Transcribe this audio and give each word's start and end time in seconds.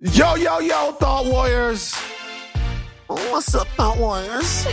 Yo, 0.00 0.34
yo, 0.34 0.58
yo, 0.58 0.92
Thought 0.92 1.26
Warriors. 1.26 1.94
What's 3.06 3.54
up, 3.54 3.66
Thought 3.68 3.98
Warriors? 3.98 4.66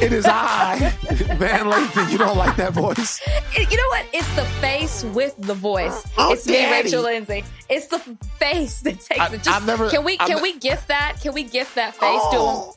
It 0.00 0.12
is 0.14 0.24
I, 0.26 0.78
Van 1.10 1.66
Lathan. 1.66 2.10
You 2.10 2.16
don't 2.16 2.38
like 2.38 2.56
that 2.56 2.72
voice? 2.72 3.20
You 3.54 3.76
know 3.76 3.88
what? 3.88 4.06
It's 4.14 4.34
the 4.36 4.44
face 4.62 5.04
with 5.04 5.34
the 5.36 5.52
voice. 5.52 6.06
Oh, 6.16 6.32
it's 6.32 6.46
me. 6.46 6.70
Rachel 6.70 7.02
Lindsay. 7.02 7.44
It's 7.68 7.88
the 7.88 7.98
face 8.38 8.80
that 8.80 8.98
takes 9.00 9.20
I- 9.20 9.26
it. 9.26 9.42
Just, 9.42 9.48
I've 9.50 9.66
never- 9.66 9.90
can 9.90 10.02
we 10.04 10.16
I've 10.18 10.28
can 10.28 10.40
we 10.42 10.58
gift 10.58 10.88
that? 10.88 11.18
Can 11.20 11.34
we 11.34 11.42
gift 11.44 11.74
that 11.74 11.92
face 11.94 12.00
Oh, 12.22 12.74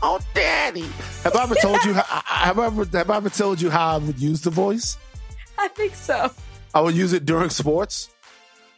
oh, 0.00 0.20
daddy. 0.32 0.86
Have 1.24 1.36
I 1.36 1.42
ever 1.42 1.54
told 1.56 1.84
you? 1.84 1.92
How, 1.92 2.22
have 2.24 2.58
I 2.58 2.66
ever 2.66 2.84
have 2.96 3.10
I 3.10 3.16
ever 3.18 3.28
told 3.30 3.60
you 3.60 3.68
how 3.68 3.96
I 3.96 3.98
would 3.98 4.18
use 4.18 4.40
the 4.40 4.50
voice? 4.50 4.96
I 5.58 5.68
think 5.68 5.94
so. 5.94 6.30
I 6.74 6.80
would 6.80 6.94
use 6.94 7.12
it 7.12 7.26
during 7.26 7.50
sports. 7.50 8.08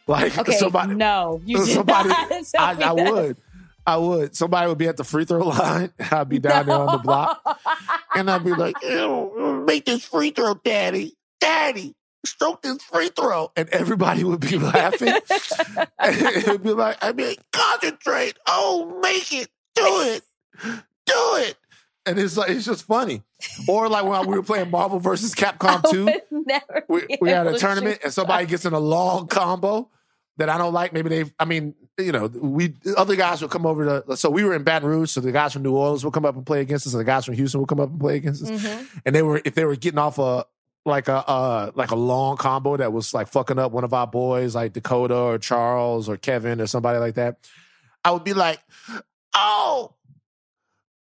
Like 0.08 0.36
Okay, 0.36 0.52
somebody, 0.52 0.94
no, 0.94 1.40
you 1.46 1.64
somebody, 1.64 2.10
I, 2.58 2.76
I 2.82 2.92
would. 2.92 3.36
I 3.86 3.96
would. 3.96 4.34
Somebody 4.36 4.68
would 4.68 4.78
be 4.78 4.86
at 4.86 4.96
the 4.96 5.04
free 5.04 5.24
throw 5.24 5.46
line. 5.46 5.92
I'd 6.10 6.28
be 6.28 6.38
down 6.38 6.66
there 6.66 6.76
on 6.76 6.92
the 6.92 6.98
block. 6.98 7.40
And 8.14 8.30
I'd 8.30 8.44
be 8.44 8.54
like, 8.54 8.76
make 9.66 9.84
this 9.84 10.04
free 10.04 10.30
throw, 10.30 10.54
daddy. 10.54 11.14
Daddy, 11.40 11.94
stroke 12.24 12.62
this 12.62 12.82
free 12.82 13.08
throw. 13.08 13.52
And 13.56 13.68
everybody 13.70 14.24
would 14.24 14.40
be 14.40 14.58
laughing. 14.58 15.08
and 15.98 16.16
it'd 16.16 16.62
be 16.62 16.72
like, 16.72 17.02
I'd 17.02 17.16
be 17.16 17.28
like, 17.28 17.50
concentrate. 17.52 18.38
Oh, 18.46 18.98
make 19.02 19.32
it. 19.32 19.48
Do 19.74 19.84
it. 20.02 20.22
Do 21.06 21.36
it. 21.36 21.56
And 22.06 22.18
it's 22.18 22.36
like, 22.36 22.50
it's 22.50 22.66
just 22.66 22.84
funny. 22.84 23.22
Or 23.68 23.88
like 23.88 24.04
when 24.04 24.26
we 24.26 24.36
were 24.36 24.42
playing 24.42 24.70
Marvel 24.70 24.98
versus 24.98 25.34
Capcom 25.34 25.82
2 25.90 26.08
never 26.46 26.84
we, 26.88 27.06
we 27.20 27.30
had 27.30 27.46
a 27.46 27.58
tournament 27.58 27.98
and 28.04 28.12
somebody 28.12 28.46
gets 28.46 28.64
in 28.64 28.72
a 28.72 28.78
long 28.78 29.26
combo 29.26 29.90
that 30.36 30.48
I 30.48 30.58
don't 30.58 30.72
like. 30.72 30.92
Maybe 30.92 31.08
they, 31.08 31.24
I 31.38 31.44
mean, 31.44 31.74
you 31.98 32.12
know, 32.12 32.26
we 32.26 32.74
other 32.96 33.16
guys 33.16 33.40
would 33.42 33.50
come 33.50 33.66
over 33.66 34.02
to. 34.02 34.16
So 34.16 34.30
we 34.30 34.44
were 34.44 34.54
in 34.54 34.64
Baton 34.64 34.88
Rouge, 34.88 35.10
so 35.10 35.20
the 35.20 35.32
guys 35.32 35.52
from 35.52 35.62
New 35.62 35.74
Orleans 35.76 36.04
would 36.04 36.12
come 36.14 36.24
up 36.24 36.36
and 36.36 36.44
play 36.44 36.60
against 36.60 36.86
us, 36.86 36.92
and 36.94 37.00
the 37.00 37.04
guys 37.04 37.24
from 37.24 37.34
Houston 37.34 37.60
would 37.60 37.68
come 37.68 37.80
up 37.80 37.90
and 37.90 38.00
play 38.00 38.16
against 38.16 38.42
us. 38.42 38.50
Mhm. 38.50 38.86
And 39.06 39.14
they 39.14 39.22
were 39.22 39.40
if 39.44 39.54
they 39.54 39.64
were 39.64 39.76
getting 39.76 39.98
off 39.98 40.18
a 40.18 40.44
like 40.86 41.08
a 41.08 41.16
uh 41.28 41.70
like 41.74 41.90
a 41.92 41.96
long 41.96 42.36
combo 42.36 42.76
that 42.76 42.92
was 42.92 43.14
like 43.14 43.28
fucking 43.28 43.58
up 43.58 43.72
one 43.72 43.84
of 43.84 43.94
our 43.94 44.06
boys, 44.06 44.54
like 44.54 44.72
Dakota 44.72 45.16
or 45.16 45.38
Charles 45.38 46.08
or 46.08 46.16
Kevin 46.16 46.60
or 46.60 46.66
somebody 46.66 46.98
like 46.98 47.14
that. 47.14 47.36
I 48.04 48.10
would 48.10 48.24
be 48.24 48.34
like, 48.34 48.60
oh. 49.34 49.92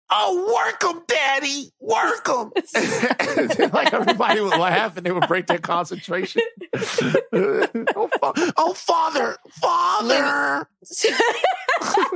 Oh, 0.08 0.54
work 0.54 0.80
them, 0.80 1.02
daddy. 1.08 1.72
Work 1.80 2.24
them. 2.26 2.52
like 3.72 3.92
everybody 3.92 4.40
would 4.40 4.56
laugh 4.56 4.96
and 4.96 5.04
they 5.04 5.10
would 5.10 5.26
break 5.26 5.46
their 5.48 5.58
concentration. 5.58 6.42
oh, 6.74 8.08
fa- 8.20 8.52
oh, 8.56 8.72
father, 8.74 9.36
father. 9.50 10.68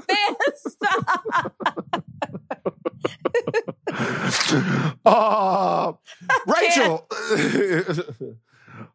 Man, 0.09 0.35
stop. 0.55 1.57
uh, 5.05 5.93
Rachel, 6.47 7.09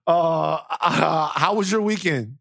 uh, 0.07 0.57
uh, 0.81 1.27
how 1.33 1.53
was 1.55 1.69
your 1.71 1.81
weekend? 1.81 2.37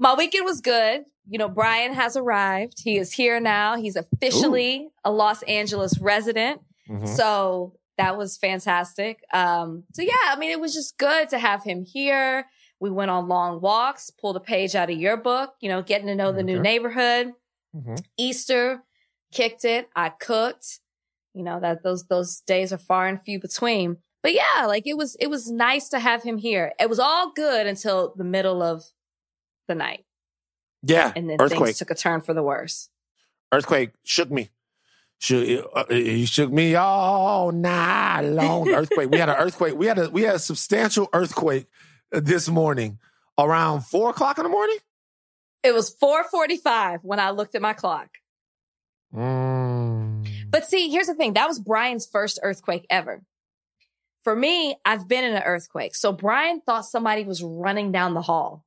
My 0.00 0.14
weekend 0.14 0.44
was 0.46 0.60
good. 0.60 1.04
You 1.28 1.38
know, 1.38 1.48
Brian 1.48 1.92
has 1.94 2.16
arrived. 2.16 2.78
He 2.82 2.96
is 2.96 3.12
here 3.12 3.38
now. 3.38 3.76
He's 3.76 3.94
officially 3.94 4.88
a 5.04 5.12
Los 5.12 5.42
Angeles 5.44 5.98
resident. 6.00 6.60
Mm-hmm. 6.88 7.06
So 7.06 7.74
that 7.98 8.16
was 8.16 8.36
fantastic. 8.38 9.20
Um, 9.32 9.84
so 9.92 10.02
yeah, 10.02 10.14
I 10.26 10.36
mean, 10.36 10.50
it 10.50 10.58
was 10.60 10.74
just 10.74 10.98
good 10.98 11.28
to 11.28 11.38
have 11.38 11.62
him 11.62 11.84
here. 11.84 12.46
We 12.80 12.90
went 12.90 13.10
on 13.10 13.28
long 13.28 13.60
walks, 13.60 14.10
pulled 14.10 14.36
a 14.36 14.40
page 14.40 14.74
out 14.74 14.90
of 14.90 14.98
your 14.98 15.16
book, 15.18 15.52
you 15.60 15.68
know, 15.68 15.82
getting 15.82 16.06
to 16.08 16.14
know 16.14 16.32
the 16.32 16.42
new 16.42 16.54
Okay. 16.54 16.62
neighborhood. 16.62 17.32
Mhm. 17.76 18.02
Easter, 18.16 18.82
kicked 19.32 19.64
it. 19.64 19.88
I 19.94 20.08
cooked. 20.08 20.80
You 21.34 21.44
know, 21.44 21.60
that 21.60 21.84
those 21.84 22.06
those 22.06 22.40
days 22.40 22.72
are 22.72 22.78
far 22.78 23.06
and 23.06 23.22
few 23.22 23.38
between. 23.38 23.98
But 24.22 24.34
yeah, 24.34 24.64
like 24.66 24.86
it 24.86 24.96
was 24.96 25.14
it 25.20 25.28
was 25.28 25.48
nice 25.50 25.88
to 25.90 26.00
have 26.00 26.22
him 26.24 26.38
here. 26.38 26.72
It 26.80 26.88
was 26.88 26.98
all 26.98 27.30
good 27.32 27.66
until 27.68 28.14
the 28.16 28.24
middle 28.24 28.62
of 28.62 28.82
the 29.70 29.74
night. 29.76 30.04
Yeah, 30.82 31.12
And 31.14 31.30
then 31.30 31.36
earthquake. 31.40 31.66
things 31.66 31.78
took 31.78 31.90
a 31.90 31.94
turn 31.94 32.20
for 32.22 32.34
the 32.34 32.42
worse. 32.42 32.88
Earthquake 33.52 33.92
shook 34.02 34.30
me. 34.30 34.50
Shook, 35.18 35.70
uh, 35.74 35.84
he 35.90 36.24
shook 36.24 36.50
me 36.50 36.74
all 36.74 37.52
night 37.52 38.22
long. 38.22 38.68
Earthquake. 38.74 39.10
We 39.10 39.18
had 39.18 39.28
an 39.28 39.36
earthquake. 39.36 39.74
We 39.76 39.86
had 39.86 39.98
a 39.98 40.08
we 40.10 40.22
had 40.22 40.36
a 40.36 40.38
substantial 40.38 41.08
earthquake 41.12 41.66
this 42.10 42.48
morning 42.48 42.98
around 43.38 43.82
four 43.82 44.10
o'clock 44.10 44.38
in 44.38 44.44
the 44.44 44.50
morning. 44.50 44.78
It 45.62 45.74
was 45.74 45.90
445 45.90 47.00
when 47.02 47.20
I 47.20 47.30
looked 47.30 47.54
at 47.54 47.60
my 47.60 47.74
clock. 47.74 48.08
Mm. 49.14 50.26
But 50.50 50.64
see, 50.66 50.88
here's 50.88 51.06
the 51.08 51.14
thing. 51.14 51.34
That 51.34 51.48
was 51.48 51.58
Brian's 51.58 52.06
first 52.06 52.38
earthquake 52.42 52.86
ever. 52.88 53.22
For 54.24 54.34
me, 54.34 54.76
I've 54.84 55.06
been 55.08 55.24
in 55.24 55.34
an 55.34 55.42
earthquake. 55.42 55.94
So 55.94 56.12
Brian 56.12 56.60
thought 56.60 56.84
somebody 56.86 57.24
was 57.24 57.42
running 57.42 57.92
down 57.92 58.14
the 58.14 58.22
hall. 58.22 58.64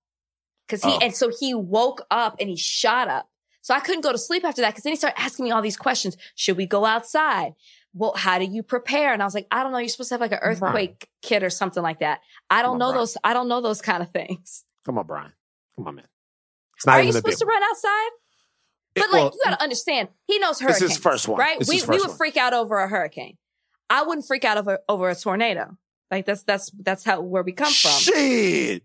Cause 0.69 0.81
he, 0.83 0.89
Oh. 0.91 0.99
and 1.01 1.13
so 1.15 1.29
he 1.39 1.53
woke 1.53 2.05
up 2.09 2.35
and 2.39 2.49
he 2.49 2.55
shot 2.55 3.07
up. 3.07 3.29
So 3.61 3.73
I 3.73 3.79
couldn't 3.79 4.01
go 4.01 4.11
to 4.11 4.17
sleep 4.17 4.43
after 4.45 4.61
that 4.61 4.71
because 4.71 4.83
then 4.83 4.91
he 4.93 4.97
started 4.97 5.19
asking 5.19 5.45
me 5.45 5.51
all 5.51 5.61
these 5.61 5.77
questions. 5.77 6.17
Should 6.35 6.57
we 6.57 6.65
go 6.65 6.85
outside? 6.85 7.53
Well, 7.93 8.13
how 8.15 8.39
do 8.39 8.45
you 8.45 8.63
prepare? 8.63 9.13
And 9.13 9.21
I 9.21 9.25
was 9.25 9.33
like, 9.35 9.47
I 9.51 9.61
don't 9.63 9.71
know. 9.71 9.77
You're 9.77 9.87
supposed 9.89 10.09
to 10.09 10.15
have 10.15 10.21
like 10.21 10.31
an 10.31 10.39
earthquake 10.41 11.07
kit 11.21 11.43
or 11.43 11.49
something 11.49 11.83
like 11.83 11.99
that. 11.99 12.21
I 12.49 12.61
don't 12.61 12.73
on, 12.73 12.79
know 12.79 12.87
Brian. 12.87 12.97
those. 13.01 13.17
I 13.23 13.33
don't 13.33 13.47
know 13.47 13.61
those 13.61 13.81
kind 13.81 14.01
of 14.01 14.09
things. 14.11 14.63
Come 14.85 14.97
on, 14.97 15.05
Brian. 15.05 15.31
Come 15.75 15.87
on, 15.87 15.95
man. 15.95 16.05
It's 16.75 16.85
not 16.85 16.99
Are 16.99 17.03
you 17.03 17.11
supposed 17.11 17.39
to 17.39 17.45
run 17.45 17.61
outside? 17.63 18.09
It- 18.95 18.99
But 19.01 19.11
like, 19.11 19.11
well, 19.13 19.31
you 19.33 19.41
got 19.45 19.57
to 19.57 19.63
understand, 19.63 20.09
he 20.27 20.39
knows 20.39 20.59
This 20.59 20.61
is 20.61 20.65
hurricanes. 20.79 20.91
his 20.91 20.97
first 20.97 21.27
one. 21.27 21.39
right? 21.39 21.57
We 21.67 21.81
we 21.83 21.97
would 21.99 22.07
one. 22.09 22.17
freak 22.17 22.35
out 22.37 22.53
over 22.53 22.79
a 22.79 22.87
hurricane. 22.87 23.37
I 23.89 24.03
wouldn't 24.03 24.25
freak 24.27 24.43
out 24.43 24.57
over 24.57 24.79
over 24.89 25.09
a 25.09 25.15
tornado. 25.15 25.77
Like 26.11 26.25
that's 26.25 26.43
that's 26.43 26.69
that's 26.71 27.03
how 27.03 27.21
where 27.21 27.43
we 27.43 27.53
come 27.53 27.71
from. 27.71 27.91
Shit. 27.91 28.83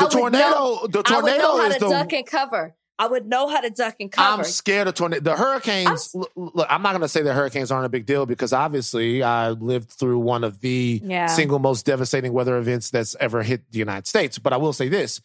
The 0.00 0.08
tornado. 0.08 0.50
know- 0.50 0.86
the 0.86 0.98
I 0.98 0.98
would 0.98 1.06
tornado 1.06 1.38
know 1.42 1.56
how 1.58 1.66
is 1.68 1.74
to 1.74 1.80
the. 1.80 1.90
duck 1.90 2.12
and 2.12 2.26
cover. 2.26 2.74
I 3.00 3.06
would 3.06 3.26
know 3.28 3.46
how 3.48 3.60
to 3.60 3.70
duck 3.70 3.94
and 4.00 4.10
cover. 4.10 4.40
I'm 4.40 4.44
scared 4.44 4.88
of 4.88 4.94
tornado. 4.94 5.22
The 5.22 5.36
hurricanes. 5.36 6.12
look, 6.16 6.32
look, 6.34 6.66
I'm 6.68 6.82
not 6.82 6.90
going 6.90 7.02
to 7.02 7.08
say 7.08 7.22
that 7.22 7.32
hurricanes 7.32 7.70
aren't 7.70 7.86
a 7.86 7.88
big 7.88 8.06
deal 8.06 8.26
because 8.26 8.52
obviously 8.52 9.22
I 9.22 9.50
lived 9.50 9.90
through 9.90 10.18
one 10.18 10.42
of 10.42 10.60
the 10.60 11.00
Yeah. 11.04 11.26
single 11.26 11.60
most 11.60 11.86
devastating 11.86 12.32
weather 12.32 12.56
events 12.58 12.90
that's 12.90 13.14
ever 13.20 13.44
hit 13.44 13.70
the 13.70 13.78
United 13.78 14.08
States. 14.08 14.38
But 14.40 14.52
I 14.52 14.56
will 14.56 14.72
say 14.72 14.88
this: 14.88 15.20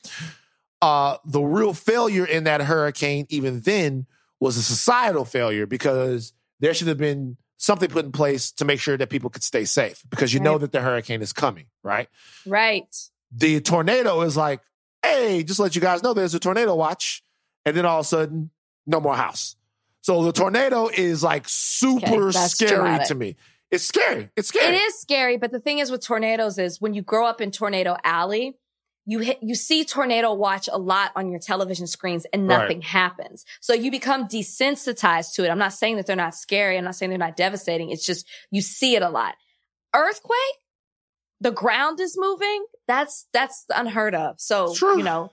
uh, 0.82 1.18
the 1.26 1.42
real 1.42 1.74
failure 1.74 2.26
in 2.26 2.44
that 2.44 2.62
hurricane, 2.62 3.26
even 3.30 3.62
then, 3.62 4.06
was 4.40 4.56
a 4.58 4.62
societal 4.62 5.26
failure 5.26 5.66
because 5.66 6.34
there 6.60 6.74
should 6.76 6.88
have 6.88 6.98
been 6.98 7.38
something 7.58 7.90
put 7.90 8.06
in 8.06 8.12
place 8.12 8.52
to 8.52 8.66
make 8.66 8.80
sure 8.80 8.98
that 8.98 9.10
people 9.10 9.30
could 9.30 9.42
stay 9.44 9.64
safe 9.66 10.04
because 10.10 10.34
you 10.34 10.40
know 10.40 10.58
that 10.58 10.74
the 10.74 10.82
hurricane 10.82 11.22
is 11.22 11.32
coming, 11.34 11.66
right? 11.82 12.08
right. 12.46 12.94
The 13.36 13.62
tornado 13.62 14.22
is 14.22 14.38
like, 14.38 14.62
hey, 15.04 15.44
just 15.44 15.60
let 15.60 15.76
you 15.76 15.82
guys 15.82 16.04
know 16.04 16.14
there's 16.14 16.34
a 16.36 16.40
tornado 16.40 16.76
watch. 16.76 17.24
And 17.66 17.76
then 17.76 17.86
all 17.86 18.00
of 18.00 18.06
a 18.06 18.08
sudden, 18.08 18.52
no 18.86 19.00
more 19.00 19.16
house. 19.16 19.56
So 20.02 20.24
the 20.24 20.32
tornado 20.34 20.88
is 20.90 21.24
like 21.24 21.46
super 21.48 22.28
Okay, 22.30 22.48
scary 22.48 22.76
dramatic. 22.76 23.08
to 23.08 23.16
me. 23.16 23.36
It's 23.72 23.86
scary. 23.86 24.30
It's 24.36 24.50
scary. 24.50 24.76
It 24.76 24.80
is 24.82 25.00
scary, 25.00 25.38
but 25.38 25.52
the 25.52 25.60
thing 25.60 25.80
is 25.80 25.90
with 25.90 26.06
tornadoes 26.06 26.58
is 26.60 26.80
when 26.82 26.94
you 26.94 27.02
grow 27.02 27.26
up 27.26 27.42
in 27.42 27.50
Tornado 27.52 27.96
Alley, 28.04 28.58
you 29.06 29.20
hit, 29.20 29.40
you 29.42 29.56
see 29.56 29.84
tornado 29.84 30.34
watch 30.34 30.70
a 30.72 30.78
lot 30.78 31.12
on 31.16 31.30
your 31.30 31.40
television 31.40 31.88
screens 31.88 32.26
and 32.32 32.48
Right. 32.48 32.60
nothing 32.60 32.82
happens. 32.82 33.46
So 33.62 33.74
you 33.74 33.90
become 33.92 34.28
desensitized 34.28 35.34
to 35.36 35.44
it. 35.46 35.50
I'm 35.50 35.58
not 35.58 35.74
saying 35.74 35.96
that 35.96 36.06
they're 36.06 36.16
not 36.16 36.36
scary. 36.36 36.78
I'm 36.78 36.84
not 36.84 36.96
saying 36.96 37.10
they're 37.10 37.18
not 37.18 37.36
devastating. 37.36 37.90
It's 37.90 38.06
just 38.06 38.28
you 38.52 38.62
see 38.62 38.96
it 38.96 39.02
a 39.02 39.10
lot. 39.10 39.36
Earthquake, 39.96 40.38
the 41.42 41.52
ground 41.52 42.00
is 42.00 42.16
moving. 42.18 42.66
That's 42.88 43.28
that's 43.34 43.66
unheard 43.74 44.16
of. 44.16 44.40
So 44.40 44.74
True. 44.74 44.98
you 44.98 45.04
know, 45.04 45.32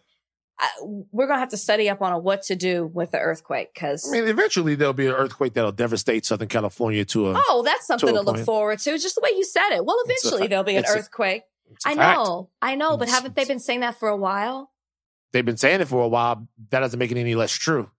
I, 0.58 0.68
we're 0.80 1.26
gonna 1.26 1.40
have 1.40 1.50
to 1.50 1.56
study 1.56 1.88
up 1.88 2.02
on 2.02 2.22
what 2.22 2.42
to 2.44 2.56
do 2.56 2.86
with 2.86 3.10
the 3.10 3.18
earthquake 3.18 3.72
because 3.74 4.08
I 4.08 4.12
mean, 4.12 4.28
eventually 4.28 4.74
there'll 4.74 4.92
be 4.92 5.06
an 5.06 5.14
earthquake 5.14 5.54
that'll 5.54 5.72
devastate 5.72 6.26
Southern 6.26 6.48
California 6.48 7.04
to 7.06 7.30
a. 7.30 7.34
oh, 7.48 7.62
that's 7.64 7.86
something 7.86 8.08
to 8.08 8.14
to, 8.14 8.20
look 8.20 8.36
point. 8.36 8.46
forward 8.46 8.78
to. 8.80 8.98
Just 8.98 9.14
the 9.14 9.22
way 9.22 9.30
you 9.36 9.44
said 9.44 9.70
it. 9.70 9.84
Well, 9.84 9.96
eventually 10.04 10.46
there'll 10.46 10.64
be 10.64 10.76
an 10.76 10.84
it's 10.84 10.94
earthquake. 10.94 11.42
a 11.86 11.88
I 11.88 11.94
know, 11.94 12.50
I 12.60 12.74
know, 12.74 12.96
but 12.96 13.08
haven't 13.08 13.34
they 13.36 13.44
been 13.44 13.58
saying 13.58 13.80
that 13.80 13.98
for 13.98 14.08
a 14.08 14.16
while? 14.16 14.70
They've 15.32 15.44
been 15.44 15.56
saying 15.56 15.80
it 15.80 15.88
for 15.88 16.02
a 16.02 16.08
while. 16.08 16.48
That 16.70 16.80
doesn't 16.80 16.98
make 16.98 17.12
it 17.12 17.18
any 17.18 17.34
less 17.34 17.52
true. 17.52 17.90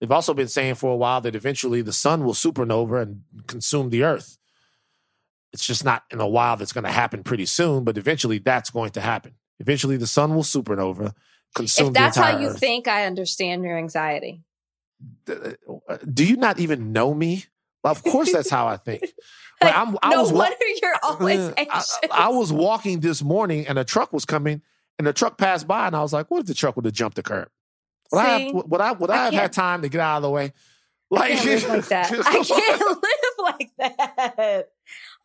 They've 0.00 0.12
also 0.12 0.34
been 0.34 0.48
saying 0.48 0.74
for 0.76 0.92
a 0.92 0.96
while 0.96 1.20
that 1.22 1.34
eventually 1.34 1.82
the 1.82 1.92
sun 1.92 2.24
will 2.24 2.34
supernova 2.34 3.02
and 3.02 3.22
consume 3.46 3.90
the 3.90 4.02
earth. 4.02 4.38
It's 5.54 5.64
just 5.64 5.84
not 5.84 6.02
in 6.10 6.20
a 6.20 6.28
while 6.28 6.56
that's 6.58 6.72
going 6.74 6.84
to 6.84 6.90
happen 6.92 7.22
pretty 7.22 7.46
soon, 7.46 7.84
but 7.84 7.96
eventually 7.96 8.38
that's 8.38 8.68
going 8.70 8.90
to 8.90 9.00
happen. 9.00 9.34
Eventually 9.60 9.96
the 9.96 10.06
sun 10.06 10.34
will 10.34 10.42
supernova, 10.42 11.14
consume 11.54 11.86
if 11.88 11.92
that's 11.94 12.16
how 12.18 12.38
you 12.38 12.48
earth. 12.48 12.58
think, 12.60 12.88
I 12.88 13.06
understand 13.06 13.64
your 13.64 13.78
anxiety. 13.78 14.42
Do 15.26 16.24
you 16.24 16.36
not 16.36 16.58
even 16.60 16.92
know 16.92 17.14
me? 17.14 17.44
Of 17.82 18.02
course 18.02 18.32
that's 18.32 18.50
how 18.50 18.66
I 18.66 18.76
think. 18.76 19.02
Like, 19.62 19.74
I'm, 19.76 19.96
I 20.02 20.10
no 20.10 20.22
was 20.22 20.32
wonder 20.32 20.56
you're 20.82 20.96
always 21.04 21.38
Uh, 21.40 21.54
I, 21.56 21.60
anxious. 21.62 21.98
I 22.10 22.28
was 22.28 22.52
walking 22.52 23.00
this 23.00 23.22
morning 23.22 23.66
and 23.68 23.78
a 23.78 23.84
truck 23.84 24.12
was 24.12 24.24
coming 24.24 24.60
and 24.98 25.06
the 25.06 25.12
truck 25.12 25.38
passed 25.38 25.66
by 25.68 25.86
and 25.86 25.94
I 25.96 26.02
was 26.02 26.12
like, 26.12 26.28
what 26.30 26.40
if 26.40 26.46
the 26.46 26.54
truck 26.54 26.74
would 26.76 26.84
have 26.84 26.92
jumped 26.92 27.14
the 27.16 27.22
curb? 27.22 27.48
Would 28.12 28.18
I 28.18 28.36
See? 28.38 28.46
have, 28.52 28.64
would 28.66 28.80
I, 28.80 28.92
would 28.92 29.10
I, 29.10 29.14
I 29.14 29.24
have 29.26 29.32
had 29.34 29.52
time 29.52 29.80
to 29.82 29.88
get 29.88 30.00
out 30.00 30.16
of 30.16 30.22
the 30.24 30.30
way? 30.30 30.52
I 31.16 31.30
can't 31.36 31.44
live 31.46 31.68
like 31.68 31.84
that. 31.88 32.12
I 32.26 32.42
can't 32.42 32.80
live 33.02 33.38
like 33.38 33.70
that. 33.78 34.68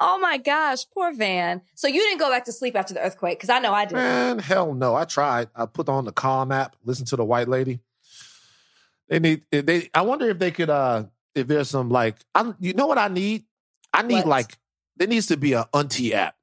Oh 0.01 0.17
my 0.17 0.37
gosh, 0.37 0.85
poor 0.93 1.13
Van. 1.13 1.61
So 1.75 1.87
you 1.87 1.99
didn't 2.01 2.19
go 2.19 2.29
back 2.29 2.45
to 2.45 2.51
sleep 2.53 2.75
after 2.75 2.93
the 2.93 3.01
earthquake 3.01 3.37
because 3.37 3.49
I 3.49 3.59
know 3.59 3.73
I 3.73 3.85
did. 3.85 3.95
Man, 3.95 4.39
hell 4.39 4.73
no. 4.73 4.95
I 4.95 5.03
tried. 5.05 5.49
I 5.55 5.65
put 5.65 5.89
on 5.89 6.05
the 6.05 6.11
Calm 6.13 6.51
app, 6.51 6.75
listen 6.85 7.05
to 7.07 7.15
the 7.17 7.25
white 7.25 7.49
lady. 7.49 7.79
They 9.09 9.19
need 9.19 9.41
they 9.51 9.89
I 9.93 10.01
wonder 10.03 10.29
if 10.29 10.39
they 10.39 10.51
could 10.51 10.69
uh 10.69 11.05
if 11.35 11.47
there's 11.47 11.69
some 11.69 11.89
like 11.89 12.15
I 12.33 12.53
you 12.59 12.73
know 12.73 12.87
what 12.87 12.97
I 12.97 13.07
need? 13.07 13.43
I 13.93 14.03
need 14.03 14.15
What? 14.17 14.27
like 14.27 14.57
there 14.97 15.07
needs 15.07 15.27
to 15.27 15.37
be 15.37 15.53
a 15.53 15.67
auntie 15.73 16.13
app. 16.13 16.35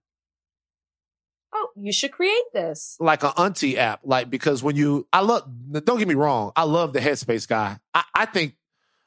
Oh, 1.55 1.71
you 1.77 1.93
should 1.93 2.13
create 2.13 2.45
this. 2.53 2.97
Like 3.01 3.23
an 3.23 3.33
auntie 3.39 3.79
app. 3.79 4.01
Like 4.05 4.29
because 4.29 4.63
when 4.63 4.77
you 4.77 5.07
I 5.13 5.21
love 5.21 5.49
don't 5.85 5.99
get 5.99 6.09
me 6.09 6.15
wrong, 6.15 6.53
I 6.57 6.65
love 6.65 6.93
the 6.93 7.01
headspace 7.01 7.49
guy. 7.49 7.79
I, 7.95 8.05
I 8.15 8.27
think 8.27 8.57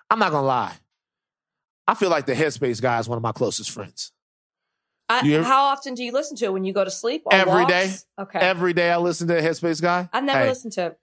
I'm 0.10 0.19
not 0.19 0.31
gonna 0.31 0.48
lie. 0.48 0.75
I 1.88 1.96
feel 1.96 2.10
like 2.10 2.25
the 2.25 2.34
headspace 2.34 2.81
guy 2.81 2.98
is 3.00 3.07
one 3.10 3.18
of 3.18 3.24
my 3.24 3.31
closest 3.31 3.72
friends. 3.72 4.12
I, 5.10 5.22
You 5.26 5.38
ever- 5.38 5.44
how 5.44 5.64
often 5.64 5.96
do 5.96 6.04
you 6.04 6.12
listen 6.12 6.38
to 6.38 6.46
it 6.46 6.54
when 6.54 6.64
you 6.64 6.72
go 6.74 6.84
to 6.84 6.92
sleep? 6.92 7.24
Every 7.32 7.52
walks? 7.64 7.72
day. 7.74 7.94
Okay. 8.20 8.40
Every 8.40 8.74
day 8.74 8.92
I 8.92 8.98
listen 8.98 9.28
to 9.30 9.42
headspace 9.42 9.82
guy. 9.82 10.08
I've 10.14 10.24
never 10.24 10.40
Hey, 10.42 10.50
listened 10.50 10.74
to 10.74 10.86
it. 10.88 11.00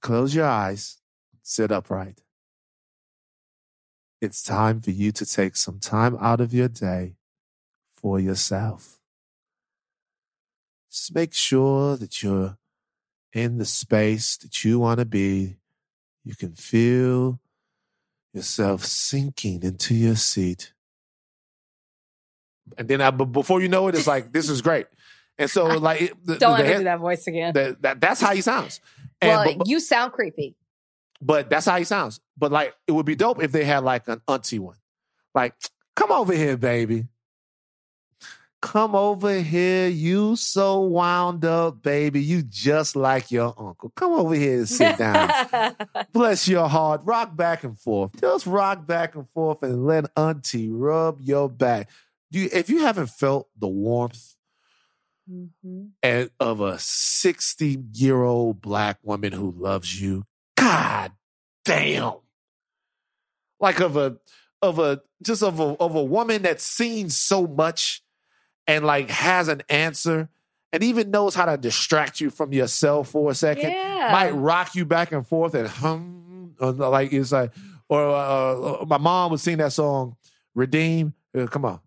Close 0.00 0.34
your 0.34 0.46
eyes, 0.46 0.98
sit 1.42 1.70
upright. 1.70 2.22
It's 4.20 4.42
time 4.42 4.80
for 4.80 4.90
you 4.90 5.12
to 5.12 5.26
take 5.26 5.56
some 5.56 5.78
time 5.80 6.16
out 6.20 6.40
of 6.40 6.54
your 6.54 6.68
day 6.68 7.16
for 7.92 8.18
yourself. 8.18 8.98
Just 10.90 11.14
make 11.14 11.34
sure 11.34 11.96
that 11.96 12.22
you're 12.22 12.56
in 13.32 13.58
the 13.58 13.64
space 13.64 14.36
that 14.38 14.64
you 14.64 14.78
want 14.78 15.00
to 15.00 15.06
be. 15.06 15.56
You 16.24 16.36
can 16.36 16.52
feel 16.52 17.40
yourself 18.32 18.84
sinking 18.84 19.62
into 19.62 19.94
your 19.94 20.16
seat. 20.16 20.72
And 22.78 22.88
then 22.88 23.00
I, 23.00 23.10
but 23.10 23.26
before 23.26 23.60
you 23.60 23.68
know 23.68 23.88
it, 23.88 23.94
it's 23.94 24.06
like, 24.06 24.32
this 24.32 24.48
is 24.48 24.62
great. 24.62 24.86
And 25.38 25.50
so, 25.50 25.64
like, 25.66 26.02
it- 26.02 26.26
the, 26.26 26.36
Don't 26.36 26.58
the, 26.58 26.66
ever 26.66 26.78
do 26.78 26.84
that 26.84 26.98
voice 27.00 27.26
again. 27.26 27.52
the- 27.54 27.76
that, 27.80 28.00
that's 28.00 28.20
how 28.20 28.34
he 28.34 28.40
sounds. 28.42 28.80
And, 29.20 29.30
well, 29.30 29.54
but- 29.58 29.68
you 29.68 29.80
sound 29.80 30.12
creepy. 30.12 30.54
but 31.20 31.48
that's 31.50 31.66
how 31.66 31.78
he 31.78 31.84
sounds. 31.84 32.20
But 32.36 32.52
like, 32.52 32.74
it 32.86 32.92
would 32.92 33.06
be 33.06 33.14
dope 33.16 33.42
if 33.42 33.52
they 33.52 33.64
had 33.64 33.84
like 33.84 34.08
an 34.08 34.20
auntie 34.28 34.58
one. 34.58 34.76
Like, 35.34 35.54
come 35.96 36.10
over 36.12 36.32
here, 36.34 36.56
baby. 36.56 37.06
Come 38.60 38.94
over 38.94 39.40
here. 39.40 39.88
You 39.88 40.36
so 40.36 40.82
wound 40.82 41.44
up, 41.44 41.82
baby. 41.82 42.22
You 42.22 42.42
just 42.42 42.94
like 42.94 43.32
your 43.32 43.52
uncle. 43.58 43.90
Come 43.96 44.12
over 44.12 44.34
here 44.36 44.58
and 44.58 44.68
sit 44.68 44.98
down. 44.98 45.74
Bless 46.12 46.46
your 46.46 46.68
heart. 46.68 47.00
Rock 47.04 47.34
back 47.34 47.64
and 47.64 47.76
forth. 47.76 48.20
Just 48.20 48.46
rock 48.46 48.86
back 48.86 49.16
and 49.16 49.28
forth 49.30 49.64
and 49.64 49.84
let 49.84 50.04
auntie 50.16 50.70
rub 50.70 51.20
your 51.20 51.48
back. 51.48 51.90
Do 52.32 52.40
you, 52.40 52.48
if 52.52 52.68
you 52.70 52.80
haven't 52.80 53.10
felt 53.10 53.48
the 53.58 53.68
warmth 53.68 54.34
Mhm. 55.30 55.90
and 56.02 56.30
of 56.40 56.60
a 56.60 56.78
60 56.80 57.78
year 57.92 58.22
old 58.22 58.60
black 58.60 58.98
woman 59.04 59.32
who 59.32 59.52
loves 59.52 60.00
you. 60.02 60.24
God 60.56 61.12
damn. 61.64 62.14
Like 63.60 63.78
of 63.80 63.96
a 63.96 64.16
of 64.60 64.78
a 64.80 65.00
just 65.22 65.42
of 65.44 65.60
a 65.60 65.76
of 65.78 65.94
a 65.94 66.02
woman 66.02 66.42
that's 66.42 66.64
seen 66.64 67.08
so 67.08 67.46
much 67.46 68.02
and 68.66 68.84
like 68.84 69.10
has 69.10 69.46
an 69.46 69.62
answer 69.68 70.28
and 70.72 70.82
even 70.82 71.10
knows 71.12 71.34
how 71.36 71.44
to 71.44 71.56
distract 71.56 72.20
you 72.20 72.28
from 72.30 72.52
yourself 72.52 73.10
for 73.10 73.30
a 73.30 73.34
second. 73.34 73.70
Yeah. 73.70 74.08
Might 74.10 74.30
rock 74.32 74.74
you 74.74 74.84
back 74.84 75.12
and 75.12 75.24
forth 75.26 75.54
and 75.54 75.68
hum 75.68 76.56
or 76.58 76.72
like 76.72 77.12
it's 77.12 77.30
like 77.30 77.52
or 77.88 78.08
uh, 78.08 78.84
my 78.86 78.98
mom 78.98 79.30
would 79.30 79.40
sing 79.40 79.58
that 79.58 79.72
song 79.72 80.16
Redeem. 80.54 81.14
Uh, 81.36 81.46
come 81.46 81.64
on. 81.64 81.78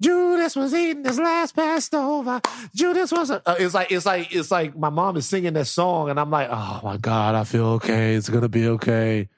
Judas 0.00 0.56
was 0.56 0.74
eating 0.74 1.04
his 1.04 1.18
last 1.18 1.56
Passover. 1.56 2.40
Judas 2.74 3.10
was. 3.10 3.30
A, 3.30 3.42
uh, 3.48 3.56
it's 3.58 3.72
like 3.74 3.90
it's 3.90 4.04
like 4.04 4.34
it's 4.34 4.50
like 4.50 4.76
my 4.76 4.90
mom 4.90 5.16
is 5.16 5.26
singing 5.26 5.54
that 5.54 5.66
song, 5.66 6.10
and 6.10 6.20
I'm 6.20 6.30
like, 6.30 6.48
oh 6.50 6.80
my 6.84 6.96
god, 6.98 7.34
I 7.34 7.44
feel 7.44 7.66
okay. 7.76 8.14
It's 8.14 8.28
gonna 8.28 8.48
be 8.48 8.68
okay. 8.68 9.28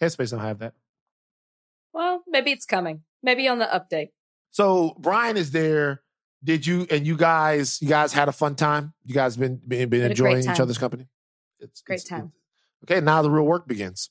Headspace 0.00 0.30
don't 0.30 0.40
have 0.40 0.58
that. 0.60 0.72
well, 1.92 2.22
maybe 2.26 2.50
it's 2.52 2.64
coming. 2.66 3.02
Maybe 3.22 3.46
on 3.48 3.58
the 3.58 3.66
update. 3.66 4.10
So 4.52 4.94
Brian 4.98 5.36
is 5.36 5.50
there. 5.50 6.02
Did 6.42 6.66
you 6.66 6.86
and 6.90 7.06
you 7.06 7.16
guys? 7.16 7.80
You 7.82 7.88
guys 7.88 8.12
had 8.14 8.28
a 8.28 8.32
fun 8.32 8.54
time. 8.54 8.94
You 9.04 9.14
guys 9.14 9.36
been 9.36 9.60
been, 9.66 9.88
been 9.90 10.02
Had 10.02 10.12
a 10.12 10.14
great 10.14 10.36
enjoying 10.38 10.54
each 10.54 10.60
other's 10.60 10.78
company. 10.78 11.08
It's 11.60 11.82
Great 11.82 11.96
it's- 12.00 12.08
time. 12.08 12.32
Okay, 12.84 13.00
now 13.00 13.20
the 13.22 13.30
real 13.30 13.44
work 13.44 13.66
begins. 13.66 14.10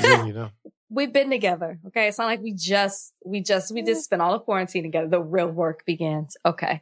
Then 0.00 0.26
you 0.26 0.32
know. 0.34 0.50
We've 0.90 1.12
been 1.12 1.30
together. 1.30 1.78
Okay. 1.88 2.08
It's 2.08 2.18
not 2.18 2.26
like 2.26 2.40
we 2.40 2.52
just, 2.52 3.12
we 3.24 3.40
just, 3.42 3.72
we 3.74 3.82
just 3.82 4.04
spent 4.04 4.22
all 4.22 4.32
the 4.32 4.38
quarantine 4.40 4.84
together. 4.84 5.08
The 5.08 5.20
real 5.20 5.48
work 5.48 5.84
begins. 5.84 6.36
Okay. 6.46 6.80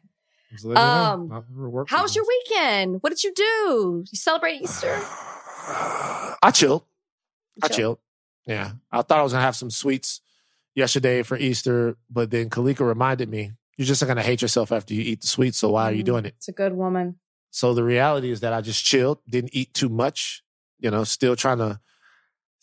So 0.56 0.69
let 0.69 0.75
me 0.76 0.81
know. 0.81 0.88
Um, 0.88 1.29
Now 1.29 1.44
work 1.69 1.91
How 1.91 2.03
was 2.03 2.14
your 2.14 2.25
weekend? 2.26 2.99
What 3.03 3.11
did 3.11 3.25
you 3.25 3.32
do? 3.35 4.05
You 4.11 4.17
celebrate 4.17 4.62
Easter? 4.62 4.94
I 6.43 6.50
chilled. 6.53 6.85
I 7.62 7.69
Chill. 7.69 7.76
chilled. 7.76 7.99
Yeah. 8.47 8.73
I 8.93 9.03
thought 9.03 9.19
I 9.19 9.23
was 9.23 9.32
gonna 9.32 9.43
have 9.44 9.56
some 9.56 9.70
sweets 9.70 10.20
yesterday 10.75 11.23
for 11.23 11.37
Easter, 11.37 11.97
but 12.09 12.31
then 12.31 12.49
Kalika 12.50 12.87
reminded 12.87 13.29
me, 13.29 13.52
you're 13.76 13.87
just 13.87 14.06
gonna 14.06 14.23
hate 14.23 14.41
yourself 14.43 14.70
after 14.70 14.94
you 14.94 15.02
eat 15.02 15.23
the 15.23 15.26
sweets, 15.26 15.59
so 15.59 15.70
why 15.70 15.85
are 15.91 15.93
you 15.93 16.02
Mhm. 16.02 16.06
doing 16.06 16.25
it? 16.26 16.35
It's 16.37 16.49
a 16.49 16.52
good 16.52 16.75
woman. 16.75 17.19
So 17.50 17.75
the 17.75 17.82
reality 17.82 18.31
is 18.31 18.41
that 18.41 18.52
I 18.52 18.61
just 18.61 18.85
chilled, 18.85 19.19
didn't 19.29 19.50
eat 19.55 19.75
too 19.75 19.88
much, 19.88 20.44
you 20.79 20.91
know, 20.91 21.02
still 21.05 21.35
trying 21.35 21.59
to 21.59 21.81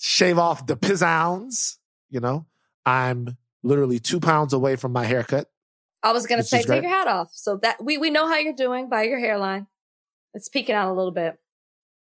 shave 0.03 0.37
off 0.37 0.67
the 0.67 0.75
pizzowns, 0.75 1.77
you 2.09 2.19
know. 2.19 2.45
I'm 2.85 3.37
literally 3.63 3.99
two 3.99 4.19
pounds 4.19 4.51
away 4.51 4.75
from 4.75 4.91
my 4.91 5.05
haircut. 5.05 5.49
I 6.03 6.11
was 6.11 6.25
to 6.25 6.43
say, 6.43 6.57
take 6.57 6.67
great. 6.67 6.83
your 6.83 6.91
hat 6.91 7.07
off. 7.07 7.29
So 7.31 7.57
that 7.61 7.81
we, 7.81 7.97
we 7.97 8.09
know 8.09 8.27
how 8.27 8.37
you're 8.37 8.53
doing 8.53 8.89
by 8.89 9.03
your 9.03 9.19
hairline. 9.19 9.67
It's 10.33 10.49
peeking 10.49 10.75
out 10.75 10.91
a 10.91 10.93
little 10.93 11.13
bit. 11.13 11.37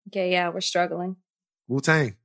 Okay. 0.07 0.31
Yeah. 0.31 0.49
We're 0.49 0.61
struggling. 0.61 1.17
Wu 1.67 1.81
Tang. 1.81 2.15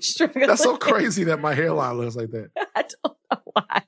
struggling. 0.00 0.46
That's 0.46 0.62
so 0.62 0.76
crazy 0.76 1.24
that 1.24 1.40
my 1.40 1.54
hairline 1.54 1.96
looks 1.96 2.16
like 2.16 2.30
that. 2.32 2.50
I 2.76 2.82
don't 2.82 3.16
know 3.32 3.40
why. 3.54 3.82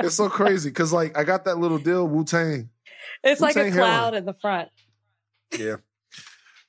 It's 0.00 0.14
so 0.14 0.30
crazy 0.30 0.70
because 0.70 0.92
like 0.92 1.18
I 1.18 1.24
got 1.24 1.44
that 1.44 1.58
little 1.58 1.78
deal, 1.78 2.08
Wu 2.08 2.24
Tang. 2.24 2.70
It's 3.22 3.42
like 3.42 3.56
a 3.56 3.64
Wu-Tang 3.64 3.72
cloud 3.74 3.90
hairline. 3.90 4.14
in 4.14 4.24
the 4.24 4.34
front. 4.34 4.68
Yeah. 5.58 5.76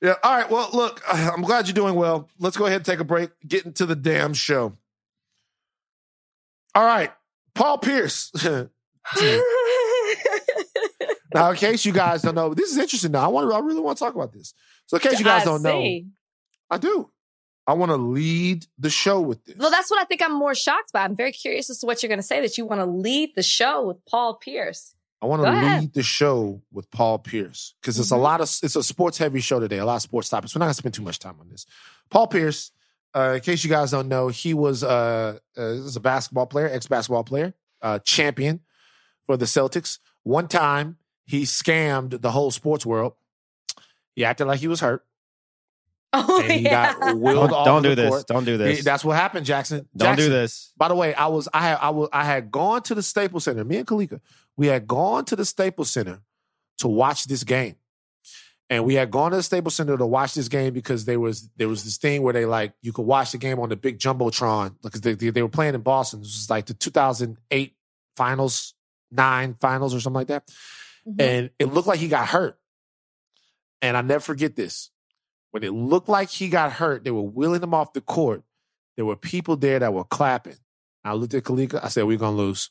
Yeah. 0.02 0.14
All 0.22 0.36
right. 0.36 0.50
Well, 0.50 0.68
look, 0.72 1.02
I'm 1.12 1.42
glad 1.42 1.66
you're 1.66 1.74
doing 1.74 1.94
well. 1.94 2.28
Let's 2.38 2.56
go 2.56 2.66
ahead 2.66 2.78
and 2.78 2.84
take 2.84 3.00
a 3.00 3.04
break. 3.04 3.30
Get 3.46 3.66
into 3.66 3.86
the 3.86 3.96
damn 3.96 4.34
show. 4.34 4.76
All 6.74 6.84
right. 6.84 7.12
Paul 7.54 7.78
Pierce. 7.78 8.30
now, 11.34 11.50
in 11.50 11.56
case 11.56 11.86
you 11.86 11.92
guys 11.92 12.22
don't 12.22 12.34
know, 12.34 12.52
this 12.52 12.70
is 12.70 12.78
interesting 12.78 13.12
now. 13.12 13.24
I 13.24 13.28
want 13.28 13.50
to, 13.50 13.56
I 13.56 13.60
really 13.60 13.80
want 13.80 13.96
to 13.96 14.04
talk 14.04 14.14
about 14.14 14.32
this. 14.32 14.52
So, 14.86 14.96
in 14.98 15.00
case 15.00 15.18
you 15.18 15.24
guys 15.24 15.42
I 15.42 15.44
don't 15.46 15.62
know. 15.62 16.00
I 16.70 16.78
do. 16.78 17.10
I 17.66 17.72
want 17.72 17.90
to 17.90 17.96
lead 17.96 18.66
the 18.78 18.90
show 18.90 19.20
with 19.20 19.44
this. 19.44 19.56
Well, 19.56 19.70
that's 19.70 19.90
what 19.90 20.00
I 20.00 20.04
think 20.04 20.22
I'm 20.22 20.34
more 20.34 20.54
shocked 20.54 20.92
by. 20.92 21.02
I'm 21.02 21.16
very 21.16 21.32
curious 21.32 21.68
as 21.68 21.78
to 21.78 21.86
what 21.86 22.02
you're 22.02 22.08
going 22.08 22.20
to 22.20 22.26
say 22.26 22.40
that 22.40 22.56
you 22.56 22.64
want 22.64 22.80
to 22.80 22.86
lead 22.86 23.30
the 23.34 23.42
show 23.42 23.86
with 23.86 24.04
Paul 24.06 24.34
Pierce. 24.34 24.94
I 25.22 25.26
want 25.26 25.42
to 25.42 25.50
lead 25.50 25.94
the 25.94 26.02
show 26.02 26.62
with 26.72 26.90
Paul 26.90 27.18
Pierce 27.18 27.74
because 27.80 27.98
it's 27.98 28.10
a 28.10 28.14
Mhm. 28.16 28.22
lot 28.22 28.40
of 28.40 28.50
it's 28.62 28.76
a 28.76 28.82
sports 28.82 29.16
heavy 29.18 29.40
show 29.40 29.58
today. 29.60 29.78
A 29.78 29.84
lot 29.86 29.96
of 29.96 30.02
sports 30.02 30.28
topics. 30.28 30.54
We're 30.54 30.58
not 30.60 30.66
gonna 30.66 30.74
spend 30.74 30.94
too 30.94 31.02
much 31.02 31.18
time 31.18 31.36
on 31.40 31.48
this. 31.48 31.64
Paul 32.10 32.26
Pierce, 32.26 32.70
uh, 33.14 33.32
in 33.36 33.40
case 33.40 33.64
you 33.64 33.70
guys 33.70 33.90
don't 33.90 34.08
know, 34.08 34.28
he 34.28 34.52
was 34.54 34.84
uh, 34.84 35.38
uh 35.56 35.60
was 35.82 35.96
a 35.96 36.00
basketball 36.00 36.46
player, 36.46 36.68
ex 36.70 36.86
basketball 36.86 37.24
player, 37.24 37.54
uh, 37.80 37.98
champion 38.00 38.60
for 39.26 39.36
the 39.38 39.46
Celtics. 39.46 39.98
One 40.22 40.48
time 40.48 40.98
he 41.24 41.42
scammed 41.44 42.20
the 42.20 42.30
whole 42.32 42.50
sports 42.50 42.84
world. 42.84 43.14
He 44.14 44.24
acted 44.24 44.44
like 44.46 44.60
he 44.60 44.68
was 44.68 44.80
hurt, 44.80 45.04
Oh, 46.12 46.40
and 46.42 46.52
he 46.52 46.58
yeah. 46.60 46.94
got 46.98 47.16
willed 47.18 47.50
Don't, 47.50 47.58
off 47.58 47.64
don't 47.66 47.82
the 47.82 47.88
do 47.90 47.94
this. 47.94 48.08
court. 48.10 48.26
Don't 48.26 48.44
do 48.44 48.56
this. 48.58 48.84
that's 48.84 49.04
what 49.04 49.16
happened, 49.16 49.44
Jackson. 49.46 49.88
don't 49.96 50.10
Jackson, 50.10 50.26
do 50.26 50.32
this. 50.32 50.72
by 50.76 50.88
the 50.88 50.94
way, 50.94 51.14
I 51.14 51.26
was 51.26 51.48
I 51.54 51.62
had 51.62 51.78
I 51.80 51.90
was 51.90 52.08
I 52.12 52.24
had 52.24 52.50
gone 52.50 52.82
to 52.82 52.94
the 52.94 53.02
Staples 53.02 53.44
Center. 53.44 53.64
Me 53.64 53.76
and 53.78 53.86
Kalika, 53.86 54.20
we 54.56 54.66
had 54.68 54.86
gone 54.86 55.24
to 55.26 55.36
the 55.36 55.44
Staples 55.44 55.90
Center 55.90 56.20
to 56.78 56.88
watch 56.88 57.24
this 57.24 57.44
game, 57.44 57.76
and 58.70 58.84
we 58.84 58.94
had 58.94 59.10
gone 59.10 59.30
to 59.32 59.36
the 59.38 59.42
Staples 59.42 59.74
Center 59.74 59.96
to 59.96 60.06
watch 60.06 60.34
this 60.34 60.48
game 60.48 60.72
because 60.72 61.04
there 61.04 61.20
was 61.20 61.48
there 61.56 61.68
was 61.68 61.84
this 61.84 61.96
thing 61.98 62.22
where 62.22 62.32
they 62.32 62.44
like 62.46 62.72
you 62.82 62.92
could 62.92 63.06
watch 63.06 63.32
the 63.32 63.38
game 63.38 63.58
on 63.58 63.68
the 63.68 63.76
big 63.76 63.98
jumbotron 63.98 64.74
because 64.82 65.00
they, 65.00 65.14
they 65.14 65.30
they 65.30 65.42
were 65.42 65.48
playing 65.48 65.74
in 65.74 65.80
Boston. 65.82 66.20
This 66.20 66.34
was 66.36 66.50
like 66.50 66.66
the 66.66 66.74
2008 66.74 67.74
finals, 68.16 68.74
nine 69.10 69.56
finals 69.60 69.94
or 69.94 70.00
something 70.00 70.16
like 70.20 70.28
that, 70.28 70.48
Mhm. 71.06 71.20
and 71.20 71.50
it 71.58 71.66
looked 71.66 71.88
like 71.88 71.98
he 72.00 72.08
got 72.08 72.28
hurt. 72.28 72.58
And 73.82 73.96
I 73.96 74.00
never 74.00 74.20
forget 74.20 74.56
this. 74.56 74.90
When 75.50 75.62
it 75.62 75.72
looked 75.72 76.08
like 76.08 76.28
he 76.30 76.48
got 76.48 76.72
hurt, 76.72 77.04
they 77.04 77.10
were 77.10 77.22
wheeling 77.22 77.62
him 77.62 77.74
off 77.74 77.92
the 77.92 78.00
court. 78.00 78.42
There 78.96 79.04
were 79.04 79.16
people 79.16 79.56
there 79.56 79.78
that 79.78 79.92
were 79.92 80.04
clapping. 80.04 80.56
I 81.04 81.12
looked 81.12 81.34
at 81.34 81.44
Kalika. 81.44 81.82
I 81.84 81.88
said, 81.88 82.04
"We're 82.04 82.16
gonna 82.18 82.36
lose." 82.36 82.70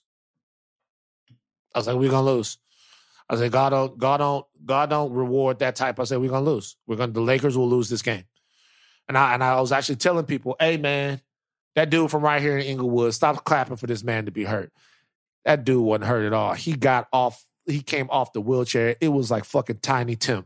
I 1.75 1.79
was 1.79 1.87
like, 1.87 1.97
"We're 1.97 2.09
gonna 2.09 2.25
lose." 2.25 2.57
I 3.29 3.35
said, 3.35 3.51
"God 3.51 3.69
don't, 3.69 3.97
God 3.97 4.17
don't, 4.17 4.45
God 4.65 4.89
don't 4.89 5.11
reward 5.13 5.59
that 5.59 5.75
type." 5.75 5.99
I 5.99 6.05
said, 6.05 6.19
"We're 6.19 6.29
gonna 6.31 6.45
lose. 6.45 6.77
We're 6.87 6.95
gonna. 6.95 7.11
The 7.11 7.21
Lakers 7.21 7.57
will 7.57 7.69
lose 7.69 7.89
this 7.89 8.01
game." 8.01 8.23
And 9.07 9.17
I 9.17 9.33
and 9.35 9.43
I 9.43 9.59
was 9.61 9.71
actually 9.71 9.97
telling 9.97 10.25
people, 10.25 10.55
hey 10.59 10.77
man, 10.77 11.21
that 11.75 11.89
dude 11.89 12.09
from 12.09 12.23
right 12.23 12.41
here 12.41 12.57
in 12.57 12.65
Inglewood, 12.65 13.13
stop 13.13 13.43
clapping 13.43 13.75
for 13.75 13.85
this 13.87 14.03
man 14.03 14.25
to 14.25 14.31
be 14.31 14.45
hurt. 14.45 14.71
That 15.43 15.63
dude 15.63 15.83
wasn't 15.83 16.05
hurt 16.05 16.25
at 16.25 16.33
all. 16.33 16.53
He 16.53 16.73
got 16.73 17.07
off, 17.13 17.45
he 17.67 17.81
came 17.81 18.09
off 18.09 18.33
the 18.33 18.41
wheelchair. 18.41 18.95
It 18.99 19.09
was 19.09 19.29
like 19.29 19.45
fucking 19.45 19.79
Tiny 19.81 20.15
Tim. 20.15 20.45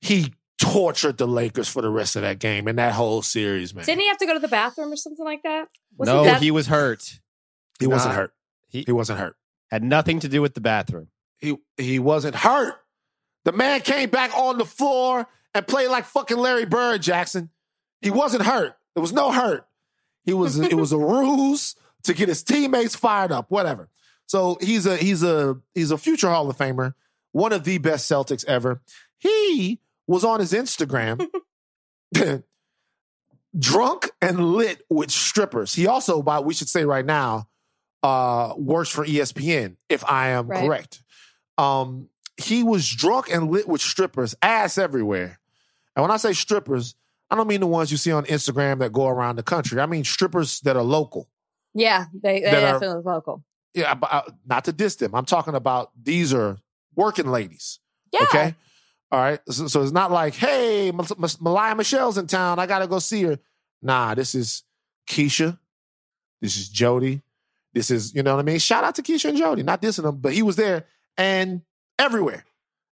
He 0.00 0.34
tortured 0.58 1.18
the 1.18 1.28
Lakers 1.28 1.68
for 1.68 1.82
the 1.82 1.90
rest 1.90 2.16
of 2.16 2.22
that 2.22 2.38
game 2.40 2.66
and 2.66 2.78
that 2.78 2.94
whole 2.94 3.22
series, 3.22 3.74
man. 3.74 3.84
Didn't 3.84 4.00
he 4.00 4.08
have 4.08 4.18
to 4.18 4.26
go 4.26 4.34
to 4.34 4.40
the 4.40 4.48
bathroom 4.48 4.92
or 4.92 4.96
something 4.96 5.24
like 5.24 5.42
that? 5.44 5.68
Was 5.96 6.08
no, 6.08 6.24
that? 6.24 6.42
he 6.42 6.50
was 6.50 6.66
hurt. 6.66 7.20
He 7.78 7.86
wasn't 7.86 8.14
hurt. 8.14 8.34
He- 8.68 8.84
He 8.84 8.92
wasn't 8.92 9.20
hurt. 9.20 9.36
Had 9.70 9.84
nothing 9.84 10.20
to 10.20 10.28
do 10.28 10.42
with 10.42 10.54
the 10.54 10.60
bathroom. 10.60 11.08
He 11.38 11.56
he 11.76 11.98
wasn't 11.98 12.34
hurt. 12.34 12.74
The 13.44 13.52
man 13.52 13.80
came 13.80 14.10
back 14.10 14.36
on 14.36 14.58
the 14.58 14.64
floor 14.64 15.26
and 15.54 15.66
played 15.66 15.88
like 15.88 16.04
fucking 16.04 16.36
Larry 16.36 16.66
Bird, 16.66 17.02
Jackson. 17.02 17.50
He 18.00 18.10
wasn't 18.10 18.44
hurt. 18.44 18.76
There 18.94 19.00
was 19.00 19.12
no 19.12 19.32
hurt. 19.32 19.66
He 20.24 20.34
was 20.34 20.58
it 20.58 20.74
was 20.74 20.92
a 20.92 20.98
ruse 20.98 21.76
to 22.04 22.14
get 22.14 22.28
his 22.28 22.42
teammates 22.42 22.96
fired 22.96 23.32
up, 23.32 23.50
whatever. 23.50 23.88
So 24.26 24.58
he's 24.60 24.86
a 24.86 24.96
he's 24.96 25.22
a 25.22 25.58
he's 25.74 25.90
a 25.90 25.98
future 25.98 26.28
Hall 26.28 26.48
of 26.48 26.56
Famer, 26.56 26.94
one 27.32 27.52
of 27.52 27.64
the 27.64 27.78
best 27.78 28.10
Celtics 28.10 28.44
ever. 28.46 28.82
He 29.18 29.80
was 30.06 30.24
on 30.24 30.40
his 30.40 30.52
Instagram 30.52 31.26
drunk 33.58 34.10
and 34.20 34.52
lit 34.52 34.82
with 34.88 35.10
strippers. 35.10 35.74
He 35.74 35.86
also, 35.86 36.22
by 36.22 36.40
we 36.40 36.54
should 36.54 36.68
say 36.68 36.84
right 36.84 37.04
now, 37.04 37.48
uh, 38.02 38.54
works 38.56 38.88
for 38.90 39.04
ESPN, 39.04 39.76
if 39.88 40.04
I 40.04 40.28
am 40.30 40.46
Right. 40.48 40.64
correct. 40.64 41.02
Um, 41.58 42.08
he 42.36 42.62
was 42.62 42.88
drunk 42.88 43.30
and 43.30 43.50
lit 43.50 43.68
with 43.68 43.80
strippers, 43.82 44.34
ass 44.40 44.78
everywhere. 44.78 45.38
And 45.94 46.02
when 46.02 46.10
I 46.10 46.16
say 46.16 46.32
strippers, 46.32 46.94
I 47.30 47.36
don't 47.36 47.46
mean 47.46 47.60
the 47.60 47.66
ones 47.66 47.90
you 47.90 47.96
see 47.98 48.12
on 48.12 48.24
Instagram 48.24 48.78
that 48.78 48.92
go 48.92 49.06
around 49.06 49.36
the 49.36 49.42
country. 49.42 49.78
I 49.80 49.86
mean 49.86 50.04
strippers 50.04 50.60
that 50.60 50.76
are 50.76 50.82
local. 50.82 51.28
yeah, 51.74 52.06
they, 52.14 52.40
they 52.40 52.50
that 52.50 52.82
are- 52.82 53.00
local. 53.02 53.44
Yeah, 53.74 53.94
but 53.94 54.12
uh, 54.12 54.22
not 54.46 54.64
to 54.64 54.72
diss 54.72 54.96
them. 54.96 55.14
I'm 55.14 55.24
talking 55.26 55.54
about 55.54 55.90
these 56.02 56.34
are 56.34 56.56
working 56.96 57.26
ladies. 57.30 57.78
Yeah. 58.12 58.22
Okay. 58.24 58.54
All 59.12 59.20
right. 59.20 59.38
So, 59.48 59.68
so 59.68 59.82
it's 59.82 59.92
not 59.92 60.10
like, 60.10 60.34
hey, 60.34 60.88
M- 60.88 60.98
M- 61.00 61.28
Malaya 61.40 61.76
Michelle's 61.76 62.18
in 62.18 62.26
town. 62.26 62.58
I 62.58 62.66
got 62.66 62.80
to 62.80 62.88
go 62.88 62.98
see 62.98 63.22
her. 63.24 63.38
Nah, 63.80 64.14
this 64.16 64.34
is 64.34 64.64
Keisha. 65.08 65.56
This 66.40 66.56
is 66.56 66.68
Jody. 66.68 67.22
This 67.72 67.90
is, 67.90 68.14
you 68.14 68.22
know 68.22 68.34
what 68.34 68.40
I 68.40 68.44
mean? 68.44 68.58
Shout 68.58 68.84
out 68.84 68.94
to 68.96 69.02
Keisha 69.02 69.28
and 69.28 69.38
Jody. 69.38 69.62
Not 69.62 69.80
dissing 69.82 70.02
them, 70.02 70.16
but 70.18 70.32
he 70.32 70.42
was 70.42 70.56
there 70.56 70.86
and 71.16 71.62
everywhere, 71.98 72.44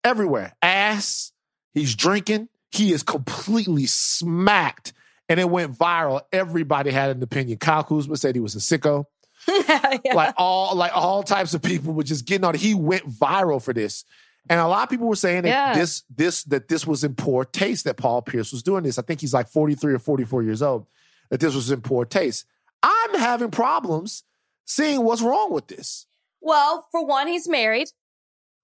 everywhere. 0.05 0.55
Ass. 0.62 1.33
He's 1.75 1.95
drinking. 1.95 2.49
He 2.71 2.93
is 2.93 3.02
completely 3.02 3.87
smacked. 3.87 4.93
And 5.29 5.38
it 5.41 5.49
went 5.49 5.73
viral. 5.79 6.23
Everybody 6.33 6.91
had 6.91 7.14
an 7.17 7.23
opinion. 7.23 7.59
Kyle 7.59 7.85
Kuzma 7.85 8.17
said 8.17 8.35
he 8.35 8.41
was 8.41 8.55
a 8.55 8.59
sicko 8.59 9.05
Yeah. 9.49 9.99
like 10.14 10.35
all 10.37 10.76
like 10.76 10.95
all 10.95 11.23
types 11.23 11.55
of 11.55 11.62
people 11.62 11.93
were 11.95 12.02
just 12.02 12.26
getting 12.26 12.45
on. 12.45 12.55
He 12.55 12.75
went 12.75 13.09
viral 13.09 13.62
for 13.62 13.73
this, 13.73 14.05
and 14.49 14.61
a 14.61 14.67
lot 14.69 14.85
of 14.85 14.91
people 14.91 15.09
were 15.09 15.17
saying 15.17 15.43
that 15.43 15.49
Yeah. 15.49 15.75
this 15.75 16.02
this 16.14 16.45
that 16.45 16.69
this 16.69 16.87
was 16.87 17.02
in 17.02 17.14
poor 17.14 17.45
taste 17.45 17.85
that 17.85 17.97
Paul 17.97 18.23
Pierce 18.23 18.52
was 18.52 18.62
doing 18.62 18.85
this. 18.85 18.99
I 18.99 19.02
think 19.02 19.21
he's 19.21 19.35
like 19.35 19.49
forty 19.49 19.75
three 19.75 19.95
or 19.95 19.99
forty 19.99 20.25
four 20.25 20.43
years 20.45 20.62
old. 20.62 20.87
That 21.31 21.41
this 21.41 21.55
was 21.55 21.71
in 21.73 21.81
poor 21.81 22.05
taste. 22.05 22.45
I'm 22.83 23.19
having 23.19 23.50
problems 23.50 24.23
seeing 24.64 25.02
what's 25.04 25.23
wrong 25.23 25.52
with 25.52 25.66
this. 25.69 26.07
well, 26.40 26.87
for 26.90 27.04
one, 27.04 27.28
he's 27.28 27.49
married. 27.49 27.88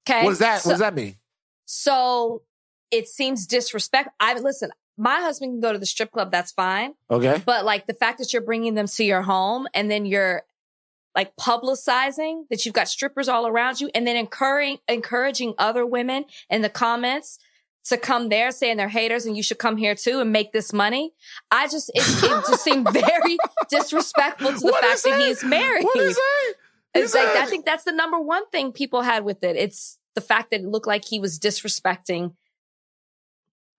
Okay. 0.09 0.25
What 0.25 0.31
does 0.31 0.39
that 0.41 0.63
So, 0.63 0.69
What 0.69 0.73
does 0.75 0.81
that 0.81 0.95
mean? 0.95 1.17
so 1.67 2.43
it 2.91 3.09
seems 3.09 3.47
disrespect. 3.47 4.09
I 4.21 4.35
listen. 4.39 4.71
My 4.97 5.21
husband 5.21 5.53
can 5.53 5.61
go 5.61 5.73
to 5.73 5.79
the 5.79 5.87
strip 5.87 6.11
club. 6.11 6.33
That's 6.33 6.51
fine. 6.51 6.95
Okay, 7.11 7.41
But 7.47 7.65
like 7.65 7.87
the 7.87 7.95
fact 7.95 8.19
that 8.19 8.33
you're 8.33 8.43
bringing 8.43 8.75
them 8.75 8.89
to 8.89 9.05
your 9.05 9.23
home 9.23 9.69
and 9.75 9.89
then 9.91 10.07
you're 10.07 10.43
like 11.15 11.37
publicizing 11.37 12.45
that 12.51 12.65
you've 12.65 12.75
got 12.75 12.89
strippers 12.89 13.29
all 13.29 13.47
around 13.47 13.81
you 13.81 13.91
and 13.95 14.07
then 14.07 14.17
encouraging, 14.17 14.79
encouraging 14.89 15.55
other 15.59 15.87
women 15.87 16.25
in 16.51 16.63
the 16.63 16.69
comments 16.69 17.39
to 17.89 17.97
come 17.97 18.29
there 18.29 18.51
saying 18.51 18.77
they're 18.77 18.89
haters 18.89 19.27
and 19.27 19.37
you 19.37 19.43
should 19.43 19.59
come 19.59 19.77
here 19.77 19.95
too 19.95 20.21
and 20.21 20.33
make 20.33 20.53
this 20.53 20.73
money. 20.73 21.13
I 21.51 21.67
just, 21.69 21.91
it, 21.95 22.03
it 22.03 22.45
just 22.49 22.63
seemed 22.65 22.89
very 22.93 23.39
disrespectful 23.71 24.53
to 24.53 24.59
the 24.59 24.67
What 24.67 24.85
fact 24.85 25.03
that 25.05 25.21
he's 25.21 25.45
married. 25.45 25.85
What 25.85 25.97
is 25.97 26.17
it? 26.17 26.57
It's 26.95 27.15
like, 27.15 27.29
I 27.29 27.47
think 27.47 27.65
that's 27.65 27.85
the 27.85 27.93
number 27.93 28.19
one 28.19 28.49
thing 28.51 28.73
people 28.73 29.03
had 29.03 29.25
with 29.25 29.45
it. 29.45 29.57
It's 29.57 29.99
the 30.15 30.21
fact 30.21 30.51
that 30.51 30.61
it 30.61 30.67
looked 30.67 30.87
like 30.87 31.05
he 31.05 31.21
was 31.21 31.39
disrespecting 31.39 32.35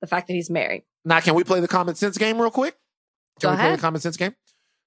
the 0.01 0.08
fact 0.08 0.28
that 0.28 0.34
he's 0.34 0.50
married. 0.50 0.84
Now, 1.04 1.20
can 1.20 1.34
we 1.36 1.44
play 1.44 1.60
the 1.60 1.68
common 1.68 1.96
sense 1.96 2.18
game 2.18 2.39
real 2.39 2.51
quick? 2.51 2.75
Can 3.39 3.48
Go 3.48 3.51
we 3.51 3.56
play 3.58 3.66
ahead. 3.66 3.80
the 3.80 3.82
common 3.82 4.01
sense 4.01 4.16
game? 4.18 4.36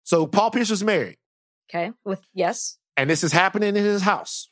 So 0.04 0.26
Paul 0.26 0.50
Pierce 0.50 0.70
was 0.70 0.82
married. 0.82 1.18
Okay. 1.70 1.92
With 2.04 2.24
yes. 2.34 2.78
and 2.96 3.08
this 3.08 3.24
is 3.24 3.32
happening 3.32 3.76
in 3.76 3.84
his 3.84 4.02
house. 4.02 4.50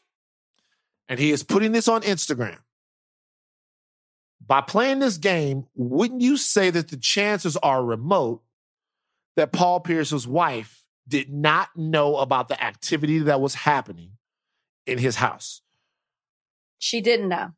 And 1.08 1.18
he 1.18 1.32
is 1.32 1.42
putting 1.42 1.72
this 1.72 1.88
on 1.88 2.02
Instagram. 2.02 2.58
By 4.46 4.60
playing 4.60 4.98
this 4.98 5.16
game, 5.16 5.66
wouldn't 5.74 6.22
you 6.22 6.36
say 6.36 6.70
that 6.70 6.88
the 6.88 6.96
chances 6.96 7.56
are 7.58 7.84
remote 7.84 8.42
that 9.36 9.52
Paul 9.52 9.80
Pierce's 9.80 10.26
wife 10.26 10.82
did 11.06 11.32
not 11.32 11.68
know 11.76 12.16
about 12.16 12.48
the 12.48 12.62
activity 12.62 13.18
that 13.20 13.40
was 13.40 13.54
happening 13.54 14.12
in 14.86 14.98
his 14.98 15.16
house? 15.16 15.62
She 16.78 17.00
didn't 17.00 17.28
know. 17.28 17.52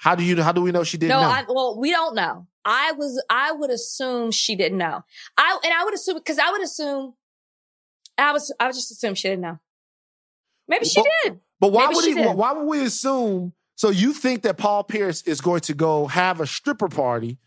How 0.00 0.14
do 0.14 0.24
you 0.24 0.42
how 0.42 0.52
do 0.52 0.62
we 0.62 0.72
know 0.72 0.82
she 0.82 0.96
didn't 0.98 1.10
no, 1.10 1.20
know? 1.20 1.28
I, 1.28 1.44
well, 1.48 1.78
we 1.78 1.90
don't 1.90 2.14
know. 2.14 2.46
I 2.64 2.92
was, 2.92 3.22
I 3.30 3.52
would 3.52 3.70
assume 3.70 4.30
she 4.30 4.56
didn't 4.56 4.78
know. 4.78 5.04
I, 5.36 5.60
and 5.64 5.72
I 5.72 5.84
would 5.84 5.94
assume, 5.94 6.20
cause 6.20 6.38
I 6.38 6.50
would 6.50 6.62
assume, 6.62 7.14
I 8.18 8.32
was, 8.32 8.54
I 8.58 8.66
would 8.66 8.74
just 8.74 8.90
assume 8.90 9.14
she 9.14 9.28
didn't 9.28 9.42
know. 9.42 9.58
Maybe 10.68 10.84
she 10.84 11.00
Well, 11.00 11.10
did. 11.24 11.40
But 11.58 11.72
why 11.72 11.86
Maybe 11.86 11.94
would 11.96 12.04
he? 12.06 12.14
did. 12.14 12.36
Why 12.36 12.52
would 12.52 12.66
we 12.66 12.84
assume? 12.84 13.52
So 13.80 13.88
you 13.88 14.12
think 14.12 14.42
that 14.42 14.58
Paul 14.58 14.84
Pierce 14.84 15.22
is 15.22 15.40
going 15.40 15.60
to 15.60 15.72
go 15.72 16.06
have 16.06 16.38
a 16.38 16.46
stripper 16.46 16.88
party 16.88 17.38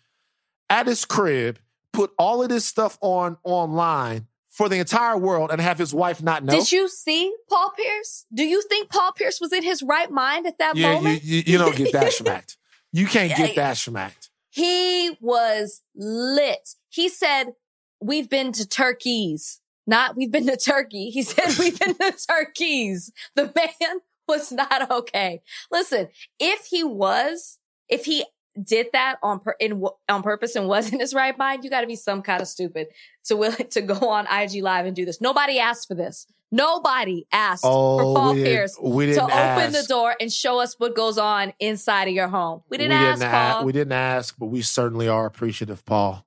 at 0.67 0.87
his 0.87 1.05
crib, 1.05 1.59
put 1.91 2.09
all 2.17 2.41
of 2.41 2.49
this 2.49 2.65
stuff 2.65 2.97
on 3.01 3.37
online 3.43 4.25
for 4.47 4.67
the 4.67 4.77
entire 4.77 5.15
world, 5.15 5.51
and 5.51 5.61
have 5.61 5.77
his 5.77 5.93
wife 5.93 6.23
not 6.23 6.43
know? 6.43 6.53
Did 6.53 6.71
you 6.71 6.87
see 6.89 7.31
Paul 7.47 7.71
Pierce? 7.77 8.25
Do 8.33 8.45
you 8.45 8.63
think 8.63 8.89
Paul 8.89 9.11
Pierce 9.11 9.39
was 9.39 9.53
in 9.53 9.61
his 9.61 9.83
right 9.83 10.09
mind 10.09 10.47
at 10.47 10.57
that 10.57 10.75
yeah, 10.75 10.95
moment? 10.95 11.23
you 11.23 11.43
you 11.45 11.59
don't 11.59 11.75
get 11.75 11.91
that 11.91 12.11
smacked. 12.13 12.57
You 12.91 13.05
can't 13.05 13.29
Yeah, 13.29 13.37
get 13.37 13.55
that 13.57 13.77
smacked. 13.77 14.31
He 14.49 15.15
was 15.21 15.83
lit. 15.95 16.73
He 16.89 17.09
said, 17.09 17.53
we've 18.01 18.27
been 18.27 18.51
to 18.53 18.67
Turkeys. 18.67 19.61
Not 19.85 20.15
we've 20.15 20.31
been 20.31 20.47
to 20.47 20.57
Turkey. 20.57 21.11
He 21.11 21.21
said 21.21 21.55
we've 21.59 21.77
been 21.77 21.93
to 21.93 22.17
Turkeys. 22.27 23.11
The 23.35 23.53
man 23.55 23.99
was 24.27 24.51
not 24.51 24.89
okay. 24.91 25.41
Listen, 25.71 26.07
if 26.39 26.65
he 26.65 26.83
was, 26.83 27.59
if 27.89 28.05
he 28.05 28.25
did 28.61 28.87
that 28.93 29.15
on 29.23 29.39
per, 29.39 29.55
in, 29.59 29.83
on 30.07 30.21
purpose 30.23 30.55
and 30.55 30.67
was 30.67 30.93
in 30.93 30.99
his 30.99 31.13
right 31.13 31.35
mind, 31.37 31.63
you 31.63 31.69
got 31.69 31.81
to 31.81 31.87
be 31.87 31.95
some 31.95 32.21
kind 32.21 32.41
of 32.41 32.47
stupid 32.47 32.87
to 33.25 33.35
willing 33.35 33.67
to 33.71 33.81
go 33.81 34.09
on 34.09 34.27
IG 34.27 34.61
live 34.63 34.85
and 34.85 34.95
do 34.95 35.05
this. 35.05 35.19
Nobody 35.21 35.59
asked 35.59 35.87
for 35.87 35.95
this. 35.95 36.27
Nobody 36.51 37.25
asked 37.31 37.63
for 37.63 37.71
Oh, 38.03 38.13
Paul 38.15 38.33
we 38.35 38.43
Pierce 38.43 38.77
we 38.79 39.05
to 39.07 39.11
didn't 39.13 39.23
open 39.23 39.33
ask. 39.35 39.81
the 39.81 39.87
door 39.87 40.15
and 40.21 40.31
show 40.31 40.59
us 40.59 40.75
what 40.77 40.95
goes 40.95 41.17
on 41.17 41.51
inside 41.59 42.07
of 42.07 42.13
your 42.13 42.27
home. 42.27 42.61
We 42.69 42.77
didn't 42.77 42.91
we 42.99 43.05
ask, 43.05 43.21
didn't 43.21 43.31
Paul. 43.31 43.61
a- 43.61 43.65
we 43.65 43.71
didn't 43.71 43.93
ask, 43.93 44.35
but 44.37 44.45
we 44.47 44.61
certainly 44.61 45.07
are 45.07 45.25
appreciative, 45.25 45.83
Paul. 45.83 46.23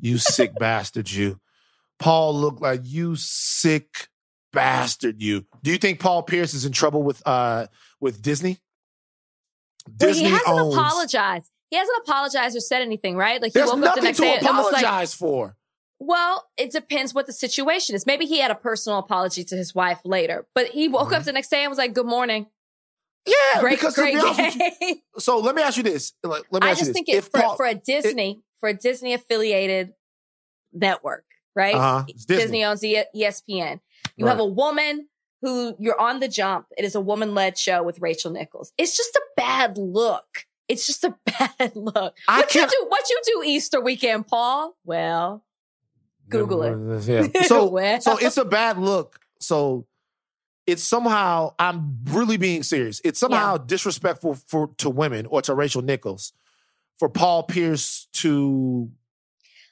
You 0.00 0.16
sick 0.18 0.54
bastard, 0.58 1.10
you. 1.10 1.40
Paul 1.98 2.34
looked 2.40 2.62
like 2.62 2.80
you 2.84 3.16
sick 3.16 4.08
bastard, 4.50 5.20
you. 5.20 5.44
Do 5.66 5.72
you 5.72 5.78
think 5.78 5.98
Paul 5.98 6.22
Pierce 6.22 6.54
is 6.54 6.64
in 6.64 6.70
trouble 6.70 7.02
with 7.02 7.20
uh 7.26 7.66
with 8.00 8.22
Disney? 8.22 8.58
But 9.88 10.14
he 10.14 10.22
hasn't 10.22 10.48
owns- 10.48 10.74
apologized. 10.76 11.50
He 11.70 11.76
hasn't 11.76 11.98
apologized 12.06 12.56
or 12.56 12.60
said 12.60 12.82
anything, 12.82 13.16
right? 13.16 13.42
Like 13.42 13.52
he 13.52 13.58
There's 13.58 13.70
woke 13.70 13.78
up 13.78 13.80
the 13.80 13.86
nothing 13.86 14.04
next 14.04 14.18
to 14.18 14.22
day 14.22 14.36
and 14.36 14.46
was 14.46 14.72
like, 14.72 14.84
apologize 14.84 15.12
for. 15.14 15.56
well, 15.98 16.46
it 16.56 16.70
depends 16.70 17.12
what 17.14 17.26
the 17.26 17.32
situation 17.32 17.96
is. 17.96 18.06
Maybe 18.06 18.26
he 18.26 18.38
had 18.38 18.52
a 18.52 18.54
personal 18.54 19.00
apology 19.00 19.42
to 19.42 19.56
his 19.56 19.74
wife 19.74 19.98
later, 20.04 20.46
but 20.54 20.68
he 20.68 20.86
woke 20.86 21.12
up 21.12 21.24
the 21.24 21.32
next 21.32 21.48
day 21.48 21.62
and 21.64 21.68
was 21.68 21.78
like, 21.78 21.94
good 21.94 22.06
morning. 22.06 22.46
Yeah, 23.26 23.58
Great, 23.60 23.80
because 23.80 23.96
great 23.96 24.14
you- 24.14 24.34
day. 24.36 25.02
so 25.18 25.38
let 25.40 25.56
me 25.56 25.62
ask 25.62 25.76
you 25.76 25.82
this. 25.82 26.12
Like, 26.22 26.44
let 26.52 26.62
me 26.62 26.68
I 26.68 26.70
ask 26.70 26.78
just 26.78 26.90
you 26.90 26.94
think 26.94 27.08
this. 27.08 27.16
it 27.16 27.18
If 27.18 27.24
for, 27.32 27.40
Paul- 27.40 27.56
for 27.56 27.66
a 27.66 27.74
Disney, 27.74 28.40
for 28.60 28.68
a 28.68 28.74
Disney 28.74 29.14
affiliated 29.14 29.94
network, 30.72 31.24
right? 31.56 31.74
uh-huh, 31.74 32.04
Disney. 32.06 32.36
Disney. 32.36 32.64
owns 32.64 32.84
E- 32.84 33.02
ESPN. 33.16 33.80
You 34.16 34.26
Right. 34.26 34.30
have 34.30 34.38
a 34.38 34.44
woman 34.46 35.08
who 35.46 35.76
you're 35.78 36.00
on 36.00 36.18
the 36.18 36.26
jump. 36.26 36.66
It 36.76 36.84
is 36.84 36.96
a 36.96 37.00
woman 37.00 37.32
led 37.34 37.56
show 37.56 37.84
with 37.84 38.00
Rachel 38.00 38.32
Nichols. 38.32 38.72
It's 38.76 38.96
just 38.96 39.14
a 39.14 39.22
bad 39.36 39.78
look. 39.78 40.44
It's 40.66 40.86
just 40.88 41.04
a 41.04 41.14
bad 41.24 41.76
look. 41.76 42.16
I 42.26 42.40
What 42.40 42.52
you 42.52 42.60
can't- 42.62 42.70
do? 42.72 42.84
What 42.88 43.08
you 43.08 43.20
do 43.24 43.42
Easter 43.46 43.80
weekend, 43.80 44.26
Paul? 44.26 44.76
Well, 44.84 45.44
Google 46.28 46.62
it. 46.64 47.06
Yeah. 47.34 47.42
So 47.44 47.68
Well. 47.68 48.00
so 48.00 48.16
it's 48.18 48.36
a 48.36 48.44
bad 48.44 48.76
look. 48.78 49.20
So 49.38 49.86
it's 50.66 50.82
somehow 50.82 51.54
I'm 51.60 51.98
really 52.06 52.36
being 52.38 52.64
serious. 52.64 53.00
It's 53.04 53.20
somehow 53.20 53.56
disrespectful 53.58 54.34
for 54.48 54.70
to 54.78 54.90
women 54.90 55.26
or 55.26 55.40
to 55.42 55.54
Rachel 55.54 55.82
Nichols 55.82 56.32
for 56.98 57.08
Paul 57.08 57.44
Pierce 57.44 58.08
to 58.14 58.90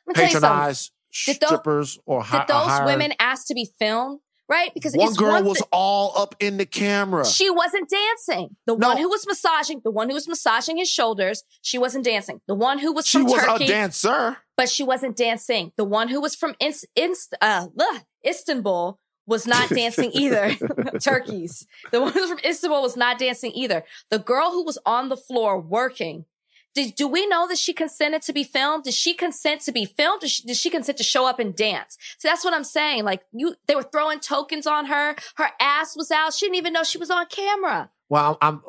Let 0.06 0.16
me 0.16 0.22
tell 0.22 0.24
you 0.26 0.30
something. 0.30 0.48
patronize 0.50 0.90
strippers 1.10 1.98
or 2.06 2.22
hi- 2.22 2.38
Did 2.44 2.48
those 2.54 2.66
hired- 2.68 2.86
women 2.86 3.12
ask 3.18 3.48
to 3.48 3.54
be 3.54 3.68
filmed? 3.78 4.20
Right? 4.48 4.72
Because 4.74 4.94
One 4.94 5.14
girl 5.14 5.32
one 5.32 5.44
was 5.46 5.62
all 5.72 6.12
up 6.18 6.34
in 6.38 6.58
the 6.58 6.66
camera. 6.66 7.24
She 7.24 7.48
wasn't 7.48 7.88
dancing. 7.88 8.56
The 8.66 8.76
No. 8.76 8.88
one 8.88 8.98
who 8.98 9.08
was 9.08 9.26
massaging, 9.26 9.80
the 9.82 9.90
one 9.90 10.08
who 10.08 10.14
was 10.14 10.28
massaging 10.28 10.76
his 10.76 10.90
shoulders, 10.90 11.44
she 11.62 11.78
wasn't 11.78 12.04
dancing. 12.04 12.42
The 12.46 12.54
one 12.54 12.78
who 12.78 12.92
was 12.92 13.06
She 13.06 13.18
from 13.18 13.26
was 13.28 13.42
Turkey, 13.42 13.64
a 13.64 13.68
dancer. 13.68 14.36
but 14.56 14.68
she 14.68 14.82
wasn't 14.82 15.16
dancing. 15.16 15.72
The 15.78 15.84
one 15.84 16.08
who 16.08 16.20
was 16.20 16.34
from 16.34 16.54
Ins- 16.60 16.84
Inst- 16.94 17.34
uh, 17.40 17.68
ugh, 17.80 18.02
Istanbul 18.26 18.98
was 19.26 19.46
not 19.46 19.68
dancing 19.70 20.10
either. 20.12 20.54
Turkeys. 21.00 21.66
The 21.90 22.02
one 22.02 22.12
who 22.12 22.20
was 22.20 22.30
from 22.30 22.40
Istanbul 22.44 22.82
was 22.82 22.96
not 22.96 23.18
dancing 23.18 23.52
either. 23.54 23.82
The 24.10 24.18
girl 24.18 24.50
who 24.50 24.62
was 24.64 24.76
on 24.84 25.08
the 25.08 25.16
floor 25.16 25.58
working. 25.58 26.26
Did, 26.74 26.96
do 26.96 27.06
we 27.06 27.26
know 27.26 27.46
that 27.48 27.58
she 27.58 27.72
consented 27.72 28.22
to 28.22 28.32
be 28.32 28.42
filmed? 28.42 28.84
Did 28.84 28.94
she 28.94 29.14
consent 29.14 29.60
to 29.62 29.72
be 29.72 29.84
filmed? 29.84 30.22
Did 30.22 30.30
she, 30.30 30.42
did 30.42 30.56
she 30.56 30.70
consent 30.70 30.98
to 30.98 31.04
show 31.04 31.26
up 31.26 31.38
and 31.38 31.54
dance? 31.54 31.96
So 32.18 32.28
that's 32.28 32.44
what 32.44 32.52
I'm 32.52 32.64
saying. 32.64 33.04
Like 33.04 33.22
you, 33.32 33.54
they 33.66 33.76
were 33.76 33.84
throwing 33.84 34.18
tokens 34.20 34.66
on 34.66 34.86
her. 34.86 35.14
Her 35.36 35.50
ass 35.60 35.96
was 35.96 36.10
out. 36.10 36.34
She 36.34 36.46
didn't 36.46 36.56
even 36.56 36.72
know 36.72 36.82
she 36.82 36.98
was 36.98 37.10
on 37.10 37.26
camera. 37.26 37.90
Well, 38.08 38.38
I'm, 38.42 38.60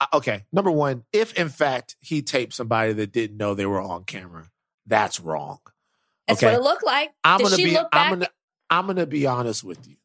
I'm 0.00 0.08
okay. 0.12 0.44
Number 0.52 0.70
one, 0.70 1.04
if 1.12 1.32
in 1.34 1.48
fact 1.48 1.96
he 2.00 2.20
taped 2.20 2.52
somebody 2.52 2.92
that 2.92 3.12
didn't 3.12 3.38
know 3.38 3.54
they 3.54 3.66
were 3.66 3.80
on 3.80 4.04
camera, 4.04 4.50
that's 4.86 5.18
wrong. 5.18 5.58
That's 6.28 6.42
Okay. 6.42 6.52
what 6.52 6.60
it 6.60 6.62
looked 6.62 6.84
like. 6.84 7.12
I'm 7.24 7.38
Did 7.38 7.44
gonna 7.44 7.56
be. 7.56 7.78
I'm 7.92 8.10
gonna. 8.10 8.28
I'm 8.68 8.86
gonna 8.86 9.06
be 9.06 9.26
honest 9.26 9.64
with 9.64 9.86
you. 9.88 9.96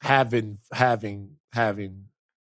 Having 0.00 0.58
having 0.72 1.36
having 1.52 2.06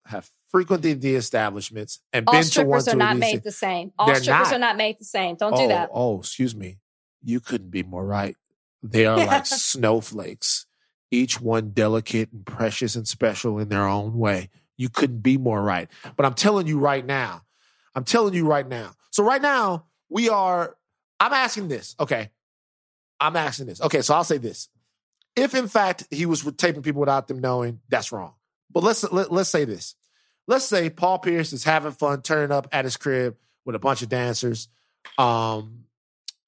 have 0.08 0.28
frequented 0.50 1.00
the 1.00 1.14
establishments 1.14 2.00
and 2.12 2.26
All 2.26 2.34
been 2.34 2.44
to 2.44 2.64
one 2.64 2.76
All 2.76 2.80
strippers 2.80 2.94
are 2.94 2.96
not 2.96 3.16
made 3.16 3.42
the 3.42 3.52
same. 3.52 3.92
All 3.98 4.06
They're 4.06 4.16
strippers 4.16 4.50
not. 4.50 4.56
are 4.56 4.58
not 4.58 4.76
made 4.76 4.98
the 4.98 5.04
same. 5.04 5.36
Don't 5.36 5.54
oh, 5.54 5.58
do 5.58 5.68
that. 5.68 5.90
Oh, 5.92 6.20
excuse 6.20 6.54
me. 6.54 6.78
You 7.22 7.40
couldn't 7.40 7.70
be 7.70 7.82
more 7.82 8.06
right. 8.06 8.36
They 8.82 9.06
are 9.06 9.16
like 9.16 9.46
snowflakes, 9.46 10.66
each 11.10 11.40
one 11.40 11.70
delicate 11.70 12.30
and 12.32 12.46
precious 12.46 12.94
and 12.94 13.06
special 13.06 13.58
in 13.58 13.68
their 13.68 13.86
own 13.86 14.16
way. 14.16 14.48
You 14.76 14.88
couldn't 14.88 15.22
be 15.22 15.38
more 15.38 15.62
right. 15.62 15.88
But 16.16 16.26
I'm 16.26 16.34
telling 16.34 16.66
you 16.66 16.78
right 16.78 17.04
now, 17.04 17.42
I'm 17.94 18.04
telling 18.04 18.34
you 18.34 18.46
right 18.46 18.68
now. 18.68 18.92
So 19.10 19.24
right 19.24 19.42
now, 19.42 19.86
we 20.08 20.28
are, 20.28 20.76
I'm 21.18 21.32
asking 21.32 21.68
this. 21.68 21.96
Okay. 21.98 22.30
I'm 23.18 23.34
asking 23.34 23.66
this. 23.66 23.80
Okay. 23.80 24.02
So 24.02 24.14
I'll 24.14 24.24
say 24.24 24.38
this. 24.38 24.68
If 25.34 25.54
in 25.54 25.68
fact 25.68 26.04
he 26.10 26.26
was 26.26 26.42
taping 26.56 26.82
people 26.82 27.00
without 27.00 27.28
them 27.28 27.40
knowing, 27.40 27.80
that's 27.88 28.12
wrong. 28.12 28.35
But 28.70 28.82
let's 28.82 29.10
let, 29.12 29.32
let's 29.32 29.50
say 29.50 29.64
this. 29.64 29.94
Let's 30.48 30.64
say 30.64 30.90
Paul 30.90 31.18
Pierce 31.18 31.52
is 31.52 31.64
having 31.64 31.92
fun, 31.92 32.22
turning 32.22 32.52
up 32.52 32.68
at 32.72 32.84
his 32.84 32.96
crib 32.96 33.36
with 33.64 33.74
a 33.74 33.78
bunch 33.80 34.02
of 34.02 34.08
dancers. 34.08 34.68
Um, 35.18 35.84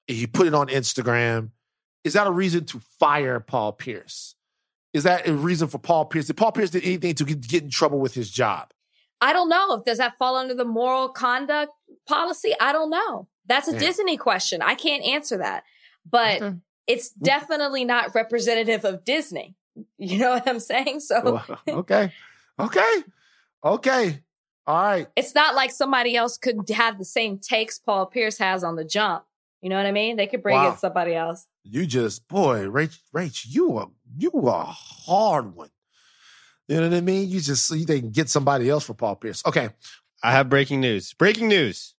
he 0.07 0.25
put 0.27 0.47
it 0.47 0.53
on 0.53 0.67
Instagram. 0.67 1.49
Is 2.03 2.13
that 2.13 2.27
a 2.27 2.31
reason 2.31 2.65
to 2.65 2.79
fire 2.99 3.39
Paul 3.39 3.73
Pierce? 3.73 4.35
Is 4.93 5.03
that 5.03 5.27
a 5.27 5.33
reason 5.33 5.67
for 5.67 5.77
Paul 5.77 6.05
Pierce? 6.05 6.27
Did 6.27 6.37
Paul 6.37 6.51
Pierce 6.51 6.69
did 6.71 6.83
anything 6.83 7.13
to 7.15 7.25
get, 7.25 7.41
get 7.47 7.63
in 7.63 7.69
trouble 7.69 7.99
with 7.99 8.13
his 8.13 8.31
job? 8.31 8.71
I 9.21 9.33
don't 9.33 9.49
know. 9.49 9.83
Does 9.85 9.97
that 9.97 10.17
fall 10.17 10.37
under 10.37 10.53
the 10.55 10.65
moral 10.65 11.09
conduct 11.09 11.71
policy? 12.07 12.53
I 12.59 12.71
don't 12.71 12.89
know. 12.89 13.27
That's 13.45 13.67
a 13.67 13.73
Yeah. 13.73 13.79
Disney 13.79 14.15
question. 14.17 14.61
I 14.61 14.75
can't 14.75 15.03
answer 15.03 15.37
that. 15.37 15.63
But 16.09 16.41
Okay. 16.41 16.55
it's 16.87 17.09
definitely 17.09 17.83
not 17.83 18.15
representative 18.15 18.85
of 18.85 19.03
Disney. 19.03 19.55
You 19.97 20.17
know 20.19 20.31
what 20.31 20.47
I'm 20.47 20.59
saying? 20.59 20.99
So 21.01 21.41
okay, 21.67 22.11
okay, 22.59 23.03
okay. 23.63 24.19
All 24.67 24.75
right. 24.83 25.07
it's 25.15 25.33
not 25.33 25.55
like 25.55 25.71
somebody 25.71 26.15
else 26.15 26.37
could 26.37 26.69
have 26.69 26.99
the 26.99 27.05
same 27.05 27.39
takes 27.39 27.79
Paul 27.79 28.05
Pierce 28.05 28.37
has 28.37 28.63
on 28.63 28.75
the 28.75 28.85
jump. 28.85 29.23
You 29.61 29.69
know 29.69 29.77
what 29.77 29.87
I 29.87 29.91
mean? 29.91 30.15
They 30.15 30.27
could 30.27 30.43
bring 30.43 30.55
Wow. 30.55 30.71
in 30.71 30.77
somebody 30.77 31.15
else. 31.15 31.47
You 31.63 31.85
just 31.87 32.27
boy, 32.27 32.61
Rach, 32.65 32.97
Rach, 33.15 33.45
you 33.49 33.77
are 33.77 33.89
you 34.17 34.31
are 34.47 34.61
a 34.61 34.65
hard 34.65 35.55
one. 35.55 35.69
You 36.67 36.77
know 36.77 36.87
what 36.89 36.95
I 36.97 37.01
mean? 37.01 37.29
You 37.29 37.39
just 37.41 37.71
you 37.71 37.85
can 37.85 38.11
get 38.11 38.29
somebody 38.29 38.69
else 38.69 38.85
for 38.85 38.93
Paul 38.93 39.15
Pierce. 39.15 39.43
Okay. 39.45 39.69
I 40.21 40.31
have 40.33 40.49
breaking 40.49 40.81
news. 40.81 41.13
Breaking 41.13 41.47
news 41.47 41.95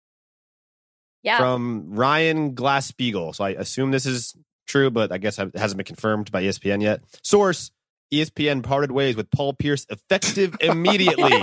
Yeah. 1.23 1.37
from 1.39 1.87
Ryan 1.89 2.53
Glasspiegel. 2.55 3.33
So 3.35 3.43
I 3.45 3.49
assume 3.51 3.91
this 3.91 4.05
is 4.05 4.35
true, 4.69 4.89
but 4.89 5.11
I 5.11 5.17
guess 5.17 5.37
it 5.39 5.55
hasn't 5.57 5.77
been 5.77 5.85
confirmed 5.85 6.31
by 6.31 6.43
ESPN 6.43 6.81
yet. 6.81 7.01
Source: 7.23 7.71
ESPN 8.13 8.63
parted 8.63 8.91
ways 8.91 9.15
with 9.17 9.29
Paul 9.31 9.53
Pierce 9.53 9.85
effective 9.89 10.55
immediately. 10.61 11.33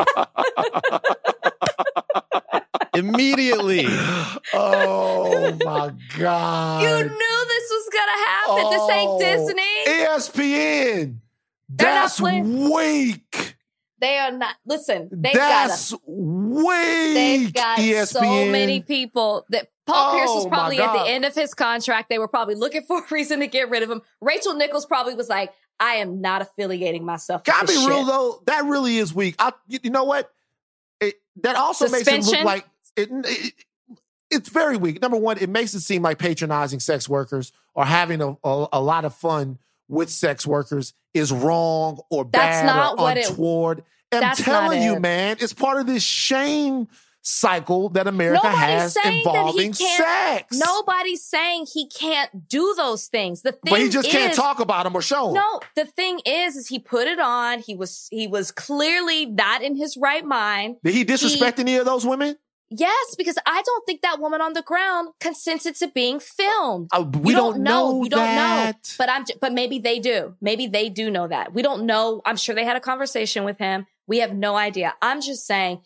immediately. 2.95 3.85
oh 4.55 5.57
my 5.65 5.93
God. 6.19 6.83
you 6.83 6.89
knew 6.89 7.45
this 7.49 7.71
was 7.71 7.89
gonna 7.93 8.19
happen. 8.27 8.71
this 8.71 8.91
ain't 8.91 9.11
Oh, 9.11 9.19
Disney. 9.19 9.75
ESPN. 9.89 11.19
They're 11.69 11.89
not 11.95 12.03
That's 12.03 12.21
playing- 12.21 12.71
weak. 12.73 13.56
They 13.99 14.19
are 14.19 14.31
not. 14.33 14.55
Listen, 14.67 15.09
they've 15.11 15.35
got 15.35 15.71
a, 15.93 15.97
weak. 16.07 17.15
they've 17.15 17.53
got 17.53 17.79
ESPN. 17.79 18.07
so 18.07 18.21
many 18.47 18.81
people 18.81 19.47
that 19.51 19.71
Paul 19.87 20.11
oh 20.13 20.17
Pierce 20.17 20.29
was 20.29 20.45
Oh, 20.47 20.49
probably 20.49 20.79
at 20.79 20.93
the 20.93 21.09
end 21.09 21.25
of 21.25 21.35
his 21.35 21.55
contract. 21.55 22.09
They 22.09 22.19
were 22.19 22.29
probably 22.29 22.57
looking 22.57 22.83
for 22.83 22.99
a 22.99 23.05
reason 23.11 23.41
to 23.41 23.47
get 23.47 23.71
rid 23.71 23.83
of 23.83 23.91
him. 23.91 24.03
Rachel 24.21 24.55
Nichols 24.55 24.85
probably 24.85 25.15
was 25.15 25.29
like, 25.29 25.53
"I 25.81 25.95
am 25.97 26.21
not 26.21 26.43
affiliating 26.43 27.05
myself." 27.05 27.41
with 27.43 27.47
Gotta 27.55 27.67
be 27.69 27.75
this 27.75 27.87
real 27.87 28.05
though. 28.05 28.43
That 28.47 28.65
really 28.65 28.99
is 28.99 29.15
weak. 29.15 29.35
I, 29.39 29.53
you 29.69 29.91
know 29.91 30.05
what? 30.05 30.31
It, 31.01 31.15
that 31.43 31.57
also 31.57 31.89
makes 31.89 32.07
it 32.09 32.25
look 32.25 32.45
like 32.45 32.67
it, 32.97 33.09
it- 33.13 33.55
It's 34.29 34.49
very 34.49 34.77
weak. 34.77 35.01
Number 35.01 35.17
one, 35.17 35.39
it 35.39 35.49
makes 35.49 35.73
it 35.73 35.81
seem 35.81 36.03
like 36.03 36.19
patronizing 36.19 36.81
sex 36.81 37.09
workers 37.09 37.53
or 37.75 37.85
having 37.85 38.21
a, 38.21 38.37
a, 38.43 38.67
a 38.73 38.81
lot 38.81 39.05
of 39.05 39.15
fun 39.15 39.59
with 39.89 40.11
sex 40.11 40.45
workers 40.45 40.95
is 41.17 41.33
wrong 41.33 42.01
or 42.11 42.25
That's 42.25 42.61
bad 42.63 42.67
not 42.67 42.93
or 42.99 43.03
what 43.05 43.17
it- 43.19 43.29
untoward. 43.29 43.85
I'm 44.13 44.21
that's 44.21 44.43
telling 44.43 44.83
you, 44.83 44.95
it. 44.95 45.01
man, 45.01 45.37
it's 45.41 45.53
part 45.53 45.81
of 45.81 45.87
this 45.89 46.03
shame 46.03 46.87
cycle 47.23 47.89
that 47.89 48.07
America 48.07 48.41
Nobody's 48.45 48.61
has 48.61 48.97
he 48.99 49.19
involving 49.19 49.75
sex. 49.75 50.57
Nobody's 50.57 51.25
saying 51.25 51.67
he 51.75 51.89
can't 51.89 52.49
do 52.49 52.73
those 52.77 53.09
things. 53.09 53.43
The 53.43 53.51
thing 53.51 53.61
but 53.73 53.81
he 53.81 53.89
just 53.89 54.09
can't 54.09 54.33
talk 54.33 54.61
about 54.61 54.85
them 54.85 54.95
or 54.97 55.03
show 55.03 55.27
them. 55.27 55.35
No, 55.35 55.61
the 55.75 55.87
thing 55.87 56.21
is, 56.25 56.55
is 56.55 56.69
he 56.69 56.79
put 56.79 57.09
it 57.09 57.19
on. 57.19 57.59
He 57.59 57.75
was 57.75 58.07
he 58.13 58.29
was 58.29 58.53
clearly 58.53 59.27
not 59.27 59.61
in 59.61 59.75
his 59.75 59.97
right 59.97 60.25
mind. 60.25 60.77
Did 60.85 60.95
he 60.95 61.03
disrespect 61.03 61.59
any 61.59 61.75
of 61.77 61.85
those 61.85 62.07
women? 62.07 62.37
Yes, 62.71 63.15
because 63.17 63.39
I 63.47 63.63
don't 63.65 63.87
think 63.87 64.03
that 64.03 64.19
woman 64.19 64.41
on 64.41 64.53
the 64.53 64.63
ground 64.63 65.11
consented 65.21 65.77
to 65.77 65.89
being 65.89 66.19
filmed. 66.19 66.89
Uh, 66.93 67.03
we 67.03 67.31
You 67.31 67.37
don't, 67.37 67.61
know. 67.63 67.97
We 67.99 68.09
don't 68.09 68.35
know. 68.35 68.73
But 68.99 69.09
I'm. 69.09 69.25
j- 69.25 69.35
But 69.41 69.53
maybe 69.53 69.79
they 69.79 70.01
do. 70.01 70.35
Maybe 70.41 70.67
they 70.67 70.89
do 70.89 71.09
know 71.11 71.29
that. 71.29 71.55
We 71.55 71.63
don't 71.63 71.87
know. 71.87 72.23
I'm 72.25 72.37
sure 72.37 72.55
they 72.57 72.65
had 72.65 72.77
a 72.77 72.81
conversation 72.81 73.45
with 73.45 73.59
him. 73.59 73.87
We 74.09 74.19
have 74.19 74.35
no 74.35 74.57
idea. 74.57 74.95
I'm 75.01 75.21
just 75.21 75.47
saying, 75.47 75.81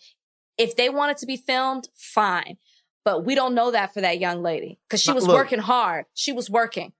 if 0.56 0.74
they 0.76 0.88
wanted 0.88 1.18
to 1.18 1.26
be 1.26 1.36
filmed, 1.36 1.88
fine. 1.94 2.56
But 3.04 3.24
we 3.24 3.34
don't 3.34 3.54
know 3.54 3.70
that 3.70 3.92
for 3.94 4.00
that 4.00 4.18
young 4.18 4.42
lady 4.42 4.78
because 4.88 5.02
she 5.02 5.12
was 5.12 5.26
look. 5.26 5.36
working 5.36 5.58
hard. 5.58 6.06
She 6.14 6.32
was 6.32 6.48
working. 6.50 6.92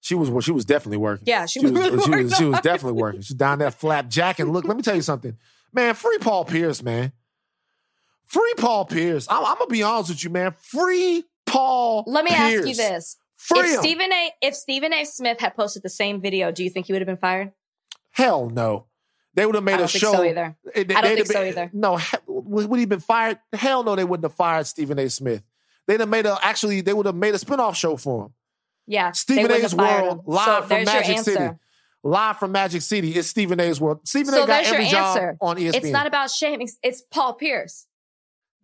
She 0.00 0.14
was 0.14 0.44
she 0.44 0.52
was 0.52 0.64
definitely 0.64 0.98
working. 0.98 1.24
Yeah, 1.26 1.46
she, 1.46 1.60
She 1.60 1.66
was. 1.66 1.72
was, 1.72 1.80
really 1.80 1.90
she, 1.90 1.96
was, 1.96 2.08
working 2.08 2.28
she 2.36 2.44
was 2.44 2.60
definitely 2.60 3.00
working. 3.02 3.20
She's 3.22 3.36
down 3.36 3.58
that 3.58 3.74
flap 3.74 4.08
jacket. 4.08 4.46
Look, 4.46 4.64
let 4.64 4.76
me 4.76 4.82
tell 4.82 4.94
you 4.94 5.02
something, 5.02 5.36
man. 5.72 5.94
Free 5.94 6.18
Paul 6.20 6.44
Pierce, 6.44 6.82
man. 6.82 7.12
Free 8.26 8.54
Paul 8.56 8.84
Pierce. 8.86 9.26
I'm, 9.30 9.44
I'm 9.44 9.54
gonna 9.58 9.66
be 9.68 9.82
honest 9.82 10.10
with 10.10 10.24
you, 10.24 10.30
man. 10.30 10.54
Free 10.60 11.24
Paul. 11.46 12.04
Let 12.06 12.24
me 12.24 12.30
Pierce. 12.32 12.60
ask 12.60 12.68
you 12.68 12.74
this: 12.74 13.16
Free 13.36 13.60
if 13.60 13.74
him. 13.76 13.80
Stephen 13.80 14.12
A. 14.12 14.30
If 14.42 14.54
Stephen 14.54 14.92
A. 14.92 15.04
Smith 15.04 15.40
had 15.40 15.54
posted 15.54 15.82
the 15.82 15.88
same 15.90 16.20
video, 16.20 16.50
do 16.50 16.64
you 16.64 16.70
think 16.70 16.86
he 16.86 16.92
would 16.92 17.02
have 17.02 17.06
been 17.06 17.16
fired? 17.16 17.52
Hell 18.12 18.50
no. 18.50 18.86
They 19.34 19.44
would 19.44 19.54
have 19.54 19.64
made 19.64 19.74
I 19.74 19.76
don't 19.78 19.84
a 19.84 19.88
think 19.88 20.02
show. 20.02 20.12
so 20.12 20.24
either. 20.24 20.56
It- 20.74 20.90
I 20.96 21.00
don't 21.02 21.04
think 21.14 21.18
have 21.18 21.26
so 21.28 21.42
either. 21.44 21.70
No, 21.74 21.98
would 22.26 22.80
he 22.80 22.86
been 22.86 23.00
fired? 23.00 23.38
Hell 23.52 23.84
no, 23.84 23.94
they 23.94 24.04
wouldn't 24.04 24.24
have 24.24 24.34
fired 24.34 24.66
Stephen 24.66 24.98
A. 24.98 25.10
Smith. 25.10 25.42
They'd 25.86 26.00
have 26.00 26.08
made 26.08 26.24
a 26.26 26.38
actually. 26.42 26.80
They 26.80 26.94
would 26.94 27.06
have 27.06 27.14
made 27.14 27.34
a 27.34 27.38
spinoff 27.38 27.74
show 27.76 27.96
for 27.96 28.26
him. 28.26 28.34
Yeah, 28.88 29.12
Stephen 29.12 29.50
A's 29.52 29.74
World 29.74 30.18
him. 30.18 30.20
live 30.26 30.62
so 30.64 30.68
from 30.68 30.84
Magic. 30.84 31.18
City. 31.18 31.50
Live 32.02 32.38
from 32.38 32.52
Magic 32.52 32.82
City. 32.82 33.10
It's 33.12 33.28
Stephen 33.28 33.58
A's 33.60 33.80
World. 33.80 34.00
Stephen 34.04 34.32
So 34.32 34.44
A. 34.44 34.46
got 34.46 34.64
every 34.64 34.86
job 34.86 35.16
answer. 35.16 35.36
on 35.40 35.56
ESPN. 35.56 35.74
It's 35.74 35.86
not 35.90 36.06
about 36.06 36.30
shaming. 36.30 36.68
It's 36.82 37.02
Paul 37.02 37.34
Pierce. 37.34 37.86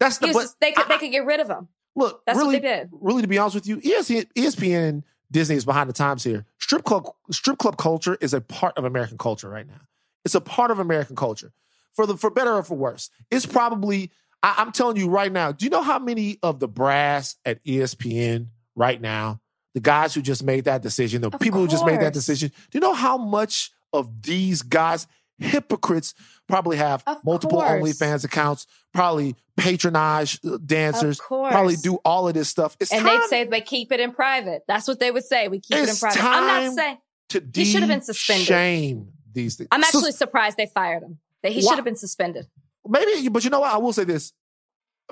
That's 0.03 0.19
the. 0.19 0.33
was 0.33 0.55
they 0.61 0.73
could 0.73 0.85
I- 0.87 0.89
they 0.89 0.99
could 0.99 1.11
get 1.13 1.25
rid 1.25 1.41
of 1.41 1.49
him. 1.49 1.69
Look, 1.95 2.23
That's 2.25 2.37
what 2.37 2.45
really, 2.45 2.59
they 2.59 2.77
did. 2.77 2.89
really, 2.91 3.21
to 3.23 3.29
be 3.29 3.37
honest 3.37 3.55
with 3.55 3.67
you, 3.67 3.77
ESPN, 3.77 4.27
ESPN 4.35 4.89
and 4.89 5.03
Disney 5.31 5.57
is 5.57 5.65
behind 5.67 5.91
the 5.91 5.93
times 5.95 6.25
here. 6.25 6.47
Strip 6.59 6.85
club, 6.85 7.07
strip 7.31 7.59
club 7.59 7.77
culture 7.77 8.17
is 8.21 8.33
a 8.33 8.41
part 8.41 8.77
of 8.79 8.85
American 8.85 9.19
culture 9.19 9.49
right 9.51 9.67
now. 9.67 9.81
It's 10.25 10.35
a 10.35 10.41
part 10.41 10.71
of 10.71 10.79
American 10.79 11.17
culture, 11.17 11.53
for 11.93 12.07
the 12.07 12.17
for 12.17 12.31
better 12.31 12.55
or 12.55 12.63
for 12.63 12.77
worse. 12.77 13.11
It's 13.31 13.45
probably. 13.47 14.11
I, 14.43 14.55
I'm 14.59 14.73
telling 14.73 14.97
you 14.97 15.09
right 15.09 15.31
now. 15.31 15.53
Do 15.53 15.65
you 15.67 15.71
know 15.71 15.83
how 15.83 15.99
many 15.99 16.39
of 16.43 16.61
the 16.61 16.69
brass 16.69 17.37
at 17.45 17.63
ESPN 17.65 18.47
right 18.75 19.01
now, 19.01 19.41
the 19.75 19.81
guys 19.81 20.15
who 20.15 20.23
just 20.23 20.43
made 20.43 20.65
that 20.65 20.81
decision, 20.83 21.21
the 21.21 21.29
Of 21.31 21.41
people 21.41 21.61
who 21.61 21.69
just 21.69 21.85
made 21.87 22.01
that 22.01 22.13
decision, 22.15 22.49
do 22.71 22.79
you 22.79 22.81
know 22.81 22.95
how 22.95 23.19
much 23.19 23.71
of 23.93 24.23
these 24.23 24.63
guys 24.63 25.07
hypocrites, 25.39 26.15
probably 26.49 26.77
have 26.77 27.03
Of 27.07 27.25
multiple 27.25 27.61
course. 27.61 27.71
OnlyFans 28.01 28.25
accounts, 28.25 28.67
probably 28.95 29.35
patronize 29.57 30.39
uh, 30.45 30.59
dancers, 30.65 31.19
probably 31.19 31.77
do 31.77 31.97
all 32.05 32.29
of 32.29 32.35
this 32.35 32.49
stuff. 32.49 32.77
It's 32.81 32.93
and 32.93 33.05
time 33.05 33.21
they'd 33.21 33.27
say 33.29 33.45
they 33.45 33.61
keep 33.61 33.93
it 33.93 34.01
in 34.01 34.13
private. 34.13 34.63
That's 34.69 34.87
what 34.89 34.99
they 35.01 35.11
would 35.11 35.25
say. 35.25 35.49
We 35.49 35.61
keep 35.61 35.77
it 35.77 35.83
in 35.85 35.89
It's 35.89 36.01
private. 36.01 36.23
I'm 36.25 36.65
not 36.67 36.75
saying. 36.75 36.99
to 37.31 37.43
He 37.55 37.65
should 37.65 37.81
have 37.81 37.89
been 37.89 38.03
suspended. 38.03 38.47
shame 38.47 39.09
these 39.33 39.57
things. 39.57 39.69
I'm 39.73 39.83
actually 39.83 40.13
surprised 40.13 40.57
they 40.57 40.67
fired 40.67 41.03
him. 41.03 41.19
That 41.43 41.53
he 41.53 41.61
should 41.63 41.75
have 41.75 41.85
been 41.85 41.97
suspended. 41.97 42.47
maybe, 42.87 43.29
but 43.29 43.43
you 43.43 43.51
know 43.51 43.61
what? 43.61 43.73
I 43.75 43.79
will 43.79 43.93
say 43.93 44.05
this. 44.05 44.33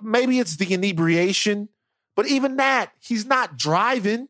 Maybe 0.03 0.39
it's 0.39 0.57
the 0.57 0.73
inebriation, 0.73 1.69
but 2.15 2.27
even 2.29 2.57
that, 2.57 2.93
he's 3.01 3.27
not 3.27 3.57
driving. 3.57 4.29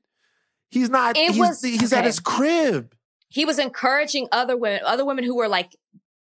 He's 0.71 0.89
not. 0.89 1.17
It 1.17 1.33
he's 1.33 1.39
was- 1.39 1.63
he's 1.63 1.93
at 1.93 2.05
his 2.05 2.19
crib. 2.19 2.95
He 3.31 3.45
was 3.45 3.59
encouraging 3.59 4.29
other 4.33 4.57
women, 4.57 4.81
other 4.85 5.05
women 5.05 5.25
who 5.25 5.37
were 5.37 5.49
like 5.49 5.75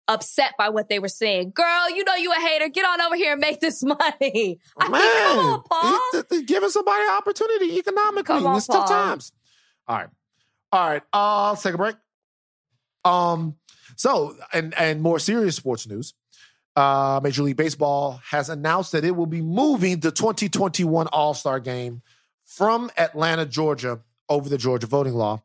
upset 0.07 0.53
by 0.57 0.69
what 0.69 0.89
they 0.89 0.99
were 0.99 1.09
saying. 1.09 1.51
Girl, 1.55 1.91
you 1.91 2.05
know 2.05 2.15
you 2.15 2.31
a 2.33 2.37
hater. 2.37 2.69
Get 2.69 2.87
on 2.87 3.01
over 3.01 3.17
here 3.17 3.33
and 3.33 3.41
make 3.41 3.61
this 3.61 3.83
money. 3.85 4.59
I 4.79 4.89
Man, 4.89 4.93
mean, 4.93 5.13
come 5.23 5.39
on, 5.39 5.63
Paul. 5.65 5.93
he- 5.93 6.01
th- 6.13 6.29
th- 6.29 6.47
giving 6.47 6.69
somebody 6.71 7.03
an 7.03 7.11
opportunity 7.17 7.79
economically. 7.79 8.37
Come 8.37 8.47
on, 8.47 8.57
it's 8.57 8.67
tough 8.67 8.89
times. 8.89 9.33
All 9.87 9.97
right, 9.97 10.09
all 10.73 10.89
right. 10.91 11.03
Uh, 11.13 11.51
let's 11.51 11.63
take 11.63 11.75
a 11.75 11.79
break. 11.79 11.97
Um, 13.05 13.57
so 13.97 14.37
and 14.53 14.75
and 14.79 15.01
more 15.03 15.19
serious 15.19 15.57
sports 15.57 15.87
news. 15.87 16.15
Uh, 16.77 17.19
Major 17.25 17.43
League 17.43 17.57
Baseball 17.57 18.21
has 18.31 18.49
announced 18.49 18.93
that 18.93 19.05
it 19.05 19.17
will 19.17 19.27
be 19.27 19.41
moving 19.43 19.99
the 19.99 20.13
2021 20.13 21.09
All 21.09 21.35
Star 21.35 21.59
Game 21.59 22.03
from 22.45 22.91
Atlanta, 22.97 23.45
Georgia, 23.47 24.01
over 24.29 24.49
the 24.49 24.59
Georgia 24.59 24.87
voting 24.87 25.15
law. 25.15 25.43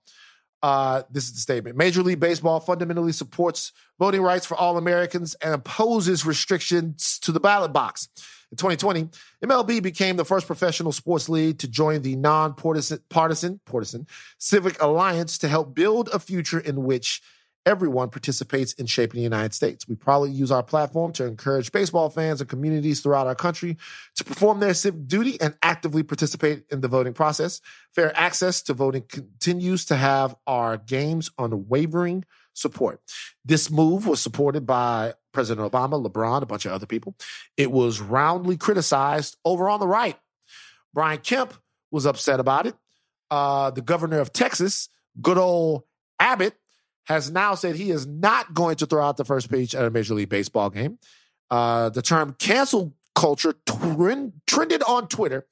Uh, 0.64 1.04
this 1.12 1.26
is 1.26 1.34
the 1.34 1.40
statement. 1.40 1.76
Major 1.76 2.02
League 2.02 2.22
Baseball 2.22 2.62
fundamentally 2.62 3.12
supports 3.12 3.74
voting 4.00 4.22
rights 4.22 4.46
for 4.46 4.56
all 4.56 4.78
Americans 4.78 5.36
and 5.36 5.54
opposes 5.54 6.26
restrictions 6.26 7.20
to 7.20 7.34
the 7.34 7.40
ballot 7.42 7.74
box. 7.74 8.08
In 8.50 8.56
2020, 8.56 9.10
MLB 9.44 9.84
became 9.84 10.16
the 10.16 10.24
first 10.24 10.48
professional 10.48 10.94
sports 10.94 11.28
league 11.28 11.58
to 11.60 11.68
join 11.68 12.02
the 12.02 12.16
non-partisan 12.16 13.00
partisan, 13.10 13.60
partisan 13.66 14.08
Civic 14.38 14.82
Alliance 14.82 15.38
to 15.40 15.50
help 15.50 15.76
build 15.76 16.08
a 16.14 16.20
future 16.20 16.60
in 16.60 16.84
which 16.86 17.22
everyone 17.66 18.10
participates 18.10 18.74
in 18.74 18.86
shaping 18.86 19.18
the 19.18 19.24
United 19.24 19.54
States. 19.54 19.88
We 19.88 19.96
proudly 19.96 20.32
use 20.32 20.52
our 20.52 20.64
platform 20.64 21.14
to 21.14 21.26
encourage 21.26 21.72
baseball 21.72 22.10
fans 22.10 22.42
and 22.42 22.50
communities 22.50 23.02
throughout 23.02 23.28
our 23.28 23.36
country 23.36 23.78
to 24.16 24.24
perform 24.24 24.60
their 24.60 24.74
civic 24.74 25.08
duty 25.08 25.40
and 25.40 25.56
actively 25.62 26.04
participate 26.04 26.66
in 26.72 26.82
the 26.82 26.88
voting 26.88 27.14
process. 27.14 27.62
Fair 27.94 28.12
access 28.18 28.62
to 28.64 28.74
voting 28.74 29.04
continues 29.08 29.86
to 29.86 29.96
have 29.96 30.36
our 30.46 30.78
game's 30.78 31.32
unwavering 31.38 32.26
support. 32.54 33.02
This 33.44 33.72
move 33.72 34.06
was 34.08 34.22
supported 34.22 34.66
by 34.66 35.14
President 35.32 35.72
Obama, 35.72 36.06
LeBron, 36.06 36.42
a 36.42 36.46
bunch 36.46 36.66
of 36.66 36.72
other 36.72 36.86
people. 36.86 37.16
It 37.58 37.72
was 37.72 38.00
roundly 38.00 38.58
criticized 38.58 39.38
over 39.44 39.70
on 39.70 39.80
the 39.80 39.88
right. 39.88 40.18
Brian 40.94 41.20
Kemp 41.20 41.54
was 41.92 42.06
upset 42.06 42.40
about 42.40 42.68
it. 42.68 42.76
Uh, 43.32 43.72
the 43.72 43.82
governor 43.82 44.20
of 44.20 44.32
Texas, 44.32 44.90
good 45.22 45.40
old 45.40 45.84
Abbott, 46.20 46.56
has 47.06 47.30
now 47.30 47.56
said 47.56 47.76
he 47.76 47.92
is 47.92 48.06
not 48.06 48.54
going 48.54 48.76
to 48.78 48.86
throw 48.86 49.04
out 49.04 49.18
the 49.18 49.26
first 49.26 49.50
pitch 49.50 49.76
at 49.76 49.86
a 49.86 49.90
Major 49.90 50.14
League 50.14 50.30
Baseball 50.30 50.70
game. 50.70 51.00
Uh, 51.50 51.90
the 51.90 52.02
term 52.02 52.36
cancel 52.40 52.94
culture 53.16 53.54
trend, 53.66 54.34
trended 54.48 54.82
on 54.84 55.08
Twitter 55.08 55.46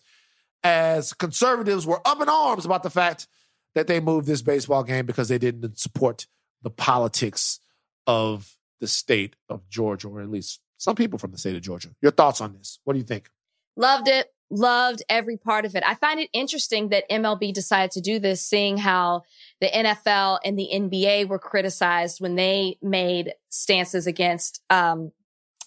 as 0.63 1.13
conservatives 1.13 1.85
were 1.85 2.01
up 2.05 2.21
in 2.21 2.29
arms 2.29 2.65
about 2.65 2.83
the 2.83 2.89
fact 2.89 3.27
that 3.75 3.87
they 3.87 3.99
moved 3.99 4.27
this 4.27 4.41
baseball 4.41 4.83
game 4.83 5.05
because 5.05 5.27
they 5.27 5.37
didn't 5.37 5.77
support 5.79 6.27
the 6.61 6.69
politics 6.69 7.59
of 8.07 8.55
the 8.79 8.87
state 8.87 9.35
of 9.49 9.67
Georgia, 9.69 10.07
or 10.07 10.21
at 10.21 10.29
least 10.29 10.59
some 10.77 10.95
people 10.95 11.19
from 11.19 11.31
the 11.31 11.37
state 11.37 11.55
of 11.55 11.61
Georgia. 11.61 11.89
Your 12.01 12.11
thoughts 12.11 12.41
on 12.41 12.53
this? 12.53 12.79
What 12.83 12.93
do 12.93 12.99
you 12.99 13.05
think? 13.05 13.29
Loved 13.75 14.07
it. 14.07 14.33
Loved 14.53 15.01
every 15.07 15.37
part 15.37 15.63
of 15.63 15.75
it. 15.75 15.83
I 15.87 15.95
find 15.95 16.19
it 16.19 16.29
interesting 16.33 16.89
that 16.89 17.09
MLB 17.09 17.53
decided 17.53 17.91
to 17.91 18.01
do 18.01 18.19
this, 18.19 18.41
seeing 18.41 18.75
how 18.77 19.23
the 19.61 19.67
NFL 19.67 20.39
and 20.43 20.59
the 20.59 20.69
NBA 20.73 21.29
were 21.29 21.39
criticized 21.39 22.19
when 22.19 22.35
they 22.35 22.77
made 22.81 23.33
stances 23.47 24.07
against, 24.07 24.61
um, 24.69 25.13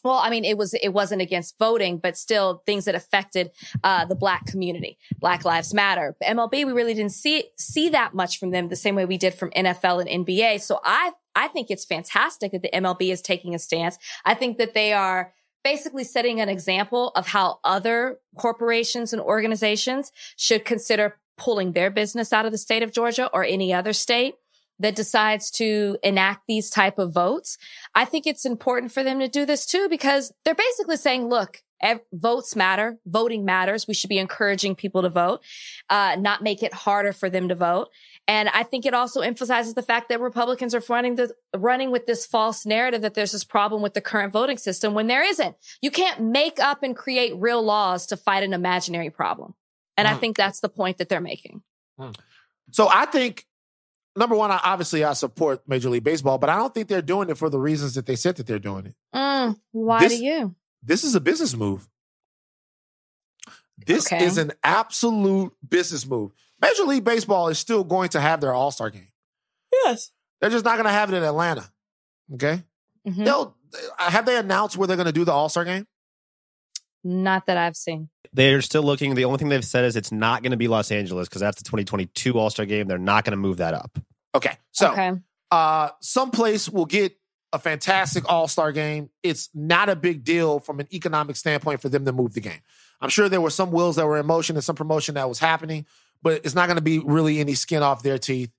well, 0.04 0.18
I 0.18 0.28
mean, 0.28 0.44
it 0.44 0.58
was, 0.58 0.74
it 0.74 0.90
wasn't 0.90 1.22
against 1.22 1.58
voting, 1.58 1.96
but 1.96 2.18
still 2.18 2.62
things 2.66 2.84
that 2.84 2.94
affected, 2.94 3.52
uh, 3.82 4.04
the 4.04 4.14
black 4.14 4.44
community. 4.44 4.98
Black 5.18 5.46
Lives 5.46 5.72
Matter. 5.72 6.14
But 6.20 6.28
MLB, 6.28 6.66
we 6.66 6.72
really 6.72 6.92
didn't 6.92 7.12
see, 7.12 7.44
see 7.56 7.88
that 7.88 8.12
much 8.12 8.38
from 8.38 8.50
them 8.50 8.68
the 8.68 8.76
same 8.76 8.96
way 8.96 9.06
we 9.06 9.16
did 9.16 9.32
from 9.32 9.50
NFL 9.52 10.06
and 10.06 10.26
NBA. 10.26 10.60
So 10.60 10.78
I, 10.84 11.12
I 11.34 11.48
think 11.48 11.70
it's 11.70 11.86
fantastic 11.86 12.52
that 12.52 12.60
the 12.60 12.70
MLB 12.70 13.10
is 13.10 13.22
taking 13.22 13.54
a 13.54 13.58
stance. 13.58 13.98
I 14.26 14.34
think 14.34 14.58
that 14.58 14.74
they 14.74 14.92
are, 14.92 15.32
basically 15.64 16.04
setting 16.04 16.40
an 16.40 16.48
example 16.48 17.10
of 17.16 17.28
how 17.28 17.58
other 17.64 18.18
corporations 18.36 19.12
and 19.12 19.20
organizations 19.20 20.12
should 20.36 20.64
consider 20.64 21.16
pulling 21.36 21.72
their 21.72 21.90
business 21.90 22.32
out 22.32 22.46
of 22.46 22.52
the 22.52 22.58
state 22.58 22.84
of 22.84 22.92
Georgia 22.92 23.28
or 23.32 23.42
any 23.42 23.72
other 23.72 23.92
state 23.92 24.34
that 24.78 24.94
decides 24.94 25.50
to 25.50 25.96
enact 26.02 26.42
these 26.46 26.70
type 26.70 26.98
of 26.98 27.12
votes. 27.12 27.58
I 27.94 28.04
think 28.04 28.26
it's 28.26 28.44
important 28.44 28.92
for 28.92 29.02
them 29.02 29.18
to 29.18 29.28
do 29.28 29.44
this 29.46 29.66
too, 29.66 29.88
because 29.88 30.32
they're 30.44 30.54
basically 30.54 30.96
saying, 30.96 31.28
look, 31.28 31.62
ev- 31.80 32.00
votes 32.12 32.54
matter. 32.56 32.98
Voting 33.06 33.44
matters. 33.44 33.86
We 33.88 33.94
should 33.94 34.08
be 34.10 34.18
encouraging 34.18 34.74
people 34.74 35.02
to 35.02 35.08
vote, 35.08 35.40
uh, 35.90 36.16
not 36.18 36.42
make 36.42 36.62
it 36.62 36.72
harder 36.72 37.12
for 37.12 37.28
them 37.30 37.48
to 37.48 37.54
vote. 37.54 37.88
And 38.26 38.48
I 38.48 38.62
think 38.62 38.86
it 38.86 38.94
also 38.94 39.20
emphasizes 39.20 39.74
the 39.74 39.82
fact 39.82 40.08
that 40.08 40.18
Republicans 40.20 40.74
are 40.74 40.82
running 40.88 41.16
the, 41.16 41.34
running 41.54 41.90
with 41.90 42.06
this 42.06 42.24
false 42.24 42.64
narrative 42.64 43.02
that 43.02 43.12
there's 43.14 43.32
this 43.32 43.44
problem 43.44 43.82
with 43.82 43.92
the 43.94 44.00
current 44.00 44.32
voting 44.32 44.56
system 44.56 44.94
when 44.94 45.08
there 45.08 45.22
isn't. 45.22 45.56
You 45.82 45.90
can't 45.90 46.20
make 46.20 46.58
up 46.58 46.82
and 46.82 46.96
create 46.96 47.34
real 47.36 47.62
laws 47.62 48.06
to 48.06 48.16
fight 48.16 48.42
an 48.42 48.54
imaginary 48.54 49.10
problem. 49.10 49.54
And 49.96 50.08
I 50.08 50.14
Mm. 50.14 50.20
think 50.20 50.36
that's 50.36 50.60
the 50.60 50.68
point 50.70 50.98
that 50.98 51.08
they're 51.08 51.20
making. 51.20 51.62
So 52.72 52.88
I 52.88 53.06
think 53.06 53.46
number 54.16 54.34
one, 54.34 54.50
I, 54.50 54.60
obviously 54.64 55.04
I 55.04 55.12
support 55.12 55.62
Major 55.68 55.90
League 55.90 56.04
Baseball, 56.04 56.38
but 56.38 56.48
I 56.50 56.56
don't 56.56 56.72
think 56.72 56.88
they're 56.88 57.02
doing 57.02 57.28
it 57.30 57.36
for 57.38 57.50
the 57.50 57.58
reasons 57.58 57.94
that 57.94 58.06
they 58.06 58.16
said 58.16 58.36
that 58.36 58.46
they're 58.46 58.58
doing 58.58 58.86
it. 58.86 58.94
Mm, 59.14 59.56
why 59.72 60.00
This- 60.00 60.18
do 60.18 60.24
you? 60.24 60.54
This 60.84 61.04
is 61.04 61.14
a 61.14 61.20
business 61.20 61.54
move. 61.54 61.88
This 63.86 64.06
Okay. 64.06 64.24
is 64.24 64.38
an 64.38 64.52
absolute 64.62 65.52
business 65.68 66.06
move. 66.06 66.32
Major 66.60 66.84
League 66.84 67.04
Baseball 67.04 67.48
is 67.48 67.58
still 67.58 67.84
going 67.84 68.08
to 68.10 68.20
have 68.20 68.40
their 68.40 68.54
All 68.54 68.70
Star 68.70 68.90
game. 68.90 69.08
Yes. 69.84 70.10
They're 70.40 70.50
just 70.50 70.64
not 70.64 70.74
going 70.76 70.84
to 70.86 70.92
have 70.92 71.12
it 71.12 71.16
in 71.16 71.22
Atlanta. 71.22 71.70
Okay. 72.34 72.62
Mm-hmm. 73.06 73.24
They'll 73.24 73.56
have 73.98 74.24
they 74.26 74.36
announced 74.38 74.76
where 74.76 74.86
they're 74.86 74.96
going 74.96 75.06
to 75.06 75.12
do 75.12 75.24
the 75.24 75.32
All 75.32 75.48
Star 75.48 75.64
game. 75.64 75.86
Not 77.02 77.46
that 77.46 77.56
I've 77.56 77.76
seen. 77.76 78.08
They're 78.32 78.62
still 78.62 78.82
looking. 78.82 79.14
The 79.14 79.24
only 79.26 79.38
thing 79.38 79.48
they've 79.48 79.64
said 79.64 79.84
is 79.84 79.96
it's 79.96 80.10
not 80.12 80.42
going 80.42 80.52
to 80.52 80.56
be 80.56 80.68
Los 80.68 80.90
Angeles 80.90 81.28
because 81.28 81.40
that's 81.40 81.58
the 81.58 81.64
2022 81.64 82.38
All 82.38 82.50
Star 82.50 82.66
game. 82.66 82.86
They're 82.86 82.98
not 82.98 83.24
going 83.24 83.32
to 83.32 83.36
move 83.36 83.58
that 83.58 83.74
up. 83.74 83.98
Okay. 84.34 84.56
So 84.72 84.92
okay. 84.92 85.12
uh, 85.50 85.90
someplace 86.00 86.68
will 86.68 86.86
get 86.86 87.16
a 87.54 87.58
fantastic 87.58 88.28
All 88.30 88.48
Star 88.48 88.72
game. 88.72 89.08
It's 89.22 89.48
not 89.54 89.88
a 89.88 89.96
big 89.96 90.24
deal 90.24 90.58
from 90.60 90.80
an 90.80 90.88
economic 90.92 91.36
standpoint 91.36 91.80
for 91.80 91.88
them 91.88 92.04
to 92.04 92.12
move 92.12 92.34
the 92.34 92.40
game. 92.40 92.60
I'm 93.00 93.08
sure 93.08 93.28
there 93.28 93.40
were 93.40 93.50
some 93.50 93.70
wheels 93.70 93.96
that 93.96 94.06
were 94.06 94.18
in 94.18 94.26
motion 94.26 94.56
and 94.56 94.64
some 94.64 94.76
promotion 94.76 95.14
that 95.14 95.28
was 95.28 95.38
happening, 95.38 95.86
but 96.22 96.40
it's 96.44 96.54
not 96.54 96.66
going 96.66 96.76
to 96.76 96.82
be 96.82 96.98
really 96.98 97.38
any 97.40 97.54
skin 97.54 97.82
off 97.82 98.02
their 98.02 98.18
teeth 98.18 98.50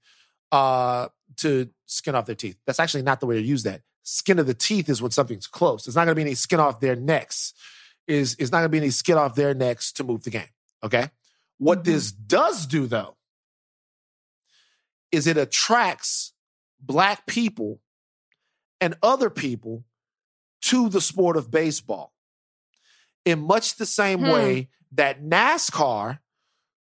uh, 0.52 1.10
to 1.38 1.70
skin 1.86 2.16
off 2.16 2.26
their 2.26 2.36
teeth. 2.36 2.58
That's 2.66 2.80
actually 2.80 3.04
not 3.04 3.20
the 3.20 3.26
way 3.28 3.36
to 3.36 3.42
use 3.42 3.64
that. 3.64 3.82
Skin 4.04 4.40
of 4.40 4.48
the 4.48 4.54
teeth 4.54 4.88
is 4.90 5.02
when 5.02 5.12
something's 5.12 5.48
close. 5.48 5.88
It's 5.88 5.96
not 5.96 6.06
going 6.06 6.14
to 6.14 6.16
be 6.16 6.22
any 6.22 6.36
skin 6.36 6.60
off 6.60 6.80
their 6.80 6.96
necks. 6.96 7.54
Is 8.08 8.36
it's 8.40 8.52
not 8.52 8.60
going 8.60 8.66
to 8.70 8.70
be 8.70 8.78
any 8.78 8.92
skin 8.92 9.18
off 9.18 9.36
their 9.36 9.54
necks 9.56 9.92
to 9.94 10.04
move 10.04 10.24
the 10.24 10.30
game. 10.30 10.50
Okay. 10.84 11.10
What 11.58 11.80
Mhm. 11.80 11.86
this 11.86 12.12
does 12.12 12.66
do 12.68 12.86
though 12.86 13.18
is 15.12 15.26
it 15.28 15.38
attracts 15.38 16.34
black 16.80 17.26
people 17.26 17.80
and 18.82 18.96
other 19.02 19.30
people 19.30 19.84
to 20.64 20.90
the 20.90 21.02
sport 21.02 21.38
of 21.38 21.52
baseball 21.52 22.14
in 23.24 23.40
much 23.40 23.76
the 23.76 23.86
same 23.86 24.20
Hmm. 24.20 24.30
way 24.30 24.70
that 24.92 25.22
NASCAR 25.24 26.20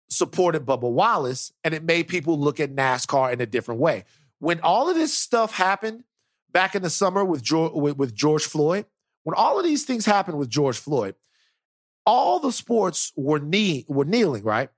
supported 0.09 0.65
Bubba 0.65 0.89
Wallace 0.89 1.51
and 1.63 1.73
it 1.73 1.83
made 1.83 2.07
people 2.07 2.39
look 2.39 2.59
at 2.59 2.73
NASCAR 2.75 3.33
in 3.33 3.41
a 3.41 3.45
different 3.45 3.81
way. 3.81 4.05
When 4.39 4.59
all 4.61 4.89
of 4.89 4.95
this 4.95 5.13
stuff 5.13 5.53
happened 5.53 6.03
back 6.51 6.75
in 6.75 6.81
the 6.81 6.89
summer 6.89 7.25
with 7.25 7.43
George, 7.43 7.73
with, 7.73 8.15
George 8.15 8.45
Floyd, 8.45 8.85
when 9.23 9.35
all 9.35 9.57
of 9.59 9.65
these 9.65 9.83
things 9.83 10.05
happened 10.05 10.37
with 10.37 10.49
George 10.49 10.77
Floyd, 10.77 11.15
all 12.05 12.39
the 12.39 12.51
sports 12.53 13.11
were 13.17 13.39
knee 13.39 13.85
were 13.89 14.05
kneeling, 14.05 14.43
right? 14.43 14.69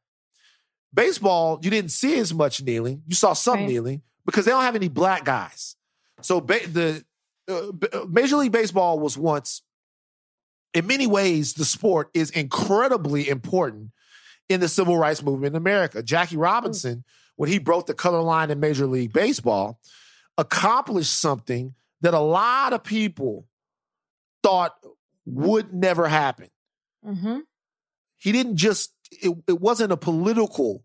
Baseball, 0.93 1.59
you 1.61 1.69
didn't 1.69 1.91
see 1.91 2.17
as 2.17 2.33
much 2.33 2.63
kneeling. 2.63 3.03
You 3.05 3.13
saw 3.15 3.33
some 3.33 3.59
Right. 3.59 3.67
kneeling 3.67 4.01
because 4.25 4.45
they 4.45 4.51
don't 4.51 4.63
have 4.63 4.75
any 4.75 4.87
black 4.87 5.23
guys. 5.25 5.75
So 6.21 6.41
ba- 6.41 6.67
the 6.67 7.03
uh, 7.47 8.05
Major 8.08 8.38
League 8.38 8.51
Baseball 8.51 8.99
was 8.99 9.17
once, 9.17 9.62
in 10.73 10.86
many 10.88 11.08
ways, 11.08 11.53
the 11.53 11.65
sport 11.65 12.10
is 12.13 12.29
incredibly 12.29 13.27
important 13.27 13.91
in 14.47 14.60
the 14.60 14.67
civil 14.67 14.97
rights 14.97 15.23
movement 15.23 15.53
in 15.53 15.58
America. 15.58 16.03
Jackie 16.03 16.38
Robinson, 16.38 17.03
when 17.36 17.49
he 17.49 17.58
broke 17.58 17.88
the 17.88 17.93
color 17.93 18.21
line 18.21 18.51
in 18.51 18.60
Major 18.60 18.88
League 18.88 19.13
Baseball, 19.13 19.79
accomplished 20.38 21.19
something 21.19 21.73
that 22.01 22.13
a 22.13 22.19
lot 22.19 22.73
of 22.73 22.84
people 22.84 23.47
thought 24.43 24.75
would 25.25 25.73
never 25.73 26.08
happen. 26.08 26.49
Mm-hmm. 27.05 27.39
He 28.17 28.32
didn't 28.32 28.58
just 28.58 28.93
it, 29.12 29.36
it 29.47 29.60
wasn't 29.60 29.91
a 29.91 29.97
political 29.97 30.84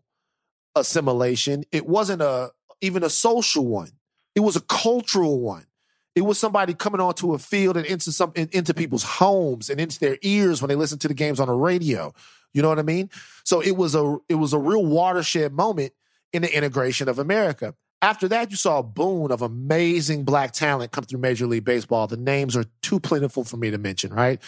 assimilation. 0.75 1.63
It 1.71 1.85
wasn't 1.87 2.21
a 2.21 2.51
even 2.81 3.03
a 3.03 3.09
social 3.09 3.65
one. 3.65 3.91
It 4.35 4.41
was 4.41 4.55
a 4.55 4.61
cultural 4.61 5.39
one. 5.39 5.65
It 6.13 6.21
was 6.21 6.39
somebody 6.39 6.73
coming 6.73 7.01
onto 7.01 7.33
a 7.33 7.39
field 7.39 7.75
and 7.77 7.85
into 7.85 8.11
some 8.11 8.31
in, 8.35 8.49
into 8.51 8.73
people's 8.73 9.03
homes 9.03 9.69
and 9.69 9.79
into 9.81 9.99
their 9.99 10.17
ears 10.21 10.61
when 10.61 10.69
they 10.69 10.75
listen 10.75 10.97
to 10.99 11.07
the 11.07 11.13
games 11.13 11.39
on 11.39 11.47
the 11.47 11.53
radio. 11.53 12.13
You 12.53 12.61
know 12.61 12.69
what 12.69 12.79
I 12.79 12.83
mean? 12.83 13.09
So 13.43 13.59
it 13.61 13.75
was 13.75 13.95
a 13.95 14.17
it 14.29 14.35
was 14.35 14.53
a 14.53 14.57
real 14.59 14.85
watershed 14.85 15.51
moment 15.51 15.91
in 16.31 16.41
the 16.41 16.55
integration 16.55 17.09
of 17.09 17.19
America. 17.19 17.75
After 18.01 18.27
that, 18.29 18.51
you 18.51 18.55
saw 18.57 18.79
a 18.79 18.83
boon 18.83 19.31
of 19.31 19.41
amazing 19.41 20.25
black 20.25 20.51
talent 20.51 20.91
come 20.91 21.03
through 21.05 21.19
Major 21.19 21.47
League 21.47 21.65
Baseball. 21.65 22.07
The 22.07 22.17
names 22.17 22.55
are 22.55 22.65
too 22.81 22.99
plentiful 22.99 23.43
for 23.43 23.57
me 23.57 23.71
to 23.71 23.77
mention, 23.77 24.13
right? 24.13 24.41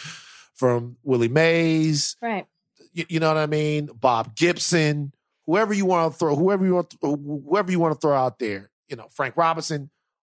From 0.54 0.96
Willie 1.02 1.28
Mays, 1.28 2.16
Right. 2.22 2.46
you, 2.92 3.04
you 3.08 3.20
know 3.20 3.28
what 3.28 3.36
I 3.36 3.46
mean? 3.46 3.86
Bob 3.94 4.34
Gibson, 4.36 5.12
whoever 5.46 5.72
you 5.74 5.86
want 5.86 6.12
to 6.12 6.18
throw, 6.18 6.36
whoever 6.36 6.64
you 6.64 6.74
want, 6.74 6.94
whoever 7.00 7.70
you 7.70 7.80
want 7.80 7.94
to 7.94 8.00
throw 8.00 8.14
out 8.14 8.38
there. 8.38 8.70
You 8.88 8.96
know, 8.96 9.08
Frank 9.10 9.36
Robinson, 9.36 9.90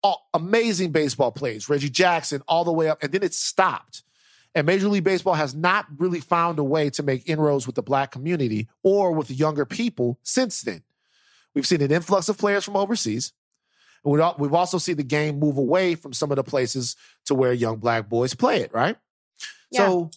all, 0.02 0.28
amazing 0.34 0.92
baseball 0.92 1.32
plays. 1.32 1.68
Reggie 1.68 1.90
Jackson, 1.90 2.42
all 2.48 2.64
the 2.64 2.72
way 2.72 2.88
up, 2.88 3.02
and 3.02 3.12
then 3.12 3.22
it 3.22 3.34
stopped. 3.34 4.02
And 4.54 4.66
Major 4.66 4.88
League 4.88 5.04
Baseball 5.04 5.34
has 5.34 5.54
not 5.54 5.86
really 5.96 6.18
found 6.20 6.58
a 6.58 6.64
way 6.64 6.90
to 6.90 7.02
make 7.04 7.28
inroads 7.28 7.66
with 7.66 7.76
the 7.76 7.82
black 7.82 8.10
community 8.10 8.68
or 8.82 9.12
with 9.12 9.28
the 9.28 9.34
younger 9.34 9.64
people 9.64 10.18
since 10.22 10.62
then. 10.62 10.82
We've 11.54 11.66
seen 11.66 11.82
an 11.82 11.92
influx 11.92 12.28
of 12.28 12.36
players 12.38 12.64
from 12.64 12.76
overseas. 12.76 13.32
And 14.04 14.12
we 14.12 14.20
al- 14.20 14.36
We've 14.38 14.54
also 14.54 14.78
seen 14.78 14.96
the 14.96 15.04
game 15.04 15.38
move 15.38 15.56
away 15.56 15.94
from 15.94 16.12
some 16.12 16.32
of 16.32 16.36
the 16.36 16.42
places 16.42 16.96
to 17.26 17.34
where 17.34 17.52
young 17.52 17.76
black 17.76 18.08
boys 18.08 18.34
play 18.34 18.60
it, 18.62 18.72
right? 18.72 18.96
So 19.72 20.10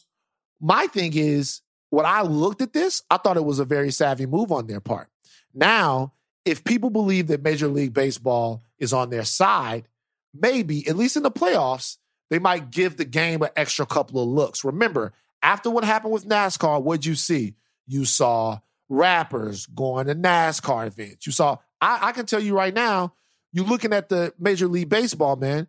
my 0.60 0.88
thing 0.88 1.12
is, 1.15 1.62
when 1.91 2.08
I 2.08 2.22
looked 2.24 2.62
at 2.63 2.74
this, 2.74 3.04
I 3.12 3.17
thought 3.17 3.38
it 3.38 3.46
was 3.46 3.60
a 3.60 3.65
very 3.65 3.91
savvy 3.91 4.26
move 4.26 4.52
on 4.52 4.65
their 4.65 4.80
part. 4.80 5.10
Now, 5.54 6.13
if 6.45 6.63
people 6.63 6.89
believe 6.89 7.27
that 7.27 7.43
Major 7.43 7.67
League 7.67 7.93
Baseball 7.93 8.63
is 8.77 8.93
on 8.93 9.10
their 9.10 9.23
side, 9.23 9.88
maybe, 10.34 10.88
at 10.88 10.97
least 10.97 11.15
in 11.15 11.23
the 11.23 11.32
playoffs, 11.32 11.97
they 12.29 12.39
might 12.39 12.71
give 12.71 12.97
the 12.97 13.06
game 13.06 13.41
an 13.41 13.49
extra 13.56 13.86
couple 13.86 14.21
of 14.21 14.27
looks. 14.27 14.63
Remember, 14.63 15.13
after 15.41 15.69
what 15.69 15.84
happened 15.84 16.13
with 16.13 16.27
NASCAR, 16.27 16.82
what'd 16.82 17.06
you 17.06 17.15
see? 17.15 17.56
You 17.86 18.06
saw 18.06 18.60
rappers 18.89 19.65
going 19.67 20.08
to 20.08 20.15
NASCAR 20.15 20.88
events. 20.88 21.25
You 21.25 21.32
saw, 21.32 21.58
I, 21.79 22.10
I 22.10 22.12
can 22.12 22.25
tell 22.25 22.41
you 22.41 22.56
right 22.56 22.73
now, 22.73 23.13
you're 23.51 23.65
looking 23.65 23.93
at 23.93 24.10
the 24.10 24.34
Major 24.39 24.67
League 24.67 24.89
Baseball, 24.89 25.36
man. 25.36 25.67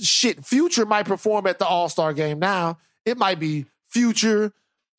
Shit, 0.00 0.44
Future 0.44 0.86
might 0.86 1.06
perform 1.06 1.46
at 1.46 1.58
the 1.58 1.66
All 1.66 1.88
Star 1.88 2.12
game 2.12 2.38
now. 2.38 2.78
It 3.04 3.18
might 3.18 3.38
be 3.38 3.66
Future, 3.84 4.52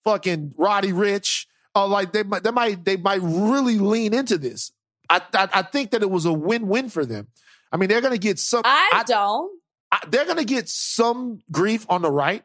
fucking 0.04 0.54
Roddy 0.58 0.92
Ricch. 0.92 1.48
Uh, 1.74 1.88
like 1.88 2.14
they 2.14 2.24
might, 2.24 2.44
they 2.44 2.52
might, 2.52 2.86
they 2.86 2.96
might 2.96 3.22
really 3.22 3.80
lean 3.80 4.14
into 4.14 4.38
this. 4.38 4.72
I, 5.10 5.22
I, 5.34 5.50
I 5.54 5.62
think 5.62 5.92
that 5.92 6.02
it 6.02 6.10
was 6.10 6.26
a 6.26 6.34
win-win 6.34 6.90
for 6.90 7.06
them. 7.06 7.28
I 7.72 7.78
mean, 7.78 7.90
they're 7.90 8.02
going 8.02 8.14
to 8.14 8.20
get 8.20 8.40
some. 8.40 8.62
I, 8.66 8.92
I- 8.94 9.04
don't. 9.04 9.52
I, 9.92 10.00
they're 10.10 10.26
going 10.26 10.38
to 10.38 10.46
get 10.46 10.68
some 10.68 11.40
grief 11.52 11.86
on 11.90 12.02
the 12.02 12.12
right, 12.12 12.44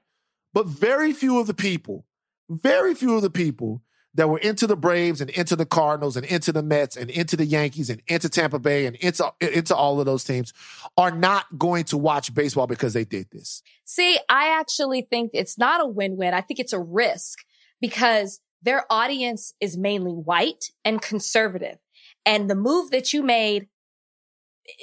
but 0.53 0.67
very 0.67 1.13
few 1.13 1.39
of 1.39 1.47
the 1.47 1.55
people, 1.55 2.05
very 2.49 2.95
few 2.95 3.17
of 3.17 3.23
the 3.23 3.31
people 3.31 3.83
that 4.15 4.29
were 4.29 4.39
into 4.39 4.67
the 4.67 4.77
Braves 4.77 5.21
and 5.21 5.31
into 5.31 5.55
the 5.57 5.65
Cardinals 5.65 6.17
and 6.17 6.27
into 6.27 6.53
the 6.53 6.63
Mets 6.63 6.97
and 6.97 7.09
into 7.11 7.37
the 7.37 7.47
Yankees 7.47 7.89
and 7.89 8.03
into 8.09 8.29
Tampa 8.29 8.59
Bay 8.59 8.87
and 8.87 8.97
into 8.97 9.33
into 9.41 9.75
all 9.75 10.01
of 10.01 10.07
those 10.07 10.25
teams 10.25 10.53
are 10.97 11.13
not 11.13 11.59
going 11.59 11.85
to 11.85 11.97
watch 11.97 12.35
baseball 12.35 12.67
because 12.67 12.93
they 12.93 13.05
did 13.05 13.29
this. 13.31 13.63
See, 13.85 14.19
I 14.29 14.59
actually 14.59 15.07
think 15.09 15.31
it's 15.33 15.57
not 15.57 15.81
a 15.81 15.87
win-win. 15.87 16.35
I 16.35 16.41
think 16.41 16.61
it's 16.61 16.73
a 16.73 16.81
risk 16.81 17.39
because 17.81 18.41
their 18.63 18.85
audience 18.91 19.55
is 19.61 19.77
mainly 19.79 20.13
white 20.13 20.67
and 20.85 21.01
conservative. 21.01 21.79
And 22.25 22.49
the 22.49 22.55
move 22.55 22.91
that 22.91 23.13
you 23.13 23.23
made 23.23 23.69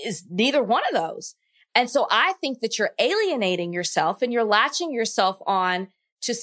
is 0.06 0.26
neither 0.30 0.64
one 0.64 0.84
of 0.92 1.00
those. 1.00 1.36
And 1.76 1.90
so 1.90 2.08
I 2.10 2.34
think 2.42 2.62
that 2.62 2.80
you're 2.80 2.92
alienating 3.00 3.72
yourself 3.72 4.22
and 4.22 4.34
you're 4.34 4.44
latching 4.44 4.92
yourself 4.92 5.38
on 5.46 5.90
to 6.22 6.34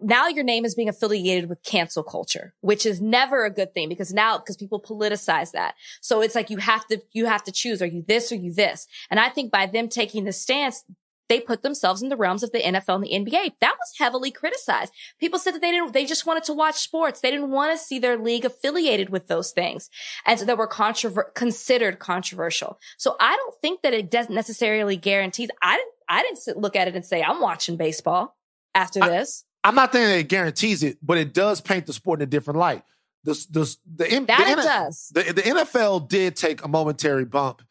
now 0.00 0.26
your 0.28 0.44
name 0.44 0.64
is 0.64 0.74
being 0.74 0.88
affiliated 0.88 1.48
with 1.48 1.62
cancel 1.62 2.02
culture, 2.02 2.54
which 2.60 2.84
is 2.84 3.00
never 3.00 3.44
a 3.44 3.50
good 3.50 3.72
thing 3.72 3.88
because 3.88 4.12
now, 4.12 4.38
because 4.38 4.56
people 4.56 4.80
politicize 4.80 5.52
that. 5.52 5.74
So 6.00 6.20
it's 6.20 6.34
like 6.34 6.50
you 6.50 6.56
have 6.56 6.86
to, 6.88 7.00
you 7.12 7.26
have 7.26 7.44
to 7.44 7.52
choose. 7.52 7.80
Are 7.80 7.86
you 7.86 8.04
this 8.06 8.32
or 8.32 8.36
you 8.36 8.52
this? 8.52 8.86
And 9.10 9.20
I 9.20 9.28
think 9.28 9.52
by 9.52 9.66
them 9.66 9.88
taking 9.88 10.24
the 10.24 10.32
stance, 10.32 10.84
they 11.32 11.40
put 11.40 11.62
themselves 11.62 12.02
in 12.02 12.10
the 12.10 12.16
realms 12.16 12.42
of 12.42 12.52
the 12.52 12.58
NFL 12.60 12.96
and 12.96 13.04
the 13.04 13.30
NBA. 13.32 13.52
That 13.60 13.74
was 13.78 13.94
heavily 13.98 14.30
criticized. 14.30 14.92
People 15.18 15.38
said 15.38 15.54
that 15.54 15.62
they 15.62 15.70
didn't, 15.70 15.92
they 15.94 16.04
just 16.04 16.26
wanted 16.26 16.44
to 16.44 16.52
watch 16.52 16.74
sports. 16.76 17.20
They 17.20 17.30
didn't 17.30 17.50
want 17.50 17.72
to 17.72 17.82
see 17.82 17.98
their 17.98 18.18
league 18.18 18.44
affiliated 18.44 19.08
with 19.08 19.28
those 19.28 19.50
things. 19.52 19.88
And 20.26 20.38
so 20.38 20.44
that 20.44 20.58
were 20.58 20.68
controver- 20.68 21.32
considered 21.34 21.98
controversial. 21.98 22.78
So 22.98 23.16
I 23.18 23.34
don't 23.34 23.54
think 23.62 23.80
that 23.80 23.94
it 23.94 24.10
doesn't 24.10 24.34
necessarily 24.34 24.96
guarantees. 24.96 25.48
I 25.62 25.76
didn't, 25.76 25.92
I 26.06 26.22
didn't 26.22 26.38
sit, 26.38 26.56
look 26.58 26.76
at 26.76 26.86
it 26.88 26.94
and 26.94 27.04
say, 27.04 27.22
I'm 27.22 27.40
watching 27.40 27.76
baseball 27.78 28.36
after 28.74 29.02
I- 29.02 29.08
this. 29.08 29.44
I'm 29.64 29.74
not 29.76 29.92
saying 29.92 30.08
that 30.08 30.18
it 30.18 30.28
guarantees 30.28 30.82
it, 30.82 30.98
but 31.00 31.16
it 31.18 31.32
does 31.32 31.60
paint 31.62 31.86
the 31.86 31.92
sport 31.94 32.18
in 32.18 32.24
a 32.24 32.26
different 32.26 32.58
light. 32.58 32.82
The 33.24 33.34
the 33.48 33.76
the, 33.94 34.10
M- 34.10 34.26
That 34.26 34.38
the 34.38 34.50
it 34.52 34.58
N- 34.58 34.64
does. 34.64 35.10
The, 35.14 35.22
the 35.32 35.42
NFL 35.42 36.08
did 36.08 36.34
take 36.36 36.64
a 36.64 36.68
momentary 36.68 37.24
bump 37.24 37.62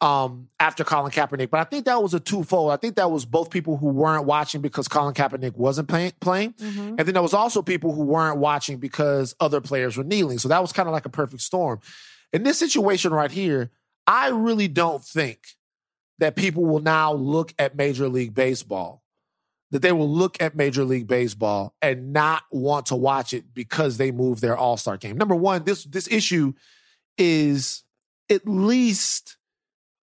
um, 0.00 0.48
after 0.60 0.84
Colin 0.84 1.10
Kaepernick, 1.10 1.50
but 1.50 1.58
I 1.58 1.64
think 1.64 1.86
that 1.86 2.00
was 2.00 2.14
a 2.14 2.20
twofold. 2.20 2.70
I 2.70 2.76
think 2.76 2.94
that 2.96 3.10
was 3.10 3.24
both 3.24 3.50
people 3.50 3.76
who 3.78 3.88
weren't 3.88 4.26
watching 4.26 4.60
because 4.60 4.86
Colin 4.86 5.12
Kaepernick 5.14 5.56
wasn't 5.56 5.88
play, 5.88 6.12
playing, 6.20 6.52
Mhm. 6.52 6.90
and 6.90 6.98
then 7.00 7.14
there 7.14 7.22
was 7.22 7.34
also 7.34 7.62
people 7.62 7.92
who 7.92 8.04
weren't 8.04 8.38
watching 8.38 8.78
because 8.78 9.34
other 9.40 9.60
players 9.60 9.96
were 9.96 10.04
kneeling. 10.04 10.38
So 10.38 10.48
that 10.48 10.62
was 10.62 10.72
kind 10.72 10.88
of 10.88 10.92
like 10.92 11.06
a 11.06 11.10
perfect 11.10 11.42
storm. 11.42 11.80
In 12.32 12.44
this 12.44 12.58
situation 12.58 13.12
right 13.12 13.30
here, 13.30 13.70
I 14.06 14.28
really 14.28 14.68
don't 14.68 15.02
think 15.04 15.40
that 16.18 16.36
people 16.36 16.64
will 16.64 16.80
now 16.80 17.12
look 17.12 17.52
at 17.58 17.74
Major 17.76 18.08
League 18.08 18.34
Baseball, 18.34 19.02
that 19.70 19.82
they 19.82 19.92
will 19.92 20.08
look 20.08 20.40
at 20.40 20.54
Major 20.54 20.84
League 20.84 21.06
Baseball 21.08 21.74
and 21.82 22.12
not 22.12 22.44
want 22.52 22.86
to 22.86 22.96
watch 22.96 23.32
it 23.32 23.52
because 23.52 23.96
they 23.96 24.12
moved 24.12 24.42
their 24.42 24.56
All 24.56 24.76
Star 24.76 24.96
game. 24.96 25.16
Number 25.16 25.34
one, 25.34 25.64
this 25.64 25.82
this 25.84 26.06
issue 26.08 26.52
is 27.16 27.82
at 28.30 28.46
least 28.46 29.37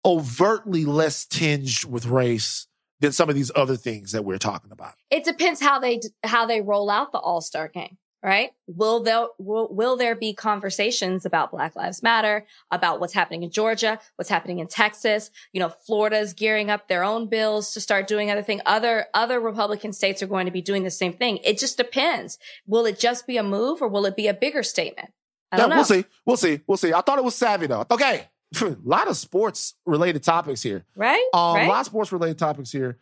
overtly 0.06 0.86
less 0.86 1.26
tinged 1.26 1.86
with 1.86 2.06
race 2.06 2.68
than 3.00 3.12
some 3.12 3.30
of 3.30 3.36
these 3.36 3.52
other 3.56 3.76
things 3.76 4.12
that 4.12 4.24
we're 4.24 4.38
talking 4.38 4.72
about. 4.72 4.94
It 5.10 5.24
depends 5.24 5.60
how 5.62 5.80
they, 5.80 6.02
how 6.24 6.46
they 6.46 6.62
roll 6.62 6.90
out 6.90 7.12
the 7.12 7.18
all-star 7.18 7.68
game, 7.68 7.98
right? 8.22 8.52
Will 8.68 9.02
there, 9.02 9.26
will, 9.40 9.68
will 9.74 9.98
there 9.98 10.14
be 10.16 10.34
conversations 10.34 11.26
about 11.26 11.50
Black 11.50 11.76
Lives 11.76 12.04
Matter, 12.04 12.46
about 12.70 13.00
what's 13.00 13.14
happening 13.14 13.42
in 13.42 13.50
Georgia, 13.50 14.00
what's 14.18 14.30
happening 14.30 14.60
in 14.60 14.68
Texas? 14.68 15.32
You 15.52 15.60
know, 15.62 15.70
Florida's 15.70 16.34
gearing 16.34 16.70
up 16.70 16.88
their 16.88 17.04
own 17.04 17.28
bills 17.28 17.74
to 17.74 17.82
start 17.82 18.06
doing 18.08 18.30
other 18.30 18.44
thing. 18.44 18.62
Other, 18.68 19.08
other 19.16 19.40
Republican 19.40 19.94
states 19.94 20.22
are 20.22 20.28
going 20.28 20.46
to 20.46 20.52
be 20.52 20.62
doing 20.62 20.84
the 20.84 20.92
same 20.92 21.14
thing. 21.14 21.38
It 21.44 21.58
just 21.58 21.78
depends. 21.78 22.38
Will 22.68 22.86
it 22.86 23.00
just 23.00 23.26
be 23.26 23.38
a 23.38 23.44
move 23.44 23.82
or 23.82 23.88
will 23.88 24.06
it 24.06 24.16
be 24.16 24.28
a 24.28 24.34
bigger 24.34 24.62
statement? 24.62 25.10
I 25.52 25.58
Yeah, 25.58 25.62
don't 25.64 25.70
know. 25.72 25.76
we'll 25.78 25.86
see. 25.86 26.06
We'll 26.26 26.38
see. 26.38 26.60
We'll 26.68 26.78
see. 26.78 26.94
I 26.94 27.02
thought 27.02 27.18
it 27.18 27.26
was 27.26 27.36
savvy 27.36 27.66
though. 27.68 27.86
Okay. 27.90 28.28
a 28.62 28.76
lot 28.84 29.08
of 29.08 29.18
sports 29.18 29.76
related 29.86 30.24
topics 30.24 30.62
here. 30.62 30.86
Right? 30.96 31.24
Um, 31.34 31.56
right? 31.56 31.68
A 31.68 31.70
lot 31.70 31.82
of 31.82 31.86
sports 31.88 32.12
related 32.12 32.38
topics 32.38 32.72
here. 32.72 32.98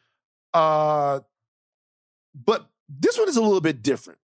Uh, 0.54 1.22
but 2.34 2.70
this 2.88 3.18
one 3.18 3.30
is 3.30 3.38
a 3.38 3.42
little 3.42 3.62
bit 3.62 3.82
different. 3.82 4.20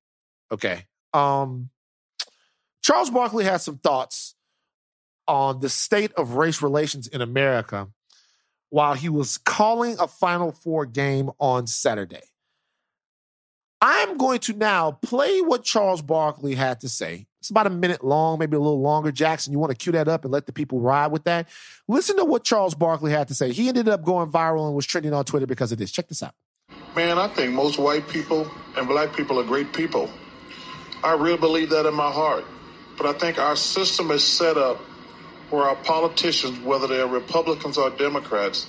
Okay. 0.51 0.85
Um, 1.13 1.69
Charles 2.83 3.09
Barkley 3.09 3.45
has 3.45 3.63
some 3.63 3.77
thoughts 3.77 4.35
on 5.27 5.59
the 5.59 5.69
state 5.69 6.11
of 6.13 6.33
race 6.33 6.61
relations 6.61 7.07
in 7.07 7.21
America 7.21 7.87
while 8.69 8.93
he 8.93 9.09
was 9.09 9.37
calling 9.37 9.95
a 9.99 10.07
Final 10.07 10.51
Four 10.51 10.85
game 10.85 11.31
on 11.39 11.65
Saturday. 11.65 12.21
I'm 13.81 14.17
going 14.17 14.39
to 14.39 14.53
now 14.53 14.91
play 14.91 15.41
what 15.41 15.63
Charles 15.63 16.01
Barkley 16.01 16.55
had 16.55 16.79
to 16.81 16.89
say. 16.89 17.27
It's 17.39 17.49
about 17.51 17.67
a 17.67 17.71
minute 17.71 18.03
long, 18.03 18.39
maybe 18.39 18.55
a 18.55 18.59
little 18.59 18.81
longer. 18.81 19.11
Jackson, 19.11 19.53
you 19.53 19.59
want 19.59 19.71
to 19.71 19.77
cue 19.77 19.91
that 19.91 20.07
up 20.07 20.23
and 20.23 20.33
let 20.33 20.47
the 20.47 20.53
people 20.53 20.79
ride 20.79 21.11
with 21.11 21.25
that? 21.25 21.47
Listen 21.87 22.17
to 22.17 22.25
what 22.25 22.43
Charles 22.43 22.73
Barkley 22.73 23.11
had 23.11 23.27
to 23.27 23.35
say. 23.35 23.51
He 23.51 23.67
ended 23.67 23.87
up 23.87 24.03
going 24.03 24.31
viral 24.31 24.65
and 24.65 24.75
was 24.75 24.87
trending 24.87 25.13
on 25.13 25.25
Twitter 25.25 25.45
because 25.45 25.71
of 25.71 25.77
this. 25.77 25.91
Check 25.91 26.07
this 26.07 26.23
out. 26.23 26.33
Man, 26.95 27.19
I 27.19 27.27
think 27.27 27.53
most 27.53 27.77
white 27.77 28.07
people 28.07 28.49
and 28.75 28.87
black 28.87 29.15
people 29.15 29.39
are 29.39 29.43
great 29.43 29.73
people. 29.73 30.09
I 31.03 31.13
really 31.13 31.37
believe 31.37 31.69
that 31.69 31.85
in 31.85 31.93
my 31.93 32.09
heart. 32.09 32.45
But 32.97 33.05
I 33.05 33.13
think 33.13 33.37
our 33.37 33.55
system 33.55 34.09
is 34.09 34.23
set 34.23 34.57
up 34.57 34.77
where 35.49 35.63
our 35.63 35.75
politicians, 35.75 36.59
whether 36.61 36.87
they're 36.87 37.05
Republicans 37.05 37.77
or 37.77 37.89
Democrats, 37.91 38.65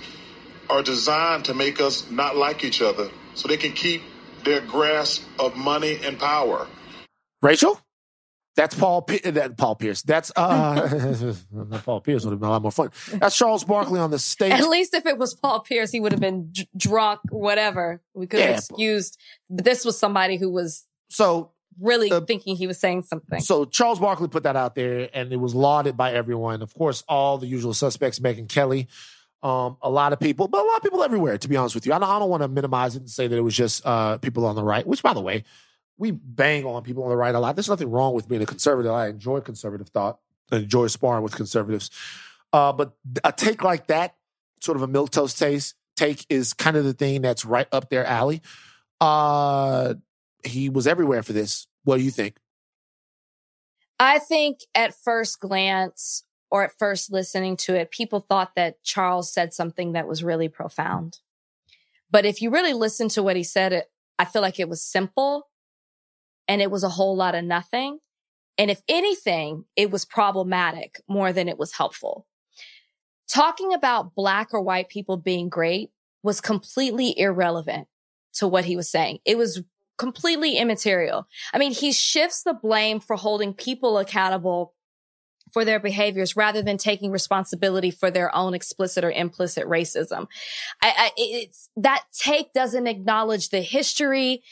are 0.68 0.82
designed 0.82 1.46
to 1.46 1.54
make 1.54 1.80
us 1.80 2.10
not 2.10 2.36
like 2.36 2.64
each 2.64 2.82
other 2.82 3.08
so 3.34 3.48
they 3.48 3.56
can 3.56 3.72
keep 3.72 4.02
their 4.46 4.62
grasp 4.62 5.22
of 5.38 5.54
money 5.56 5.98
and 6.02 6.18
power. 6.18 6.66
Rachel? 7.42 7.78
That's 8.56 8.74
Paul. 8.74 9.02
P- 9.02 9.18
that 9.18 9.58
Paul 9.58 9.74
Pierce. 9.74 10.00
That's 10.00 10.32
uh, 10.34 11.34
Paul 11.84 12.00
Pierce 12.00 12.24
would 12.24 12.30
have 12.30 12.40
been 12.40 12.48
a 12.48 12.52
lot 12.52 12.62
more 12.62 12.72
fun. 12.72 12.90
That's 13.12 13.36
Charles 13.36 13.64
Barkley 13.64 14.00
on 14.00 14.10
the 14.10 14.18
stage. 14.18 14.52
At 14.52 14.66
least 14.70 14.94
if 14.94 15.04
it 15.04 15.18
was 15.18 15.34
Paul 15.34 15.60
Pierce, 15.60 15.90
he 15.90 16.00
would 16.00 16.12
have 16.12 16.22
been 16.22 16.48
d- 16.52 16.66
drunk, 16.74 17.20
whatever. 17.28 18.00
We 18.14 18.26
could 18.26 18.40
have 18.40 18.48
Yeah. 18.48 18.56
excused. 18.56 19.18
But 19.50 19.66
this 19.66 19.84
was 19.84 19.98
somebody 19.98 20.38
who 20.38 20.48
was 20.50 20.86
So 21.10 21.50
really 21.78 22.10
Uh, 22.10 22.22
thinking 22.22 22.56
he 22.56 22.66
was 22.66 22.80
saying 22.80 23.02
something. 23.02 23.40
So 23.40 23.66
Charles 23.66 23.98
Barkley 24.00 24.28
put 24.28 24.44
that 24.44 24.56
out 24.56 24.74
there, 24.74 25.10
and 25.12 25.30
it 25.34 25.36
was 25.36 25.54
lauded 25.54 25.94
by 25.98 26.14
everyone. 26.14 26.62
Of 26.62 26.72
course, 26.72 27.04
all 27.06 27.36
the 27.36 27.46
usual 27.46 27.74
suspects, 27.74 28.18
Megyn 28.20 28.48
Kelly, 28.48 28.88
um, 29.42 29.76
a 29.82 29.90
lot 29.90 30.12
of 30.12 30.20
people, 30.20 30.48
but 30.48 30.60
a 30.62 30.66
lot 30.66 30.76
of 30.76 30.82
people 30.82 31.02
everywhere. 31.02 31.38
To 31.38 31.48
be 31.48 31.56
honest 31.56 31.74
with 31.74 31.86
you, 31.86 31.92
I 31.92 31.98
don't, 31.98 32.08
don't 32.08 32.30
want 32.30 32.42
to 32.42 32.48
minimize 32.48 32.96
it 32.96 33.00
and 33.00 33.10
say 33.10 33.26
that 33.26 33.36
it 33.36 33.42
was 33.42 33.54
just 33.54 33.84
uh, 33.86 34.18
people 34.18 34.46
on 34.46 34.54
the 34.56 34.62
right. 34.62 34.86
Which, 34.86 35.02
by 35.02 35.12
the 35.12 35.20
way, 35.20 35.44
we 35.98 36.10
bang 36.10 36.64
on 36.64 36.82
people 36.82 37.04
on 37.04 37.10
the 37.10 37.16
right 37.16 37.34
a 37.34 37.40
lot. 37.40 37.56
There's 37.56 37.68
nothing 37.68 37.90
wrong 37.90 38.14
with 38.14 38.28
being 38.28 38.42
a 38.42 38.46
conservative. 38.46 38.92
I 38.92 39.08
enjoy 39.08 39.40
conservative 39.40 39.88
thought. 39.88 40.18
I 40.50 40.56
enjoy 40.56 40.86
sparring 40.88 41.22
with 41.22 41.34
conservatives. 41.34 41.90
Uh, 42.52 42.72
but 42.72 42.96
a 43.24 43.32
take 43.32 43.62
like 43.62 43.88
that, 43.88 44.14
sort 44.60 44.76
of 44.76 44.82
a 44.82 44.86
milk 44.86 45.10
toast 45.10 45.38
taste 45.38 45.74
take, 45.96 46.24
is 46.28 46.52
kind 46.54 46.76
of 46.76 46.84
the 46.84 46.92
thing 46.94 47.22
that's 47.22 47.44
right 47.44 47.68
up 47.72 47.90
their 47.90 48.04
alley. 48.04 48.42
Uh, 49.00 49.94
he 50.44 50.68
was 50.68 50.86
everywhere 50.86 51.22
for 51.22 51.32
this. 51.32 51.66
What 51.84 51.98
do 51.98 52.02
you 52.02 52.10
think? 52.10 52.36
I 53.98 54.18
think 54.18 54.60
at 54.74 54.94
first 54.94 55.40
glance 55.40 56.24
or 56.56 56.64
at 56.64 56.78
first 56.78 57.12
listening 57.12 57.54
to 57.54 57.74
it, 57.74 57.90
people 57.90 58.18
thought 58.18 58.54
that 58.56 58.82
Charles 58.82 59.30
said 59.30 59.52
something 59.52 59.92
that 59.92 60.08
was 60.08 60.24
really 60.24 60.48
profound. 60.48 61.18
But 62.10 62.24
if 62.24 62.40
you 62.40 62.48
really 62.48 62.72
listen 62.72 63.10
to 63.10 63.22
what 63.22 63.36
he 63.36 63.44
said, 63.44 63.74
it, 63.74 63.90
I 64.18 64.24
feel 64.24 64.40
like 64.40 64.58
it 64.58 64.66
was 64.66 64.82
simple 64.82 65.50
and 66.48 66.62
it 66.62 66.70
was 66.70 66.82
a 66.82 66.88
whole 66.88 67.14
lot 67.14 67.34
of 67.34 67.44
nothing. 67.44 67.98
And 68.56 68.70
if 68.70 68.80
anything, 68.88 69.66
it 69.76 69.90
was 69.90 70.06
problematic 70.06 71.02
more 71.06 71.30
than 71.30 71.46
it 71.46 71.58
was 71.58 71.74
helpful. 71.74 72.26
Talking 73.28 73.74
about 73.74 74.14
black 74.14 74.54
or 74.54 74.62
white 74.62 74.88
people 74.88 75.18
being 75.18 75.50
great 75.50 75.90
was 76.22 76.40
completely 76.40 77.18
irrelevant 77.18 77.86
to 78.36 78.48
what 78.48 78.64
he 78.64 78.76
was 78.76 78.90
saying. 78.90 79.18
It 79.26 79.36
was 79.36 79.62
completely 79.98 80.56
immaterial. 80.56 81.26
I 81.52 81.58
mean, 81.58 81.72
he 81.72 81.92
shifts 81.92 82.44
the 82.44 82.54
blame 82.54 82.98
for 82.98 83.16
holding 83.16 83.52
people 83.52 83.98
accountable 83.98 84.72
for 85.52 85.64
their 85.64 85.80
behaviors 85.80 86.36
rather 86.36 86.62
than 86.62 86.76
taking 86.76 87.10
responsibility 87.10 87.90
for 87.90 88.10
their 88.10 88.34
own 88.34 88.54
explicit 88.54 89.04
or 89.04 89.10
implicit 89.10 89.64
racism. 89.66 90.26
I, 90.82 90.92
I, 90.96 91.10
it's 91.16 91.70
that 91.76 92.04
take 92.12 92.52
doesn't 92.52 92.86
acknowledge 92.86 93.50
the 93.50 93.62
history 93.62 94.42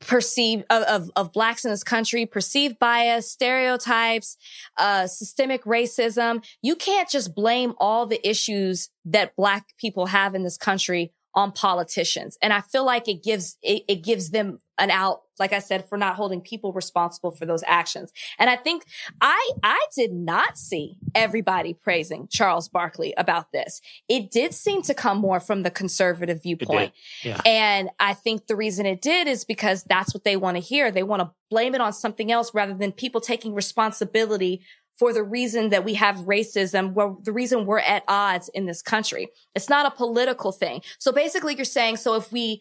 perceived 0.00 0.64
of, 0.70 0.82
of, 0.84 1.10
of 1.14 1.32
blacks 1.32 1.64
in 1.64 1.70
this 1.70 1.84
country, 1.84 2.24
perceived 2.26 2.78
bias, 2.78 3.30
stereotypes, 3.30 4.36
uh, 4.78 5.06
systemic 5.06 5.62
racism. 5.64 6.44
You 6.62 6.74
can't 6.74 7.08
just 7.08 7.34
blame 7.34 7.74
all 7.78 8.06
the 8.06 8.26
issues 8.28 8.88
that 9.04 9.36
black 9.36 9.76
people 9.78 10.06
have 10.06 10.34
in 10.34 10.42
this 10.42 10.56
country 10.56 11.12
on 11.34 11.52
politicians. 11.52 12.38
And 12.42 12.52
I 12.52 12.60
feel 12.60 12.84
like 12.84 13.08
it 13.08 13.22
gives, 13.22 13.56
it, 13.62 13.84
it 13.88 14.02
gives 14.02 14.30
them 14.30 14.58
an 14.78 14.90
out, 14.90 15.20
like 15.40 15.52
I 15.52 15.58
said, 15.58 15.88
for 15.88 15.98
not 15.98 16.14
holding 16.14 16.40
people 16.40 16.72
responsible 16.72 17.30
for 17.30 17.46
those 17.46 17.64
actions. 17.66 18.12
And 18.38 18.48
I 18.48 18.56
think 18.56 18.84
I, 19.20 19.50
I 19.62 19.84
did 19.96 20.12
not 20.12 20.58
see 20.58 20.98
everybody 21.14 21.74
praising 21.74 22.28
Charles 22.30 22.68
Barkley 22.68 23.14
about 23.16 23.50
this. 23.50 23.80
It 24.08 24.30
did 24.30 24.54
seem 24.54 24.82
to 24.82 24.94
come 24.94 25.18
more 25.18 25.40
from 25.40 25.62
the 25.62 25.70
conservative 25.70 26.42
viewpoint. 26.42 26.92
Yeah. 27.24 27.40
And 27.44 27.88
I 27.98 28.14
think 28.14 28.46
the 28.46 28.56
reason 28.56 28.86
it 28.86 29.00
did 29.00 29.26
is 29.26 29.44
because 29.44 29.82
that's 29.84 30.14
what 30.14 30.24
they 30.24 30.36
want 30.36 30.56
to 30.58 30.62
hear. 30.62 30.90
They 30.90 31.02
want 31.02 31.22
to 31.22 31.30
blame 31.50 31.74
it 31.74 31.80
on 31.80 31.92
something 31.92 32.30
else 32.30 32.54
rather 32.54 32.74
than 32.74 32.92
people 32.92 33.20
taking 33.20 33.54
responsibility 33.54 34.62
for 35.00 35.14
the 35.14 35.22
reason 35.22 35.70
that 35.70 35.82
we 35.82 35.94
have 35.94 36.16
racism, 36.16 36.92
where 36.92 37.14
the 37.22 37.32
reason 37.32 37.64
we're 37.64 37.78
at 37.78 38.04
odds 38.06 38.50
in 38.50 38.66
this 38.66 38.82
country. 38.82 39.28
It's 39.54 39.70
not 39.70 39.86
a 39.86 39.90
political 39.90 40.52
thing. 40.52 40.82
So 40.98 41.10
basically 41.10 41.56
you're 41.56 41.64
saying, 41.64 41.96
so 41.96 42.16
if 42.16 42.30
we, 42.30 42.60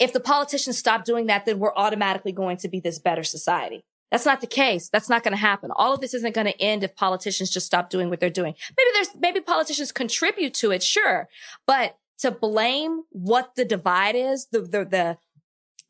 if 0.00 0.12
the 0.12 0.18
politicians 0.18 0.78
stop 0.78 1.04
doing 1.04 1.26
that, 1.26 1.44
then 1.44 1.58
we're 1.58 1.74
automatically 1.76 2.32
going 2.32 2.56
to 2.56 2.68
be 2.68 2.80
this 2.80 2.98
better 2.98 3.22
society. 3.22 3.84
That's 4.10 4.26
not 4.26 4.40
the 4.40 4.48
case. 4.48 4.88
That's 4.88 5.08
not 5.08 5.22
going 5.22 5.32
to 5.32 5.38
happen. 5.38 5.70
All 5.76 5.94
of 5.94 6.00
this 6.00 6.14
isn't 6.14 6.34
going 6.34 6.48
to 6.48 6.60
end 6.60 6.82
if 6.82 6.96
politicians 6.96 7.50
just 7.50 7.66
stop 7.66 7.90
doing 7.90 8.10
what 8.10 8.18
they're 8.18 8.30
doing. 8.30 8.54
Maybe 8.76 8.90
there's, 8.94 9.10
maybe 9.20 9.40
politicians 9.40 9.92
contribute 9.92 10.54
to 10.54 10.72
it, 10.72 10.82
sure. 10.82 11.28
But 11.66 11.96
to 12.18 12.32
blame 12.32 13.02
what 13.10 13.54
the 13.54 13.64
divide 13.64 14.16
is, 14.16 14.48
the, 14.50 14.62
the, 14.62 14.84
the, 14.84 15.18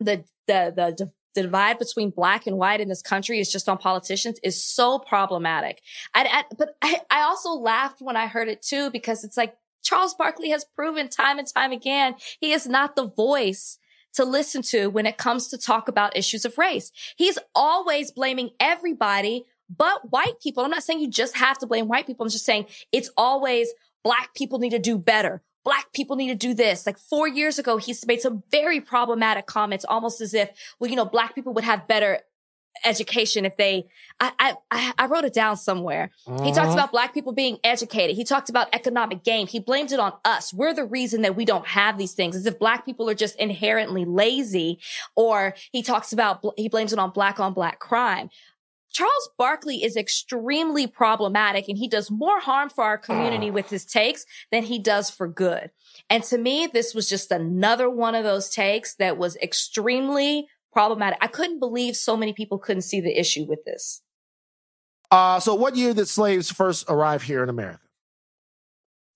the, 0.01 0.25
the, 0.47 0.73
the, 0.77 0.95
the 1.35 1.43
divide 1.43 1.79
between 1.79 2.11
black 2.11 2.47
and 2.47 2.59
white 2.59 2.81
in 2.81 2.89
this 2.89 3.01
country 3.01 3.39
is 3.39 3.51
just 3.51 3.69
on 3.69 3.79
politicians 3.79 4.39
is 4.43 4.63
so 4.63 4.99
problematic. 4.99 5.81
I, 6.15 6.29
I, 6.31 6.55
but 6.59 6.71
I, 6.83 7.01
I 7.11 7.23
also 7.23 7.53
laughed 7.53 8.03
when 8.03 8.17
I 8.17 8.27
heard 8.27 8.49
it 8.49 8.61
too, 8.61 8.91
because 8.91 9.25
it's 9.25 9.37
like 9.37 9.55
Charles 9.83 10.15
Barkley 10.15 10.51
has 10.51 10.67
proven 10.77 11.09
time 11.09 11.39
and 11.39 11.49
time 11.49 11.73
again, 11.73 12.17
he 12.39 12.53
is 12.53 12.67
not 12.67 12.97
the 12.97 13.07
voice 13.07 13.79
to 14.15 14.25
listen 14.25 14.63
to 14.63 14.89
when 14.89 15.07
it 15.07 15.19
comes 15.19 15.49
to 15.49 15.59
talk 15.59 15.89
about 15.89 16.17
issues 16.17 16.45
of 16.45 16.59
race. 16.59 16.93
He's 17.17 17.39
always 17.55 18.11
blaming 18.11 18.51
everybody 18.59 19.45
but 19.75 20.11
white 20.11 20.41
people. 20.43 20.65
I'm 20.65 20.71
not 20.71 20.83
saying 20.83 21.01
you 21.01 21.09
just 21.09 21.37
have 21.37 21.59
to 21.59 21.67
blame 21.67 21.89
white 21.89 22.07
people. 22.07 22.25
I'm 22.25 22.31
just 22.31 22.45
saying 22.45 22.67
it's 22.93 23.11
always 23.17 23.69
black 24.03 24.35
people 24.35 24.59
need 24.59 24.71
to 24.71 24.79
do 24.79 24.99
better. 24.99 25.43
Black 25.65 25.93
people 25.93 26.17
need 26.17 26.29
to 26.29 26.35
do 26.35 26.55
this. 26.55 26.87
Like 26.87 26.99
four 26.99 27.29
years 27.29 27.59
ago, 27.59 27.77
he's 27.77 28.05
made 28.07 28.21
some 28.21 28.43
very 28.51 28.81
problematic 28.81 29.47
comments, 29.47 29.85
almost 29.85 30.21
as 30.21 30.35
if, 30.35 30.51
well, 30.79 30.91
you 30.91 30.97
know, 30.97 31.05
black 31.05 31.35
people 31.35 31.53
would 31.53 31.65
have 31.65 31.87
better 31.87 32.21
education 32.85 33.45
if 33.45 33.57
they, 33.57 33.87
I, 34.19 34.57
I, 34.71 34.93
I 34.99 35.07
wrote 35.07 35.25
it 35.25 35.33
down 35.33 35.57
somewhere. 35.57 36.11
He 36.27 36.53
talked 36.53 36.59
uh-huh. 36.59 36.73
about 36.73 36.93
black 36.93 37.15
people 37.15 37.33
being 37.33 37.59
educated. 37.65 38.17
He 38.17 38.25
talked 38.25 38.49
about 38.49 38.69
economic 38.73 39.25
gain. 39.25 39.47
He 39.47 39.61
blamed 39.61 39.93
it 39.93 40.01
on 40.01 40.13
us. 40.25 40.53
We're 40.53 40.75
the 40.75 40.85
reason 40.85 41.23
that 41.23 41.37
we 41.37 41.45
don't 41.45 41.67
have 41.69 41.99
these 41.99 42.13
things 42.13 42.37
as 42.37 42.47
if 42.47 42.59
black 42.59 42.85
people 42.85 43.09
are 43.09 43.15
just 43.15 43.37
inherently 43.37 44.05
lazy 44.05 44.79
or 45.17 45.55
he 45.73 45.83
talks 45.83 46.13
about, 46.13 46.45
he 46.57 46.69
blames 46.69 46.93
it 46.93 46.99
on 46.99 47.11
black 47.11 47.41
on 47.41 47.53
black 47.53 47.79
crime. 47.79 48.31
Charles 48.93 49.31
Barkley 49.39 49.85
is 49.85 49.97
extremely 49.97 50.87
problematic 50.87 51.69
and 51.69 51.79
he 51.79 51.89
does 51.89 52.11
more 52.11 52.41
harm 52.41 52.69
for 52.69 52.85
our 52.85 52.99
community 52.99 53.51
ah. 53.51 53.53
with 53.53 53.71
his 53.71 53.85
takes 53.85 54.27
than 54.51 54.65
he 54.65 54.79
does 54.79 55.11
for 55.11 55.29
good. 55.29 55.71
And 56.09 56.25
to 56.25 56.39
me, 56.39 56.67
this 56.67 56.95
was 56.95 57.09
just 57.09 57.31
another 57.31 57.89
one 57.89 58.15
of 58.15 58.25
those 58.25 58.51
takes 58.51 58.95
that 58.97 59.17
was 59.17 59.37
extremely 59.37 60.49
problematic. 60.73 61.19
I 61.21 61.27
couldn't 61.27 61.59
believe 61.59 61.97
so 61.97 62.17
many 62.17 62.33
people 62.33 62.59
couldn't 62.59 62.83
see 62.83 63.01
the 63.01 63.19
issue 63.19 63.45
with 63.45 63.65
this. 63.65 64.03
Uh, 65.11 65.41
so 65.41 65.55
what 65.55 65.75
year 65.77 65.93
did 65.95 66.07
slaves 66.07 66.51
first 66.53 66.85
arrive 66.89 67.23
here 67.25 67.43
in 67.43 67.49
America? 67.49 67.81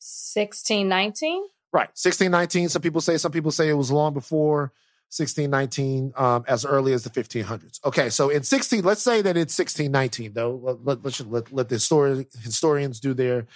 1619? 0.00 1.44
Right, 1.72 1.88
1619. 1.94 2.68
Some 2.68 2.82
people 2.82 3.00
say, 3.00 3.16
some 3.16 3.32
people 3.32 3.50
say 3.50 3.68
it 3.68 3.74
was 3.74 3.90
long 3.90 4.12
before 4.14 4.72
1619, 5.16 6.12
um, 6.16 6.44
as 6.48 6.64
early 6.64 6.92
as 6.92 7.04
the 7.04 7.10
1500s. 7.10 7.80
Okay, 7.84 8.10
so 8.10 8.28
in 8.30 8.42
16, 8.42 8.82
let's 8.84 9.02
say 9.02 9.22
that 9.22 9.36
it's 9.36 9.56
1619, 9.56 10.32
though. 10.34 10.56
Let, 10.62 10.84
let, 10.84 11.04
let's- 11.04 11.20
let, 11.20 11.52
let 11.52 11.68
the 11.68 11.76
histori- 11.76 12.26
historians 12.42 13.00
do 13.00 13.14
their 13.14 13.46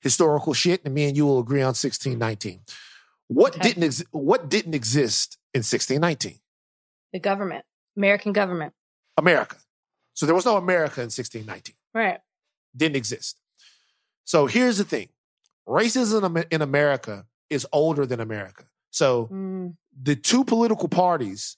historical 0.00 0.52
shit, 0.54 0.82
and 0.84 0.94
me 0.94 1.06
and 1.08 1.16
you 1.16 1.26
will 1.26 1.38
agree 1.40 1.60
on 1.62 1.68
1619. 1.74 2.60
What 3.28 3.54
Okay. 3.56 3.68
didn't 3.68 3.82
ex- 3.84 4.04
what 4.10 4.48
didn't 4.48 4.74
exist 4.74 5.36
in 5.52 5.58
1619? 5.60 6.38
The 7.12 7.18
government, 7.20 7.64
American 7.96 8.32
government. 8.32 8.74
America. 9.16 9.56
So 10.14 10.26
there 10.26 10.34
was 10.34 10.44
no 10.44 10.56
America 10.56 11.00
in 11.00 11.06
1619. 11.06 11.74
Right. 11.94 12.20
didn't 12.76 12.96
exist. 12.96 13.40
So 14.24 14.46
here's 14.46 14.78
the 14.78 14.84
thing 14.84 15.08
racism 15.66 16.44
in 16.50 16.62
America 16.62 17.26
is 17.50 17.66
older 17.72 18.04
than 18.06 18.20
America. 18.20 18.64
So 18.90 19.26
Mm, 19.32 19.76
the 20.00 20.16
two 20.16 20.44
political 20.44 20.88
parties 20.88 21.56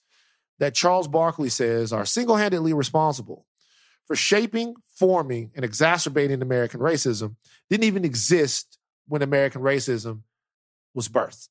that 0.59 0.73
Charles 0.75 1.07
Barkley 1.07 1.49
says 1.49 1.91
are 1.91 2.05
single 2.05 2.35
handedly 2.35 2.73
responsible 2.73 3.45
for 4.05 4.15
shaping, 4.15 4.75
forming, 4.95 5.51
and 5.55 5.63
exacerbating 5.65 6.41
American 6.41 6.79
racism 6.79 7.35
didn't 7.69 7.85
even 7.85 8.05
exist 8.05 8.77
when 9.07 9.21
American 9.21 9.61
racism 9.61 10.21
was 10.93 11.07
birthed. 11.09 11.49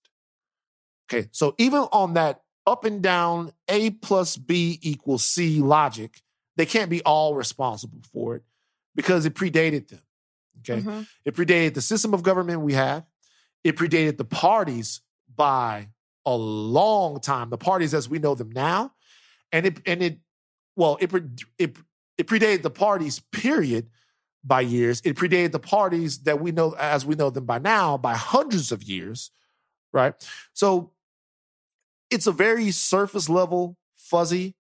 Okay, 1.11 1.29
so 1.33 1.55
even 1.59 1.81
on 1.93 2.15
that 2.15 2.43
up 2.71 2.85
and 2.85 3.03
down 3.03 3.53
A 3.69 3.91
plus 3.91 4.37
B 4.37 4.79
equals 4.83 5.25
C 5.25 5.61
logic, 5.61 6.23
they 6.57 6.67
can't 6.67 6.91
be 6.91 7.03
all 7.03 7.35
responsible 7.35 8.01
for 8.13 8.37
it 8.37 8.43
because 8.95 9.27
it 9.27 9.35
predated 9.35 9.89
them. 9.89 10.01
Okay. 10.61 10.83
mhm. 10.83 11.07
It 11.25 11.35
predated 11.35 11.75
the 11.75 11.81
system 11.81 12.15
of 12.15 12.23
government 12.23 12.61
we 12.61 12.75
have. 12.75 13.05
It 13.65 13.77
predated 13.77 14.19
the 14.19 14.25
parties 14.25 15.01
by 15.35 15.89
a 16.27 16.37
long 16.37 17.21
time, 17.21 17.51
the 17.51 17.59
parties 17.59 17.95
as 17.95 18.09
we 18.09 18.19
know 18.19 18.35
them 18.35 18.51
now. 18.51 18.93
And 19.53 19.67
it 19.67 19.81
and 19.87 20.03
it 20.03 20.19
well, 20.77 20.97
it 21.01 21.13
it 21.59 21.77
it 22.19 22.27
predated 22.27 22.63
the 22.63 22.71
parties 22.71 23.21
period 23.33 23.89
by 24.45 24.61
years. 24.61 25.01
It 25.05 25.17
predated 25.17 25.53
the 25.53 25.59
parties 25.59 26.21
that 26.21 26.41
we 26.41 26.53
know 26.53 26.75
as 26.79 27.05
we 27.05 27.15
know 27.15 27.31
them 27.31 27.47
by 27.47 27.59
now 27.59 27.97
by 27.97 28.15
hundreds 28.15 28.71
of 28.71 28.83
years, 28.83 29.31
right? 29.93 30.15
So 30.53 30.93
it's 32.11 32.27
a 32.27 32.33
very 32.33 32.71
surface 32.71 33.29
level, 33.29 33.77
fuzzy, 33.97 34.55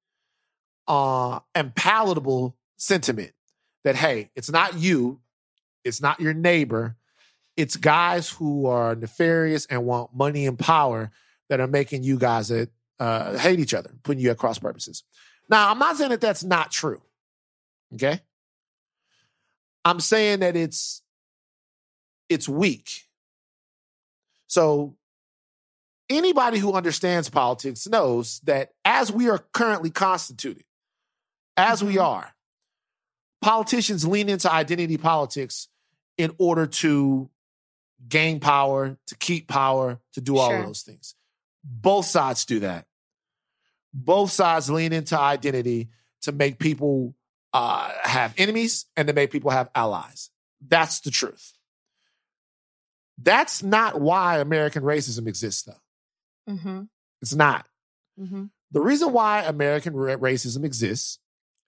uh, 0.88 1.40
and 1.55 1.74
palatable 1.74 2.57
sentiment 2.76 3.32
that 3.84 3.96
hey, 3.96 4.30
it's 4.34 4.51
not 4.51 4.74
you, 4.78 5.20
it's 5.84 6.01
not 6.01 6.20
your 6.20 6.34
neighbor, 6.34 6.96
it's 7.57 7.76
guys 7.76 8.30
who 8.30 8.66
are 8.66 8.94
nefarious 8.94 9.66
and 9.66 9.84
want 9.84 10.14
money 10.14 10.46
and 10.46 10.59
power 10.59 11.11
that 11.48 11.61
are 11.61 11.66
making 11.66 12.03
you 12.03 12.18
guys 12.18 12.51
uh, 12.98 13.38
hate 13.38 13.61
each 13.61 13.74
other, 13.74 13.90
putting 14.03 14.22
you 14.22 14.30
at 14.30 14.38
cross 14.38 14.59
purposes. 14.59 15.05
Now, 15.48 15.70
I'm 15.70 15.78
not 15.78 15.96
saying 15.96 16.11
that 16.11 16.20
that's 16.20 16.44
not 16.44 16.70
true. 16.70 17.03
Okay, 17.94 18.20
I'm 19.84 20.01
saying 20.01 20.40
that 20.40 20.57
it's 20.57 21.03
it's 22.28 22.48
weak. 22.48 23.09
So 24.46 24.96
anybody 26.11 26.58
who 26.58 26.74
understands 26.74 27.30
politics 27.30 27.86
knows 27.88 28.40
that 28.40 28.72
as 28.84 29.11
we 29.12 29.30
are 29.30 29.38
currently 29.52 29.90
constituted, 29.90 30.64
as 31.56 31.82
we 31.82 31.96
are, 31.96 32.34
politicians 33.40 34.06
lean 34.06 34.28
into 34.28 34.52
identity 34.52 34.98
politics 34.98 35.68
in 36.18 36.32
order 36.38 36.66
to 36.66 37.30
gain 38.08 38.40
power, 38.40 38.98
to 39.06 39.16
keep 39.16 39.48
power, 39.48 40.00
to 40.12 40.20
do 40.20 40.36
all 40.36 40.48
Sure. 40.50 40.58
of 40.58 40.66
those 40.66 40.82
things. 40.82 41.14
Both 41.64 42.06
sides 42.06 42.44
do 42.44 42.61
that. 42.61 42.86
Both 43.92 44.32
sides 44.32 44.70
lean 44.70 44.92
into 44.92 45.18
identity 45.18 45.88
to 46.22 46.32
make 46.32 46.58
people 46.58 47.14
uh, 47.52 47.92
have 48.02 48.34
enemies 48.38 48.86
and 48.96 49.08
to 49.08 49.14
make 49.14 49.30
people 49.30 49.50
have 49.50 49.70
allies. 49.74 50.30
That's 50.66 51.00
the 51.00 51.11
truth. 51.11 51.52
That's 53.18 53.62
not 53.62 54.00
why 54.00 54.38
American 54.38 54.82
racism 54.82 55.26
exists, 55.26 55.62
though. 55.62 55.80
Mm-hmm. 56.49 56.82
It's 57.22 57.34
not. 57.34 57.66
Mm-hmm. 58.18 58.45
The 58.70 58.80
reason 58.80 59.12
why 59.12 59.43
American 59.43 59.95
racism 59.95 60.64
exists 60.64 61.18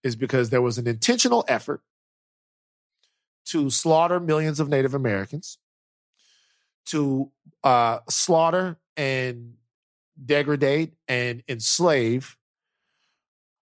is 0.02 0.16
because 0.16 0.50
there 0.50 0.62
was 0.62 0.78
an 0.78 0.86
intentional 0.86 1.44
effort 1.48 1.82
to 3.46 3.70
slaughter 3.70 4.20
millions 4.20 4.60
of 4.60 4.68
Native 4.68 4.94
Americans, 4.94 5.58
to 6.86 7.30
uh, 7.64 7.98
slaughter 8.08 8.78
and 8.96 9.54
degrade 10.24 10.92
and 11.08 11.42
enslave 11.48 12.36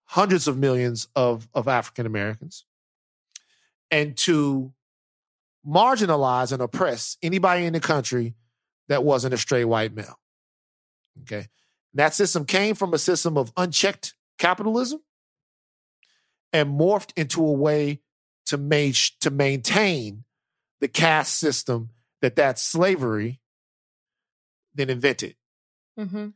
hundreds 0.05 0.47
of 0.47 0.57
millions 0.57 1.07
of, 1.15 1.47
of 1.53 1.67
African 1.67 2.05
Americans, 2.05 2.65
and 3.89 4.15
to 4.17 4.73
marginalize 5.67 6.51
and 6.51 6.61
oppress 6.61 7.17
anybody 7.21 7.65
in 7.65 7.73
the 7.73 7.79
country 7.79 8.35
that 8.87 9.03
wasn't 9.03 9.33
a 9.33 9.37
straight 9.37 9.65
white 9.65 9.95
male. 9.95 10.19
Okay. 11.21 11.47
That 11.93 12.13
system 12.13 12.45
came 12.45 12.75
from 12.75 12.93
a 12.93 12.97
system 12.97 13.37
of 13.37 13.51
unchecked 13.57 14.13
capitalism 14.37 15.01
and 16.53 16.77
morphed 16.79 17.11
into 17.15 17.45
a 17.45 17.51
way 17.51 18.01
to, 18.45 18.57
ma- 18.57 18.91
to 19.19 19.29
maintain 19.29 20.23
the 20.79 20.87
caste 20.87 21.37
system 21.37 21.89
that 22.21 22.35
that 22.35 22.59
slavery 22.59 23.39
then 24.73 24.89
invented. 24.89 25.35
Mm-hmm. 25.99 26.29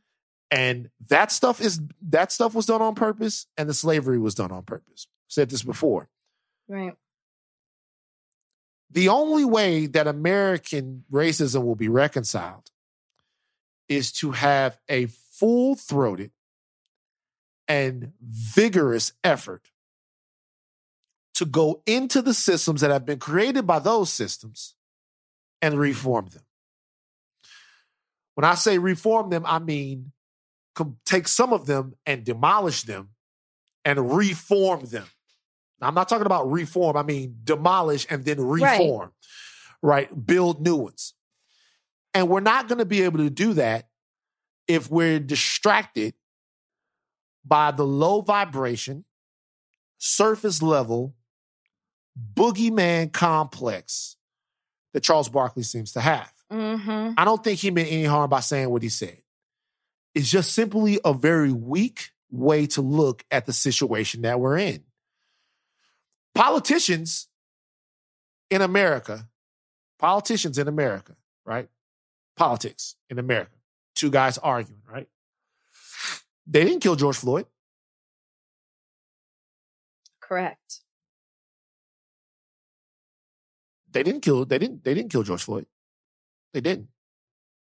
And 0.50 0.90
that 1.08 1.32
stuff 1.32 1.60
is 1.60 1.80
that 2.08 2.30
stuff 2.30 2.54
was 2.54 2.66
done 2.66 2.80
on 2.80 2.94
purpose, 2.94 3.46
and 3.56 3.68
the 3.68 3.74
slavery 3.74 4.18
was 4.18 4.34
done 4.34 4.52
on 4.52 4.62
purpose. 4.62 5.08
Said 5.26 5.50
this 5.50 5.62
before. 5.62 6.08
Right. 6.68 6.94
The 8.90 9.08
only 9.08 9.44
way 9.44 9.86
that 9.86 10.06
American 10.06 11.04
racism 11.10 11.64
will 11.64 11.74
be 11.74 11.88
reconciled 11.88 12.70
is 13.88 14.12
to 14.12 14.32
have 14.32 14.78
a 14.88 15.06
full 15.06 15.74
throated 15.74 16.30
and 17.68 18.12
vigorous 18.20 19.12
effort 19.24 19.70
to 21.34 21.44
go 21.44 21.82
into 21.86 22.22
the 22.22 22.32
systems 22.34 22.80
that 22.80 22.90
have 22.90 23.04
been 23.04 23.18
created 23.18 23.66
by 23.66 23.78
those 23.78 24.10
systems 24.10 24.74
and 25.60 25.78
reform 25.78 26.26
them. 26.28 26.42
When 28.34 28.44
I 28.44 28.54
say 28.54 28.78
reform 28.78 29.30
them, 29.30 29.44
I 29.46 29.58
mean 29.58 30.12
take 31.04 31.26
some 31.26 31.52
of 31.52 31.66
them 31.66 31.94
and 32.04 32.24
demolish 32.24 32.82
them 32.82 33.10
and 33.84 34.14
reform 34.14 34.84
them. 34.86 35.06
Now, 35.80 35.88
I'm 35.88 35.94
not 35.94 36.08
talking 36.08 36.26
about 36.26 36.50
reform, 36.50 36.96
I 36.96 37.02
mean 37.02 37.36
demolish 37.44 38.06
and 38.10 38.24
then 38.24 38.40
Right. 38.40 38.78
reform, 38.78 39.12
right? 39.82 40.26
Build 40.26 40.60
new 40.60 40.76
ones. 40.76 41.14
And 42.16 42.30
we're 42.30 42.40
not 42.40 42.66
going 42.66 42.78
to 42.78 42.86
be 42.86 43.02
able 43.02 43.18
to 43.18 43.28
do 43.28 43.52
that 43.52 43.90
if 44.66 44.90
we're 44.90 45.20
distracted 45.20 46.14
by 47.44 47.72
the 47.72 47.84
low 47.84 48.22
vibration, 48.22 49.04
surface 49.98 50.62
level, 50.62 51.14
boogeyman 52.34 53.12
complex 53.12 54.16
that 54.94 55.02
Charles 55.02 55.28
Barkley 55.28 55.62
seems 55.62 55.92
to 55.92 56.00
have. 56.00 56.32
Mm-hmm. 56.50 57.12
I 57.18 57.24
don't 57.26 57.44
think 57.44 57.60
he 57.60 57.70
meant 57.70 57.92
any 57.92 58.04
harm 58.04 58.30
by 58.30 58.40
saying 58.40 58.70
what 58.70 58.82
he 58.82 58.88
said. 58.88 59.18
It's 60.14 60.30
just 60.30 60.54
simply 60.54 60.98
a 61.04 61.12
very 61.12 61.52
weak 61.52 62.12
way 62.30 62.64
to 62.68 62.80
look 62.80 63.26
at 63.30 63.44
the 63.44 63.52
situation 63.52 64.22
that 64.22 64.40
we're 64.40 64.56
in. 64.56 64.84
Politicians 66.34 67.28
in 68.50 68.62
America, 68.62 69.28
politicians 69.98 70.56
in 70.56 70.66
America, 70.66 71.14
right? 71.44 71.68
Politics 72.36 72.96
in 73.08 73.18
America, 73.18 73.56
two 73.94 74.10
guys 74.10 74.38
arguing, 74.38 74.82
right? 74.90 75.08
They 76.46 76.64
didn't 76.64 76.80
kill 76.80 76.96
George 76.96 77.16
Floyd. 77.16 77.46
Correct. 80.20 80.80
They 83.90 84.02
didn't 84.02 84.20
kill. 84.20 84.44
They 84.44 84.58
didn't. 84.58 84.84
They 84.84 84.92
didn't 84.92 85.10
kill 85.10 85.22
George 85.22 85.42
Floyd. 85.42 85.66
They 86.52 86.60
didn't. 86.60 86.88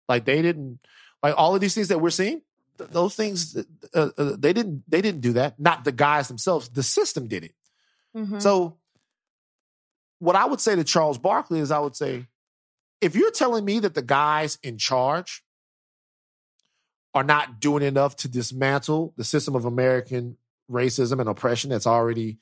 Like 0.08 0.24
they 0.24 0.42
didn't. 0.42 0.80
Like 1.22 1.34
all 1.36 1.54
of 1.54 1.61
these 1.61 1.74
things 1.74 1.88
that 1.88 1.98
we're 1.98 2.11
seeing, 2.11 2.42
th- 2.76 2.90
those 2.90 3.14
things, 3.14 3.56
uh, 3.94 4.11
uh, 4.18 4.36
they 4.38 4.52
didn't. 4.52 4.84
They 4.88 5.00
didn't 5.00 5.22
do 5.22 5.32
that. 5.34 5.58
Not 5.58 5.84
the 5.84 5.92
guys 5.92 6.28
themselves. 6.28 6.68
The 6.68 6.82
system 6.82 7.26
did 7.26 7.44
it. 7.44 7.54
Mm-hmm. 8.16 8.38
So, 8.40 8.76
what 10.18 10.36
I 10.36 10.44
would 10.44 10.61
say 10.61 10.76
to 10.76 10.84
Charles 10.84 11.18
Barkley 11.18 11.61
is, 11.61 11.70
I 11.70 11.78
would 11.78 11.96
say, 11.96 12.26
if 13.01 13.16
you're 13.16 13.30
telling 13.30 13.64
me 13.64 13.78
that 13.80 13.94
the 13.94 14.03
guys 14.03 14.59
in 14.62 14.78
charge 14.78 15.42
are 17.14 17.24
not 17.24 17.61
doing 17.61 17.82
enough 17.82 18.14
to 18.16 18.28
dismantle 18.28 19.14
the 19.16 19.24
system 19.24 19.57
of 19.57 19.64
American 19.64 20.36
racism 20.70 21.18
and 21.18 21.28
oppression 21.28 21.70
that's 21.70 21.86
already 21.86 22.38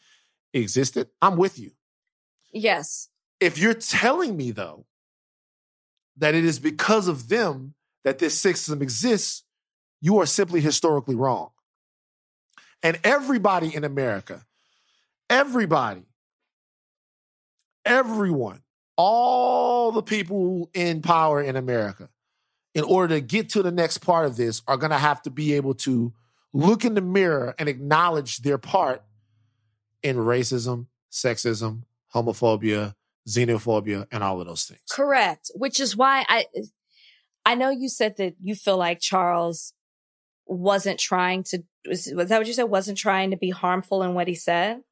existed, 0.53 1.09
I'm 1.23 1.37
with 1.37 1.59
you. 1.59 1.73
yes. 2.53 3.09
If 3.41 3.57
you're 3.57 3.73
telling 3.73 4.37
me, 4.37 4.51
though, 4.51 4.85
that 6.17 6.35
it 6.35 6.45
is 6.45 6.59
because 6.59 7.07
of 7.07 7.29
them 7.29 7.75
that 8.05 8.19
this 8.19 8.37
system 8.37 8.83
exists, 8.83 9.45
you 10.01 10.19
are 10.19 10.27
simply 10.27 10.61
historically 10.61 11.15
wrong. 11.15 11.51
And 12.83 12.99
everybody 13.05 13.73
in 13.73 13.85
America, 13.85 14.45
everybody, 15.31 16.09
everyone, 17.85 18.63
all 18.99 19.93
the 19.93 20.03
people 20.03 20.69
in 20.75 21.01
power 21.01 21.41
in 21.41 21.57
America, 21.57 22.11
in 22.75 22.83
order 22.83 23.15
to 23.15 23.21
get 23.21 23.49
to 23.51 23.63
the 23.63 23.71
next 23.71 23.99
part 23.99 24.27
of 24.27 24.37
this, 24.37 24.61
are 24.67 24.77
going 24.77 24.91
to 24.91 24.99
have 24.99 25.23
to 25.23 25.31
be 25.31 25.55
able 25.55 25.73
to 25.73 26.13
look 26.53 26.85
in 26.85 26.95
the 26.95 27.01
mirror 27.01 27.55
and 27.59 27.69
acknowledge 27.69 28.39
their 28.39 28.59
part 28.59 29.03
in 30.03 30.17
racism, 30.17 30.87
sexism, 31.13 31.85
homophobia, 32.13 32.95
xenophobia, 33.29 34.07
and 34.11 34.25
all 34.25 34.41
of 34.41 34.49
those 34.49 34.65
things. 34.65 34.81
Correct. 34.91 35.51
Which 35.55 35.79
is 35.79 35.97
why 35.97 36.25
I 36.29 36.47
I 37.47 37.55
know 37.55 37.71
you 37.71 37.89
said 37.89 38.17
that 38.17 38.35
you 38.43 38.55
feel 38.57 38.77
like 38.77 39.01
Charles 39.01 39.75
wasn't 40.47 40.99
trying 40.99 41.45
to 41.45 41.63
was, 41.87 42.11
was 42.15 42.29
that 42.31 42.39
what 42.39 42.47
you 42.47 42.53
said? 42.53 42.65
Wasn't 42.65 42.99
trying 42.99 43.31
to 43.31 43.37
be 43.37 43.51
harmful 43.51 44.03
in 44.03 44.15
what 44.15 44.27
he 44.27 44.35
said? 44.35 44.83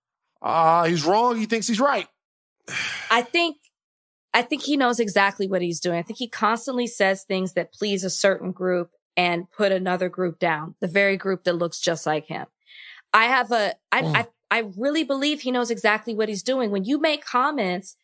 Uh, 0.41 0.85
he's 0.85 1.05
wrong. 1.05 1.39
He 1.39 1.47
thinks 1.47 1.67
he's 1.67 1.81
right. 1.81 2.07
I 3.11 3.23
think 3.23 3.57
I 4.37 4.43
think 4.43 4.65
he 4.65 4.77
knows 4.77 5.01
exactly 5.01 5.49
what 5.49 5.63
he's 5.63 5.81
doing. 5.81 5.99
I 5.99 6.03
think 6.03 6.19
he 6.19 6.29
constantly 6.29 6.87
says 6.87 7.23
things 7.23 7.55
that 7.55 7.73
please 7.73 8.05
a 8.05 8.11
certain 8.11 8.53
group 8.53 8.91
and 9.17 9.51
put 9.51 9.73
another 9.73 10.11
group 10.11 10.39
down, 10.39 10.75
the 10.79 10.89
very 10.89 11.17
group 11.17 11.45
that 11.45 11.55
looks 11.55 11.81
just 11.81 12.05
like 12.05 12.27
him. 12.27 12.45
I 13.15 13.25
have 13.25 13.51
a 13.51 13.75
I 13.91 14.03
Mm. 14.03 14.15
I, 14.15 14.27
I 14.51 14.73
really 14.77 15.05
believe 15.05 15.41
he 15.41 15.51
knows 15.51 15.71
exactly 15.71 16.15
what 16.15 16.29
he's 16.29 16.43
doing. 16.43 16.71
When 16.71 16.85
you 16.85 17.01
make 17.01 17.25
comments, 17.25 17.97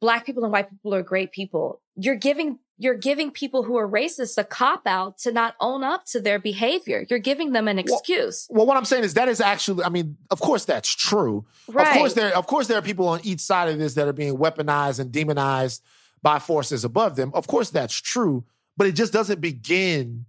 black 0.00 0.24
people 0.24 0.44
and 0.44 0.52
white 0.52 0.70
people 0.70 0.94
are 0.94 1.02
great 1.02 1.30
people. 1.30 1.82
You're 1.94 2.16
giving 2.16 2.58
you're 2.76 2.96
giving 2.96 3.30
people 3.30 3.62
who 3.62 3.76
are 3.76 3.88
racist 3.88 4.36
a 4.36 4.42
cop 4.44 4.86
out 4.86 5.16
to 5.18 5.30
not 5.30 5.54
own 5.60 5.84
up 5.84 6.04
to 6.06 6.20
their 6.20 6.38
behavior. 6.40 7.06
You're 7.08 7.20
giving 7.20 7.52
them 7.52 7.68
an 7.68 7.76
Well, 7.76 7.84
excuse. 7.98 8.48
Well, 8.50 8.66
what 8.66 8.76
I'm 8.76 8.84
saying 8.84 9.04
is 9.04 9.14
that 9.14 9.28
is 9.28 9.40
actually, 9.40 9.84
I 9.84 9.90
mean, 9.90 10.16
of 10.30 10.40
course 10.40 10.64
that's 10.64 10.88
true. 10.88 11.44
right. 11.68 11.86
Of 11.88 11.96
course 11.96 12.14
there, 12.14 12.36
of 12.36 12.46
course 12.48 12.66
there 12.66 12.76
are 12.78 12.82
people 12.82 13.06
on 13.08 13.20
each 13.22 13.40
side 13.40 13.68
of 13.68 13.78
this 13.78 13.94
that 13.94 14.08
are 14.08 14.12
being 14.12 14.36
weaponized 14.36 14.98
and 14.98 15.12
demonized 15.12 15.82
by 16.20 16.38
forces 16.40 16.84
above 16.84 17.14
them. 17.16 17.30
Of 17.34 17.46
course 17.46 17.70
that's 17.70 17.94
true, 17.94 18.44
but 18.76 18.86
it 18.88 18.92
just 18.92 19.12
doesn't 19.12 19.40
begin. 19.40 20.26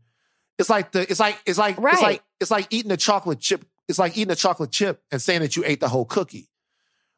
It's 0.60 0.70
like 0.70 0.92
the, 0.92 1.02
it's 1.02 1.20
like, 1.20 1.40
it's 1.48 1.58
like, 1.58 1.80
Right. 1.80 1.94
it's 1.94 2.02
like, 2.04 2.24
it's 2.40 2.52
like 2.52 2.68
eating 2.70 2.92
a 2.92 2.98
chocolate 2.98 3.40
chip. 3.40 3.66
It's 3.88 3.98
like 4.00 4.18
eating 4.18 4.32
a 4.32 4.36
chocolate 4.36 4.72
chip 4.72 5.02
and 5.12 5.20
saying 5.22 5.42
that 5.42 5.56
you 5.56 5.64
ate 5.66 5.80
the 5.80 5.90
whole 5.90 6.06
cookie. 6.06 6.50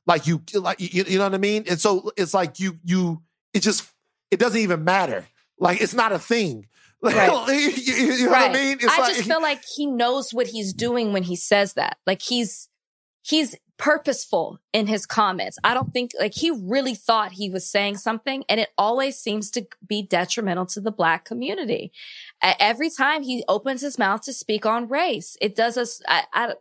Like 0.06 0.26
you, 0.26 0.42
like 0.54 0.80
you, 0.80 1.04
you 1.06 1.18
know 1.18 1.26
what 1.26 1.34
I 1.34 1.38
mean? 1.38 1.66
And 1.70 1.80
so 1.82 2.12
it's 2.16 2.34
like 2.34 2.62
you, 2.62 2.80
you, 2.86 3.22
it 3.54 3.60
just, 3.60 3.92
it 4.32 4.40
doesn't 4.40 4.60
even 4.60 4.84
matter. 4.84 5.26
Like 5.60 5.82
it's 5.82 5.94
not 5.94 6.12
a 6.12 6.20
thing. 6.20 6.68
Right. 7.00 7.30
you, 7.50 7.94
you 7.94 8.26
know 8.26 8.32
right. 8.32 8.50
what 8.50 8.60
I 8.60 8.64
mean? 8.64 8.78
It's 8.82 8.86
I 8.86 9.02
like, 9.02 9.16
just 9.16 9.28
feel 9.28 9.40
like 9.40 9.62
he 9.76 9.86
knows 9.86 10.34
what 10.34 10.48
he's 10.48 10.74
doing 10.74 11.14
when 11.14 11.22
he 11.22 11.36
says 11.36 11.74
that. 11.74 12.00
Like 12.08 12.24
he's 12.24 12.70
he's 13.22 13.56
purposeful 13.78 14.60
in 14.74 14.88
his 14.88 15.06
comments. 15.06 15.60
I 15.64 15.74
don't 15.74 15.94
think 15.94 16.12
like 16.20 16.34
he 16.34 16.50
really 16.50 16.96
thought 16.96 17.34
he 17.34 17.50
was 17.50 17.70
saying 17.70 17.98
something 17.98 18.44
and 18.50 18.60
it 18.60 18.70
always 18.78 19.20
seems 19.20 19.52
to 19.52 19.68
be 19.88 20.02
detrimental 20.02 20.66
to 20.68 20.82
the 20.82 20.92
black 20.92 21.24
community. 21.24 21.92
Every 22.42 22.90
time 22.90 23.22
he 23.22 23.44
opens 23.48 23.82
his 23.82 24.00
mouth 24.00 24.22
to 24.22 24.34
speak 24.34 24.66
on 24.66 24.88
race, 24.88 25.38
it 25.40 25.56
does 25.56 25.78
us 25.78 26.02
I, 26.08 26.24
I 26.34 26.54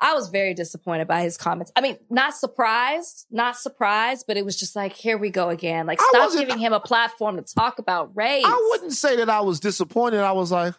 I 0.00 0.14
was 0.14 0.28
very 0.28 0.54
disappointed 0.54 1.08
by 1.08 1.22
his 1.22 1.36
comments. 1.36 1.72
I 1.76 1.80
mean, 1.80 1.96
not 2.10 2.34
surprised, 2.34 3.26
not 3.30 3.56
surprised, 3.56 4.26
but 4.26 4.36
it 4.36 4.44
was 4.44 4.56
just 4.56 4.76
like, 4.76 4.92
here 4.92 5.18
we 5.18 5.30
go 5.30 5.48
again. 5.48 5.86
Like, 5.86 6.00
stop 6.00 6.32
giving 6.32 6.58
him 6.58 6.72
a 6.72 6.80
platform 6.80 7.36
to 7.36 7.42
talk 7.42 7.78
about 7.78 8.16
race. 8.16 8.44
I 8.46 8.68
wouldn't 8.70 8.92
say 8.92 9.16
that 9.16 9.30
I 9.30 9.40
was 9.40 9.60
disappointed. 9.60 10.20
I 10.20 10.32
was 10.32 10.52
like, 10.52 10.74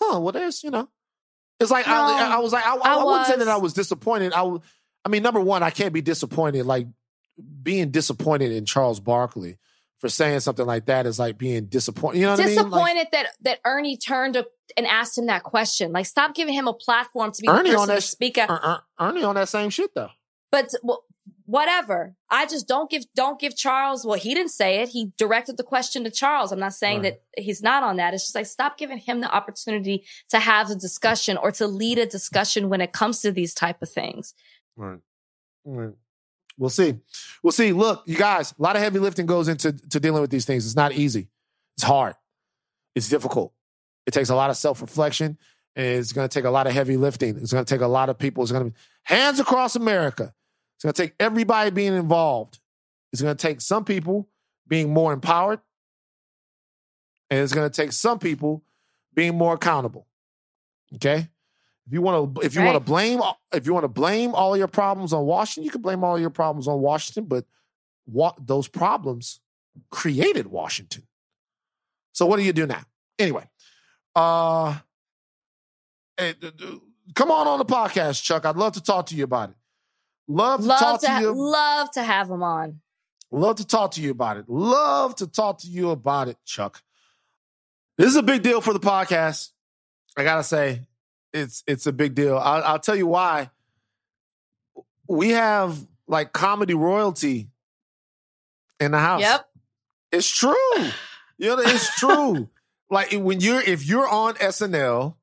huh, 0.00 0.20
well, 0.20 0.32
there's, 0.32 0.62
you 0.62 0.70
know, 0.70 0.88
it's 1.60 1.70
like, 1.70 1.86
No, 1.86 1.92
I, 1.92 2.34
I 2.34 2.38
was 2.38 2.52
like, 2.52 2.66
I, 2.66 2.74
I, 2.76 3.00
I 3.00 3.04
wouldn't 3.04 3.26
say 3.26 3.36
that 3.36 3.48
I 3.48 3.56
was 3.56 3.72
disappointed. 3.72 4.32
I, 4.34 4.58
I 5.04 5.08
mean, 5.08 5.22
number 5.22 5.40
one, 5.40 5.62
I 5.62 5.70
can't 5.70 5.92
be 5.92 6.00
disappointed. 6.00 6.66
Like 6.66 6.86
being 7.62 7.90
disappointed 7.90 8.52
in 8.52 8.64
Charles 8.64 9.00
Barkley 9.00 9.58
for 10.02 10.08
saying 10.10 10.40
something 10.40 10.66
like 10.66 10.84
that 10.86 11.06
is 11.06 11.18
like 11.18 11.38
being 11.38 11.66
disappointed. 11.66 12.18
You 12.18 12.26
know 12.26 12.32
what 12.32 12.40
I 12.40 12.46
mean? 12.46 12.56
Like, 12.56 12.64
disappointed 12.66 13.06
that 13.12 13.26
that 13.42 13.60
Ernie 13.64 13.96
turned 13.96 14.34
to, 14.34 14.46
and 14.76 14.86
asked 14.86 15.16
him 15.16 15.26
that 15.26 15.44
question. 15.44 15.92
Like, 15.92 16.04
stop 16.06 16.34
giving 16.34 16.52
him 16.52 16.66
a 16.68 16.74
platform 16.74 17.30
to 17.32 17.40
be 17.40 17.48
Ernie 17.48 17.70
the 17.70 17.76
on 17.78 17.86
person 17.86 17.88
to 17.88 17.94
that- 17.94 18.02
speak 18.02 18.36
up. 18.36 18.50
Er- 18.50 18.60
Er- 18.62 18.82
Ernie 19.00 19.22
on 19.22 19.36
that 19.36 19.48
same 19.48 19.70
shit 19.70 19.94
though. 19.94 20.10
But 20.50 20.68
well, 20.82 21.04
whatever. 21.46 22.16
I 22.30 22.46
just 22.46 22.66
don't 22.66 22.90
give 22.90 23.04
don't 23.14 23.38
give 23.38 23.56
Charles. 23.56 24.04
Well, 24.04 24.18
he 24.18 24.34
didn't 24.34 24.50
say 24.50 24.80
it. 24.82 24.88
He 24.90 25.12
directed 25.16 25.56
the 25.56 25.62
question 25.62 26.02
to 26.04 26.10
Charles. 26.10 26.50
I'm 26.50 26.58
not 26.58 26.74
saying 26.74 27.02
Right. 27.02 27.18
that 27.36 27.42
he's 27.44 27.62
not 27.62 27.82
on 27.84 27.96
that. 27.96 28.12
It's 28.12 28.24
just 28.24 28.34
like 28.34 28.46
stop 28.46 28.76
giving 28.76 28.98
him 28.98 29.20
the 29.20 29.30
opportunity 29.32 30.04
to 30.30 30.40
have 30.40 30.68
a 30.70 30.74
discussion 30.74 31.36
or 31.36 31.52
to 31.52 31.66
lead 31.68 31.98
a 31.98 32.06
discussion 32.06 32.68
when 32.68 32.80
it 32.80 32.92
comes 32.92 33.20
to 33.20 33.30
these 33.30 33.54
type 33.54 33.80
of 33.82 33.88
things. 33.90 34.34
Right. 34.76 34.98
Right. 35.64 35.94
We'll 36.58 36.70
see. 36.70 36.94
We'll 37.42 37.52
see. 37.52 37.72
Look, 37.72 38.02
you 38.06 38.16
guys, 38.16 38.54
a 38.58 38.62
lot 38.62 38.76
of 38.76 38.82
heavy 38.82 38.98
lifting 38.98 39.26
goes 39.26 39.48
into 39.48 39.72
to 39.72 40.00
dealing 40.00 40.20
with 40.20 40.30
these 40.30 40.44
things. 40.44 40.66
It's 40.66 40.76
not 40.76 40.92
easy. 40.92 41.28
It's 41.76 41.84
hard. 41.84 42.14
It's 42.94 43.08
difficult. 43.08 43.52
It 44.06 44.12
takes 44.12 44.28
a 44.28 44.34
lot 44.34 44.50
of 44.50 44.56
self 44.56 44.80
reflection, 44.80 45.38
and 45.76 45.86
it's 45.86 46.12
going 46.12 46.28
to 46.28 46.32
take 46.32 46.44
a 46.44 46.50
lot 46.50 46.66
of 46.66 46.72
heavy 46.72 46.96
lifting. 46.96 47.36
It's 47.36 47.52
going 47.52 47.64
to 47.64 47.74
take 47.74 47.80
a 47.80 47.86
lot 47.86 48.08
of 48.08 48.18
people. 48.18 48.42
It's 48.42 48.52
going 48.52 48.64
to 48.64 48.70
be 48.70 48.76
hands 49.04 49.40
across 49.40 49.76
America. 49.76 50.34
It's 50.76 50.84
going 50.84 50.92
to 50.92 51.02
take 51.02 51.14
everybody 51.18 51.70
being 51.70 51.94
involved. 51.94 52.58
It's 53.12 53.22
going 53.22 53.36
to 53.36 53.40
take 53.40 53.60
some 53.60 53.84
people 53.84 54.28
being 54.68 54.92
more 54.92 55.12
empowered, 55.12 55.60
and 57.30 57.40
it's 57.40 57.52
going 57.52 57.68
to 57.70 57.74
take 57.74 57.92
some 57.92 58.18
people 58.18 58.64
being 59.14 59.36
more 59.36 59.54
accountable. 59.54 60.06
Okay. 60.94 61.28
If 61.86 61.92
you 61.92 62.00
want 62.02 62.34
to, 62.36 62.40
if 62.42 62.54
you 62.54 62.62
want 62.62 62.76
to 62.76 62.80
blame, 62.80 63.20
if 63.52 63.66
you 63.66 63.74
want 63.74 63.84
to 63.84 63.88
blame 63.88 64.34
all 64.34 64.56
your 64.56 64.68
problems 64.68 65.12
on 65.12 65.24
Washington, 65.24 65.64
you 65.64 65.70
can 65.70 65.82
blame 65.82 66.04
all 66.04 66.18
your 66.18 66.30
problems 66.30 66.68
on 66.68 66.80
Washington. 66.80 67.24
But 67.24 67.44
what 68.04 68.46
those 68.46 68.68
problems 68.68 69.40
created 69.90 70.46
Washington. 70.46 71.06
So 72.12 72.26
what 72.26 72.36
do 72.36 72.42
you 72.42 72.52
do 72.52 72.66
now? 72.66 72.82
Anyway, 73.18 73.48
uh, 74.14 74.78
hey, 76.16 76.34
d- 76.38 76.80
come 77.14 77.30
on 77.30 77.46
on 77.48 77.58
the 77.58 77.64
podcast, 77.64 78.22
Chuck. 78.22 78.44
I'd 78.44 78.56
love 78.56 78.74
to 78.74 78.82
talk 78.82 79.06
to 79.06 79.16
you 79.16 79.24
about 79.24 79.50
it. 79.50 79.56
Love 80.28 80.62
to 80.62 80.68
talk 80.68 81.00
to 81.00 81.06
to 81.06 81.12
ha- 81.12 81.20
you. 81.20 81.32
love 81.34 81.90
to 81.92 82.02
have 82.02 82.30
him 82.30 82.42
on. 82.42 82.80
Love 83.30 83.56
to 83.56 83.66
talk 83.66 83.92
to 83.92 84.00
you 84.02 84.10
about 84.10 84.36
it. 84.36 84.44
Love 84.48 85.16
to 85.16 85.26
talk 85.26 85.58
to 85.60 85.66
you 85.66 85.90
about 85.90 86.28
it, 86.28 86.36
Chuck. 86.44 86.82
This 87.96 88.08
is 88.08 88.16
a 88.16 88.22
big 88.22 88.42
deal 88.42 88.60
for 88.60 88.72
the 88.72 88.80
podcast. 88.80 89.50
I 90.16 90.24
gotta 90.24 90.44
say, 90.44 90.82
it's 91.32 91.62
it's 91.66 91.86
a 91.86 91.92
big 91.92 92.14
deal. 92.14 92.36
I'll, 92.36 92.62
I'll 92.64 92.78
tell 92.78 92.96
you 92.96 93.06
why. 93.06 93.50
We 95.08 95.30
have 95.30 95.78
like 96.06 96.32
comedy 96.32 96.74
royalty 96.74 97.48
in 98.80 98.92
the 98.92 98.98
house. 98.98 99.22
Yep. 99.22 99.48
It's 100.12 100.28
true. 100.28 100.54
You 101.38 101.56
know, 101.56 101.58
it's 101.58 101.98
true. 101.98 102.48
like 102.90 103.12
when 103.12 103.40
you're 103.40 103.60
if 103.60 103.86
you're 103.86 104.08
on 104.08 104.34
SNL, 104.34 105.16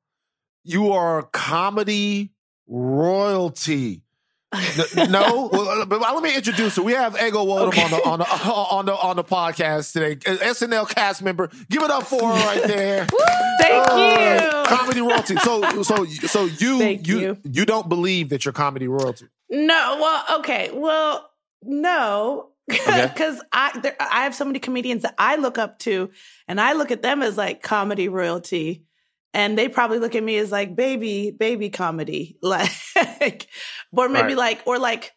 you 0.64 0.92
are 0.92 1.22
comedy 1.22 2.32
royalty. 2.66 4.02
N- 4.52 5.12
no, 5.12 5.48
well, 5.52 5.82
uh, 5.82 5.84
but 5.86 6.00
let 6.00 6.22
me 6.22 6.34
introduce 6.34 6.74
her. 6.76 6.82
We 6.82 6.92
have 6.92 7.14
Ego 7.22 7.44
Nwodim 7.44 7.84
on 7.84 7.90
the 7.90 8.02
on 8.04 8.18
the 8.18 8.24
uh, 8.28 8.38
uh, 8.44 8.52
on 8.76 8.86
the 8.86 8.94
on 8.96 9.16
the 9.16 9.22
podcast 9.24 9.92
today. 9.92 10.16
SNL 10.16 10.88
cast 10.88 11.22
member. 11.22 11.50
Give 11.68 11.82
it 11.84 11.90
up 11.90 12.02
for 12.04 12.20
her 12.20 12.46
right 12.46 12.62
there. 12.64 13.06
Thank 13.60 13.88
Uh, 13.90 14.64
you. 14.66 14.76
Comedy 14.76 15.00
royalty. 15.02 15.36
So 15.36 15.82
so 15.82 16.04
so 16.04 16.44
you 16.46 16.82
you 16.84 17.18
you. 17.20 17.38
you 17.44 17.64
don't 17.64 17.88
believe 17.88 18.30
that 18.30 18.44
you're 18.44 18.52
comedy 18.52 18.88
royalty. 18.88 19.26
No, 19.50 19.98
well, 20.00 20.38
okay, 20.40 20.70
well, 20.72 21.30
no, 21.62 22.50
Okay. 22.70 23.06
because 23.12 23.40
I 23.52 23.78
there, 23.80 23.96
I 24.00 24.24
have 24.24 24.34
so 24.34 24.44
many 24.44 24.58
comedians 24.58 25.02
that 25.02 25.14
I 25.18 25.36
look 25.36 25.58
up 25.58 25.78
to, 25.80 26.10
and 26.48 26.60
I 26.60 26.72
look 26.72 26.90
at 26.90 27.02
them 27.02 27.22
as 27.22 27.36
like 27.36 27.62
comedy 27.62 28.08
royalty, 28.08 28.84
and 29.34 29.56
they 29.58 29.68
probably 29.68 29.98
look 29.98 30.14
at 30.14 30.22
me 30.22 30.36
as 30.38 30.50
like 30.52 30.74
baby 30.76 31.30
baby 31.30 31.70
comedy, 31.70 32.36
like, 32.42 32.70
or 33.92 34.08
maybe 34.08 34.28
Right. 34.28 34.36
like 34.36 34.62
or 34.66 34.78
like 34.78 35.12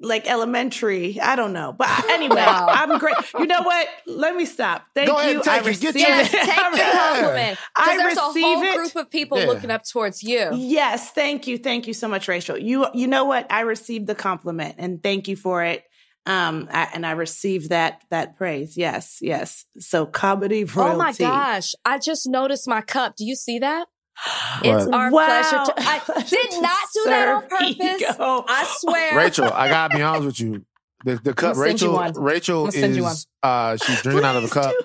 like 0.00 0.28
elementary. 0.28 1.20
I 1.20 1.36
don't 1.36 1.52
know, 1.52 1.72
but 1.72 1.88
anyway, 2.10 2.34
No. 2.36 2.42
I'm 2.68 2.98
great. 2.98 3.14
You 3.38 3.46
know 3.46 3.62
what? 3.62 3.88
Let 4.06 4.34
me 4.36 4.44
stop. 4.44 4.84
Thank 4.94 5.08
Go 5.08 5.20
you. 5.22 5.36
and 5.36 5.42
take 5.42 5.52
I 5.52 5.58
it. 5.58 5.62
Get 5.80 5.94
receive 5.94 5.94
your- 5.96 6.08
Yes, 6.08 6.28
it. 6.34 6.40
take 6.40 6.46
the 6.46 6.98
compliment. 6.98 7.58
I 7.76 7.84
Because 7.84 7.98
there's 7.98 8.18
a 8.18 8.26
receive 8.28 8.42
whole 8.44 8.62
it. 8.62 8.76
group 8.76 8.96
of 8.96 9.10
people 9.10 9.38
Yeah. 9.38 9.46
looking 9.46 9.70
up 9.70 9.84
towards 9.84 10.22
you. 10.22 10.50
Yes, 10.54 11.10
thank 11.12 11.46
you, 11.46 11.58
thank 11.58 11.86
you 11.86 11.94
so 11.94 12.08
much, 12.08 12.28
Rachel. 12.28 12.58
You 12.58 12.86
you 12.92 13.06
know 13.06 13.24
what? 13.24 13.46
I 13.50 13.60
received 13.60 14.06
the 14.06 14.14
compliment, 14.14 14.74
and 14.78 15.02
thank 15.02 15.28
you 15.28 15.36
for 15.36 15.62
it. 15.64 15.84
Um, 16.26 16.68
I, 16.72 16.88
and 16.94 17.04
I 17.04 17.12
received 17.12 17.68
that 17.68 18.02
that 18.10 18.36
praise. 18.38 18.76
Yes, 18.78 19.18
yes. 19.20 19.66
So 19.78 20.06
comedy 20.06 20.64
royalty. 20.64 20.94
Oh 20.94 20.98
my 20.98 21.12
gosh. 21.12 21.74
I 21.84 21.98
just 21.98 22.26
noticed 22.26 22.66
my 22.66 22.80
cup. 22.80 23.16
Do 23.16 23.24
you 23.26 23.34
see 23.36 23.58
that? 23.58 23.86
It's 24.64 24.86
What? 24.86 24.94
our 24.94 25.10
Wow. 25.10 25.26
pleasure 25.26 25.64
to. 25.66 25.74
I 25.76 26.22
did 26.28 26.62
not 26.62 26.78
do 26.94 27.04
that 27.06 27.28
on 27.28 27.40
Serve 27.42 27.50
purpose. 27.50 28.02
ego. 28.02 28.44
I 28.48 28.74
swear. 28.78 29.18
Rachel, 29.18 29.52
I 29.52 29.68
gotta 29.68 29.92
be 29.92 30.02
honest 30.02 30.26
with 30.26 30.40
you. 30.40 30.64
The 31.04 31.16
the 31.16 31.34
cup 31.34 31.50
I'm 31.50 31.54
gonna 31.56 31.66
send 31.76 31.80
you 31.82 31.98
Rachel. 31.98 32.22
Rachel 32.22 32.58
I'm 32.58 32.62
gonna 32.64 32.72
send 32.72 32.96
you 32.96 33.06
is 33.06 33.26
uh 33.42 33.76
she's 33.76 34.00
drinking 34.00 34.24
out 34.24 34.36
of 34.36 34.44
a 34.44 34.48
cup 34.48 34.70
do. 34.78 34.84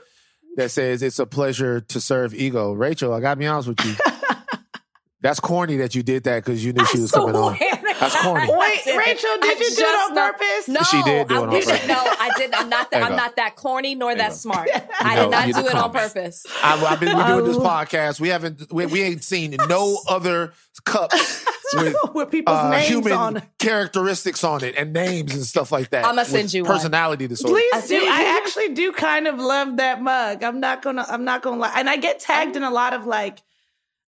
that 0.57 0.71
says 0.71 1.01
it's 1.01 1.19
a 1.19 1.25
pleasure 1.25 1.79
to 1.79 2.01
serve 2.01 2.33
ego. 2.33 2.73
Rachel, 2.73 3.13
I 3.13 3.21
gotta 3.21 3.37
be 3.39 3.47
honest 3.47 3.69
with 3.69 3.85
you. 3.85 3.93
That's 5.21 5.39
corny 5.39 5.77
that 5.77 5.95
you 5.95 6.03
did 6.03 6.23
that 6.23 6.43
because 6.43 6.63
you 6.65 6.73
knew 6.73 6.85
she 6.85 6.99
was 6.99 7.11
coming 7.11 7.35
on. 7.35 7.57
That's 7.99 8.15
corny. 8.21 8.47
Wait, 8.49 8.85
Rachel, 8.97 9.29
did 9.41 9.57
I 9.57 9.59
you 9.59 9.75
do 9.75 9.81
it 9.83 10.09
on 10.09 10.15
know- 10.15 10.31
purpose? 10.31 10.67
No, 10.67 10.81
She 10.83 11.03
did 11.03 11.27
do 11.27 11.33
I 11.35 11.37
it 11.37 11.41
on 11.43 11.49
wish- 11.51 11.65
purpose. 11.65 11.87
No, 11.87 11.95
I 11.97 12.31
did. 12.37 12.53
I'm 12.53 12.69
not 12.69 12.91
that. 12.91 13.03
I'm 13.03 13.09
go. 13.11 13.15
not 13.17 13.35
that 13.35 13.55
corny 13.55 13.95
nor 13.95 14.15
that 14.15 14.29
go. 14.29 14.35
smart. 14.35 14.69
I 14.99 15.15
know, 15.15 15.23
did 15.23 15.31
not 15.31 15.45
do 15.63 15.67
it 15.69 15.75
on 15.75 15.91
purpose. 15.91 16.45
I, 16.63 16.85
I've 16.85 16.99
been 16.99 17.15
we're 17.17 17.27
doing 17.27 17.45
this 17.45 17.57
Oh. 17.57 17.61
podcast. 17.61 18.19
We 18.19 18.29
haven't 18.29 18.71
we, 18.71 18.85
we 18.85 19.01
ain't 19.01 19.23
seen 19.23 19.55
no 19.67 19.99
other 20.07 20.53
cups 20.85 21.45
with 21.73 21.95
With 22.13 22.31
people's 22.31 22.57
uh, 22.57 22.69
names 22.69 22.87
human 22.87 23.11
on. 23.13 23.41
characteristics 23.59 24.43
on 24.43 24.63
it 24.63 24.75
and 24.77 24.93
names 24.93 25.33
and 25.33 25.43
stuff 25.43 25.71
like 25.71 25.89
that. 25.91 26.05
I'ma 26.05 26.23
send 26.23 26.53
you 26.53 26.63
one. 26.63 26.71
personality 26.73 27.27
disorder. 27.27 27.53
Please 27.53 27.73
I 27.73 27.87
do. 27.87 27.97
I 28.01 28.41
actually 28.43 28.69
do 28.73 28.91
kind 28.91 29.27
of 29.27 29.37
love 29.39 29.77
that 29.77 30.01
mug. 30.01 30.43
I'm 30.43 30.59
not 30.59 30.81
gonna. 30.81 31.05
I'm 31.07 31.25
not 31.25 31.41
gonna 31.41 31.57
lie. 31.57 31.73
And 31.75 31.89
I 31.89 31.97
get 31.97 32.19
tagged 32.19 32.55
in 32.55 32.63
a 32.63 32.71
lot 32.71 32.93
of 32.93 33.05
like 33.05 33.41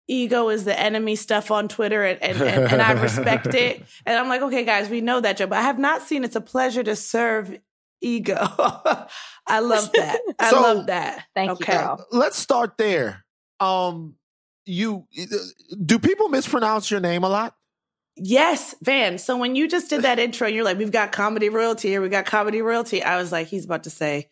ego 0.09 0.49
is 0.49 0.65
the 0.65 0.79
enemy 0.79 1.17
stuff 1.17 1.51
on 1.51 1.69
Twitter, 1.69 2.05
and 2.05 2.23
and, 2.23 2.41
and, 2.41 2.73
and 2.73 2.83
I 2.83 2.93
respect 2.93 3.55
it. 3.55 3.83
And 4.07 4.17
I'm 4.19 4.29
like, 4.29 4.43
okay, 4.43 4.65
guys, 4.65 4.89
we 4.89 5.01
know 5.01 5.21
that 5.21 5.37
joke, 5.37 5.51
but 5.51 5.59
I 5.59 5.63
have 5.63 5.79
not 5.79 6.03
seen. 6.03 6.25
It's 6.25 6.37
a 6.37 6.41
pleasure 6.41 6.83
to 6.83 6.95
serve 6.97 7.59
ego. 8.01 8.37
I 9.47 9.61
love 9.61 9.91
that. 9.93 10.21
I 10.39 10.51
So- 10.51 10.61
love 10.61 10.87
that. 10.87 11.25
Thank 11.35 11.53
okay. 11.53 11.73
you, 11.73 11.79
girl. 11.79 12.07
Let's 12.13 12.39
start 12.39 12.79
there. 12.79 13.25
Um, 13.59 14.17
you 14.65 15.07
do 15.85 15.99
people 15.99 16.29
mispronounce 16.29 16.91
your 16.91 17.01
name 17.01 17.25
a 17.25 17.29
lot? 17.29 17.55
Yes, 18.17 18.75
Van. 18.83 19.19
So 19.19 19.37
when 19.37 19.55
you 19.57 19.69
just 19.69 19.91
did 19.91 20.03
that 20.03 20.19
intro, 20.19 20.49
you're 20.49 20.65
like, 20.65 20.79
we've 20.79 20.91
got 20.91 21.13
comedy 21.13 21.49
royalty 21.51 21.89
here. 21.89 22.01
We 22.01 22.09
got 22.09 22.25
comedy 22.27 22.63
royalty. 22.63 23.03
I 23.03 23.19
was 23.19 23.31
like, 23.31 23.47
he's 23.49 23.65
about 23.67 23.85
to 23.85 23.91
say, 23.91 24.31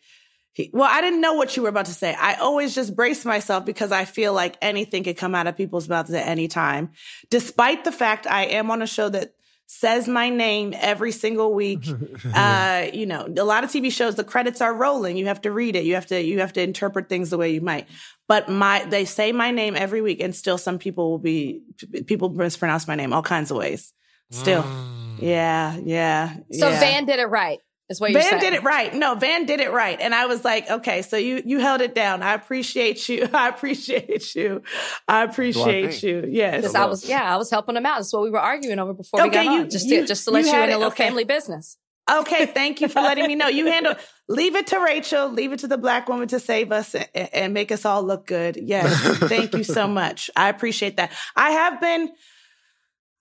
he, 0.55 0.69
well, 0.71 0.89
I 0.89 1.01
didn't 1.01 1.19
know 1.19 1.33
what 1.33 1.57
you 1.57 1.63
were 1.63 1.69
about 1.69 1.87
to 1.87 1.93
say. 1.93 2.13
I 2.13 2.35
always 2.35 2.73
just 2.73 2.95
brace 2.95 3.25
myself 3.25 3.65
because 3.65 3.91
I 3.91 4.05
feel 4.05 4.31
like 4.31 4.55
anything 4.61 5.03
could 5.03 5.17
come 5.17 5.35
out 5.35 5.47
of 5.47 5.57
people's 5.57 5.89
mouths 5.89 6.13
at 6.13 6.25
any 6.25 6.47
time. 6.47 6.91
Despite 7.29 7.83
the 7.83 7.91
fact 7.91 8.25
I 8.25 8.45
am 8.45 8.71
on 8.71 8.81
a 8.81 8.87
show 8.87 9.09
that 9.09 9.33
says 9.65 10.07
my 10.07 10.29
name 10.29 10.73
every 10.77 11.11
single 11.11 11.53
week. 11.53 11.85
uh, 12.33 12.85
you 12.93 13.05
know, 13.05 13.27
a 13.37 13.43
lot 13.43 13.65
of 13.65 13.69
TV 13.69 13.91
shows, 13.91 14.15
the 14.15 14.23
credits 14.23 14.61
are 14.61 14.73
rolling. 14.73 15.17
You 15.17 15.25
have 15.25 15.41
to 15.41 15.51
read 15.51 15.75
it. 15.75 15.83
You 15.83 15.95
have 15.95 16.05
to, 16.07 16.21
you 16.21 16.39
have 16.39 16.53
to 16.53 16.61
interpret 16.61 17.09
things 17.09 17.31
the 17.31 17.37
way 17.37 17.51
you 17.51 17.59
might. 17.59 17.89
But 18.29 18.47
my, 18.47 18.85
they 18.85 19.03
say 19.03 19.33
my 19.33 19.51
name 19.51 19.75
every 19.75 20.01
week 20.01 20.21
and 20.21 20.33
still 20.33 20.57
some 20.57 20.79
people 20.79 21.11
will 21.11 21.19
be, 21.19 21.63
people 22.05 22.29
mispronounce 22.29 22.87
my 22.87 22.95
name 22.95 23.11
all 23.11 23.23
kinds 23.23 23.51
of 23.51 23.57
ways. 23.57 23.91
Still. 24.31 24.63
Mm. 24.63 25.21
Yeah, 25.21 25.77
yeah. 25.83 26.35
So 26.53 26.69
yeah. 26.69 26.79
Van 26.79 27.05
did 27.05 27.19
it 27.19 27.25
right. 27.25 27.59
Is 27.87 28.01
what 28.01 28.11
you're 28.11 28.19
Van 28.21 28.29
saying. 28.39 28.41
did 28.41 28.53
it 28.53 28.63
right. 28.63 28.93
No, 28.95 29.13
Van 29.13 29.45
did 29.45 29.59
it 29.59 29.71
right. 29.71 29.99
And 30.01 30.15
I 30.15 30.25
was 30.25 30.43
like, 30.43 30.69
okay, 30.69 31.03
so 31.03 31.17
you 31.17 31.43
you 31.45 31.59
held 31.59 31.81
it 31.81 31.93
down. 31.93 32.23
I 32.23 32.33
appreciate 32.33 33.07
you. 33.07 33.29
I 33.33 33.47
appreciate 33.49 34.33
you. 34.33 34.63
I 35.07 35.23
appreciate 35.23 36.01
you. 36.01 36.25
Yes. 36.27 36.61
Because 36.61 36.73
I 36.75 36.85
was, 36.85 37.07
yeah, 37.07 37.31
I 37.31 37.37
was 37.37 37.51
helping 37.51 37.75
him 37.77 37.85
out. 37.85 37.97
That's 37.97 38.11
what 38.11 38.23
we 38.23 38.31
were 38.31 38.39
arguing 38.39 38.79
over 38.79 38.93
before 38.93 39.21
we 39.21 39.27
Okay, 39.29 39.43
got 39.43 39.47
on. 39.53 39.59
you- 39.61 39.67
just 39.67 39.85
you- 39.87 40.01
to, 40.01 40.07
just 40.07 40.25
to 40.25 40.31
let 40.31 40.45
you 40.45 40.51
you, 40.51 40.57
in 40.57 40.69
a 40.69 40.77
little 40.77 40.85
Okay. 40.87 41.05
family 41.05 41.25
business. 41.25 41.77
Okay, 42.11 42.45
thank 42.47 42.81
you 42.81 42.87
for 42.87 43.01
letting 43.01 43.25
me 43.27 43.33
know. 43.35 43.47
You 43.47 43.65
handle 43.71 43.95
leave 44.27 44.55
it 44.55 44.67
to 44.67 44.79
Rachel, 44.79 45.27
leave 45.29 45.51
it 45.53 45.59
to 45.59 45.67
the 45.67 45.77
black 45.77 46.07
woman 46.09 46.27
to 46.29 46.39
save 46.39 46.71
us 46.71 46.95
and, 46.95 47.07
and 47.33 47.53
make 47.53 47.71
us 47.71 47.83
all 47.85 48.01
look 48.03 48.25
good. 48.27 48.57
Yes. 48.61 48.95
thank 49.27 49.53
you 49.53 49.63
so 49.63 49.87
much. 50.01 50.29
I 50.35 50.49
appreciate 50.49 50.97
that. 50.97 51.11
I 51.35 51.51
have 51.51 51.79
been 51.81 52.09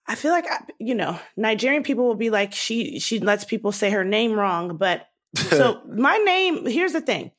I 0.07 0.15
feel 0.15 0.33
like 0.33 0.47
you 0.79 0.95
know, 0.95 1.19
Nigerian 1.37 1.83
people 1.83 2.07
will 2.07 2.15
be 2.15 2.31
like 2.31 2.53
she 2.53 2.99
she 3.01 3.21
lets 3.21 3.45
people 3.45 3.73
say 3.73 3.91
her 3.91 4.05
name 4.05 4.33
wrong, 4.33 4.77
but 4.77 5.09
so 5.51 5.81
my 5.87 6.17
name, 6.19 6.67
here's 6.67 6.93
the 6.93 7.01
thing. 7.01 7.31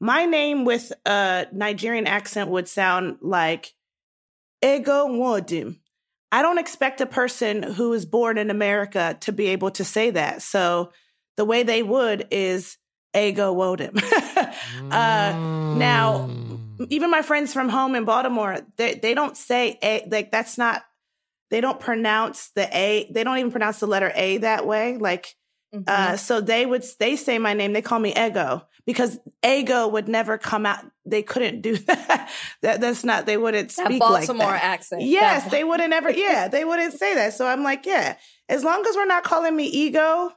My 0.00 0.24
name 0.24 0.64
with 0.64 0.92
a 1.04 1.46
Nigerian 1.52 2.06
accent 2.06 2.50
would 2.50 2.68
sound 2.68 3.18
like 3.20 3.72
Ego 4.62 5.08
Wodim. 5.08 5.78
I 6.32 6.42
don't 6.42 6.58
expect 6.58 7.00
a 7.00 7.06
person 7.06 7.62
who 7.62 7.92
is 7.92 8.06
born 8.06 8.38
in 8.38 8.50
America 8.50 9.16
to 9.20 9.32
be 9.32 9.48
able 9.48 9.72
to 9.72 9.84
say 9.84 10.10
that. 10.10 10.42
So 10.42 10.92
the 11.36 11.44
way 11.44 11.64
they 11.64 11.82
would 11.82 12.28
is 12.30 12.78
Ego 13.14 13.54
Wodim. 13.54 14.00
uh, 14.90 15.34
now, 15.72 16.30
Mm. 16.80 16.86
even 16.90 17.10
my 17.10 17.22
friends 17.22 17.52
from 17.52 17.68
home 17.68 17.94
in 17.94 18.04
Baltimore, 18.04 18.60
they, 18.76 18.94
they 18.94 19.14
don't 19.14 19.36
say 19.36 19.78
like 20.10 20.32
that's 20.32 20.56
not, 20.56 20.82
they 21.50 21.60
don't 21.60 21.80
pronounce 21.80 22.50
the 22.54 22.68
A, 22.76 23.10
they 23.12 23.24
don't 23.24 23.38
even 23.38 23.50
pronounce 23.50 23.80
the 23.80 23.86
letter 23.86 24.12
A 24.14 24.38
that 24.38 24.66
way. 24.66 24.96
Like, 24.96 25.34
Mhm. 25.74 25.84
uh, 25.88 26.16
so 26.16 26.40
they 26.40 26.66
would 26.66 26.84
they 26.98 27.16
say 27.16 27.38
my 27.38 27.54
name. 27.54 27.72
They 27.72 27.82
call 27.82 27.98
me 28.00 28.12
Ego 28.16 28.62
because 28.86 29.18
Ego 29.46 29.86
would 29.88 30.08
never 30.08 30.36
come 30.38 30.66
out. 30.66 30.84
They 31.06 31.22
couldn't 31.22 31.60
do 31.60 31.76
that. 31.86 32.28
that 32.62 32.80
that's 32.80 33.04
not. 33.04 33.26
They 33.26 33.36
wouldn't 33.36 33.68
that 33.76 33.86
speak 33.86 34.00
Baltimore 34.00 34.46
like 34.46 34.60
that. 34.60 34.64
accent. 34.64 35.02
Yes, 35.02 35.44
That- 35.44 35.50
they 35.52 35.62
wouldn't 35.64 35.92
ever. 35.92 36.10
Yeah, 36.26 36.48
they 36.48 36.64
wouldn't 36.64 36.94
say 36.94 37.14
that. 37.14 37.34
So 37.34 37.46
I'm 37.46 37.62
like, 37.62 37.86
yeah, 37.86 38.16
as 38.48 38.64
long 38.64 38.84
as 38.86 38.96
we're 38.96 39.06
not 39.06 39.22
calling 39.22 39.54
me 39.54 39.66
ego 39.66 40.32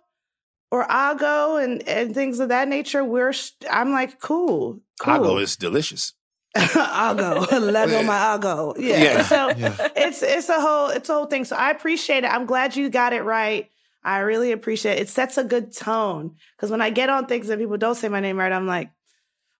or 0.71 0.83
ago 0.89 1.57
and 1.57 1.87
and 1.87 2.13
things 2.13 2.39
of 2.39 2.49
that 2.49 2.67
nature, 2.67 3.03
we're. 3.03 3.33
st- 3.33 3.69
I'm 3.71 3.91
like, 3.91 4.19
cool, 4.19 4.81
cool. 4.99 5.15
Ago 5.15 5.37
is 5.39 5.55
delicious. 5.55 6.13
Ago, 6.55 7.47
Lego 7.59 8.03
my 8.13 8.35
Ago. 8.35 8.75
Yeah. 8.77 8.97
Yeah, 9.03 9.21
So 9.33 9.47
yeah. 9.49 9.75
it's 9.95 10.21
it's 10.21 10.49
a 10.49 10.59
whole 10.61 10.87
it's 10.89 11.09
a 11.09 11.13
whole 11.13 11.25
thing. 11.25 11.45
So 11.45 11.55
I 11.55 11.71
appreciate 11.71 12.23
it. 12.23 12.27
I'm 12.27 12.45
glad 12.45 12.75
you 12.75 12.89
got 12.89 13.13
it 13.13 13.23
right. 13.23 13.69
I 14.03 14.19
really 14.19 14.51
appreciate 14.51 14.97
it. 14.97 15.01
It 15.03 15.09
sets 15.09 15.37
a 15.37 15.43
good 15.43 15.73
tone 15.75 16.35
because 16.55 16.69
when 16.69 16.81
I 16.81 16.89
get 16.89 17.09
on 17.09 17.25
things 17.25 17.49
and 17.49 17.59
people 17.59 17.77
don't 17.77 17.95
say 17.95 18.09
my 18.09 18.19
name 18.19 18.37
right, 18.37 18.51
I'm 18.51 18.67
like, 18.67 18.91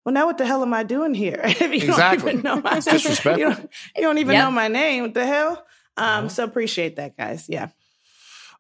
well, 0.06 0.14
now 0.14 0.26
what 0.26 0.38
the 0.38 0.46
hell 0.46 0.62
am 0.62 0.74
I 0.74 0.84
doing 0.84 1.14
here? 1.14 1.40
If 1.44 1.62
you 1.62 1.68
Exactly. 1.90 2.18
don't 2.20 2.30
even 2.30 2.42
know 2.44 2.62
my 2.62 2.78
It's 2.78 2.86
disrespectful. 2.86 3.40
You 3.40 3.46
don't, 3.56 3.70
you 3.96 4.02
don't 4.04 4.18
even 4.18 4.34
Yep. 4.34 4.44
know 4.44 4.52
my 4.52 4.68
name. 4.68 5.04
What 5.04 5.14
the 5.14 5.26
hell? 5.26 5.66
Um, 5.96 6.06
Uh-huh. 6.26 6.28
so 6.30 6.44
appreciate 6.44 6.98
that, 6.98 7.16
guys. 7.18 7.48
Yeah. 7.48 7.70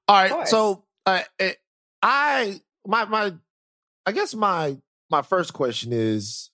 All 0.07 0.15
right. 0.15 0.47
So 0.47 0.85
uh, 1.05 1.21
eh, 1.39 1.53
I 2.01 2.61
my 2.87 3.05
my 3.05 3.33
I 4.05 4.11
guess 4.11 4.33
my 4.33 4.77
my 5.09 5.21
first 5.21 5.53
question 5.53 5.91
is 5.93 6.49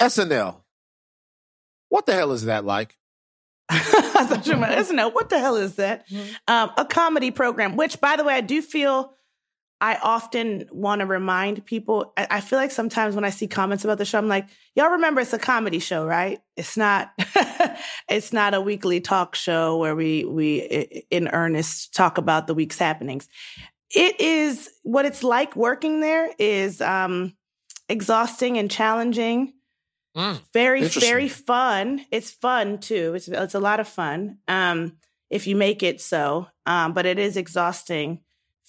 SNL. 0.00 0.62
What 1.90 2.06
the 2.06 2.14
hell 2.14 2.32
is 2.32 2.46
that 2.46 2.64
like? 2.64 2.96
I 3.68 4.24
thought 4.26 4.46
you 4.46 4.54
were 4.54 4.60
like, 4.60 4.78
SNL. 4.78 5.12
What 5.14 5.28
the 5.28 5.38
hell 5.38 5.56
is 5.56 5.76
that? 5.76 6.08
Mhm. 6.08 6.34
Um, 6.48 6.72
a 6.76 6.84
comedy 6.84 7.30
program, 7.30 7.76
which, 7.76 8.00
by 8.00 8.16
the 8.16 8.24
way, 8.24 8.34
I 8.34 8.40
do 8.40 8.62
feel 8.62 9.12
I 9.80 9.96
often 9.96 10.68
want 10.72 11.00
to 11.00 11.06
remind 11.06 11.64
people. 11.64 12.12
I, 12.16 12.26
I 12.30 12.40
feel 12.40 12.58
like 12.58 12.70
sometimes 12.70 13.14
when 13.14 13.24
I 13.24 13.30
see 13.30 13.46
comments 13.46 13.84
about 13.84 13.98
the 13.98 14.04
show, 14.04 14.18
I'm 14.18 14.28
like, 14.28 14.46
y'all 14.74 14.90
remember 14.90 15.20
it's 15.20 15.32
a 15.32 15.38
comedy 15.38 15.78
show, 15.78 16.04
right? 16.04 16.40
It's 16.56 16.76
not. 16.76 17.12
it's 18.08 18.32
not 18.32 18.54
a 18.54 18.60
weekly 18.60 19.00
talk 19.00 19.34
show 19.34 19.78
where 19.78 19.94
we 19.94 20.24
we 20.24 21.04
in 21.10 21.28
earnest 21.28 21.94
talk 21.94 22.18
about 22.18 22.46
the 22.46 22.54
week's 22.54 22.78
happenings. 22.78 23.28
It 23.94 24.20
is 24.20 24.68
what 24.82 25.06
it's 25.06 25.22
like 25.24 25.56
working 25.56 26.00
there 26.00 26.30
is 26.38 26.80
um, 26.80 27.34
exhausting 27.88 28.58
and 28.58 28.70
challenging 28.70 29.54
Mm, 30.16 30.40
very 30.52 30.82
very 30.82 31.28
fun. 31.28 32.04
It's 32.10 32.30
fun 32.30 32.78
too. 32.78 33.14
It's 33.14 33.28
it's 33.28 33.54
a 33.54 33.60
lot 33.60 33.80
of 33.80 33.86
fun 33.88 34.38
um 34.48 34.96
if 35.28 35.46
you 35.46 35.54
make 35.54 35.82
it 35.82 36.00
so. 36.00 36.48
Um 36.66 36.92
but 36.94 37.06
it 37.06 37.18
is 37.18 37.36
exhausting. 37.36 38.20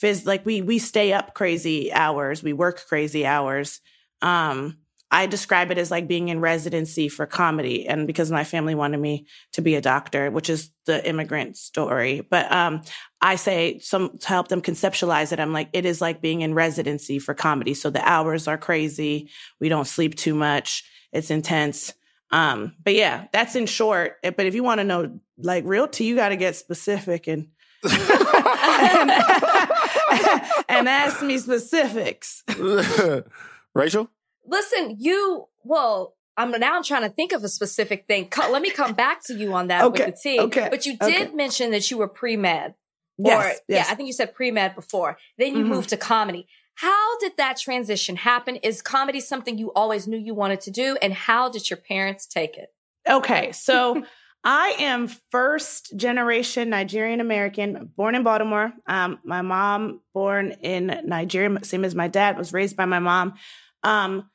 Phys- 0.02 0.26
like 0.28 0.46
we 0.46 0.62
we 0.62 0.78
stay 0.78 1.14
up 1.14 1.34
crazy 1.34 1.92
hours. 1.92 2.44
We 2.44 2.54
work 2.54 2.86
crazy 2.88 3.26
hours. 3.26 3.82
Um 4.22 4.78
i 5.14 5.26
describe 5.26 5.72
it 5.72 5.78
as 5.78 5.92
like 5.92 6.08
being 6.08 6.30
in 6.30 6.40
residency 6.40 7.10
for 7.10 7.26
comedy 7.26 7.86
and 7.86 8.08
because 8.08 8.32
my 8.32 8.46
family 8.46 8.74
wanted 8.76 8.98
me 8.98 9.26
to 9.52 9.62
be 9.62 9.76
a 9.76 9.82
doctor 9.82 10.32
which 10.32 10.50
is 10.50 10.72
the 10.86 11.06
immigrant 11.10 11.58
story. 11.58 12.22
But 12.22 12.52
um 12.52 12.84
i 13.20 13.36
say 13.36 13.80
some 13.80 14.20
to 14.20 14.28
help 14.28 14.48
them 14.48 14.62
conceptualize 14.62 15.34
it 15.34 15.40
i'm 15.40 15.54
like 15.54 15.70
it 15.74 15.86
is 15.88 16.02
like 16.02 16.22
being 16.22 16.42
in 16.42 16.54
residency 16.54 17.18
for 17.18 17.34
comedy. 17.34 17.74
So 17.74 17.90
the 17.90 18.08
hours 18.08 18.48
are 18.48 18.60
crazy. 18.60 19.32
We 19.60 19.70
don't 19.70 19.88
sleep 19.88 20.14
too 20.14 20.36
much 20.36 20.84
it's 21.12 21.30
intense. 21.32 21.94
Um, 22.32 22.76
but 22.84 22.94
yeah, 22.96 23.28
that's 23.34 23.56
in 23.56 23.66
short. 23.66 24.18
But 24.24 24.46
if 24.46 24.56
you 24.56 24.64
want 24.64 24.80
to 24.80 24.84
know 24.86 25.20
like 25.38 25.64
real 25.66 25.88
tea, 25.88 26.06
you 26.08 26.16
got 26.16 26.30
to 26.30 26.38
get 26.38 26.56
specific 26.56 27.28
and, 27.28 27.48
and 27.84 29.12
and 30.70 30.88
ask 30.90 31.22
me 31.22 31.38
specifics. 31.38 32.44
Rachel? 33.76 34.10
Listen, 34.46 34.96
you, 35.00 35.48
well, 35.64 36.16
I'm 36.38 36.52
now 36.52 36.76
I'm 36.76 36.84
trying 36.84 37.04
to 37.04 37.10
think 37.10 37.32
of 37.32 37.44
a 37.44 37.50
specific 37.50 38.06
thing. 38.08 38.30
Co- 38.30 38.52
Let 38.52 38.62
me 38.62 38.72
come 38.72 38.94
back 38.94 39.24
to 39.26 39.34
you 39.36 39.54
on 39.54 39.68
that 39.68 39.84
Okay, 39.86 40.06
with 40.06 40.16
the 40.16 40.20
tea. 40.30 40.40
okay, 40.40 40.68
But 40.70 40.86
you 40.86 40.98
did 40.98 41.28
okay. 41.28 41.36
mention 41.36 41.72
that 41.72 41.90
you 41.92 41.98
were 41.98 42.08
pre-med. 42.08 42.76
Yes, 43.18 43.46
or, 43.46 43.48
yes. 43.50 43.62
yeah, 43.68 43.86
I 43.92 43.96
think 43.96 44.08
you 44.08 44.14
said 44.14 44.34
pre-med 44.34 44.74
before. 44.76 45.18
Then 45.38 45.56
you 45.56 45.64
Mhm. 45.66 45.68
moved 45.70 45.90
to 45.90 45.98
comedy. 45.98 46.48
How 46.76 47.18
did 47.20 47.34
that 47.38 47.58
transition 47.58 48.16
happen? 48.16 48.58
Is 48.58 48.82
comedy 48.82 49.20
something 49.20 49.58
you 49.58 49.72
always 49.74 50.08
knew 50.08 50.18
you 50.18 50.34
wanted 50.34 50.62
to 50.62 50.72
do? 50.72 50.98
And 51.02 51.14
how 51.14 51.50
did 51.50 51.70
your 51.70 51.78
parents 51.78 52.26
take 52.26 52.58
it? 52.58 52.70
Okay, 53.08 53.52
so 53.52 54.04
I 54.44 54.76
am 54.80 55.08
first 55.30 55.96
generation 55.96 56.70
Nigerian 56.70 57.20
American, 57.20 57.92
born 57.96 58.16
in 58.16 58.24
Baltimore. 58.24 58.74
Um, 58.88 59.20
my 59.24 59.42
mom 59.42 60.02
born 60.14 60.52
in 60.62 61.02
Nigeria, 61.06 61.64
same 61.64 61.86
as 61.86 61.94
my 61.94 62.08
dad, 62.08 62.38
was 62.38 62.52
raised 62.52 62.76
by 62.76 62.86
my 62.86 63.00
mom. 63.00 63.36
Um, 63.84 64.30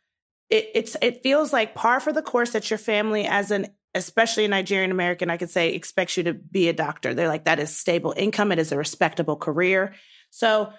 it, 0.48 0.70
it's 0.74 0.96
it 1.02 1.22
feels 1.24 1.52
like 1.52 1.74
par 1.74 1.98
for 1.98 2.12
the 2.12 2.22
course 2.22 2.52
that 2.52 2.70
your 2.70 2.78
family, 2.78 3.26
as 3.26 3.50
an 3.50 3.66
especially 3.96 4.44
a 4.44 4.48
Nigerian 4.48 4.90
American, 4.92 5.30
I 5.30 5.38
could 5.38 5.50
say, 5.50 5.72
expects 5.74 6.16
you 6.16 6.24
to 6.24 6.34
be 6.34 6.68
a 6.68 6.72
doctor. 6.72 7.14
They're 7.14 7.28
like 7.28 7.46
that 7.46 7.58
is 7.58 7.76
stable 7.76 8.14
income, 8.16 8.52
it 8.52 8.60
is 8.60 8.70
a 8.70 8.76
respectable 8.76 9.36
career. 9.36 9.94
So 10.30 10.72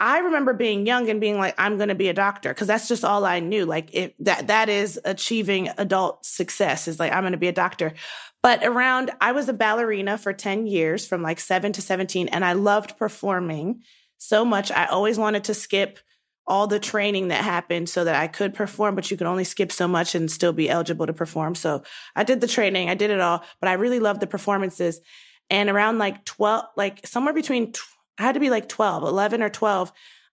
I 0.00 0.18
remember 0.18 0.52
being 0.52 0.86
young 0.86 1.10
and 1.10 1.20
being 1.20 1.38
like, 1.38 1.54
I'm 1.58 1.76
going 1.76 1.88
to 1.88 1.94
be 1.94 2.08
a 2.08 2.14
doctor 2.14 2.50
because 2.50 2.68
that's 2.68 2.86
just 2.86 3.04
all 3.04 3.24
I 3.24 3.40
knew. 3.40 3.66
Like 3.66 4.14
that 4.20 4.46
that 4.46 4.68
is 4.68 5.00
achieving 5.04 5.70
adult 5.76 6.24
success 6.24 6.86
is 6.86 7.00
like 7.00 7.12
I'm 7.12 7.22
going 7.22 7.32
to 7.32 7.38
be 7.38 7.48
a 7.48 7.52
doctor. 7.52 7.94
But 8.42 8.64
around, 8.64 9.10
I 9.20 9.32
was 9.32 9.48
a 9.48 9.52
ballerina 9.52 10.16
for 10.16 10.32
10 10.32 10.68
years 10.68 11.06
from 11.06 11.22
like 11.22 11.40
seven 11.40 11.72
to 11.72 11.82
17, 11.82 12.28
and 12.28 12.44
I 12.44 12.52
loved 12.52 12.96
performing 12.96 13.82
so 14.16 14.44
much. 14.44 14.70
I 14.70 14.86
always 14.86 15.18
wanted 15.18 15.44
to 15.44 15.54
skip 15.54 15.98
all 16.46 16.66
the 16.66 16.80
training 16.80 17.28
that 17.28 17.44
happened 17.44 17.88
so 17.88 18.04
that 18.04 18.14
I 18.14 18.26
could 18.26 18.54
perform, 18.54 18.94
but 18.94 19.10
you 19.10 19.16
could 19.16 19.26
only 19.26 19.44
skip 19.44 19.70
so 19.70 19.86
much 19.86 20.14
and 20.14 20.30
still 20.30 20.52
be 20.52 20.70
eligible 20.70 21.06
to 21.06 21.12
perform. 21.12 21.54
So 21.54 21.82
I 22.16 22.24
did 22.24 22.40
the 22.40 22.46
training, 22.46 22.88
I 22.88 22.94
did 22.94 23.10
it 23.10 23.20
all, 23.20 23.44
but 23.60 23.68
I 23.68 23.74
really 23.74 24.00
loved 24.00 24.20
the 24.20 24.26
performances. 24.26 25.00
And 25.50 25.68
around 25.68 25.98
like 25.98 26.24
12, 26.24 26.64
like 26.76 27.06
somewhere 27.06 27.34
between, 27.34 27.72
tw- 27.72 27.80
I 28.18 28.22
had 28.22 28.32
to 28.32 28.40
be 28.40 28.50
like 28.50 28.68
12, 28.68 29.04
11 29.04 29.42
or 29.42 29.48
12, 29.48 29.92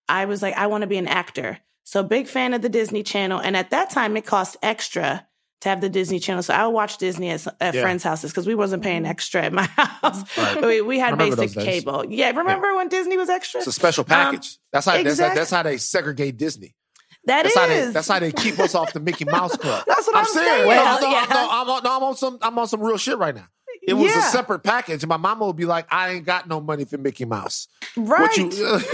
I 0.10 0.26
was 0.26 0.42
like, 0.42 0.56
I 0.56 0.68
want 0.68 0.82
to 0.82 0.88
be 0.88 0.98
an 0.98 1.08
actor. 1.08 1.60
So 1.84 2.02
big 2.04 2.28
fan 2.28 2.54
of 2.54 2.62
the 2.62 2.70
Disney 2.70 3.04
Channel. 3.04 3.40
And 3.40 3.56
at 3.56 3.70
that 3.70 3.92
time, 3.92 4.18
it 4.18 4.26
cost 4.26 4.58
extra 4.64 5.28
to 5.62 5.70
have 5.70 5.82
the 5.82 5.90
Disney 5.90 6.20
Channel. 6.20 6.42
So 6.44 6.54
I 6.54 6.66
would 6.66 6.74
watch 6.74 6.98
Disney 6.98 7.30
at, 7.30 7.46
at 7.62 7.76
Yeah. 7.76 7.82
friends' 7.82 8.04
houses 8.04 8.32
because 8.32 8.48
we 8.48 8.56
wasn't 8.56 8.84
paying 8.84 9.04
mm-hmm. 9.04 9.12
extra 9.12 9.44
at 9.44 9.54
my 9.54 9.64
house. 9.76 10.38
Right. 10.38 10.62
we, 10.64 10.82
we 10.82 11.00
had 11.00 11.18
basic 11.18 11.54
cable. 11.54 12.06
Yeah, 12.08 12.32
remember 12.32 12.76
when 12.76 12.90
Disney 12.90 13.18
was 13.18 13.30
extra? 13.30 13.60
It's 13.60 13.68
a 13.68 13.72
special 13.72 14.02
um, 14.04 14.08
package. 14.08 14.58
that's 14.72 14.86
how 14.86 14.94
that's, 14.94 15.04
how, 15.04 15.10
exactly. 15.10 15.40
that's 15.40 15.52
how 15.52 15.64
they 15.64 15.78
segregate 15.78 16.38
Disney. 16.38 16.76
That 17.28 17.44
That's 17.44 17.56
is. 17.56 17.60
how 17.60 17.68
they 17.68 17.92
that's 17.92 18.08
how 18.08 18.20
they 18.20 18.32
keep 18.32 18.60
us 18.60 18.76
off 18.76 18.94
the 18.94 19.00
Mickey 19.00 19.26
Mouse 19.26 19.58
Club. 19.58 19.84
That's 19.88 20.06
what 20.06 20.16
I'm 20.16 20.26
serious. 20.26 20.48
saying. 20.48 20.62
No, 20.62 20.68
Well, 20.68 21.02
no, 21.02 21.10
yeah. 21.10 21.26
no, 21.28 21.48
I'm 21.52 21.70
on, 21.72 21.84
no, 21.84 21.98
I'm 21.98 22.04
on 22.04 22.16
some 22.16 22.38
I'm 22.40 22.60
on 22.60 22.68
some 22.68 22.82
real 22.82 22.98
shit 22.98 23.18
right 23.18 23.34
now. 23.34 23.48
It 23.88 23.94
was 23.94 24.16
a 24.16 24.22
separate 24.22 24.60
package, 24.60 25.04
and 25.04 25.10
my 25.10 25.18
mama 25.18 25.46
would 25.46 25.56
be 25.56 25.66
like, 25.66 25.88
"I 25.92 26.10
ain't 26.12 26.26
got 26.26 26.48
no 26.48 26.60
money 26.62 26.86
for 26.86 26.98
Mickey 26.98 27.26
Mouse." 27.26 27.68
right. 27.96 28.22
What 28.22 28.38
you? 28.38 28.50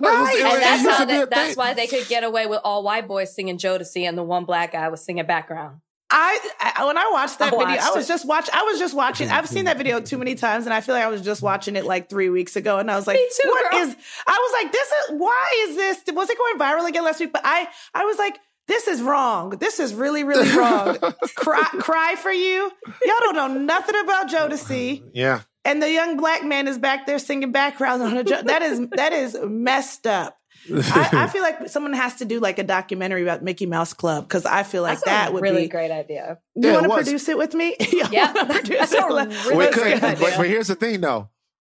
It 0.00 0.04
was- 0.04 0.16
Right. 0.24 0.34
it 0.38 0.44
And 0.46 0.62
that's 0.62 0.98
how 0.98 1.04
they, 1.04 1.24
that's 1.26 1.48
thing. 1.48 1.56
why 1.56 1.74
they 1.74 1.86
could 1.86 2.08
get 2.08 2.24
away 2.24 2.46
with 2.46 2.60
all 2.64 2.82
white 2.82 3.06
boys 3.06 3.34
singing 3.34 3.58
Jodeci 3.58 4.08
and 4.08 4.16
the 4.16 4.22
one 4.22 4.46
black 4.46 4.72
guy 4.72 4.88
was 4.88 5.04
singing 5.04 5.26
background. 5.26 5.80
I, 6.10 6.40
I 6.58 6.86
when 6.86 6.96
I 6.98 7.08
watched 7.12 7.38
that 7.38 7.48
I 7.48 7.50
video, 7.50 7.66
watched 7.66 7.82
I 7.82 7.90
was 7.94 8.04
it. 8.06 8.08
just 8.08 8.26
watch. 8.26 8.48
I 8.52 8.62
was 8.64 8.78
just 8.80 8.94
watching. 8.94 9.28
I've 9.28 9.46
seen 9.48 9.66
that 9.66 9.76
video 9.76 10.00
too 10.00 10.16
many 10.18 10.34
times, 10.36 10.64
and 10.64 10.72
I 10.74 10.80
feel 10.80 10.94
like 10.96 11.04
I 11.04 11.08
was 11.08 11.20
just 11.22 11.40
watching 11.42 11.76
it 11.76 11.84
like 11.84 12.08
three 12.08 12.30
weeks 12.30 12.56
ago, 12.56 12.78
and 12.78 12.90
I 12.90 12.96
was 12.96 13.06
like, 13.06 13.16
Me 13.16 13.28
too, 13.42 13.48
"What 13.48 13.70
girl. 13.70 13.80
is?" 13.82 13.94
I 14.26 14.32
was 14.50 14.62
like, 14.64 14.72
"This 14.72 14.88
is 14.88 15.20
why 15.20 15.66
is 15.68 15.76
this? 15.76 15.98
Was 16.14 16.28
it 16.30 16.36
going 16.38 16.58
viral 16.58 16.88
again 16.88 17.04
last 17.04 17.20
week?" 17.20 17.32
But 17.32 17.42
I, 17.44 17.68
I 17.94 18.04
was 18.06 18.18
like, 18.18 18.40
"This 18.70 18.86
is 18.88 19.02
wrong. 19.02 19.50
This 19.50 19.78
is 19.80 19.92
really, 19.94 20.24
really 20.24 20.50
wrong." 20.56 20.96
cry, 21.36 21.68
cry 21.80 22.14
for 22.16 22.32
you. 22.32 22.70
Y'all 23.04 23.14
don't 23.20 23.34
know 23.36 23.48
nothing 23.48 23.96
about 24.02 24.30
Jodeci, 24.30 25.02
Yeah. 25.12 25.40
and 25.64 25.82
the 25.82 25.90
young 25.90 26.16
black 26.16 26.44
man 26.44 26.68
is 26.68 26.78
back 26.78 27.06
there 27.06 27.18
singing 27.18 27.52
background 27.52 28.02
on 28.02 28.16
a. 28.16 28.24
Jo- 28.24 28.42
that 28.42 28.62
is 28.62 28.80
that 28.92 29.12
is 29.12 29.36
messed 29.42 30.06
up. 30.06 30.36
I, 30.72 31.08
I 31.24 31.26
feel 31.26 31.40
like 31.42 31.68
someone 31.70 31.94
has 31.94 32.16
to 32.16 32.26
do 32.26 32.38
like 32.38 32.58
a 32.58 32.62
documentary 32.62 33.22
about 33.22 33.42
Mickey 33.42 33.64
Mouse 33.64 33.94
Club 33.94 34.24
because 34.28 34.44
I 34.44 34.62
feel 34.62 34.82
like 34.82 34.98
That's 34.98 35.02
a 35.06 35.10
that 35.10 35.32
would 35.32 35.42
really 35.42 35.62
be 35.62 35.68
great 35.68 35.90
idea. 35.90 36.38
you 36.54 36.68
Yeah, 36.68 36.74
want 36.82 36.86
to 36.90 36.94
produce 36.96 37.28
it 37.30 37.38
with 37.38 37.54
me? 37.54 37.76
You 37.92 38.04
Yeah, 38.12 38.32
produce 38.32 38.68
that's 38.78 38.92
it? 38.92 39.02
a 39.02 39.06
really 39.48 39.56
we 39.56 39.64
could, 39.72 39.74
good 39.84 40.00
but, 40.02 40.10
idea. 40.16 40.34
but 40.36 40.46
here's 40.46 40.68
the 40.68 40.74
thing, 40.74 41.00
though. 41.00 41.30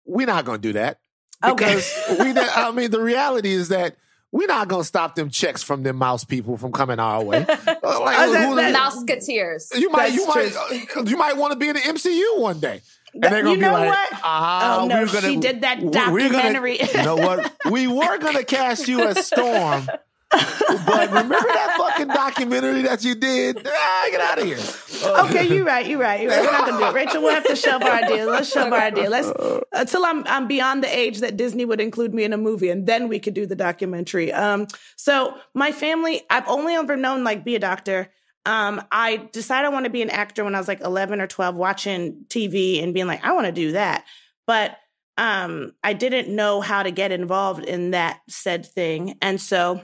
We're 0.05 0.27
not 0.27 0.43
going 0.43 0.59
to 0.61 0.67
do 0.67 0.73
that 0.73 0.99
Okay. 1.43 1.75
because 1.75 1.93
we. 2.19 2.33
I 2.37 2.71
mean, 2.71 2.91
the 2.91 2.99
reality 2.99 3.51
is 3.53 3.69
that 3.69 3.95
we're 4.33 4.47
not 4.47 4.67
going 4.67 4.81
to 4.81 4.85
stop 4.87 5.15
them 5.15 5.29
checks 5.29 5.63
from 5.63 5.83
them 5.83 5.95
mouse 5.95 6.25
people 6.25 6.57
from 6.57 6.71
coming 6.73 6.99
our 6.99 7.23
way. 7.23 7.45
Like, 7.83 8.29
who- 8.39 8.55
that- 8.55 8.75
Mouseketeers. 8.75 9.79
you 9.79 9.89
might, 9.89 10.11
you 10.13 10.27
might, 10.27 10.53
uh, 10.97 11.03
you 11.03 11.15
might 11.17 11.37
want 11.37 11.53
to 11.53 11.59
be 11.59 11.69
in 11.69 11.75
the 11.75 11.81
MCU 11.81 12.39
one 12.41 12.59
day. 12.59 12.81
And 13.13 13.23
That- 13.23 13.29
they're 13.31 13.43
gonna 13.43 13.51
you 13.51 13.55
be 13.57 13.61
know 13.61 13.73
like, 13.73 13.87
what? 13.89 14.09
Ah, 14.23 14.81
Oh, 14.81 14.87
no, 14.87 14.95
we're 15.01 15.05
gonna, 15.05 15.21
she 15.29 15.37
did 15.37 15.61
that 15.61 15.79
we're 15.81 15.91
gonna- 15.91 16.19
documentary. 16.31 16.79
you 16.81 17.03
know 17.03 17.15
what? 17.15 17.53
We 17.71 17.87
were 17.87 18.17
gonna 18.17 18.43
cast 18.43 18.87
you 18.87 19.01
as 19.07 19.25
Storm, 19.27 19.87
but 20.33 21.07
remember 21.07 21.35
that 21.35 21.75
fucking 21.77 22.07
documentary 22.07 22.81
that 22.83 23.03
you 23.03 23.15
did? 23.15 23.65
Ah, 23.65 24.07
get 24.09 24.21
out 24.21 24.39
of 24.39 24.45
here. 24.45 24.57
okay, 25.25 25.47
you're 25.47 25.65
right. 25.65 25.85
You're 25.85 25.99
right. 25.99 26.21
You're 26.21 26.31
right. 26.31 26.41
We're 26.41 26.51
not 26.51 26.67
gonna 26.67 26.79
do 26.79 26.85
it, 26.85 26.93
Rachel. 26.93 27.21
We'll 27.21 27.33
have 27.33 27.45
to 27.45 27.55
shove 27.55 27.81
our 27.81 27.91
idea. 27.91 28.25
Let's 28.25 28.51
shove 28.51 28.71
our 28.71 28.79
idea. 28.79 29.09
Let's 29.09 29.31
until 29.71 30.05
I'm 30.05 30.25
I'm 30.27 30.47
beyond 30.47 30.83
the 30.83 30.97
age 30.97 31.19
that 31.19 31.37
Disney 31.37 31.65
would 31.65 31.81
include 31.81 32.13
me 32.13 32.23
in 32.23 32.33
a 32.33 32.37
movie, 32.37 32.69
and 32.69 32.87
then 32.87 33.07
we 33.07 33.19
could 33.19 33.33
do 33.33 33.45
the 33.45 33.55
documentary. 33.55 34.31
Um, 34.31 34.67
so 34.95 35.35
my 35.53 35.71
family, 35.71 36.21
I've 36.29 36.47
only 36.47 36.73
ever 36.73 36.95
known 36.95 37.23
like 37.23 37.43
be 37.43 37.55
a 37.55 37.59
doctor. 37.59 38.09
Um, 38.45 38.81
I 38.91 39.29
decided 39.31 39.67
I 39.67 39.69
want 39.69 39.85
to 39.85 39.91
be 39.91 40.01
an 40.01 40.09
actor 40.09 40.43
when 40.43 40.53
I 40.53 40.57
was 40.57 40.67
like 40.67 40.81
11 40.81 41.21
or 41.21 41.27
12, 41.27 41.55
watching 41.55 42.25
TV 42.27 42.83
and 42.83 42.93
being 42.93 43.07
like, 43.07 43.23
I 43.23 43.31
want 43.31 43.45
to 43.45 43.53
do 43.53 43.71
that. 43.71 44.03
But 44.45 44.77
um, 45.17 45.73
I 45.81 45.93
didn't 45.93 46.27
know 46.27 46.59
how 46.59 46.83
to 46.83 46.91
get 46.91 47.13
involved 47.13 47.63
in 47.63 47.91
that 47.91 48.19
said 48.27 48.65
thing, 48.65 49.17
and 49.21 49.39
so 49.39 49.81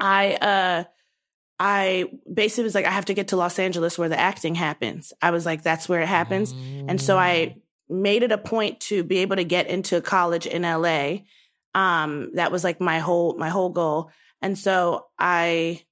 I 0.00 0.34
uh 0.34 0.84
I 1.62 2.10
basically 2.32 2.64
was 2.64 2.74
like, 2.74 2.86
I 2.86 2.90
have 2.90 3.04
to 3.04 3.14
get 3.14 3.28
to 3.28 3.36
Los 3.36 3.58
Angeles 3.58 3.98
where 3.98 4.08
the 4.08 4.18
acting 4.18 4.54
happens. 4.54 5.12
I 5.20 5.30
was 5.30 5.44
like, 5.44 5.62
that's 5.62 5.90
where 5.90 6.00
it 6.00 6.08
happens. 6.08 6.52
And 6.88 6.98
so 6.98 7.18
I 7.18 7.56
made 7.90 8.22
it 8.22 8.32
a 8.32 8.38
point 8.38 8.80
to 8.80 9.04
be 9.04 9.18
able 9.18 9.36
to 9.36 9.44
get 9.44 9.66
into 9.66 10.00
college 10.00 10.46
in 10.46 10.62
LA. 10.62 11.18
Um, 11.74 12.30
that 12.34 12.50
was 12.50 12.64
like 12.64 12.80
my 12.80 13.00
whole 13.00 13.36
my 13.36 13.50
whole 13.50 13.68
goal. 13.68 14.10
And 14.40 14.58
so 14.58 15.06
I 15.18 15.82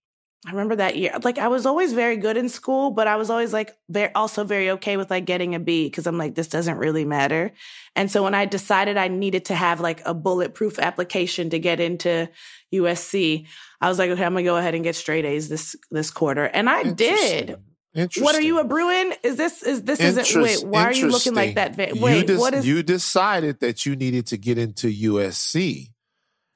I 0.47 0.51
remember 0.51 0.77
that 0.77 0.97
year. 0.97 1.13
Like 1.25 1.39
I 1.39 1.49
was 1.49 1.67
always 1.67 1.93
very 1.93 2.17
good 2.17 2.37
in 2.37 2.49
school, 2.49 2.93
but 2.93 3.09
I 3.09 3.17
was 3.17 3.29
always 3.29 3.53
like 3.53 3.77
very 3.89 4.15
also 4.15 4.45
very 4.45 4.71
okay 4.71 4.97
with 4.97 5.11
like 5.11 5.25
getting 5.25 5.57
a 5.57 5.61
B 5.61 5.87
because 5.87 6.07
I'm 6.07 6.17
like, 6.17 6.37
this 6.37 6.47
doesn't 6.47 6.79
really 6.79 7.05
matter. 7.05 7.53
And 7.97 8.09
so 8.11 8.23
when 8.23 8.35
I 8.35 8.45
decided 8.45 8.97
I 8.97 9.09
needed 9.09 9.47
to 9.47 9.55
have 9.55 9.81
like 9.81 10.01
a 10.07 10.15
bulletproof 10.15 10.79
application 10.79 11.51
to 11.51 11.59
get 11.59 11.81
into 11.81 12.29
USC, 12.73 13.47
I 13.81 13.89
was 13.89 13.99
like, 13.99 14.11
okay, 14.11 14.25
I'm 14.25 14.33
gonna 14.33 14.45
go 14.45 14.57
ahead 14.57 14.77
and 14.77 14.85
get 14.85 14.95
straight 14.95 15.25
A's 15.25 15.49
this 15.49 15.75
this 15.91 16.13
quarter. 16.13 16.45
And 16.45 16.71
I 16.71 16.85
did. 16.85 17.59
Interesting. 17.95 18.23
What 18.23 18.37
are 18.37 18.41
you 18.41 18.61
a 18.61 18.65
Bruin? 18.65 19.15
Is 19.25 19.37
this 19.37 19.65
is 19.65 19.83
this 19.83 19.99
isn't 19.99 20.41
wait, 20.41 20.65
why 20.65 20.85
are 20.85 20.93
you 20.93 21.09
looking 21.09 21.35
like 21.35 21.57
that? 21.57 21.77
Wait, 21.77 22.31
what 22.39 22.55
is 22.55 22.65
you 22.65 22.85
decided 22.85 23.59
that 23.59 23.85
you 23.87 23.97
needed 23.97 24.27
to 24.29 24.37
get 24.37 24.57
into 24.57 24.87
USC? 24.87 25.89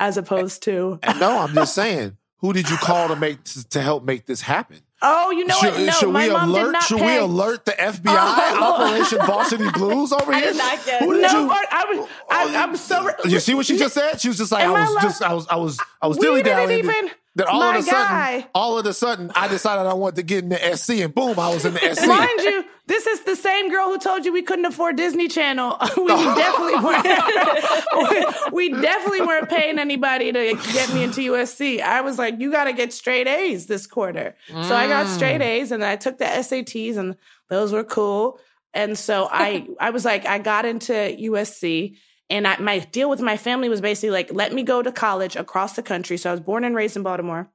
as 0.02 0.16
opposed 0.16 0.64
to 0.64 0.98
no, 1.20 1.38
I'm 1.38 1.54
just 1.54 1.74
saying. 1.74 2.16
Who 2.42 2.52
did 2.52 2.68
you 2.68 2.76
call 2.76 3.08
to 3.08 3.16
make 3.16 3.42
to, 3.70 3.80
help 3.80 4.04
make 4.04 4.26
this 4.26 4.40
happen? 4.42 4.80
Oh, 5.00 5.30
you 5.30 5.44
know 5.46 5.54
should 5.54 5.72
what? 5.74 5.80
No, 5.80 5.92
should 5.92 6.10
my 6.12 6.26
we 6.26 6.32
mom 6.32 6.50
alert? 6.50 6.64
did 6.64 6.72
not 6.72 6.82
should 6.82 6.98
pay. 6.98 7.06
we 7.18 7.24
alert 7.24 7.64
the 7.64 7.72
FBI? 7.72 8.02
Oh. 8.04 8.84
Operation 8.84 9.18
Varsity 9.26 9.70
Blues 9.70 10.12
over 10.12 10.32
I 10.32 10.40
here. 10.40 10.52
did 10.52 10.58
not 10.58 10.84
get 10.84 11.02
Who 11.02 11.14
did 11.14 11.22
no, 11.22 11.28
you? 11.44 11.50
I 11.50 11.84
was 11.88 12.08
I, 12.30 12.44
oh, 12.44 12.56
I'm 12.56 12.76
so 12.76 13.10
You 13.24 13.40
see 13.40 13.54
what 13.54 13.66
she 13.66 13.78
just 13.78 13.94
said? 13.94 14.20
She 14.20 14.28
was 14.28 14.36
just 14.38 14.52
like, 14.52 14.64
I 14.64 14.68
I 14.68 14.70
was 14.72 14.90
allowed- 14.90 15.02
just, 15.02 15.22
I 15.22 15.32
was, 15.34 15.46
I 15.48 15.56
was, 15.56 15.78
I 16.00 16.06
was 16.08 16.18
we 16.18 16.24
dilly 16.24 16.42
didn't 16.42 16.58
dallying. 16.84 17.10
Then 17.34 17.46
all 17.46 17.60
my 17.60 17.76
of 17.76 17.80
a 17.80 17.82
sudden, 17.82 18.06
guy. 18.08 18.46
all 18.54 18.78
of 18.78 18.84
a 18.84 18.92
sudden, 18.92 19.30
I 19.34 19.48
decided 19.48 19.88
I 19.88 19.94
wanted 19.94 20.16
to 20.16 20.22
get 20.22 20.44
in 20.44 20.50
the 20.50 20.76
SC, 20.76 20.90
and 21.00 21.14
boom, 21.14 21.38
I 21.38 21.48
was 21.48 21.64
in 21.64 21.72
the 21.72 21.80
SC. 21.94 22.06
Mind 22.06 22.30
you, 22.40 22.64
this 22.86 23.06
is 23.06 23.20
the 23.22 23.36
same 23.36 23.70
girl 23.70 23.86
who 23.86 23.98
told 23.98 24.26
you 24.26 24.32
we 24.34 24.42
couldn't 24.42 24.66
afford 24.66 24.96
Disney 24.96 25.28
Channel. 25.28 25.78
we 25.96 26.06
definitely 26.08 26.80
weren't. 26.84 28.52
we 28.52 28.68
definitely 28.68 29.22
weren't 29.22 29.48
paying 29.48 29.78
anybody 29.78 30.30
to 30.30 30.54
get 30.72 30.92
me 30.92 31.02
into 31.04 31.32
USC. 31.32 31.80
I 31.80 32.02
was 32.02 32.18
like, 32.18 32.38
you 32.38 32.50
got 32.52 32.64
to 32.64 32.74
get 32.74 32.92
straight 32.92 33.26
A's 33.26 33.66
this 33.66 33.86
quarter. 33.86 34.34
So 34.48 34.74
I 34.74 34.86
got 34.88 35.06
straight 35.08 35.40
Mm. 35.40 35.44
A's, 35.44 35.72
and 35.72 35.82
I 35.82 35.96
took 35.96 36.18
the 36.18 36.26
SATs, 36.26 36.98
and 36.98 37.16
those 37.48 37.72
were 37.72 37.84
cool. 37.84 38.38
And 38.74 38.98
so 38.98 39.26
I, 39.30 39.66
I 39.80 39.90
was 39.90 40.04
like, 40.04 40.26
I 40.26 40.38
got 40.38 40.66
into 40.66 40.92
USC. 40.92 41.96
And 42.32 42.48
I, 42.48 42.56
my 42.58 42.78
deal 42.78 43.10
with 43.10 43.20
my 43.20 43.36
family 43.36 43.68
was 43.68 43.82
basically 43.82 44.10
like, 44.10 44.32
let 44.32 44.54
me 44.54 44.62
go 44.62 44.82
to 44.82 44.90
college 44.90 45.36
across 45.36 45.74
the 45.74 45.82
country. 45.82 46.16
So 46.16 46.30
I 46.30 46.32
was 46.32 46.40
born 46.40 46.64
and 46.64 46.74
raised 46.74 46.96
in 46.96 47.02
Baltimore. 47.02 47.50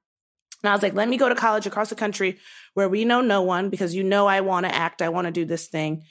And 0.63 0.69
I 0.69 0.71
was 0.71 0.84
like, 0.84 0.93
let 0.93 1.09
me 1.09 1.17
go 1.17 1.28
to 1.28 1.34
college 1.34 1.65
across 1.65 1.89
the 1.89 1.95
country 1.95 2.38
where 2.75 2.88
we 2.88 3.03
know 3.03 3.21
no 3.21 3.41
one 3.41 3.71
because 3.71 3.95
you 3.95 4.03
know 4.03 4.28
I 4.28 4.41
want 4.41 4.67
to 4.67 4.73
act. 4.73 5.01
I 5.01 5.09
want 5.09 5.25
to 5.25 5.32
do 5.32 5.45
this 5.45 5.67
thing. 5.67 6.03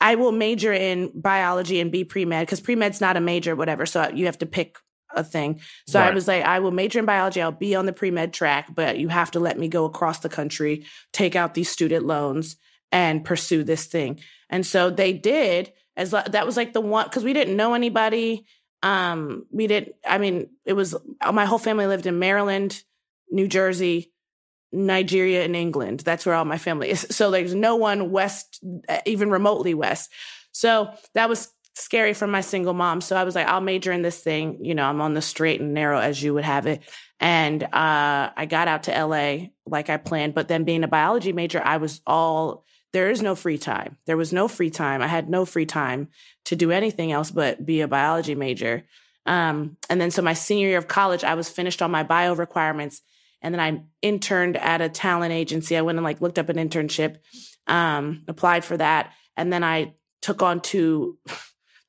I 0.00 0.14
will 0.14 0.32
major 0.32 0.72
in 0.72 1.12
biology 1.14 1.78
and 1.78 1.92
be 1.92 2.04
pre 2.04 2.24
med 2.24 2.46
because 2.46 2.60
pre 2.60 2.74
med's 2.74 3.02
not 3.02 3.18
a 3.18 3.20
major, 3.20 3.54
whatever. 3.54 3.84
So 3.84 4.08
you 4.08 4.24
have 4.24 4.38
to 4.38 4.46
pick 4.46 4.78
a 5.14 5.22
thing. 5.22 5.60
So 5.86 6.00
I 6.00 6.10
was 6.12 6.26
like, 6.26 6.42
I 6.44 6.60
will 6.60 6.70
major 6.70 7.00
in 7.00 7.04
biology. 7.04 7.42
I'll 7.42 7.52
be 7.52 7.74
on 7.74 7.84
the 7.84 7.92
pre 7.92 8.10
med 8.10 8.32
track, 8.32 8.74
but 8.74 8.98
you 8.98 9.08
have 9.08 9.32
to 9.32 9.40
let 9.40 9.58
me 9.58 9.68
go 9.68 9.84
across 9.84 10.20
the 10.20 10.30
country, 10.30 10.86
take 11.12 11.36
out 11.36 11.52
these 11.52 11.68
student 11.68 12.06
loans, 12.06 12.56
and 12.90 13.26
pursue 13.26 13.62
this 13.62 13.84
thing. 13.84 14.20
And 14.48 14.64
so 14.64 14.88
they 14.88 15.12
did. 15.12 15.72
As 16.00 16.12
that 16.12 16.46
was 16.46 16.56
like 16.56 16.72
the 16.72 16.80
one 16.80 17.04
because 17.04 17.24
we 17.24 17.34
didn't 17.34 17.56
know 17.56 17.74
anybody. 17.74 18.46
Um, 18.82 19.44
we 19.50 19.66
didn't. 19.66 19.94
I 20.06 20.16
mean, 20.16 20.48
it 20.64 20.72
was 20.72 20.96
my 21.32 21.44
whole 21.44 21.58
family 21.58 21.86
lived 21.86 22.06
in 22.06 22.18
Maryland, 22.18 22.82
New 23.30 23.46
Jersey, 23.46 24.10
Nigeria, 24.72 25.44
and 25.44 25.54
England. 25.54 26.00
That's 26.00 26.24
where 26.24 26.34
all 26.34 26.46
my 26.46 26.56
family 26.56 26.88
is. 26.88 27.06
So 27.10 27.30
there's 27.30 27.54
no 27.54 27.76
one 27.76 28.10
west, 28.10 28.64
uh, 28.88 29.00
even 29.04 29.30
remotely 29.30 29.74
west. 29.74 30.10
So 30.52 30.90
that 31.12 31.28
was 31.28 31.52
scary 31.74 32.14
for 32.14 32.26
my 32.26 32.40
single 32.40 32.72
mom. 32.72 33.02
So 33.02 33.14
I 33.14 33.24
was 33.24 33.34
like, 33.34 33.46
I'll 33.46 33.60
major 33.60 33.92
in 33.92 34.00
this 34.00 34.20
thing. 34.20 34.64
You 34.64 34.74
know, 34.74 34.84
I'm 34.84 35.02
on 35.02 35.12
the 35.12 35.22
straight 35.22 35.60
and 35.60 35.74
narrow 35.74 35.98
as 35.98 36.22
you 36.22 36.32
would 36.32 36.44
have 36.44 36.66
it. 36.66 36.80
And 37.20 37.62
uh, 37.62 38.30
I 38.34 38.46
got 38.48 38.68
out 38.68 38.84
to 38.84 39.04
LA 39.04 39.48
like 39.66 39.90
I 39.90 39.98
planned. 39.98 40.34
But 40.34 40.48
then 40.48 40.64
being 40.64 40.82
a 40.82 40.88
biology 40.88 41.34
major, 41.34 41.60
I 41.62 41.76
was 41.76 42.00
all 42.06 42.64
there 42.92 43.10
is 43.10 43.22
no 43.22 43.34
free 43.34 43.58
time. 43.58 43.96
There 44.06 44.16
was 44.16 44.32
no 44.32 44.48
free 44.48 44.70
time. 44.70 45.02
I 45.02 45.06
had 45.06 45.28
no 45.28 45.44
free 45.44 45.66
time 45.66 46.08
to 46.46 46.56
do 46.56 46.70
anything 46.70 47.12
else 47.12 47.30
but 47.30 47.64
be 47.64 47.80
a 47.80 47.88
biology 47.88 48.34
major. 48.34 48.84
Um, 49.26 49.76
and 49.88 50.00
then 50.00 50.10
so 50.10 50.22
my 50.22 50.32
senior 50.32 50.68
year 50.68 50.78
of 50.78 50.88
college, 50.88 51.22
I 51.24 51.34
was 51.34 51.48
finished 51.48 51.82
on 51.82 51.90
my 51.90 52.02
bio 52.02 52.34
requirements. 52.34 53.02
And 53.42 53.54
then 53.54 53.60
I 53.60 53.82
interned 54.02 54.56
at 54.56 54.80
a 54.80 54.88
talent 54.88 55.32
agency. 55.32 55.76
I 55.76 55.82
went 55.82 55.98
and 55.98 56.04
like 56.04 56.20
looked 56.20 56.38
up 56.38 56.48
an 56.48 56.56
internship, 56.56 57.16
um, 57.66 58.24
applied 58.28 58.64
for 58.64 58.76
that. 58.76 59.12
And 59.36 59.52
then 59.52 59.64
I 59.64 59.94
took 60.20 60.42
on 60.42 60.60
two 60.60 61.18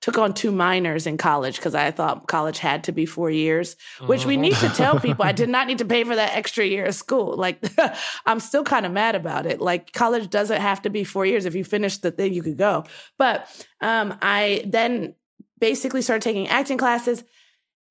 took 0.02 0.18
on 0.18 0.34
two 0.34 0.52
minors 0.52 1.06
in 1.06 1.16
college 1.18 1.58
because 1.58 1.76
I 1.76 1.92
thought 1.92 2.28
college 2.28 2.58
had 2.58 2.84
to 2.86 2.92
be 2.92 3.06
four 3.06 3.30
years, 3.30 3.76
which 4.08 4.26
we 4.26 4.36
need 4.36 4.56
to 4.56 4.70
tell 4.70 5.00
people 5.00 5.24
I 5.24 5.32
did 5.32 5.48
not 5.48 5.68
need 5.68 5.78
to 5.78 5.86
pay 5.86 6.04
for 6.04 6.16
that 6.16 6.36
extra 6.36 6.66
year 6.66 6.86
of 6.86 6.96
school. 6.96 7.38
Like 7.38 7.64
I'm 8.26 8.40
still 8.40 8.64
kind 8.64 8.86
of 8.86 8.92
mad 8.92 9.16
about 9.16 9.46
it. 9.46 9.62
Like 9.62 9.94
college 9.94 10.30
doesn't 10.30 10.60
have 10.60 10.82
to 10.82 10.90
be 10.90 11.04
four 11.04 11.26
years. 11.26 11.46
If 11.46 11.54
you 11.54 11.64
finish 11.64 12.00
the 12.00 12.12
thing, 12.12 12.34
you 12.34 12.42
could 12.42 12.58
go. 12.58 12.86
But 13.20 13.48
um, 13.80 14.18
I 14.22 14.64
then 14.66 15.14
basically 15.60 16.02
started 16.02 16.24
taking 16.24 16.48
acting 16.48 16.78
classes. 16.78 17.24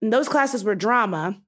And 0.03 0.13
those 0.13 0.29
classes 0.29 0.65
were 0.65 0.75
drama. 0.75 1.41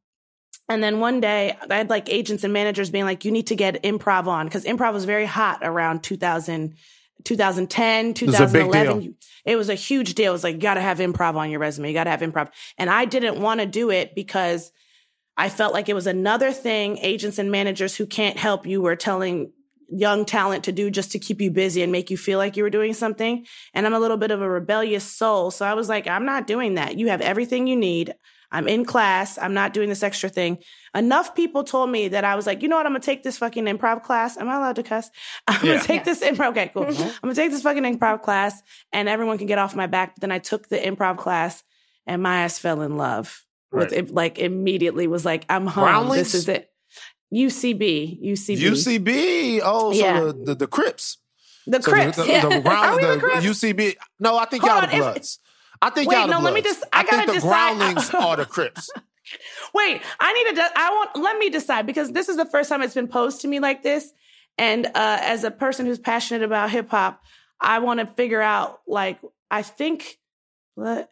And 0.68 0.82
then 0.82 1.00
one 1.00 1.20
day 1.20 1.56
I 1.68 1.74
had 1.74 1.90
like 1.90 2.08
agents 2.08 2.44
and 2.44 2.52
managers 2.52 2.88
being 2.88 3.04
like, 3.04 3.24
you 3.24 3.32
need 3.32 3.48
to 3.48 3.56
get 3.56 3.82
improv 3.82 4.26
on 4.26 4.46
because 4.46 4.64
improv 4.64 4.92
was 4.92 5.04
very 5.04 5.26
hot 5.26 5.58
around 5.62 6.02
2000, 6.04 6.76
2010, 7.24 8.06
was 8.08 8.20
a 8.20 8.22
big 8.46 8.66
2011. 8.66 9.00
deal. 9.00 9.12
It 9.44 9.56
was 9.56 9.68
a 9.68 9.74
huge 9.74 10.14
deal. 10.14 10.30
It 10.30 10.34
was 10.34 10.44
like, 10.44 10.54
you 10.54 10.60
got 10.60 10.74
to 10.74 10.80
have 10.80 10.98
improv 10.98 11.34
on 11.34 11.50
your 11.50 11.60
resume. 11.60 11.88
You 11.88 11.94
got 11.94 12.04
to 12.04 12.10
have 12.10 12.20
improv. 12.20 12.50
And 12.78 12.88
I 12.88 13.04
didn't 13.04 13.40
want 13.40 13.60
to 13.60 13.66
do 13.66 13.90
it 13.90 14.14
because 14.14 14.70
I 15.36 15.48
felt 15.48 15.72
like 15.72 15.88
it 15.88 15.94
was 15.94 16.06
another 16.06 16.52
thing 16.52 16.98
agents 16.98 17.38
and 17.38 17.50
managers 17.50 17.96
who 17.96 18.06
can't 18.06 18.36
help 18.36 18.66
you 18.66 18.82
were 18.82 18.96
telling 18.96 19.52
young 19.88 20.24
talent 20.24 20.64
to 20.64 20.72
do 20.72 20.90
just 20.90 21.12
to 21.12 21.18
keep 21.18 21.40
you 21.40 21.50
busy 21.50 21.82
and 21.82 21.92
make 21.92 22.10
you 22.10 22.16
feel 22.16 22.38
like 22.38 22.56
you 22.56 22.62
were 22.62 22.70
doing 22.70 22.94
something. 22.94 23.46
And 23.74 23.86
I'm 23.86 23.94
a 23.94 24.00
little 24.00 24.16
bit 24.16 24.30
of 24.30 24.40
a 24.40 24.48
rebellious 24.48 25.04
soul. 25.04 25.50
So 25.50 25.66
I 25.66 25.74
was 25.74 25.88
like, 25.88 26.06
I'm 26.06 26.24
not 26.24 26.46
doing 26.46 26.74
that. 26.74 26.98
You 26.98 27.08
have 27.08 27.20
everything 27.20 27.66
you 27.66 27.76
need. 27.76 28.14
I'm 28.52 28.68
in 28.68 28.84
class. 28.84 29.38
I'm 29.38 29.54
not 29.54 29.72
doing 29.72 29.88
this 29.88 30.02
extra 30.02 30.28
thing. 30.28 30.58
Enough 30.94 31.34
people 31.34 31.64
told 31.64 31.90
me 31.90 32.08
that 32.08 32.22
I 32.22 32.36
was 32.36 32.46
like, 32.46 32.62
you 32.62 32.68
know 32.68 32.76
what? 32.76 32.84
I'm 32.86 32.92
gonna 32.92 33.00
take 33.00 33.22
this 33.22 33.38
fucking 33.38 33.64
improv 33.64 34.02
class. 34.02 34.36
Am 34.36 34.48
I 34.48 34.56
allowed 34.56 34.76
to 34.76 34.82
cuss? 34.82 35.10
I'm 35.48 35.64
Yeah. 35.66 35.72
gonna 35.74 35.84
take 35.84 36.06
Yes. 36.06 36.20
this 36.20 36.30
improv. 36.30 36.50
Okay, 36.50 36.70
cool. 36.74 36.84
Mm-hmm. 36.84 37.02
I'm 37.02 37.12
gonna 37.22 37.34
take 37.34 37.50
this 37.50 37.62
fucking 37.62 37.82
improv 37.82 38.22
class 38.22 38.62
and 38.92 39.08
everyone 39.08 39.38
can 39.38 39.46
get 39.48 39.58
off 39.58 39.74
my 39.74 39.86
back. 39.86 40.14
But 40.14 40.20
then 40.20 40.30
I 40.32 40.38
took 40.38 40.68
the 40.68 40.78
improv 40.78 41.16
class 41.18 41.64
and 42.06 42.22
my 42.22 42.42
ass 42.44 42.58
fell 42.58 42.82
in 42.82 42.96
love 42.96 43.44
with 43.72 43.92
it. 43.92 44.10
Like 44.12 44.38
immediately 44.38 45.06
was 45.06 45.24
like, 45.24 45.46
I'm 45.48 45.66
home. 45.66 45.84
Groundlings? 45.84 46.32
This 46.32 46.34
is 46.42 46.48
it. 46.48 46.68
UCB, 47.34 48.22
UCB, 48.22 48.60
UCB. 48.60 49.60
Oh, 49.64 49.92
so 49.92 49.98
Yeah. 49.98 50.20
the, 50.20 50.32
the 50.32 50.54
the 50.54 50.66
Crips. 50.66 51.16
the 51.66 51.80
So 51.82 51.90
Crips. 51.90 52.16
The, 52.18 52.24
the, 52.24 52.28
Yeah. 52.28 52.42
the, 52.48 52.60
ground, 52.60 52.68
Are 52.86 52.96
we 52.96 53.02
the 53.06 53.12
the 53.14 53.18
Crips? 53.20 53.46
UCB. 53.46 53.94
No, 54.20 54.36
I 54.36 54.44
think 54.44 54.62
Hold 54.64 54.74
y'all 54.74 54.82
on, 54.82 54.88
the 54.90 54.94
if- 54.96 55.00
Bloods. 55.00 55.38
I 55.82 55.90
think 55.90 56.08
Wait, 56.08 56.28
no, 56.28 56.38
let 56.38 56.54
me 56.54 56.62
just- 56.62 56.84
I 56.92 56.98
think 57.02 57.10
gotta 57.10 57.16
think 57.22 57.26
the 57.26 57.46
decide- 57.46 57.76
Groundlings 57.76 58.14
are 58.14 58.36
the 58.36 58.46
Crips. 58.46 58.88
Wait, 59.74 60.00
I 60.20 60.32
need 60.32 60.48
to. 60.50 60.54
de- 60.54 60.78
I 60.78 60.90
want. 60.90 61.16
Let 61.16 61.38
me 61.38 61.50
decide 61.50 61.86
because 61.86 62.10
this 62.12 62.28
is 62.28 62.36
the 62.36 62.44
first 62.46 62.68
time 62.68 62.82
it's 62.82 62.94
been 62.94 63.08
posed 63.08 63.40
to 63.42 63.48
me 63.48 63.60
like 63.60 63.82
this. 63.82 64.12
And 64.58 64.86
uh, 64.86 64.90
as 64.94 65.44
a 65.44 65.50
person 65.50 65.86
who's 65.86 65.98
passionate 65.98 66.42
about 66.42 66.70
hip 66.70 66.90
hop, 66.90 67.22
I 67.60 67.78
want 67.78 68.00
to 68.00 68.06
figure 68.06 68.42
out. 68.42 68.80
Like, 68.86 69.18
I 69.50 69.62
think. 69.62 70.18
What? 70.74 71.08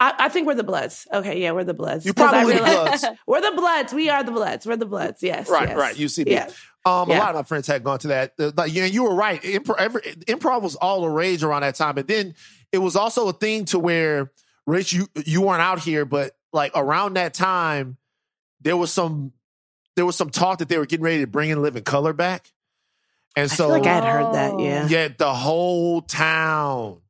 I, 0.00 0.14
I 0.18 0.28
think 0.28 0.46
we're 0.48 0.54
the 0.54 0.64
Bloods. 0.64 1.06
Okay, 1.12 1.40
yeah, 1.40 1.52
we're 1.52 1.64
the 1.64 1.74
Bloods. 1.74 2.04
You 2.04 2.12
I 2.16 2.20
probably 2.20 2.54
the 2.54 2.60
Bloods. 2.60 3.04
We're 3.26 3.40
the 3.40 3.52
Bloods. 3.56 3.92
We 3.94 4.10
are 4.10 4.24
the 4.24 4.32
Bloods. 4.32 4.66
We're 4.66 4.76
the 4.76 4.86
Bloods. 4.86 5.22
Yes. 5.22 5.48
Right, 5.48 5.68
yes. 5.68 5.78
right. 5.78 5.94
UCB. 5.94 6.52
Um, 6.84 7.08
Yeah. 7.08 7.18
a 7.18 7.20
lot 7.20 7.28
of 7.30 7.36
my 7.36 7.42
friends 7.44 7.66
had 7.68 7.84
gone 7.84 7.98
to 8.00 8.08
that. 8.08 8.32
Like, 8.56 8.74
yeah, 8.74 8.86
you 8.86 9.04
were 9.04 9.14
right. 9.14 9.40
Improv, 9.40 9.76
every, 9.78 10.02
improv 10.02 10.62
was 10.62 10.74
all 10.74 11.02
the 11.02 11.08
rage 11.08 11.42
around 11.44 11.62
that 11.62 11.76
time, 11.76 11.94
but 11.94 12.08
then 12.08 12.34
it 12.74 12.78
was 12.78 12.96
also 12.96 13.28
a 13.28 13.32
thing 13.32 13.64
to 13.66 13.78
where, 13.78 14.30
Rich, 14.66 14.92
you 14.92 15.08
you 15.24 15.42
weren't 15.42 15.62
out 15.62 15.78
here, 15.80 16.04
but 16.04 16.36
like 16.52 16.72
around 16.74 17.14
that 17.14 17.34
time, 17.34 17.96
there 18.60 18.76
was 18.76 18.92
some 18.92 19.32
there 19.96 20.04
was 20.04 20.16
some 20.16 20.30
talk 20.30 20.58
that 20.58 20.68
they 20.68 20.76
were 20.78 20.86
getting 20.86 21.04
ready 21.04 21.20
to 21.20 21.26
bring 21.26 21.50
in 21.50 21.62
Living 21.62 21.84
Color 21.84 22.12
back, 22.12 22.52
and 23.36 23.44
I 23.44 23.54
so 23.54 23.64
feel 23.66 23.68
like 23.78 23.86
I 23.86 23.94
had 23.94 24.04
heard 24.04 24.34
that. 24.34 24.52
Oh. 24.54 24.58
Yeah. 24.62 24.88
yeah, 24.88 25.08
the 25.16 25.32
whole 25.32 26.02
town 26.02 27.00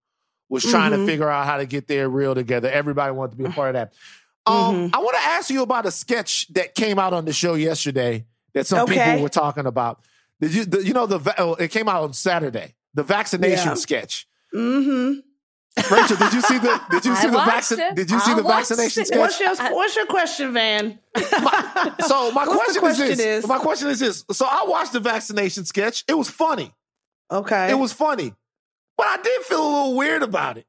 was 0.50 0.62
trying 0.64 0.92
Mhm. 0.92 0.96
to 0.96 1.06
figure 1.06 1.28
out 1.28 1.46
how 1.46 1.56
to 1.56 1.66
get 1.66 1.88
their 1.88 2.08
reel 2.08 2.34
together. 2.34 2.70
Everybody 2.70 3.12
wanted 3.12 3.32
to 3.32 3.36
be 3.38 3.44
a 3.44 3.50
part 3.50 3.74
of 3.74 3.80
that. 3.80 3.94
Um, 4.46 4.90
Mhm. 4.90 4.94
I 4.94 4.98
want 4.98 5.16
to 5.16 5.22
ask 5.22 5.48
you 5.50 5.62
about 5.62 5.86
a 5.86 5.90
sketch 5.90 6.46
that 6.48 6.74
came 6.74 6.98
out 6.98 7.14
on 7.14 7.24
the 7.24 7.32
show 7.32 7.54
yesterday 7.54 8.26
that 8.52 8.66
some 8.66 8.80
Okay. 8.80 8.94
people 9.02 9.22
were 9.22 9.28
talking 9.30 9.64
about. 9.66 10.00
Did 10.40 10.52
you, 10.54 10.64
the, 10.66 10.84
you 10.84 10.92
know, 10.92 11.06
the 11.06 11.18
va- 11.18 11.34
oh, 11.38 11.54
it 11.54 11.70
came 11.70 11.88
out 11.88 12.02
on 12.02 12.12
Saturday. 12.12 12.74
The 12.92 13.02
vaccination 13.02 13.68
Yeah. 13.68 13.74
sketch. 13.74 14.28
Mm-hmm. 14.54 15.20
Rachel, 15.90 16.16
did 16.16 16.32
you 16.32 16.40
see 16.40 16.58
the? 16.58 16.80
Did 16.90 17.04
you 17.04 17.12
I 17.12 17.14
see 17.16 17.26
the 17.28 17.38
vaccine? 17.38 17.94
Did 17.94 18.10
you 18.10 18.20
see 18.20 18.32
I 18.32 18.34
the 18.36 18.42
vaccination 18.42 19.02
it. 19.02 19.06
sketch? 19.08 19.18
What's 19.18 19.40
your 19.40 19.54
What's 19.74 19.96
your 19.96 20.06
question, 20.06 20.52
Van? 20.52 20.98
So 22.06 22.30
my 22.30 22.44
question, 22.46 22.80
question 22.80 23.06
is 23.08 23.18
this. 23.18 23.44
is? 23.44 23.48
My 23.48 23.58
question 23.58 23.88
is 23.88 23.98
this. 24.00 24.24
So 24.32 24.46
I 24.46 24.64
watched 24.68 24.92
the 24.92 25.00
vaccination 25.00 25.64
sketch. 25.64 26.04
It 26.06 26.14
was 26.14 26.30
funny. 26.30 26.72
Okay. 27.30 27.70
It 27.70 27.74
was 27.74 27.92
funny, 27.92 28.32
but 28.96 29.06
I 29.08 29.16
did 29.20 29.42
feel 29.42 29.60
a 29.60 29.66
little 29.68 29.96
weird 29.96 30.22
about 30.22 30.58
it. 30.58 30.66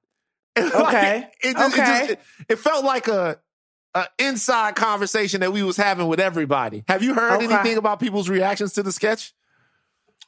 Like, 0.58 0.74
Okay. 0.74 1.28
it, 1.44 1.54
just, 1.56 1.78
it, 1.78 1.82
Okay. 1.82 2.00
just- 2.00 2.12
it- 2.12 2.20
it 2.50 2.60
felt 2.60 2.84
like 2.86 3.08
a, 3.08 3.40
a 3.94 4.08
inside 4.18 4.76
conversation 4.76 5.42
that 5.42 5.54
we 5.54 5.62
was 5.64 5.78
having 5.78 6.08
with 6.08 6.20
everybody. 6.20 6.84
Have 6.88 7.04
you 7.04 7.14
heard 7.14 7.34
Okay. 7.44 7.54
anything 7.54 7.78
about 7.78 8.00
people's 8.00 8.30
reactions 8.30 8.74
to 8.74 8.84
the 8.84 8.92
sketch? 8.92 9.34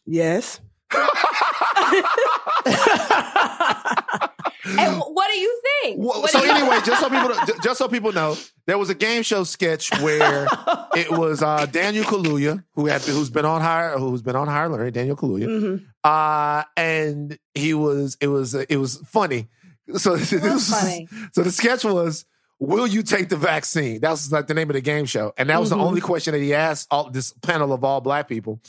yes. 0.05 0.59
And 4.67 4.99
what 4.99 5.31
do 5.31 5.39
you 5.39 5.61
think? 5.83 5.97
Well, 5.99 6.27
so 6.27 6.43
you- 6.43 6.51
anyway, 6.51 6.79
just 6.85 6.99
so 7.01 7.09
people 7.09 7.33
just 7.63 7.77
so 7.77 7.87
people 7.87 8.11
know, 8.13 8.35
there 8.65 8.77
was 8.77 8.89
a 8.89 8.95
game 8.95 9.23
show 9.23 9.43
sketch 9.43 9.91
where 10.01 10.47
it 10.95 11.11
was 11.11 11.41
uh, 11.41 11.65
Daniel 11.67 12.03
Kaluuya 12.03 12.63
who 12.73 12.87
had 12.87 13.01
who's 13.01 13.29
been 13.29 13.45
on 13.45 13.61
higher 13.61 13.97
who's 13.97 14.21
been 14.21 14.35
on 14.35 14.47
higher 14.47 14.69
learning, 14.69 14.93
Daniel 14.93 15.15
Kaluuya, 15.15 15.47
Mhm. 15.47 15.85
uh, 16.03 16.63
and 16.75 17.37
he 17.53 17.73
was 17.73 18.17
it 18.19 18.27
was 18.27 18.53
it 18.55 18.77
was 18.77 18.97
funny. 19.05 19.47
So 19.95 20.15
this 20.17 20.31
was 20.31 20.69
funny. 20.69 21.07
So 21.33 21.43
the 21.43 21.51
sketch 21.51 21.83
was, 21.85 22.25
"Will 22.59 22.87
you 22.87 23.03
take 23.03 23.29
the 23.29 23.37
vaccine?" 23.37 24.01
That 24.01 24.11
was 24.11 24.31
like 24.31 24.47
the 24.47 24.53
name 24.53 24.69
of 24.69 24.73
the 24.73 24.81
game 24.81 25.05
show, 25.05 25.33
and 25.37 25.49
that 25.49 25.59
was 25.59 25.69
Mhm. 25.69 25.77
the 25.77 25.83
only 25.83 26.01
question 26.01 26.33
that 26.33 26.41
he 26.41 26.53
asked 26.53 26.87
all 26.91 27.09
this 27.09 27.31
panel 27.41 27.71
of 27.71 27.83
all 27.83 28.01
black 28.01 28.27
people, 28.27 28.59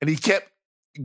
and 0.00 0.10
he 0.10 0.16
kept 0.16 0.48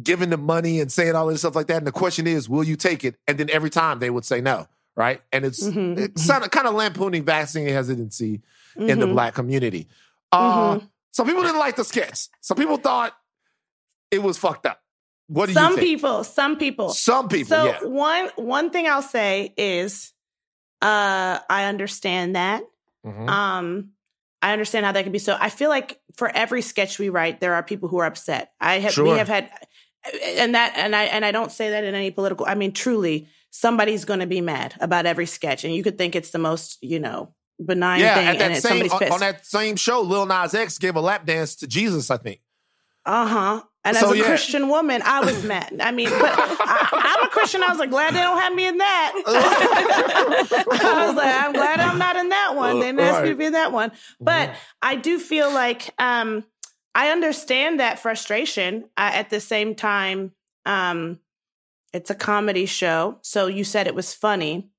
giving 0.03 0.29
them 0.29 0.43
money 0.43 0.79
and 0.79 0.91
saying 0.91 1.15
all 1.15 1.27
this 1.27 1.39
stuff 1.39 1.55
like 1.55 1.67
that. 1.67 1.77
And 1.77 1.87
the 1.87 1.91
question 1.91 2.27
is, 2.27 2.47
"Will 2.49 2.63
you 2.63 2.75
take 2.75 3.03
it?" 3.03 3.15
And 3.27 3.37
then 3.37 3.49
every 3.49 3.69
time 3.69 3.99
they 3.99 4.09
would 4.09 4.25
say 4.25 4.41
no, 4.41 4.67
right? 4.95 5.21
And 5.31 5.45
it's 5.45 5.63
Mhm. 5.67 5.97
it's 5.97 6.27
kind 6.27 6.43
of 6.43 6.51
kind 6.51 6.67
of 6.67 6.75
lampooning 6.75 7.23
vaccine 7.23 7.67
hesitancy 7.67 8.41
in 8.77 8.99
the 8.99 9.07
Mhm. 9.07 9.13
black 9.13 9.33
community. 9.33 9.87
Uh, 10.31 10.75
Mhm. 10.75 10.89
Some 11.11 11.25
people 11.27 11.41
didn't 11.41 11.59
like 11.59 11.75
the 11.75 11.83
sketch. 11.83 12.27
Some 12.41 12.55
people 12.57 12.77
thought 12.77 13.13
it 14.11 14.21
was 14.21 14.37
fucked 14.37 14.65
up. 14.65 14.81
What 15.27 15.47
do 15.47 15.53
Some 15.53 15.71
you 15.71 15.77
think? 15.77 15.79
Some 15.79 15.85
people, 15.85 16.23
some 16.23 16.57
people. 16.57 16.89
Some 16.93 17.27
people, 17.29 17.49
So 17.57 17.65
yeah. 17.65 17.83
one 17.83 18.29
one 18.35 18.69
thing 18.69 18.87
I'll 18.87 19.01
say 19.01 19.53
is, 19.57 20.13
uh, 20.81 21.39
I 21.49 21.65
understand 21.65 22.35
that. 22.35 22.63
Mhm. 23.05 23.29
Um, 23.29 23.89
I 24.41 24.53
understand 24.53 24.85
how 24.85 24.91
that 24.93 25.03
can 25.03 25.11
be. 25.11 25.19
So 25.19 25.37
I 25.39 25.49
feel 25.49 25.69
like 25.69 25.99
for 26.15 26.29
every 26.29 26.61
sketch 26.61 26.97
we 26.97 27.09
write, 27.09 27.41
there 27.41 27.53
are 27.55 27.63
people 27.63 27.89
who 27.89 27.97
are 27.97 28.05
upset. 28.05 28.53
I 28.59 28.79
have 28.79 28.97
we 28.97 29.09
have 29.09 29.27
had, 29.27 29.49
and 30.23 30.55
that 30.55 30.73
and 30.75 30.95
I 30.95 31.03
and 31.05 31.25
I 31.25 31.31
don't 31.31 31.51
say 31.51 31.71
that 31.71 31.83
in 31.83 31.95
any 31.95 32.11
political. 32.11 32.45
I 32.45 32.55
mean, 32.55 32.71
truly, 32.71 33.27
somebody's 33.51 34.05
going 34.05 34.19
to 34.19 34.27
be 34.27 34.41
mad 34.41 34.75
about 34.79 35.05
every 35.05 35.25
sketch, 35.25 35.63
and 35.63 35.73
you 35.73 35.83
could 35.83 35.97
think 35.97 36.15
it's 36.15 36.31
the 36.31 36.39
most 36.39 36.77
you 36.81 36.99
know 36.99 37.33
benign 37.63 37.99
yeah, 37.99 38.15
thing, 38.15 38.27
at 38.27 38.39
that 38.39 38.51
it's 38.51 38.61
same 38.61 38.69
somebody's 38.69 38.93
on, 38.93 38.99
pissed. 38.99 39.11
on 39.11 39.19
that 39.19 39.45
same 39.45 39.75
show, 39.75 40.01
Lil 40.01 40.25
Nas 40.25 40.53
X 40.53 40.77
gave 40.77 40.95
a 40.95 41.01
lap 41.01 41.25
dance 41.25 41.55
to 41.57 41.67
Jesus. 41.67 42.09
I 42.09 42.17
think. 42.17 42.41
Uh 43.05 43.27
huh. 43.27 43.63
And 43.85 43.95
So, 43.95 44.07
as 44.07 44.11
a 44.11 44.17
yeah. 44.17 44.25
Christian 44.25 44.67
woman, 44.67 45.01
I 45.05 45.21
was 45.21 45.41
mad. 45.43 45.77
I 45.79 45.91
mean, 45.91 46.09
but 46.09 46.31
I, 46.33 47.17
I'm 47.19 47.25
a 47.25 47.29
Christian. 47.29 47.63
I 47.63 47.69
was 47.69 47.79
like, 47.79 47.89
glad 47.89 48.13
they 48.13 48.19
don't 48.19 48.37
have 48.37 48.53
me 48.53 48.67
in 48.67 48.77
that. 48.77 49.13
I 50.83 51.07
was 51.07 51.15
like, 51.15 51.33
I'm 51.33 51.53
glad 51.53 51.79
I'm 51.79 51.97
not 51.97 52.17
in 52.17 52.29
that 52.29 52.55
one. 52.55 52.79
They 52.79 52.87
didn't 52.87 52.99
ask 52.99 53.23
me 53.23 53.29
to 53.29 53.35
be 53.35 53.45
in 53.45 53.53
that 53.53 53.71
one. 53.71 53.91
But 54.19 54.53
I 54.81 54.95
do 54.95 55.17
feel 55.17 55.51
like 55.53 55.89
um, 55.97 56.43
I 56.95 57.09
understand 57.09 57.79
that 57.79 57.99
frustration. 57.99 58.85
Uh, 58.97 59.11
at 59.13 59.29
the 59.29 59.39
same 59.39 59.75
time, 59.75 60.31
um, 60.65 61.19
it's 61.93 62.09
a 62.09 62.15
comedy 62.15 62.65
show. 62.65 63.19
So 63.21 63.47
you 63.47 63.63
said 63.63 63.87
it 63.87 63.95
was 63.95 64.13
funny, 64.13 64.69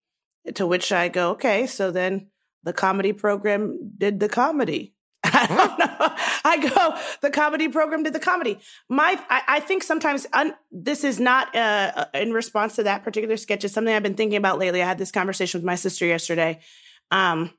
to 0.54 0.66
which 0.66 0.92
I 0.92 1.08
go, 1.08 1.30
okay, 1.30 1.66
so 1.66 1.90
then 1.90 2.28
the 2.62 2.72
comedy 2.72 3.12
program 3.12 3.92
did 3.96 4.20
the 4.20 4.28
comedy. 4.28 4.94
I 5.24 5.46
don't 5.46 5.78
know. 5.78 6.14
I 6.44 6.68
go, 6.68 6.98
the 7.20 7.30
comedy 7.30 7.68
program 7.68 8.02
did 8.02 8.12
the 8.12 8.20
comedy. 8.20 8.58
My, 8.88 9.20
I, 9.28 9.42
I 9.48 9.60
think 9.60 9.82
sometimes 9.82 10.26
un, 10.32 10.54
this 10.70 11.04
is 11.04 11.20
not 11.20 11.54
uh, 11.54 12.06
in 12.14 12.32
response 12.32 12.76
to 12.76 12.84
that 12.84 13.04
particular 13.04 13.36
sketch. 13.36 13.64
It's 13.64 13.74
something 13.74 13.94
I've 13.94 14.02
been 14.02 14.14
thinking 14.14 14.38
about 14.38 14.58
lately. 14.58 14.82
I 14.82 14.86
had 14.86 14.98
this 14.98 15.12
conversation 15.12 15.60
with 15.60 15.66
my 15.66 15.74
sister 15.74 16.06
yesterday. 16.06 16.60
Um, 17.10 17.50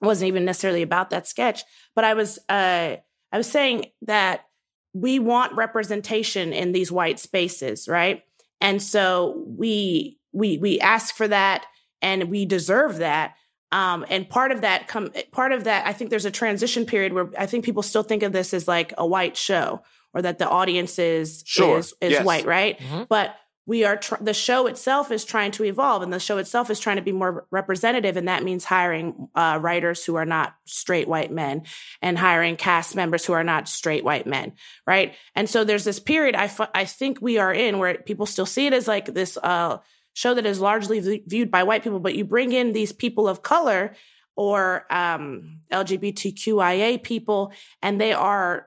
wasn't 0.00 0.28
even 0.28 0.44
necessarily 0.44 0.82
about 0.82 1.10
that 1.10 1.26
sketch, 1.26 1.62
but 1.94 2.04
I 2.04 2.14
was, 2.14 2.38
uh, 2.48 2.96
I 3.32 3.38
was 3.38 3.50
saying 3.50 3.86
that 4.02 4.44
we 4.92 5.18
want 5.18 5.54
representation 5.56 6.52
in 6.52 6.72
these 6.72 6.92
white 6.92 7.18
spaces, 7.18 7.88
right? 7.88 8.22
And 8.60 8.80
so 8.82 9.42
we 9.46 10.18
we 10.32 10.58
we 10.58 10.80
ask 10.80 11.14
for 11.14 11.26
that, 11.28 11.66
and 12.00 12.24
we 12.30 12.44
deserve 12.46 12.98
that. 12.98 13.34
Um, 13.72 14.04
and 14.10 14.28
part 14.28 14.52
of 14.52 14.60
that 14.60 14.86
come 14.86 15.10
part 15.32 15.52
of 15.52 15.64
that, 15.64 15.86
I 15.86 15.92
think 15.94 16.10
there's 16.10 16.26
a 16.26 16.30
transition 16.30 16.84
period 16.84 17.12
where 17.14 17.28
I 17.38 17.46
think 17.46 17.64
people 17.64 17.82
still 17.82 18.02
think 18.02 18.22
of 18.22 18.32
this 18.32 18.52
as 18.52 18.68
like 18.68 18.92
a 18.98 19.06
white 19.06 19.36
show, 19.36 19.82
or 20.12 20.20
that 20.22 20.38
the 20.38 20.48
audience 20.48 20.98
is 20.98 21.42
Sure. 21.46 21.78
is, 21.78 21.94
is 22.02 22.12
Yes. 22.12 22.24
white, 22.24 22.44
right? 22.44 22.78
Mhm. 22.78 23.08
But 23.08 23.34
we 23.64 23.84
are 23.84 23.96
tr- 23.96 24.16
the 24.20 24.34
show 24.34 24.66
itself 24.66 25.12
is 25.12 25.24
trying 25.24 25.52
to 25.52 25.64
evolve, 25.64 26.02
and 26.02 26.12
the 26.12 26.18
show 26.18 26.38
itself 26.38 26.68
is 26.68 26.80
trying 26.80 26.96
to 26.96 27.02
be 27.02 27.12
more 27.12 27.46
representative, 27.50 28.16
and 28.16 28.26
that 28.26 28.42
means 28.42 28.64
hiring 28.64 29.28
uh, 29.34 29.58
writers 29.62 30.04
who 30.04 30.16
are 30.16 30.24
not 30.24 30.54
straight 30.64 31.06
white 31.06 31.30
men 31.30 31.62
and 32.00 32.18
hiring 32.18 32.56
cast 32.56 32.96
members 32.96 33.24
who 33.24 33.32
are 33.32 33.44
not 33.44 33.68
straight 33.68 34.04
white 34.04 34.26
men, 34.26 34.52
right? 34.86 35.14
And 35.36 35.48
so 35.48 35.62
there's 35.62 35.84
this 35.84 36.00
period 36.00 36.34
I, 36.34 36.48
think 36.84 37.18
we 37.20 37.38
are 37.38 37.54
in 37.54 37.78
where 37.78 37.94
people 37.94 38.26
still 38.26 38.46
see 38.46 38.66
it 38.66 38.72
as 38.72 38.88
like 38.88 39.06
this 39.06 39.36
uh, 39.36 39.78
show 40.12 40.34
that 40.34 40.46
is 40.46 40.60
largely 40.60 40.98
v- 40.98 41.22
viewed 41.26 41.50
by 41.50 41.62
white 41.62 41.84
people, 41.84 42.00
but 42.00 42.16
you 42.16 42.24
bring 42.24 42.52
in 42.52 42.72
these 42.72 42.92
people 42.92 43.28
of 43.28 43.42
color 43.42 43.94
or 44.34 44.86
um, 44.90 45.60
LGBTQIA 45.70 47.02
people, 47.02 47.52
and 47.80 48.00
they 48.00 48.12
are 48.12 48.66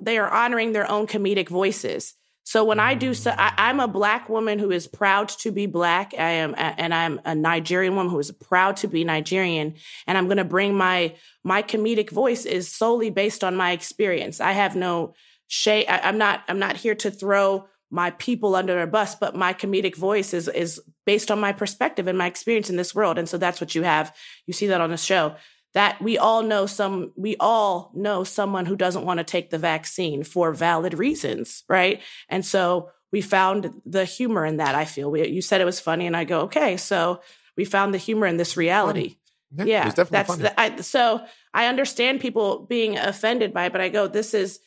they 0.00 0.18
are 0.18 0.30
honoring 0.30 0.72
their 0.72 0.90
own 0.90 1.06
comedic 1.06 1.48
voices. 1.48 2.14
So 2.44 2.64
when 2.64 2.80
I 2.80 2.94
do, 2.94 3.14
so 3.14 3.30
mm. 3.30 3.36
I, 3.38 3.54
I'm 3.56 3.80
a 3.80 3.88
black 3.88 4.28
woman 4.28 4.58
who 4.58 4.70
is 4.70 4.86
proud 4.86 5.28
to 5.40 5.52
be 5.52 5.66
black. 5.66 6.12
I 6.18 6.32
am, 6.32 6.54
and 6.56 6.92
I'm 6.92 7.20
a 7.24 7.34
Nigerian 7.34 7.94
woman 7.94 8.10
who 8.10 8.18
is 8.18 8.30
proud 8.30 8.76
to 8.78 8.88
be 8.88 9.04
Nigerian. 9.04 9.74
And 10.06 10.18
I'm 10.18 10.26
going 10.26 10.38
to 10.38 10.44
bring 10.44 10.76
my 10.76 11.14
my 11.44 11.62
comedic 11.62 12.10
voice 12.10 12.44
is 12.44 12.72
solely 12.72 13.10
based 13.10 13.42
on 13.42 13.56
my 13.56 13.72
experience. 13.72 14.40
I 14.40 14.52
have 14.52 14.76
no 14.76 15.14
shade. 15.48 15.86
I, 15.88 16.00
I'm 16.00 16.18
not. 16.18 16.42
I'm 16.48 16.58
not 16.58 16.76
here 16.76 16.94
to 16.96 17.10
throw 17.10 17.66
my 17.90 18.10
people 18.12 18.54
under 18.54 18.80
a 18.80 18.86
bus, 18.86 19.14
but 19.14 19.36
my 19.36 19.52
comedic 19.52 19.96
voice 19.96 20.34
is 20.34 20.48
is 20.48 20.80
based 21.04 21.30
on 21.30 21.38
my 21.38 21.52
perspective 21.52 22.06
and 22.06 22.18
my 22.18 22.26
experience 22.26 22.70
in 22.70 22.76
this 22.76 22.94
world. 22.94 23.18
And 23.18 23.28
so 23.28 23.38
that's 23.38 23.60
what 23.60 23.74
you 23.74 23.82
have. 23.82 24.14
You 24.46 24.54
see 24.54 24.68
that 24.68 24.80
on 24.80 24.90
the 24.90 24.96
show. 24.96 25.36
That 25.74 26.00
we 26.02 26.18
all 26.18 26.42
know 26.42 26.66
some 26.66 27.12
we 27.16 27.36
all 27.40 27.90
know 27.94 28.24
someone 28.24 28.66
who 28.66 28.76
doesn't 28.76 29.04
want 29.04 29.18
to 29.18 29.24
take 29.24 29.50
the 29.50 29.58
vaccine 29.58 30.24
for 30.24 30.52
valid 30.52 30.94
reasons 30.94 31.64
right? 31.68 32.00
And 32.28 32.44
so 32.44 32.90
we 33.10 33.20
found 33.20 33.82
the 33.84 34.04
humor 34.04 34.44
in 34.44 34.56
that 34.56 34.74
i 34.74 34.84
feel. 34.84 35.10
We, 35.10 35.28
you 35.28 35.42
said 35.42 35.60
it 35.60 35.66
was 35.66 35.80
funny 35.80 36.06
and 36.06 36.16
i 36.16 36.24
go 36.24 36.42
okay 36.42 36.76
so 36.76 37.20
we 37.56 37.64
found 37.64 37.92
the 37.92 37.98
humor 37.98 38.26
in 38.26 38.38
this 38.38 38.56
reality. 38.56 39.16
Yeah, 39.54 39.64
yeah, 39.66 39.84
definitely 39.84 40.10
that's 40.10 40.28
funny. 40.28 40.42
the, 40.42 40.60
I, 40.60 40.76
so 40.80 41.24
i 41.52 41.66
understand 41.66 42.20
people 42.20 42.64
being 42.66 42.96
offended 42.96 43.52
by 43.52 43.66
it 43.66 43.72
but 43.72 43.82
i 43.82 43.90
go 43.90 44.08
this 44.08 44.32
is 44.32 44.60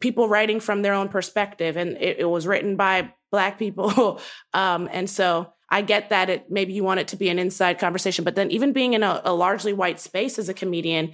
people 0.00 0.28
writing 0.28 0.58
from 0.58 0.82
their 0.82 0.94
own 0.94 1.08
perspective 1.08 1.76
and 1.76 1.96
it, 1.98 2.18
it 2.18 2.24
was 2.24 2.46
written 2.46 2.76
by 2.76 3.12
black 3.30 3.58
people 3.58 4.20
um, 4.52 4.88
and 4.92 5.08
so 5.08 5.52
i 5.70 5.82
get 5.82 6.10
that 6.10 6.30
it 6.30 6.50
maybe 6.50 6.72
you 6.72 6.84
want 6.84 7.00
it 7.00 7.08
to 7.08 7.16
be 7.16 7.28
an 7.28 7.38
inside 7.38 7.78
conversation 7.78 8.24
but 8.24 8.34
then 8.34 8.50
even 8.50 8.72
being 8.72 8.94
in 8.94 9.02
a, 9.02 9.20
a 9.24 9.32
largely 9.32 9.72
white 9.72 10.00
space 10.00 10.38
as 10.38 10.48
a 10.48 10.54
comedian 10.54 11.12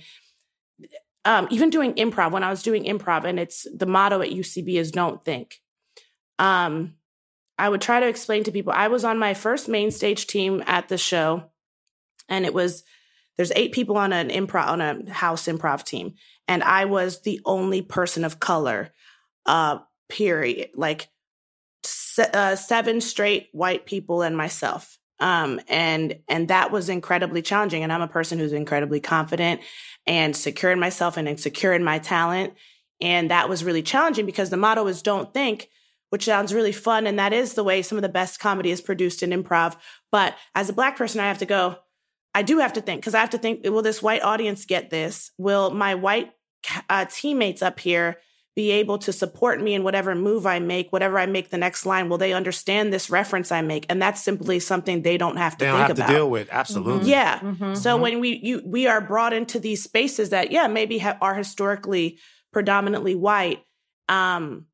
um, 1.24 1.46
even 1.50 1.70
doing 1.70 1.94
improv 1.94 2.32
when 2.32 2.42
i 2.42 2.50
was 2.50 2.62
doing 2.62 2.84
improv 2.84 3.24
and 3.24 3.38
it's 3.38 3.66
the 3.74 3.86
motto 3.86 4.20
at 4.20 4.30
ucb 4.30 4.74
is 4.74 4.90
don't 4.90 5.24
think. 5.24 5.61
Um, 6.38 6.94
i 7.59 7.68
would 7.68 7.80
try 7.80 8.00
to 8.00 8.09
explain 8.09 8.44
to 8.44 8.53
people 8.53 8.72
i 8.72 8.88
was 8.88 9.05
on 9.05 9.18
my 9.18 9.34
first 9.34 9.68
main 9.68 9.90
stage 9.90 10.26
team 10.26 10.62
at 10.66 10.88
the 10.88 10.98
show 10.98 11.44
and 12.28 12.44
it 12.44 12.55
was 12.55 12.84
there's 13.36 13.53
eight 13.57 13.72
people 13.72 13.96
on 13.96 14.12
an 14.12 14.28
improv 14.28 14.66
on 14.66 14.80
a 14.80 15.12
house 15.12 15.46
improv 15.46 15.84
team 15.84 16.14
and 16.48 16.62
i 16.62 16.84
was 16.84 17.22
the 17.22 17.40
only 17.44 17.82
person 17.82 18.24
of 18.24 18.40
color 18.40 18.90
uh 19.46 19.78
period. 20.12 20.70
Like 20.74 21.09
se- 21.85 22.30
uh, 22.33 22.57
seven 22.57 23.01
straight 23.01 23.49
white 23.53 23.87
people 23.87 24.22
and 24.22 24.37
myself. 24.37 24.99
Um 25.20 25.61
and 25.68 26.18
and 26.28 26.49
that 26.49 26.70
was 26.70 26.89
incredibly 26.89 27.43
challenging 27.43 27.83
and 27.83 27.93
i'm 27.93 28.03
a 28.03 28.09
person 28.09 28.39
who's 28.39 28.53
incredibly 28.53 28.99
confident 28.99 29.61
and 30.05 30.37
secure 30.37 30.72
in 30.72 30.80
myself 30.80 31.16
and 31.16 31.39
secure 31.39 31.72
in 31.72 31.85
my 31.85 31.99
talent. 31.99 32.55
And 33.01 33.30
that 33.30 33.49
was 33.49 33.64
really 33.64 33.83
challenging 33.83 34.26
because 34.26 34.51
the 34.51 34.57
motto 34.57 34.87
is 34.87 35.03
don't 35.03 35.33
think 35.33 35.68
which 36.11 36.24
sounds 36.26 36.53
really 36.53 36.72
fun 36.72 37.07
and 37.07 37.18
that 37.18 37.33
is 37.33 37.55
the 37.55 37.64
way 37.64 37.80
some 37.80 37.97
of 37.97 38.03
the 38.03 38.09
best 38.09 38.39
comedy 38.39 38.70
is 38.70 38.80
produced 38.80 39.22
in 39.22 39.30
improv. 39.30 39.76
But 40.11 40.37
as 40.55 40.68
a 40.68 40.74
black 40.74 40.97
person 40.97 41.20
i 41.20 41.28
have 41.28 41.39
to 41.39 41.47
go 41.47 41.78
I 42.35 42.43
do 42.43 42.59
have 42.59 42.72
to 42.74 42.80
think 42.80 43.01
because 43.01 43.14
I 43.14 43.20
have 43.20 43.30
to 43.30 43.39
think, 43.39 43.64
will 43.64 43.83
this 43.83 44.03
white 44.03 44.22
audience 44.22 44.64
get 44.64 44.91
this? 44.91 45.30
Will 45.37 45.70
my 45.70 45.95
white 45.95 46.33
uh, 46.89 47.07
teammates 47.11 47.62
up 47.62 47.78
here 47.78 48.18
be 48.55 48.70
able 48.70 48.98
to 48.98 49.12
support 49.12 49.62
me 49.62 49.72
in 49.74 49.82
whatever 49.82 50.14
move 50.14 50.44
I 50.46 50.59
make, 50.59 50.92
whatever 50.92 51.18
I 51.18 51.26
make 51.26 51.48
the 51.50 51.57
next 51.57 51.86
line? 51.86 52.09
Will 52.11 52.18
they 52.18 52.32
understand 52.34 52.92
this 52.92 53.09
reference 53.09 53.50
I 53.50 53.62
make? 53.62 53.86
And 53.88 54.00
that's 54.03 54.22
simply 54.22 54.61
something 54.61 55.03
they 55.03 55.16
don't 55.16 55.36
have 55.38 55.57
to 55.57 55.64
They 55.64 55.66
don't 55.70 55.76
think 55.78 55.88
have 55.88 55.98
about. 55.98 56.07
to 56.09 56.12
deal 56.14 56.30
with. 56.30 56.48
Absolutely. 56.50 57.11
Yeah. 57.11 57.38
Mhm. 57.40 57.76
So 57.76 57.96
when 57.96 58.20
we 58.20 58.38
you 58.42 58.62
we 58.64 58.86
are 58.86 59.00
brought 59.00 59.32
into 59.32 59.59
these 59.59 59.82
spaces 59.82 60.30
that 60.30 60.53
yeah 60.53 60.66
maybe 60.66 60.98
ha- 60.98 61.16
are 61.20 61.34
historically 61.34 62.18
predominantly 62.53 63.14
white, 63.14 63.61
um, 64.09 64.66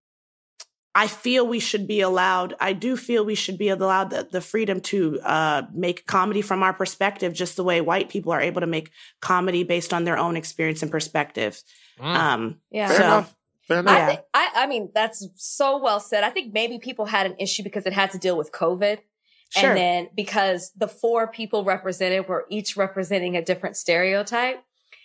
I 0.94 1.06
feel 1.06 1.46
we 1.46 1.60
should 1.60 1.86
be 1.86 2.00
allowed. 2.00 2.54
I 2.58 2.72
do 2.72 2.96
feel 2.96 3.24
we 3.24 3.36
should 3.36 3.56
be 3.58 3.68
allowed 3.68 4.10
the, 4.10 4.26
the 4.28 4.40
freedom 4.40 4.80
to 4.80 5.20
uh, 5.22 5.62
make 5.72 6.06
comedy 6.06 6.42
from 6.42 6.64
our 6.64 6.72
perspective, 6.72 7.32
just 7.34 7.54
the 7.54 7.62
way 7.62 7.80
white 7.80 8.08
people 8.08 8.32
are 8.32 8.40
able 8.40 8.62
to 8.62 8.66
make 8.66 8.90
comedy 9.20 9.62
based 9.62 9.94
on 9.94 10.02
their 10.02 10.18
own 10.18 10.36
experience 10.36 10.82
and 10.82 10.90
perspective. 10.90 11.62
Mm. 12.00 12.04
Um, 12.16 12.56
Yeah. 12.72 12.88
Fair 12.88 12.96
So- 12.96 13.04
enough. 13.04 13.34
Fair 13.68 13.80
enough. 13.80 13.96
I 13.98 14.06
think 14.06 14.20
I, 14.34 14.50
I 14.56 14.66
mean 14.66 14.90
that's 14.94 15.26
so 15.36 15.78
well 15.78 16.00
said. 16.00 16.24
I 16.24 16.30
think 16.30 16.52
maybe 16.52 16.78
people 16.78 17.04
had 17.06 17.26
an 17.26 17.36
issue 17.38 17.62
because 17.62 17.86
it 17.86 17.92
had 17.92 18.10
to 18.12 18.18
deal 18.18 18.36
with 18.36 18.50
COVID. 18.50 18.98
Sure. 19.50 19.70
And 19.70 19.78
then 19.78 20.08
because 20.14 20.72
the 20.76 20.88
four 20.88 21.28
people 21.28 21.64
represented 21.64 22.28
were 22.28 22.46
each 22.50 22.76
representing 22.76 23.36
a 23.36 23.42
different 23.42 23.76
stereotype. 23.76 24.62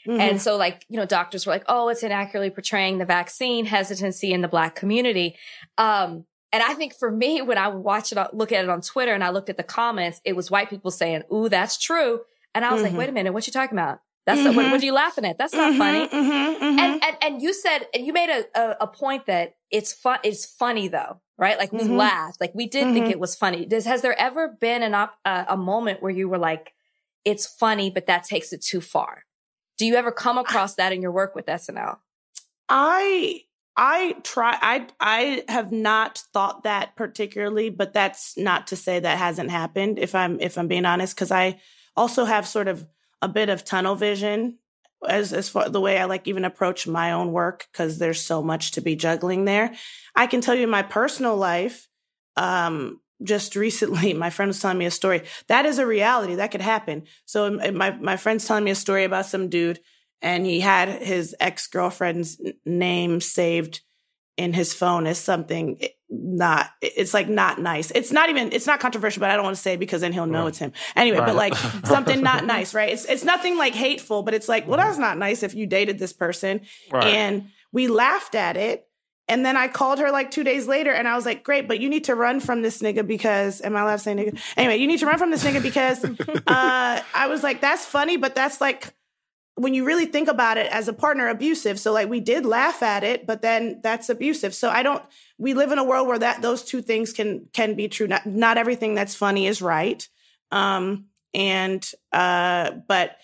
mhm. 0.07 0.20
And 0.20 0.41
so 0.41 0.57
like, 0.57 0.86
you 0.89 0.97
know, 0.97 1.05
doctors 1.05 1.45
were 1.45 1.53
like, 1.53 1.64
oh, 1.68 1.88
it's 1.89 2.03
inaccurately 2.03 2.49
portraying 2.49 2.97
the 2.97 3.05
vaccine 3.05 3.66
hesitancy 3.66 4.34
in 4.34 4.41
the 4.41 4.47
black 4.49 4.76
community. 4.76 5.36
Um, 5.78 6.26
and 6.51 6.61
I 6.61 6.74
think 6.74 6.93
for 6.93 7.09
me, 7.09 7.41
when 7.41 7.57
I 7.57 7.68
would 7.70 7.84
watch 7.84 8.11
it, 8.11 8.18
look 8.34 8.51
at 8.51 8.64
it 8.64 8.70
on 8.70 8.82
Twitter 8.82 9.14
and 9.14 9.24
I 9.24 9.30
looked 9.30 9.49
at 9.49 9.57
the 9.57 9.64
comments, 9.64 10.22
it 10.24 10.36
was 10.36 10.51
white 10.51 10.70
people 10.70 10.91
saying, 10.91 11.24
ooh, 11.34 11.49
that's 11.49 11.78
true. 11.78 12.22
And 12.53 12.64
I 12.64 12.72
was 12.74 12.82
Mhm. 12.82 12.86
like, 12.89 12.97
wait 12.97 13.09
a 13.09 13.11
minute, 13.14 13.34
what 13.34 13.47
you 13.47 13.53
talking 13.53 13.78
about? 13.78 13.99
That's 14.26 14.45
not, 14.45 14.55
what, 14.55 14.71
what 14.71 14.82
are 14.82 14.86
you 14.86 14.93
laughing 14.93 15.26
at? 15.26 15.38
That's 15.38 15.53
not 15.53 15.74
Mhm, 15.74 15.78
funny. 15.78 16.07
mhm, 16.07 16.59
mhm. 16.59 16.80
And, 16.80 17.03
and, 17.03 17.17
and 17.21 17.41
you 17.41 17.53
said, 17.53 17.88
and 17.93 18.05
you 18.05 18.13
made 18.13 18.30
a, 18.30 18.59
a, 18.59 18.78
a 18.82 18.88
point 18.88 19.26
that 19.26 19.55
it's 19.69 19.93
fun, 19.93 20.19
it's 20.24 20.45
funny 20.45 20.88
though, 20.88 21.19
right? 21.38 21.57
Like 21.57 21.74
we 21.74 21.84
Mhm. 21.84 21.97
laughed, 21.97 22.39
like 22.39 22.55
we 22.55 22.67
did 22.67 22.93
think 22.93 23.07
Mhm. 23.07 23.11
it 23.11 23.19
was 23.19 23.36
funny. 23.36 23.65
Does, 23.65 23.86
has 23.86 24.01
there 24.01 24.17
ever 24.19 24.47
been 24.47 24.82
an 24.82 24.93
op, 24.93 25.15
uh, 25.26 25.45
a 25.47 25.57
moment 25.57 26.01
where 26.01 26.11
you 26.11 26.30
were 26.30 26.38
like, 26.38 26.74
it's 27.26 27.45
funny, 27.45 27.89
but 27.89 28.07
that 28.07 28.24
takes 28.24 28.53
it 28.53 28.61
too 28.61 28.82
far? 28.82 29.26
Do 29.78 29.86
you 29.86 29.95
ever 29.95 30.11
come 30.11 30.38
across 30.38 30.76
that 30.76 30.93
in 30.93 31.01
your 31.01 31.11
work 31.11 31.36
with 31.36 31.47
SNL? 31.47 31.97
I 32.69 33.41
I 33.76 34.15
try 34.24 34.57
I 34.61 34.88
I 34.99 35.43
have 35.49 35.71
not 35.71 36.19
thought 36.32 36.63
that 36.63 36.95
particularly, 36.95 37.69
but 37.69 37.93
that's 37.93 38.38
not 38.38 38.67
to 38.67 38.76
say 38.76 38.99
that 38.99 39.17
hasn't 39.17 39.51
happened 39.51 39.99
if 39.99 40.15
I'm 40.15 40.39
if 40.39 40.57
I'm 40.57 40.67
being 40.67 40.86
honest 40.86 41.17
cuz 41.17 41.32
I 41.32 41.59
also 41.95 42.26
have 42.26 42.47
sort 42.47 42.67
of 42.67 42.88
a 43.24 43.28
bit 43.30 43.47
of 43.47 43.63
tunnel 43.63 43.95
vision 43.95 44.59
as 45.07 45.34
as 45.34 45.49
far 45.49 45.69
the 45.69 45.82
way 45.82 45.97
I 45.97 46.05
like 46.05 46.28
even 46.28 46.45
approach 46.45 46.88
my 46.88 47.13
own 47.13 47.32
work 47.32 47.67
cuz 47.74 47.97
there's 47.97 48.21
so 48.21 48.43
much 48.43 48.71
to 48.71 48.82
be 48.82 48.95
juggling 48.95 49.45
there. 49.45 49.74
I 50.13 50.28
can 50.28 50.41
tell 50.41 50.55
you 50.55 50.67
my 50.67 50.84
personal 50.84 51.38
life 51.38 51.88
um 52.36 52.99
just 53.24 53.55
recently 53.67 54.13
my 54.13 54.30
friend 54.30 54.49
was 54.49 54.59
telling 54.59 54.78
me 54.78 54.86
a 54.86 54.91
story 54.91 55.21
that 55.47 55.65
is 55.65 55.80
a 55.80 55.86
reality 55.86 56.36
that 56.36 56.51
could 56.51 56.61
happen 56.61 57.03
so 57.26 57.45
um, 57.45 57.78
my 57.78 57.91
my 57.91 58.17
friend's 58.17 58.45
telling 58.45 58.65
me 58.65 58.71
a 58.71 58.76
story 58.76 59.03
about 59.05 59.26
some 59.26 59.49
dude 59.49 59.80
and 60.21 60.45
he 60.45 60.59
had 60.59 60.89
his 60.89 61.36
ex-girlfriend's 61.39 62.41
name 62.65 63.21
saved 63.21 63.82
in 64.38 64.54
his 64.54 64.74
phone 64.74 65.06
is 65.08 65.18
something 65.18 65.78
eh, 65.82 65.88
not 66.10 66.70
it's 66.82 67.14
like 67.14 67.28
not 67.30 67.60
nice. 67.60 67.92
It's 67.92 68.12
not 68.12 68.30
even 68.30 68.52
it's 68.52 68.68
not 68.68 68.80
controversial 68.80 69.20
but 69.20 69.30
i 69.32 69.36
don't 69.36 69.44
want 69.46 69.56
to 69.56 69.62
say 69.62 69.76
because 69.78 70.02
then 70.02 70.14
he'll 70.14 70.26
know 70.28 70.42
Right. 70.42 70.48
it's 70.50 70.58
him. 70.60 70.72
Anyway 70.96 71.18
but 71.18 71.36
like 71.36 71.56
something 71.86 72.22
not 72.22 72.46
nice 72.46 72.74
right? 72.74 72.90
It's 72.94 73.06
it's 73.06 73.24
nothing 73.24 73.58
like 73.58 73.74
hateful 73.74 74.24
but 74.24 74.34
it's 74.34 74.48
like 74.50 74.68
well 74.68 74.78
that's 74.78 74.98
not 74.98 75.18
nice 75.18 75.44
if 75.44 75.54
you 75.56 75.66
dated 75.68 76.00
this 76.00 76.14
person. 76.14 76.62
Right. 76.92 77.06
and 77.06 77.50
we 77.72 77.88
laughed 77.88 78.36
at 78.36 78.58
it. 78.58 78.88
And 79.30 79.46
then 79.46 79.56
I 79.56 79.70
called 79.70 80.00
her 80.00 80.12
like 80.12 80.32
two 80.32 80.44
days 80.44 80.68
later 80.68 80.92
and 80.92 81.08
I 81.08 81.16
was 81.16 81.26
like, 81.26 81.44
great, 81.46 81.66
but 81.68 81.80
you 81.80 81.88
need 81.90 82.04
to 82.06 82.14
run 82.16 82.42
from 82.42 82.62
this 82.62 82.82
nigga 82.82 83.08
because, 83.08 83.62
am 83.62 83.74
I 83.76 83.82
allowed 83.82 83.94
to 83.94 84.00
say 84.00 84.14
nigga? 84.14 84.38
Anyway, 84.58 84.76
you 84.76 84.86
need 84.86 85.00
to 85.00 85.06
run 85.06 85.18
from 85.18 85.32
this 85.32 85.46
nigga 85.46 85.64
because 85.64 86.04
uh, 86.48 87.02
I 87.16 87.28
was 87.30 87.42
like, 87.42 87.62
that's 87.62 87.86
funny, 87.86 88.18
but 88.18 88.36
that's 88.36 88.60
like, 88.60 88.94
when 89.56 89.74
you 89.74 89.86
really 89.86 90.06
think 90.06 90.28
about 90.28 90.58
it 90.58 90.72
as 90.72 90.88
a 90.88 90.93
partner, 90.93 91.28
abusive. 91.30 91.80
So 91.80 91.93
like 91.93 92.10
we 92.10 92.20
did 92.20 92.45
laugh 92.45 92.82
at 92.82 93.04
it, 93.04 93.28
but 93.28 93.41
then 93.41 93.82
that's 93.84 94.10
abusive. 94.10 94.56
So 94.56 94.70
I 94.70 94.82
don't, 94.82 95.04
we 95.38 95.54
live 95.54 95.72
in 95.72 95.78
a 95.78 95.84
world 95.84 96.08
where 96.08 96.20
that, 96.20 96.41
those 96.41 96.64
two 96.64 96.82
things 96.82 97.14
can, 97.14 97.47
can 97.54 97.76
be 97.76 97.88
true. 97.88 98.08
Not, 98.08 98.26
not 98.26 98.58
everything 98.58 98.95
that's 98.95 99.16
funny 99.16 99.45
is 99.45 99.62
right. 99.62 100.08
Um, 100.51 101.06
and, 101.34 101.88
uh, 102.12 102.72
but, 102.88 103.18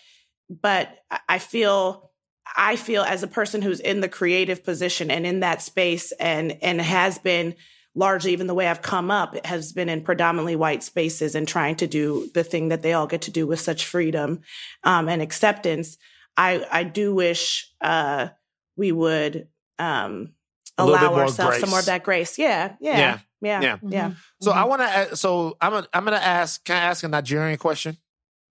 but 0.49 0.95
I- 1.27 1.39
feel, 1.39 2.09
I 2.57 2.75
feel 2.75 3.03
as 3.03 3.23
a 3.23 3.27
person 3.27 3.61
who's 3.61 3.79
in 3.79 4.01
the 4.01 4.09
creative 4.09 4.63
position 4.63 5.11
and 5.11 5.25
in 5.25 5.41
that 5.41 5.61
space 5.61 6.11
and 6.13 6.57
and 6.61 6.81
has 6.81 7.19
been 7.19 7.55
largely 7.95 8.33
even 8.33 8.47
the 8.47 8.53
way 8.53 8.67
I've 8.67 8.81
come 8.81 9.11
up 9.11 9.45
has 9.45 9.73
been 9.73 9.89
in 9.89 10.01
predominantly 10.01 10.55
white 10.55 10.83
spaces 10.83 11.35
and 11.35 11.47
trying 11.47 11.75
to 11.77 11.87
do 11.87 12.29
the 12.33 12.43
thing 12.43 12.69
that 12.69 12.81
they 12.81 12.93
all 12.93 13.07
get 13.07 13.21
to 13.23 13.31
do 13.31 13.45
with 13.45 13.59
such 13.59 13.85
freedom 13.85 14.41
um, 14.83 15.09
and 15.09 15.21
acceptance. 15.21 15.97
I 16.39 16.65
I 16.71 16.83
do 16.85 17.13
wish 17.13 17.69
uh, 17.81 18.29
we 18.77 18.91
would 18.93 19.47
um, 19.77 20.33
A 20.77 20.85
little 20.85 20.97
bit 20.99 21.07
allow 21.09 21.19
ourselves 21.21 21.49
grace. 21.51 21.59
some 21.61 21.69
more 21.69 21.79
of 21.79 21.85
that 21.87 22.03
grace. 22.03 22.37
Yeah, 22.39 22.75
yeah, 22.79 22.97
Yeah. 22.97 23.19
yeah, 23.41 23.61
Yeah. 23.61 23.77
yeah. 23.89 24.11
So 24.41 24.51
I 24.51 24.63
want 24.63 24.81
to. 24.81 25.15
So 25.17 25.57
I'm. 25.59 25.73
A, 25.73 25.87
I'm 25.93 26.05
going 26.05 26.17
to 26.17 26.23
ask. 26.25 26.63
Can 26.63 26.77
I 26.77 26.79
ask 26.79 27.03
a 27.03 27.07
Nigerian 27.09 27.57
question? 27.57 27.97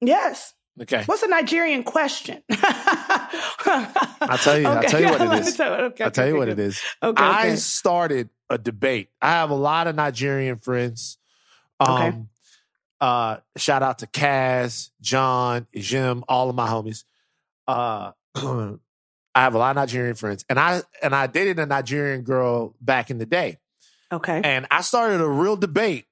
Yes. 0.02 0.52
Okay. 0.80 1.02
What's 1.06 1.22
a 1.22 1.28
Nigerian 1.28 1.82
question? 1.82 2.42
I'll 2.50 4.38
tell 4.38 4.58
you. 4.58 4.66
I'll 4.68 4.82
tell 4.82 5.00
you 5.00 5.08
what 5.10 5.20
it 5.20 5.32
is. 5.46 5.60
Okay, 5.60 6.04
I'll 6.04 6.10
tell 6.10 6.28
you 6.28 6.36
what 6.36 6.48
it 6.48 6.58
is. 6.58 6.80
Okay, 7.02 7.22
I 7.22 7.54
started 7.56 8.28
a 8.50 8.58
debate. 8.58 9.08
I 9.20 9.30
have 9.30 9.50
a 9.50 9.54
lot 9.54 9.86
of 9.86 9.96
Nigerian 9.96 10.56
friends. 10.58 11.18
Um, 11.80 11.90
Okay. 11.90 12.18
uh, 13.00 13.36
shout 13.56 13.82
out 13.82 13.98
to 14.00 14.06
Kaz, 14.06 14.90
John, 15.00 15.66
Jim, 15.74 16.24
all 16.28 16.48
of 16.50 16.56
my 16.56 16.68
homies. 16.68 17.04
Uh, 17.68 18.12
I 18.34 19.42
have 19.42 19.54
a 19.54 19.58
lot 19.58 19.70
of 19.70 19.76
Nigerian 19.76 20.16
friends, 20.16 20.44
and 20.48 20.58
I 20.58 20.82
and 21.02 21.14
I 21.14 21.28
dated 21.28 21.58
a 21.60 21.66
Nigerian 21.66 22.22
girl 22.22 22.74
back 22.80 23.10
in 23.10 23.18
the 23.18 23.26
day, 23.26 23.58
Okay. 24.10 24.40
and 24.42 24.66
I 24.70 24.80
started 24.80 25.20
a 25.20 25.28
real 25.28 25.54
debate 25.56 26.06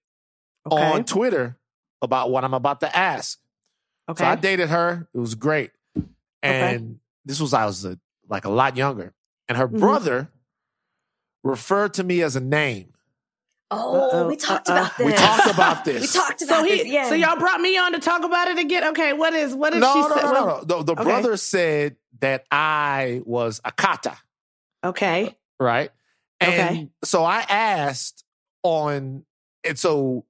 Okay. 0.70 0.92
on 0.92 1.04
Twitter 1.04 1.56
about 2.02 2.30
what 2.30 2.44
I'm 2.44 2.54
about 2.54 2.80
to 2.80 2.96
ask. 2.96 3.38
okay. 4.08 4.22
So 4.22 4.28
I 4.28 4.36
dated 4.36 4.68
her. 4.68 5.08
It 5.14 5.18
was 5.18 5.34
great. 5.34 5.70
And 6.42 7.00
this 7.24 7.40
was, 7.40 7.52
I 7.54 7.64
was 7.66 7.84
a, 7.84 7.98
like 8.28 8.44
a 8.44 8.50
lot 8.50 8.76
younger. 8.76 9.12
And 9.48 9.58
her 9.58 9.66
Mhm. 9.66 9.80
brother 9.80 10.28
referred 11.42 11.94
to 11.94 12.04
me 12.04 12.22
as 12.22 12.36
a 12.36 12.40
name. 12.40 12.92
Oh, 13.70 14.10
Uh-oh, 14.10 14.28
we 14.28 14.36
talked 14.36 14.68
uh-uh. 14.68 14.76
about 14.78 14.96
this. 14.96 15.06
We 15.06 15.12
talked 15.12 15.50
about 15.52 15.84
this. 15.84 16.00
We 16.14 16.20
talked 16.20 16.40
So 16.40 16.46
about 16.46 16.66
he, 16.66 16.76
this. 16.78 16.86
Yeah. 16.86 17.08
so 17.08 17.14
y'all 17.14 17.36
brought 17.38 17.60
me 17.60 17.76
on 17.76 17.92
to 17.92 17.98
talk 17.98 18.22
about 18.24 18.48
it 18.48 18.58
again. 18.58 18.84
Okay, 18.90 19.12
what 19.12 19.34
is 19.34 19.54
what 19.54 19.74
is 19.74 19.80
no, 19.80 19.92
she 19.92 20.00
no, 20.00 20.08
say? 20.14 20.22
no, 20.22 20.30
What- 20.32 20.34
no, 20.34 20.46
no. 20.46 20.60
The, 20.64 20.82
the 20.84 20.92
Okay. 20.92 21.02
brother 21.04 21.36
said 21.36 21.96
that 22.20 22.44
I 22.50 23.22
was 23.24 23.60
a 23.64 23.72
kata, 23.72 24.16
Okay, 24.84 25.36
right? 25.58 25.90
And 26.40 26.52
Okay. 26.52 26.88
so 27.04 27.24
I 27.24 27.40
asked 27.48 28.24
on, 28.62 29.24
and 29.64 29.78
so 29.78 30.24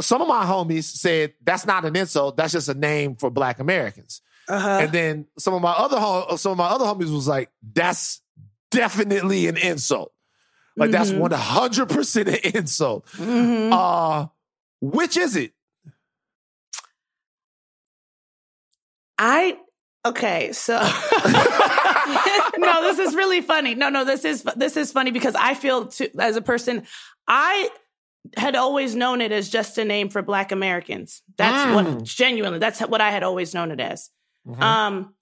some 0.00 0.20
of 0.20 0.28
my 0.28 0.44
homies 0.44 0.84
said 0.84 1.34
that's 1.42 1.64
not 1.64 1.84
an 1.84 1.96
insult. 1.96 2.36
That's 2.36 2.52
just 2.52 2.68
a 2.68 2.74
name 2.74 3.16
for 3.16 3.30
Black 3.30 3.60
Americans. 3.60 4.20
uh 4.48 4.58
huh. 4.58 4.68
And 4.82 4.92
then 4.92 5.26
some 5.38 5.54
of 5.54 5.62
my 5.62 5.72
other 5.72 5.98
hom- 5.98 6.36
some 6.36 6.52
of 6.52 6.58
my 6.58 6.66
other 6.66 6.84
homies 6.84 7.12
was 7.14 7.26
like, 7.28 7.50
that's 7.72 8.20
definitely 8.70 9.46
an 9.46 9.56
insult. 9.56 10.12
Like 10.78 10.90
that's 10.92 11.10
Mhm. 11.10 11.18
one 11.18 11.30
hundred 11.32 11.88
percent 11.88 12.28
an 12.28 12.38
insult. 12.54 13.06
hmm 13.16 13.70
Uh, 13.72 14.26
which 14.80 15.16
is 15.16 15.36
it? 15.36 15.52
I 19.18 19.58
okay, 20.06 20.52
so 20.52 20.78
no, 22.58 22.82
this 22.82 22.98
is 22.98 23.14
really 23.14 23.40
funny. 23.40 23.74
No, 23.74 23.88
no, 23.88 24.04
this 24.04 24.24
is 24.24 24.42
this 24.56 24.76
is 24.76 24.92
funny 24.92 25.10
because 25.10 25.34
I 25.34 25.54
feel 25.54 25.86
too, 25.86 26.08
as 26.18 26.36
a 26.36 26.42
person, 26.42 26.86
I 27.26 27.68
had 28.36 28.54
always 28.56 28.94
known 28.94 29.20
it 29.20 29.32
as 29.32 29.48
just 29.48 29.78
a 29.78 29.84
name 29.84 30.08
for 30.10 30.22
Black 30.22 30.52
Americans. 30.52 31.22
That's 31.36 31.70
Mm. 31.70 31.74
what 31.74 32.04
genuinely 32.04 32.58
that's 32.58 32.80
what 32.80 33.00
I 33.00 33.10
had 33.10 33.22
always 33.22 33.54
known 33.54 33.70
it 33.72 33.80
as. 33.80 34.10
Mhm. 34.46 34.60
Um, 34.62 35.14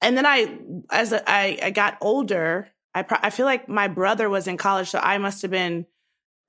and 0.00 0.16
then 0.16 0.24
I, 0.26 0.58
as 0.90 1.12
I, 1.12 1.58
I 1.62 1.70
got 1.70 1.98
older, 2.00 2.68
I, 2.98 3.02
pro- 3.02 3.18
I 3.22 3.30
feel 3.30 3.46
like 3.46 3.68
my 3.68 3.88
brother 3.88 4.28
was 4.28 4.46
in 4.46 4.56
college, 4.56 4.90
so 4.90 4.98
I 4.98 5.18
must 5.18 5.42
have 5.42 5.50
been 5.50 5.86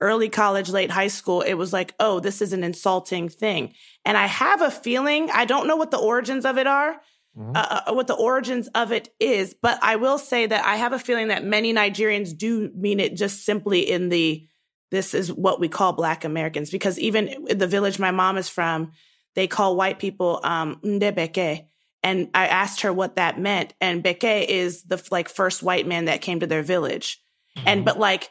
early 0.00 0.28
college, 0.28 0.70
late 0.70 0.90
high 0.90 1.08
school. 1.08 1.42
It 1.42 1.54
was 1.54 1.72
like, 1.72 1.94
oh, 2.00 2.20
this 2.20 2.40
is 2.42 2.52
an 2.52 2.64
insulting 2.64 3.28
thing, 3.28 3.74
and 4.04 4.16
I 4.16 4.26
have 4.26 4.62
a 4.62 4.70
feeling 4.70 5.30
I 5.30 5.44
don't 5.44 5.66
know 5.68 5.76
what 5.76 5.90
the 5.90 5.98
origins 5.98 6.44
of 6.44 6.58
it 6.58 6.66
are, 6.66 7.00
Mhm. 7.38 7.56
uh, 7.56 7.80
uh, 7.86 7.92
what 7.94 8.08
the 8.08 8.14
origins 8.14 8.68
of 8.74 8.90
it 8.90 9.14
is, 9.20 9.54
but 9.62 9.78
I 9.82 9.96
will 9.96 10.18
say 10.18 10.46
that 10.46 10.64
I 10.66 10.76
have 10.76 10.92
a 10.92 10.98
feeling 10.98 11.28
that 11.28 11.44
many 11.44 11.72
Nigerians 11.72 12.36
do 12.36 12.70
mean 12.74 12.98
it 12.98 13.14
just 13.14 13.44
simply 13.44 13.88
in 13.88 14.08
the 14.08 14.46
this 14.90 15.14
is 15.14 15.32
what 15.32 15.60
we 15.60 15.68
call 15.68 15.92
Black 15.92 16.24
Americans 16.24 16.68
because 16.70 16.98
even 16.98 17.28
in 17.48 17.58
the 17.58 17.68
village 17.68 18.00
my 18.00 18.10
mom 18.10 18.36
is 18.36 18.48
from, 18.48 18.90
they 19.36 19.46
call 19.46 19.76
white 19.76 20.00
people 20.00 20.40
um, 20.42 20.80
ndebeke. 20.84 21.66
And 22.02 22.30
I 22.34 22.46
asked 22.46 22.80
her 22.82 22.92
what 22.92 23.16
that 23.16 23.38
meant, 23.38 23.74
and 23.80 24.02
Beke 24.02 24.48
is 24.48 24.84
the 24.84 25.02
like 25.10 25.28
first 25.28 25.62
white 25.62 25.86
man 25.86 26.06
that 26.06 26.22
came 26.22 26.40
to 26.40 26.46
their 26.46 26.62
village. 26.62 27.20
And 27.66 27.84
but 27.84 27.98
like 27.98 28.30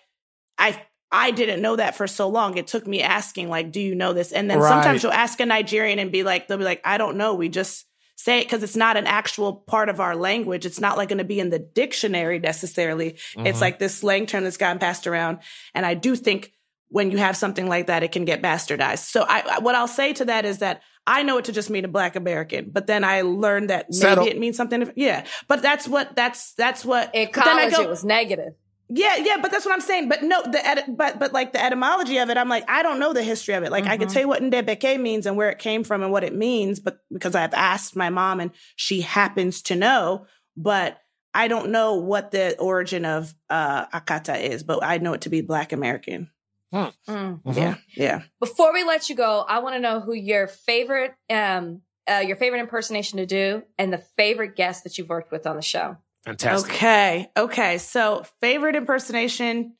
I 0.58 0.82
I 1.12 1.32
didn't 1.32 1.62
know 1.62 1.76
that 1.76 1.96
for 1.96 2.08
so 2.08 2.30
long. 2.30 2.58
It 2.58 2.68
took 2.68 2.86
me 2.88 3.02
asking 3.02 3.50
like, 3.50 3.72
"Do 3.72 3.80
you 3.80 3.96
know 3.96 4.14
this?" 4.14 4.32
And 4.32 4.50
then 4.50 4.60
Right. 4.60 4.70
sometimes 4.70 5.04
you'll 5.04 5.12
ask 5.12 5.40
a 5.40 5.46
Nigerian 5.46 6.00
and 6.00 6.12
be 6.12 6.24
like, 6.24 6.48
they'll 6.48 6.58
be 6.58 6.64
like, 6.64 6.82
"I 6.86 6.98
don't 6.98 7.18
know. 7.18 7.34
We 7.36 7.50
just 7.50 7.86
say 8.16 8.40
it 8.40 8.46
because 8.46 8.64
it's 8.64 8.76
not 8.76 8.98
an 8.98 9.08
actual 9.08 9.54
part 9.54 9.88
of 9.90 10.00
our 10.00 10.16
language. 10.16 10.66
It's 10.66 10.80
not 10.80 10.98
like 10.98 11.10
going 11.10 11.20
to 11.20 11.24
be 11.24 11.40
in 11.40 11.50
the 11.52 11.60
dictionary 11.60 12.38
necessarily. 12.40 13.18
It's 13.38 13.58
Mhm. 13.60 13.62
like 13.62 13.80
this 13.80 13.96
slang 13.96 14.26
term 14.26 14.44
that's 14.44 14.58
gotten 14.58 14.78
passed 14.78 15.08
around. 15.08 15.40
And 15.74 15.86
I 15.86 15.94
do 15.94 16.16
think 16.16 16.52
when 16.90 17.12
you 17.12 17.18
have 17.18 17.38
something 17.38 17.68
like 17.68 17.88
that, 17.88 18.04
it 18.04 18.12
can 18.12 18.26
get 18.26 18.42
bastardized. 18.42 19.06
So 19.10 19.26
I- 19.28 19.60
what 19.60 19.76
I'll 19.76 19.88
say 19.88 20.12
to 20.14 20.26
that 20.26 20.44
is 20.44 20.58
that 20.58 20.82
I 21.10 21.24
know 21.24 21.38
it 21.40 21.46
to 21.46 21.52
just 21.52 21.70
mean 21.72 21.84
a 21.86 21.88
black 21.88 22.16
American, 22.16 22.70
but 22.72 22.86
then 22.88 23.04
I 23.04 23.22
learned 23.22 23.70
that 23.72 23.88
maybe 23.90 24.00
Settle. 24.00 24.28
it 24.28 24.38
means 24.40 24.56
something. 24.58 24.80
different. 24.80 24.98
Yeah, 25.00 25.26
but 25.48 25.62
that's 25.62 25.88
what 25.88 26.16
that's 26.16 26.54
that's 26.54 26.86
what. 26.86 27.14
in 27.16 27.30
but 27.34 27.44
then 27.46 27.58
I 27.58 27.62
college, 27.62 27.76
go- 27.78 27.84
it 27.84 27.90
was 27.90 28.04
negative. 28.06 28.54
yeah, 28.90 29.16
yeah, 29.18 29.38
but 29.42 29.50
that's 29.52 29.66
what 29.66 29.74
I'm 29.74 29.82
saying. 29.82 30.08
But 30.10 30.22
no, 30.24 30.42
the 30.44 30.64
ed- 30.66 30.86
but 30.98 31.18
but 31.20 31.34
like 31.34 31.52
the 31.54 31.64
etymology 31.64 32.18
of 32.20 32.30
it, 32.30 32.38
I'm 32.38 32.48
like 32.50 32.66
I 32.70 32.84
don't 32.84 33.00
know 33.00 33.12
the 33.14 33.24
history 33.24 33.56
of 33.56 33.64
it. 33.64 33.72
Like 33.72 33.86
I 33.86 33.98
could 33.98 34.08
Mhm. 34.10 34.14
tell 34.14 34.22
you 34.22 34.28
what 34.28 34.42
Ndebeke 34.44 35.00
means 35.00 35.26
and 35.26 35.36
where 35.36 35.50
it 35.50 35.58
came 35.60 35.84
from 35.84 36.04
and 36.04 36.12
what 36.12 36.24
it 36.24 36.36
means, 36.36 36.80
but 36.80 37.00
because 37.12 37.34
I've 37.36 37.54
asked 37.56 37.96
my 37.96 38.10
mom 38.12 38.40
and 38.40 38.52
she 38.76 39.02
happens 39.02 39.62
to 39.64 39.76
know, 39.76 40.26
but 40.56 40.98
I 41.34 41.48
don't 41.48 41.70
know 41.72 41.96
what 41.96 42.32
the 42.32 42.58
origin 42.60 43.06
of 43.06 43.34
uh 43.50 43.86
Akata 43.88 44.40
is. 44.42 44.64
But 44.64 44.84
I 44.84 44.98
know 45.00 45.14
it 45.14 45.22
to 45.22 45.30
be 45.30 45.42
Black 45.42 45.72
American. 45.74 46.30
Mm. 46.74 46.94
Mhm. 47.08 47.56
Yeah, 47.56 47.76
yeah. 47.96 48.22
Before 48.40 48.74
we 48.74 48.84
let 48.84 49.10
you 49.10 49.16
go, 49.16 49.44
I 49.48 49.60
want 49.60 49.76
to 49.76 49.80
know 49.80 50.00
who 50.00 50.14
your 50.14 50.48
favorite, 50.48 51.14
um, 51.30 51.82
uh, 52.10 52.24
your 52.26 52.36
favorite 52.36 52.60
impersonation 52.60 53.18
to 53.18 53.26
do, 53.26 53.64
and 53.78 53.92
the 53.92 53.98
favorite 53.98 54.56
guest 54.56 54.84
that 54.84 54.98
you've 54.98 55.10
worked 55.10 55.32
with 55.32 55.48
on 55.48 55.56
the 55.56 55.62
show. 55.62 55.98
Fantastic. 56.26 56.72
Okay. 56.72 57.32
Okay. 57.36 57.78
So 57.78 58.24
favorite 58.42 58.76
impersonation 58.76 59.76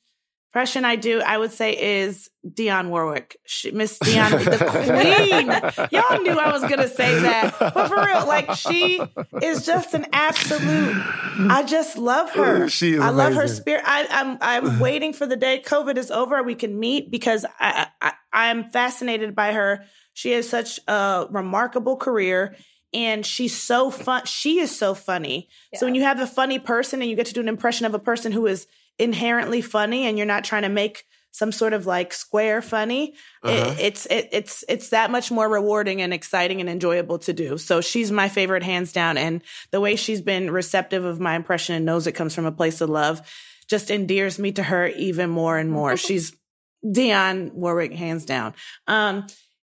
impression 0.50 0.84
I 0.84 0.96
do, 0.96 1.20
I 1.20 1.38
would 1.38 1.52
say 1.52 2.00
is 2.02 2.28
Dionne 2.44 2.88
Warwick. 2.88 3.36
She, 3.46 3.70
Miss 3.70 3.98
Dionne, 4.02 4.44
the 4.44 4.58
queen. 5.78 5.88
Y'all 5.92 6.20
knew 6.22 6.36
I 6.36 6.50
was 6.52 6.62
gonna 6.62 6.88
say 6.88 7.20
that. 7.20 7.56
But 7.60 7.86
for 7.86 8.04
real, 8.04 8.26
like 8.26 8.54
she 8.54 9.00
is 9.40 9.64
just 9.64 9.94
an 9.94 10.06
absolute 10.12 10.96
I 11.48 11.62
just 11.62 11.96
love 11.96 12.32
her. 12.32 12.68
She 12.68 12.94
is 12.94 13.00
I 13.00 13.10
love 13.10 13.34
her 13.34 13.46
spirit. 13.46 13.84
I, 13.86 14.06
I'm 14.10 14.38
I'm 14.40 14.80
waiting 14.80 15.12
for 15.12 15.24
the 15.24 15.36
day 15.36 15.62
COVID 15.64 15.96
is 15.96 16.10
over. 16.10 16.42
We 16.42 16.56
can 16.56 16.78
meet 16.78 17.12
because 17.12 17.46
I, 17.60 17.86
I 18.00 18.12
I'm 18.32 18.70
fascinated 18.70 19.36
by 19.36 19.52
her. 19.52 19.84
She 20.14 20.32
has 20.32 20.48
such 20.48 20.80
a 20.88 21.26
remarkable 21.30 21.96
career, 21.96 22.56
and 22.92 23.24
she's 23.24 23.56
so 23.56 23.90
fun. 23.90 24.24
She 24.26 24.58
is 24.58 24.76
so 24.76 24.94
funny. 24.94 25.48
So 25.76 25.86
when 25.86 25.94
you 25.94 26.02
have 26.02 26.18
a 26.18 26.26
funny 26.26 26.58
person 26.58 27.00
and 27.00 27.08
you 27.08 27.14
get 27.14 27.26
to 27.26 27.34
do 27.34 27.40
an 27.40 27.48
impression 27.48 27.86
of 27.86 27.94
a 27.94 28.00
person 28.00 28.32
who 28.32 28.48
is 28.48 28.66
inherently 29.00 29.62
funny, 29.62 30.06
and 30.06 30.16
you're 30.16 30.26
not 30.26 30.44
trying 30.44 30.62
to 30.62 30.68
make 30.68 31.04
some 31.32 31.52
sort 31.52 31.72
of 31.72 31.86
like 31.86 32.12
square 32.12 32.60
funny, 32.60 33.14
Uh-huh. 33.44 33.70
it, 33.72 33.80
it's 33.80 34.06
it, 34.06 34.28
it's 34.32 34.64
it's 34.68 34.88
that 34.90 35.10
much 35.12 35.30
more 35.30 35.48
rewarding 35.48 36.02
and 36.02 36.12
exciting 36.12 36.60
and 36.60 36.68
enjoyable 36.68 37.18
to 37.20 37.32
do. 37.32 37.56
So 37.56 37.80
she's 37.80 38.10
my 38.10 38.28
favorite 38.28 38.64
hands 38.64 38.92
down, 38.92 39.16
and 39.16 39.42
the 39.70 39.80
way 39.80 39.96
she's 39.96 40.20
been 40.20 40.50
receptive 40.50 41.04
of 41.04 41.20
my 41.20 41.36
impression 41.36 41.76
and 41.76 41.84
knows 41.86 42.06
it 42.06 42.12
comes 42.12 42.34
from 42.34 42.46
a 42.46 42.52
place 42.52 42.80
of 42.80 42.90
love 42.90 43.22
just 43.68 43.90
endears 43.92 44.38
me 44.40 44.50
to 44.52 44.62
her 44.64 44.88
even 44.88 45.30
more 45.30 45.56
and 45.56 45.70
more. 45.70 45.96
she's 46.06 46.32
Dionne 46.84 47.52
Warwick, 47.52 47.92
hands 47.92 48.24
down. 48.24 48.54
Um, 48.88 49.26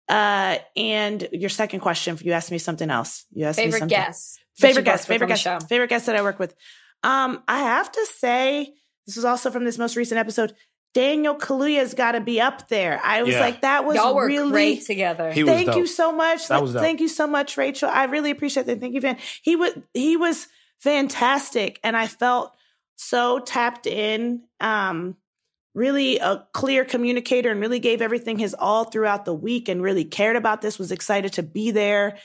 uh, 0.08 0.58
and 0.76 1.28
your 1.32 1.50
second 1.50 1.80
question, 1.80 2.16
you 2.22 2.32
asked 2.32 2.50
me 2.50 2.58
something 2.58 2.88
else. 2.90 3.26
You 3.32 3.44
asked 3.46 3.58
me 3.58 3.64
Favorite 3.64 3.78
something. 3.80 3.98
guest. 3.98 4.40
Favorite 4.56 4.84
guest, 4.84 5.06
favorite 5.06 5.28
guest, 5.28 5.68
favorite 5.68 5.88
guest 5.88 6.06
that 6.06 6.16
I 6.16 6.22
work 6.22 6.38
with. 6.38 6.54
Um, 7.02 7.42
I 7.48 7.58
have 7.60 7.90
to 7.92 8.06
say, 8.18 8.72
this 9.11 9.16
was 9.16 9.24
also 9.24 9.50
from 9.50 9.64
this 9.64 9.76
most 9.76 9.96
recent 9.96 10.18
episode. 10.18 10.54
Daniel 10.94 11.34
Kaluuya's 11.36 11.94
got 11.94 12.12
to 12.12 12.20
be 12.20 12.40
up 12.40 12.68
there. 12.68 13.00
I 13.04 13.22
was 13.22 13.34
Yeah. 13.34 13.40
like, 13.40 13.61
that 13.61 13.84
was 13.84 13.96
Y'all 13.96 14.14
were 14.14 14.26
really 14.26 14.50
great 14.50 14.86
together. 14.86 15.30
He 15.32 15.44
Thank 15.44 15.66
dope. 15.66 15.76
you 15.76 15.86
so 15.86 16.11
much. 16.12 16.48
That 16.48 16.62
was 16.62 16.72
dope. 16.72 16.82
Thank 16.82 17.00
you 17.00 17.08
so 17.08 17.26
much, 17.26 17.56
Rachel. 17.56 17.88
I 17.88 18.04
really 18.04 18.30
appreciate 18.30 18.66
that. 18.66 18.80
Thank 18.80 18.94
you, 18.94 19.00
Van. 19.00 19.16
He 19.42 19.54
was 19.56 19.72
he 19.94 20.16
was 20.16 20.48
fantastic, 20.80 21.78
and 21.84 21.96
I 21.96 22.06
felt 22.06 22.52
so 22.96 23.38
tapped 23.40 23.86
in. 23.86 24.42
Um, 24.61 25.16
really 25.74 26.18
a 26.18 26.44
clear 26.52 26.84
communicator, 26.84 27.50
and 27.52 27.61
really 27.61 27.78
gave 27.78 28.02
everything 28.02 28.38
his 28.38 28.54
all 28.54 28.84
throughout 28.84 29.24
the 29.24 29.34
week, 29.34 29.68
and 29.68 29.82
really 29.82 30.04
cared 30.04 30.36
about 30.36 30.61
this. 30.61 30.78
Was 30.78 30.90
excited 30.92 31.34
to 31.34 31.44
be 31.44 31.70
there. 31.70 32.18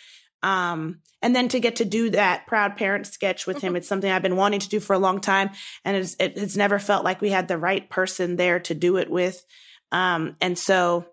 Um, 0.43 1.01
and 1.21 1.36
then 1.36 1.47
to 1.49 1.59
get 1.59 1.77
to 1.77 1.86
do 1.86 2.11
that 2.11 2.45
proud 2.45 2.77
parent 2.77 3.07
sketch 3.07 3.47
with 3.47 3.61
him, 3.61 3.75
it's 3.75 3.88
something 3.88 4.11
I've 4.11 4.21
been 4.21 4.36
wanting 4.36 4.59
to 4.59 4.69
do 4.69 4.79
for 4.79 4.93
a 4.93 4.99
long 4.99 5.19
time, 5.19 5.49
and 5.83 5.97
it's, 5.97 6.15
it, 6.19 6.33
it's 6.36 6.55
never 6.55 6.77
felt 6.77 7.03
like 7.03 7.21
we 7.21 7.29
had 7.29 7.47
the 7.47 7.57
right 7.57 7.89
person 7.89 8.36
there 8.36 8.59
to 8.61 8.75
do 8.75 8.97
it 8.97 9.09
with. 9.09 9.43
Um, 9.91 10.36
and 10.41 10.57
so 10.57 11.05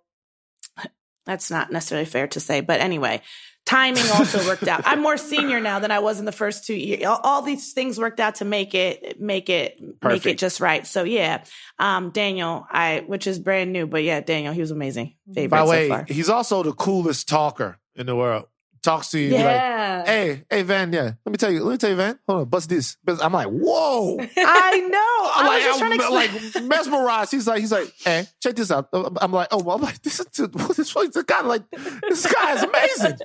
that's 1.24 1.50
not 1.50 1.70
necessarily 1.70 2.04
fair 2.04 2.26
to 2.28 2.40
say, 2.40 2.60
but 2.60 2.80
anyway, 2.80 3.22
timing 3.64 4.04
also 4.12 4.44
worked 4.46 4.66
out. 4.66 4.82
I'm 4.84 5.00
more 5.00 5.16
senior 5.16 5.60
now 5.60 5.78
than 5.78 5.90
I 5.90 6.00
was 6.00 6.18
in 6.18 6.24
the 6.24 6.32
first 6.32 6.66
two 6.66 6.74
years. 6.74 7.04
All, 7.04 7.20
all 7.22 7.42
these 7.42 7.72
things 7.72 7.98
worked 7.98 8.20
out 8.20 8.36
to 8.36 8.44
make 8.44 8.74
it, 8.74 9.20
make 9.20 9.48
it, 9.48 9.80
make 10.02 10.26
it 10.26 10.38
just 10.38 10.60
right. 10.60 10.86
So 10.86 11.04
yeah, 11.04 11.44
um, 11.78 12.10
Daniel, 12.10 12.66
I, 12.70 13.04
which 13.06 13.26
is 13.26 13.38
brand 13.38 13.72
new, 13.72 13.86
but 13.86 14.02
yeah, 14.02 14.20
Daniel, 14.20 14.52
he 14.52 14.60
was 14.60 14.70
amazing. 14.70 15.14
Favorite 15.32 15.50
By 15.50 15.60
the 15.60 15.66
so 15.66 15.70
way, 15.70 15.88
far. 15.88 16.04
he's 16.08 16.28
also 16.28 16.62
the 16.62 16.72
coolest 16.72 17.28
talker 17.28 17.78
in 17.94 18.06
the 18.06 18.16
world. 18.16 18.46
Talks 18.82 19.10
to 19.12 19.18
you 19.20 19.30
be 19.30 19.36
like, 19.36 20.06
hey, 20.06 20.42
hey, 20.50 20.62
Van, 20.62 20.92
yeah. 20.92 21.12
Let 21.24 21.30
me 21.30 21.36
tell 21.36 21.52
you, 21.52 21.62
let 21.62 21.70
me 21.70 21.78
tell 21.78 21.90
you, 21.90 21.94
Van. 21.94 22.18
Hold 22.26 22.40
on, 22.40 22.48
bust 22.48 22.68
this. 22.68 22.96
I'm 23.06 23.32
like, 23.32 23.46
whoa. 23.46 24.18
I 24.36 24.78
know. 24.80 25.30
I'm 25.36 25.46
like, 25.46 25.54
was 25.54 25.64
just 25.64 25.78
trying 25.78 25.98
to 25.98 26.04
I'm 26.04 26.22
explain. 26.22 26.52
like 26.54 26.64
mesmerized. 26.64 27.30
He's 27.30 27.46
like, 27.46 27.60
he's 27.60 27.70
like, 27.70 27.92
hey, 28.02 28.26
check 28.42 28.56
this 28.56 28.72
out. 28.72 28.88
I'm 28.92 29.30
like, 29.30 29.46
oh, 29.52 29.62
well, 29.62 29.76
I'm 29.76 29.82
like, 29.82 30.02
this 30.02 30.18
is 30.18 30.26
this 30.34 30.78
is 30.80 30.92
the 30.92 31.24
guy 31.24 31.42
like 31.42 31.62
this 31.70 32.26
guy 32.26 32.54
is 32.54 32.62
amazing. 32.64 33.18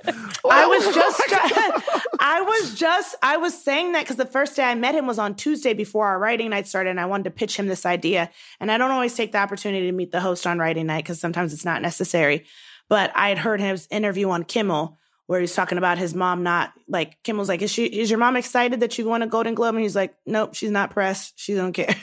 I 0.48 0.66
was 0.66 0.86
oh 0.86 0.92
just, 0.92 1.20
try- 1.26 2.08
I 2.20 2.40
was 2.40 2.74
just, 2.74 3.16
I 3.20 3.36
was 3.38 3.60
saying 3.60 3.92
that 3.92 4.04
because 4.04 4.16
the 4.16 4.26
first 4.26 4.54
day 4.54 4.62
I 4.62 4.76
met 4.76 4.94
him 4.94 5.08
was 5.08 5.18
on 5.18 5.34
Tuesday 5.34 5.74
before 5.74 6.06
our 6.06 6.20
writing 6.20 6.50
night 6.50 6.68
started, 6.68 6.90
and 6.90 7.00
I 7.00 7.06
wanted 7.06 7.24
to 7.24 7.30
pitch 7.30 7.56
him 7.56 7.66
this 7.66 7.84
idea. 7.84 8.30
And 8.60 8.70
I 8.70 8.78
don't 8.78 8.92
always 8.92 9.14
take 9.14 9.32
the 9.32 9.38
opportunity 9.38 9.86
to 9.86 9.92
meet 9.92 10.12
the 10.12 10.20
host 10.20 10.46
on 10.46 10.60
writing 10.60 10.86
night 10.86 11.02
because 11.02 11.18
sometimes 11.18 11.52
it's 11.52 11.64
not 11.64 11.82
necessary. 11.82 12.46
But 12.88 13.10
I 13.16 13.28
had 13.28 13.38
heard 13.38 13.60
his 13.60 13.88
interview 13.90 14.30
on 14.30 14.44
Kimmel 14.44 14.98
where 15.28 15.40
he's 15.40 15.54
talking 15.54 15.76
about 15.78 15.98
his 15.98 16.14
mom 16.14 16.42
not 16.42 16.72
like 16.88 17.22
Kim 17.22 17.36
was 17.36 17.48
like, 17.48 17.60
is 17.62 17.70
she 17.70 17.84
is 17.84 18.10
your 18.10 18.18
mom 18.18 18.34
excited 18.34 18.80
that 18.80 18.96
you 18.98 19.04
won 19.06 19.20
a 19.22 19.26
Golden 19.26 19.54
Globe? 19.54 19.74
And 19.74 19.82
he's 19.82 19.94
like, 19.94 20.14
nope, 20.26 20.54
she's 20.54 20.70
not 20.70 20.90
pressed. 20.90 21.38
She 21.38 21.54
don't 21.54 21.72
care. 21.74 21.94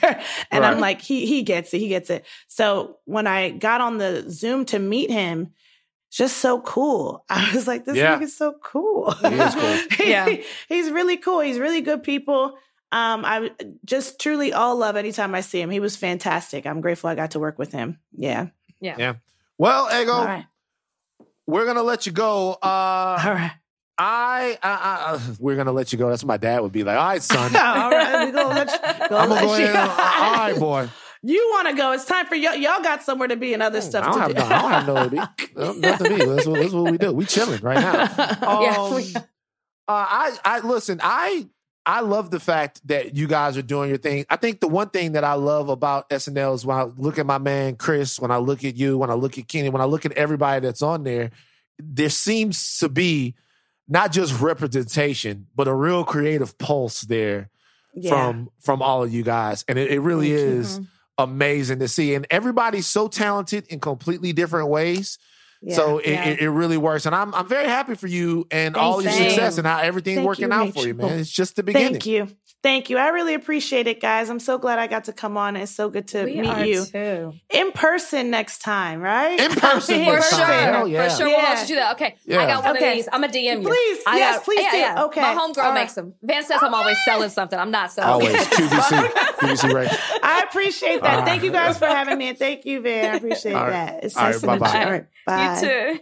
and 0.50 0.62
Right. 0.62 0.72
I'm 0.72 0.78
like, 0.80 1.02
he 1.02 1.26
he 1.26 1.42
gets 1.42 1.74
it, 1.74 1.78
he 1.80 1.88
gets 1.88 2.08
it. 2.08 2.24
So 2.46 2.98
when 3.04 3.26
I 3.26 3.50
got 3.50 3.80
on 3.80 3.98
the 3.98 4.24
Zoom 4.30 4.64
to 4.66 4.78
meet 4.78 5.10
him, 5.10 5.52
just 6.10 6.36
so 6.38 6.60
cool. 6.60 7.24
I 7.28 7.52
was 7.52 7.66
like, 7.66 7.84
this 7.84 7.96
Yeah. 7.96 8.16
nigga's 8.18 8.36
so 8.36 8.54
cool. 8.62 9.10
He 9.10 9.26
is 9.26 9.54
cool. 9.54 9.76
Yeah. 10.06 10.36
he's 10.68 10.90
really 10.90 11.16
cool. 11.16 11.40
He's 11.40 11.58
really 11.58 11.80
good 11.80 12.02
people. 12.04 12.56
Um, 12.92 13.24
I 13.24 13.50
just 13.84 14.20
truly 14.20 14.52
all 14.52 14.76
love 14.76 14.94
anytime 14.94 15.34
I 15.34 15.40
see 15.40 15.60
him. 15.60 15.70
He 15.70 15.80
was 15.80 15.96
fantastic. 15.96 16.64
I'm 16.64 16.80
grateful 16.80 17.10
I 17.10 17.16
got 17.16 17.32
to 17.32 17.40
work 17.40 17.58
with 17.58 17.72
him. 17.72 17.98
Yeah. 18.16 18.46
Yeah. 18.80 18.94
Yeah. 18.96 19.14
Well, 19.58 19.88
Ego, 20.00 20.12
All 20.12 20.24
right. 20.24 20.46
We're 21.46 21.64
gonna 21.66 21.82
let 21.82 22.06
you 22.06 22.12
go. 22.12 22.52
Uh, 22.62 23.18
All 23.24 23.32
right. 23.34 23.52
I, 23.98 24.58
I, 24.62 24.70
I, 24.72 25.12
uh, 25.14 25.20
we're 25.38 25.56
gonna 25.56 25.72
let 25.72 25.92
you 25.92 25.98
go. 25.98 26.10
That's 26.10 26.22
what 26.22 26.28
my 26.28 26.36
dad 26.36 26.60
would 26.60 26.72
be 26.72 26.84
like. 26.84 26.98
All 26.98 27.06
right, 27.06 27.22
son. 27.22 27.56
all 27.56 27.90
right. 27.90 28.26
We 28.26 28.32
gonna 28.32 28.48
let 28.54 28.70
you, 28.70 28.78
gonna 29.08 29.16
I'm 29.22 29.28
gonna 29.28 29.34
let 29.34 29.42
go 29.42 29.56
you- 29.56 29.64
ahead. 29.64 29.76
and- 29.76 29.90
all 29.90 30.32
right, 30.34 30.58
boy. 30.58 30.88
You 31.22 31.48
want 31.54 31.68
to 31.68 31.74
go? 31.74 31.92
It's 31.92 32.04
time 32.04 32.26
for 32.26 32.34
y'all. 32.34 32.54
Y'all 32.54 32.82
got 32.82 33.02
somewhere 33.02 33.26
to 33.28 33.36
be 33.36 33.54
and 33.54 33.62
other 33.62 33.80
stuff 33.80 34.04
I 34.04 34.06
don't 34.10 34.14
to 34.16 34.20
have 34.20 34.30
do. 34.30 34.34
no, 34.38 34.44
I 34.44 34.60
don't 34.62 34.70
have 34.70 34.86
nowhere 34.86 35.04
to 35.04 35.10
be. 35.10 35.16
No, 35.56 35.72
Nothing 35.72 36.10
to 36.10 36.18
be. 36.18 36.24
That's 36.26 36.46
what, 36.46 36.60
that's 36.60 36.72
what 36.72 36.90
we 36.92 36.98
do. 36.98 37.12
We 37.12 37.24
chilling 37.24 37.60
right 37.62 37.80
now. 37.80 38.60
Yeah, 38.60 38.76
Um, 38.78 38.94
we- 38.94 39.14
uh, 39.16 39.22
I, 39.88 40.36
I 40.44 40.60
listen. 40.60 41.00
I, 41.02 41.46
I 41.88 42.00
love 42.00 42.30
the 42.32 42.40
fact 42.40 42.80
that 42.88 43.14
you 43.14 43.28
guys 43.28 43.56
are 43.56 43.62
doing 43.62 43.88
your 43.90 43.98
thing. 43.98 44.26
I 44.28 44.34
think 44.36 44.58
the 44.60 44.66
one 44.66 44.90
thing 44.90 45.12
that 45.12 45.22
I 45.22 45.34
love 45.34 45.68
about 45.68 46.10
SNL 46.10 46.54
is 46.56 46.66
when 46.66 46.76
I 46.76 46.82
look 46.82 47.16
at 47.18 47.26
my 47.26 47.38
man 47.38 47.76
Chris, 47.76 48.18
when 48.18 48.32
I 48.32 48.38
look 48.38 48.64
at 48.64 48.74
you, 48.76 48.98
when 48.98 49.08
I 49.10 49.14
look 49.14 49.38
at 49.38 49.46
Kenny, 49.46 49.68
when 49.68 49.80
I 49.80 49.84
look 49.84 50.04
at 50.04 50.12
everybody 50.12 50.66
that's 50.66 50.82
on 50.82 51.04
there, 51.04 51.30
there 51.78 52.08
seems 52.08 52.78
to 52.78 52.88
be 52.88 53.36
not 53.88 54.10
just 54.10 54.40
representation, 54.40 55.46
but 55.54 55.68
a 55.68 55.74
real 55.74 56.02
creative 56.04 56.58
pulse 56.58 57.02
there 57.02 57.50
Yeah. 57.94 58.10
from 58.10 58.50
from 58.60 58.82
all 58.82 59.04
of 59.04 59.12
you 59.14 59.22
guys, 59.22 59.64
and 59.68 59.78
it, 59.78 59.90
it 59.92 60.00
really 60.00 60.30
Thank 60.34 60.40
you. 60.40 60.58
is 60.58 60.80
amazing 61.18 61.78
to 61.78 61.88
see. 61.88 62.14
And 62.14 62.26
everybody's 62.30 62.86
so 62.88 63.06
talented 63.08 63.66
in 63.68 63.78
completely 63.80 64.32
different 64.32 64.68
ways. 64.68 65.18
Yeah. 65.66 65.74
So 65.74 65.98
it, 65.98 66.12
yeah. 66.12 66.24
it, 66.28 66.40
it 66.42 66.50
really 66.50 66.76
works, 66.76 67.06
and 67.06 67.14
I'm 67.14 67.34
I'm 67.34 67.48
very 67.48 67.66
happy 67.66 67.96
for 67.96 68.06
you 68.06 68.46
and 68.52 68.74
Thank 68.74 68.84
all 68.84 69.02
your 69.02 69.10
you. 69.10 69.30
success 69.30 69.58
and 69.58 69.66
how 69.66 69.80
everything's 69.80 70.24
working 70.24 70.46
you, 70.48 70.52
out 70.52 70.72
for 70.72 70.86
you, 70.86 70.94
man. 70.94 71.18
It's 71.18 71.28
just 71.28 71.56
the 71.56 71.64
beginning. 71.64 71.94
Thank 71.94 72.06
you. 72.06 72.28
Thank 72.62 72.90
you. 72.90 72.98
I 72.98 73.08
really 73.10 73.34
appreciate 73.34 73.86
it, 73.86 74.00
guys. 74.00 74.28
I'm 74.28 74.40
so 74.40 74.58
glad 74.58 74.80
I 74.80 74.88
got 74.88 75.04
to 75.04 75.12
come 75.12 75.36
on. 75.36 75.54
It's 75.54 75.70
so 75.70 75.88
good 75.88 76.08
to 76.08 76.24
we 76.24 76.40
meet 76.40 76.48
are 76.50 76.64
you 76.66 76.84
too. 76.84 77.32
in 77.48 77.70
person 77.70 78.28
next 78.30 78.58
time, 78.58 79.00
right? 79.00 79.38
In 79.38 79.52
person 79.52 80.04
For 80.04 80.20
sure. 80.20 80.38
time. 80.40 80.72
Hell 80.74 80.88
yeah. 80.88 81.08
For 81.08 81.16
sure. 81.16 81.26
We'll 81.28 81.36
Yeah. 81.36 81.42
let 81.50 81.60
you 81.60 81.66
do 81.68 81.74
that. 81.76 81.92
Okay. 81.94 82.16
Yeah. 82.24 82.40
I 82.42 82.46
got 82.46 82.64
one 82.64 82.76
Okay. 82.76 82.88
of 82.90 82.94
these. 82.96 83.08
I'm 83.12 83.20
going 83.20 83.30
to 83.32 83.38
DM 83.38 83.62
you. 83.62 83.68
Please, 83.68 83.98
I 84.06 84.18
yes, 84.18 84.36
got, 84.36 84.44
please 84.44 84.60
yeah, 84.62 84.70
do. 84.72 84.76
Yeah. 84.78 85.04
Okay. 85.04 85.20
My 85.20 85.34
homegirl 85.34 85.58
All 85.58 85.64
right. 85.70 85.74
makes 85.74 85.94
them. 85.94 86.14
Van 86.22 86.42
says 86.44 86.58
I'm 86.60 86.74
always 86.74 86.96
selling 87.04 87.28
something. 87.30 87.56
I'm 87.58 87.70
not 87.70 87.92
selling. 87.92 88.10
Always 88.26 88.44
QVC, 88.48 89.10
QVC 89.38 89.72
Ray. 89.72 89.88
I 90.24 90.42
appreciate 90.48 91.02
that. 91.02 91.20
All 91.20 91.24
Thank 91.24 91.44
you 91.44 91.52
guys 91.52 91.78
for 91.78 91.86
having 91.86 92.18
me, 92.18 92.30
and 92.30 92.38
thank 92.38 92.64
you, 92.64 92.80
Van. 92.80 93.12
I 93.12 93.16
appreciate 93.18 93.54
All 93.54 93.62
right. 93.62 93.70
that. 93.70 94.04
It's 94.04 94.16
All 94.16 94.24
right, 94.24 94.30
nice 94.32 94.40
to 94.40 94.46
meet 94.48 94.58
bye-bye. 94.58 94.78
you. 94.80 94.84
All 94.86 94.90
right, 94.92 95.06
bye. 95.24 95.60
You 95.60 95.94
too. 95.94 96.00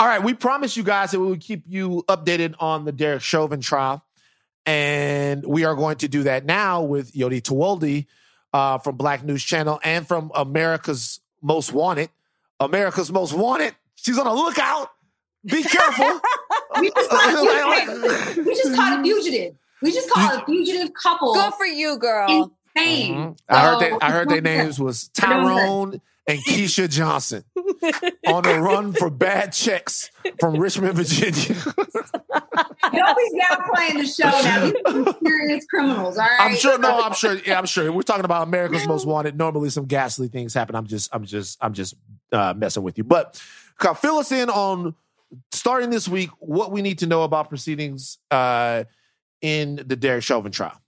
All 0.00 0.08
right, 0.08 0.22
we 0.22 0.34
promised 0.34 0.76
you 0.78 0.82
guys 0.82 1.10
that 1.10 1.20
we 1.20 1.26
would 1.26 1.40
keep 1.40 1.64
you 1.66 2.04
updated 2.08 2.54
on 2.58 2.84
the 2.84 2.90
Derek 2.92 3.22
Chauvin 3.22 3.60
trial, 3.60 4.04
and 4.66 5.44
we 5.46 5.64
are 5.64 5.74
going 5.74 5.96
to 5.98 6.08
do 6.08 6.24
that 6.24 6.44
now 6.44 6.82
with 6.82 7.12
Yodit 7.12 7.42
Tewolde 7.42 8.06
uh, 8.52 8.78
from 8.78 8.96
Black 8.96 9.22
News 9.24 9.42
Channel 9.44 9.80
and 9.84 10.06
from 10.06 10.30
America's 10.34 11.20
Most 11.42 11.72
Wanted. 11.72 12.10
America's 12.60 13.10
Most 13.12 13.34
Wanted. 13.34 13.74
She's 13.96 14.18
on 14.18 14.24
the 14.26 14.32
lookout. 14.32 14.90
Be 15.44 15.62
careful. 15.62 16.20
We 16.80 16.90
just 16.90 17.08
caught 17.08 17.32
a 17.32 17.36
fugitive. 17.36 18.46
We 18.46 18.54
just 18.56 18.74
caught 18.74 18.98
a 18.98 19.02
fugitive. 19.04 19.54
We 19.80 19.92
just 19.92 20.10
caught 20.10 20.42
a 20.42 20.44
fugitive 20.44 20.92
couple. 21.00 21.34
Good 21.34 21.54
for 21.54 21.64
you, 21.66 21.98
girl. 21.98 22.28
Insane. 22.76 23.14
Mhm. 23.14 23.38
I 23.48 23.60
heard 23.60 23.80
that. 23.80 23.90
So- 23.92 23.98
I 24.02 24.10
heard 24.10 24.28
their 24.28 24.40
names 24.40 24.80
was 24.80 25.06
Tyrone 25.10 26.00
and 26.26 26.38
Keisha 26.40 26.88
Johnson 26.88 27.44
on 28.26 28.42
the 28.44 28.58
run 28.60 28.92
for 28.92 29.10
bad 29.10 29.52
checks 29.52 30.10
from 30.40 30.56
Richmond, 30.56 30.94
Virginia. 30.94 31.32
Don't 32.92 33.16
be 33.16 33.40
downplaying 33.40 34.00
the 34.00 34.06
show 34.06 34.24
now. 34.24 34.64
These 34.66 35.06
are 35.06 35.18
serious 35.24 35.66
criminals, 35.66 36.18
all 36.18 36.24
right? 36.24 36.40
I'm 36.40 36.56
sure. 36.56 36.78
No, 36.78 37.00
I'm 37.02 37.12
sure. 37.12 37.36
Yeah, 37.46 37.58
I'm 37.58 37.66
sure. 37.66 37.90
We're 37.92 38.02
talking 38.02 38.24
about 38.24 38.46
America's 38.46 38.86
Most 38.86 39.06
Wanted. 39.06 39.36
Normally, 39.36 39.70
some 39.70 39.86
ghastly 39.86 40.28
things 40.28 40.54
happen. 40.54 40.74
I'm 40.74 40.86
just, 40.86 41.14
I'm 41.14 41.24
just, 41.24 41.58
I'm 41.60 41.74
just 41.74 41.94
uh, 42.32 42.54
messing 42.56 42.82
with 42.82 42.98
you. 42.98 43.04
But 43.04 43.40
Kyle, 43.78 43.94
fill 43.94 44.18
us 44.18 44.32
in 44.32 44.48
on 44.50 44.94
starting 45.52 45.90
this 45.90 46.08
week 46.08 46.30
what 46.38 46.70
we 46.70 46.82
need 46.82 47.00
to 47.00 47.06
know 47.06 47.22
about 47.22 47.48
proceedings 47.48 48.18
uh, 48.30 48.84
in 49.40 49.76
the 49.76 49.96
Derek 49.96 50.22
Chauvin 50.22 50.52
trial. 50.52 50.80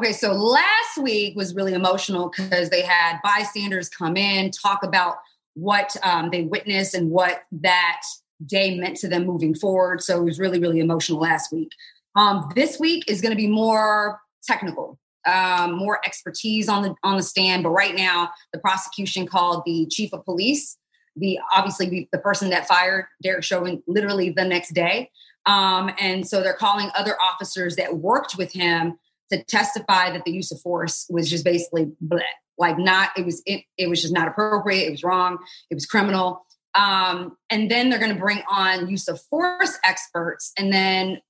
Okay, 0.00 0.12
so 0.12 0.32
last 0.32 0.98
week 1.00 1.36
was 1.36 1.54
really 1.54 1.72
emotional 1.72 2.28
because 2.36 2.68
they 2.68 2.82
had 2.82 3.18
bystanders 3.22 3.88
come 3.88 4.16
in, 4.16 4.50
talk 4.50 4.82
about 4.82 5.18
what 5.54 5.96
um, 6.02 6.30
they 6.30 6.42
witnessed 6.42 6.94
and 6.94 7.10
what 7.10 7.42
that 7.52 8.02
day 8.44 8.76
meant 8.76 8.96
to 8.96 9.08
them 9.08 9.24
moving 9.24 9.54
forward. 9.54 10.02
So 10.02 10.20
it 10.20 10.24
was 10.24 10.40
really, 10.40 10.58
really 10.58 10.80
emotional 10.80 11.20
last 11.20 11.52
week. 11.52 11.70
Um, 12.16 12.50
this 12.56 12.80
week 12.80 13.04
is 13.06 13.20
going 13.20 13.30
to 13.30 13.36
be 13.36 13.46
more 13.46 14.20
technical, 14.42 14.98
um, 15.26 15.76
more 15.76 16.00
expertise 16.04 16.68
on 16.68 16.82
the 16.82 16.94
on 17.04 17.16
the 17.16 17.22
stand. 17.22 17.62
But 17.62 17.70
right 17.70 17.94
now, 17.94 18.30
the 18.52 18.58
prosecution 18.58 19.28
called 19.28 19.62
the 19.64 19.86
chief 19.90 20.12
of 20.12 20.24
police, 20.24 20.76
the 21.14 21.38
obviously 21.52 22.08
the, 22.10 22.18
person 22.18 22.50
that 22.50 22.66
fired 22.66 23.06
Derek 23.22 23.44
Chauvin, 23.44 23.80
literally 23.86 24.30
the 24.30 24.44
next 24.44 24.74
day. 24.74 25.10
Um, 25.46 25.92
and 26.00 26.26
so 26.26 26.42
they're 26.42 26.52
calling 26.52 26.90
other 26.96 27.20
officers 27.20 27.76
that 27.76 27.98
worked 27.98 28.36
with 28.36 28.52
him 28.52 28.98
to 29.30 29.42
testify 29.44 30.10
that 30.10 30.24
the 30.24 30.32
use 30.32 30.52
of 30.52 30.60
force 30.60 31.06
was 31.10 31.30
just 31.30 31.44
basically 31.44 31.90
bleh, 32.04 32.22
like 32.58 32.78
not 32.78 33.10
it 33.16 33.24
was 33.24 33.42
it, 33.46 33.64
it 33.78 33.88
was 33.88 34.02
just 34.02 34.14
not 34.14 34.28
appropriate. 34.28 34.86
It 34.86 34.90
was 34.90 35.02
wrong. 35.02 35.38
It 35.70 35.74
was 35.74 35.86
criminal. 35.86 36.44
Um, 36.74 37.36
and 37.50 37.70
then 37.70 37.88
they're 37.88 38.00
going 38.00 38.14
to 38.14 38.20
bring 38.20 38.42
on 38.50 38.88
use 38.88 39.06
of 39.06 39.20
force 39.20 39.78
experts 39.84 40.52
and 40.58 40.72
then 40.72 41.20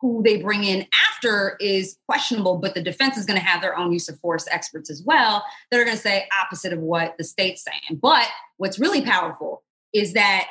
who 0.00 0.22
they 0.22 0.38
bring 0.38 0.64
in 0.64 0.86
after 1.08 1.56
is 1.60 1.96
questionable 2.06 2.58
but 2.58 2.74
the 2.74 2.82
defense 2.82 3.16
is 3.16 3.24
going 3.24 3.38
to 3.38 3.44
have 3.44 3.62
their 3.62 3.76
own 3.76 3.92
use 3.92 4.08
of 4.08 4.18
force 4.20 4.46
experts 4.50 4.90
as 4.90 5.02
well 5.02 5.44
that 5.70 5.80
are 5.80 5.84
going 5.84 5.96
to 5.96 6.02
say 6.02 6.26
opposite 6.42 6.72
of 6.72 6.78
what 6.78 7.16
the 7.18 7.24
state's 7.24 7.64
saying. 7.64 8.00
But 8.00 8.26
what's 8.56 8.78
really 8.78 9.02
powerful 9.02 9.62
is 9.92 10.14
that 10.14 10.48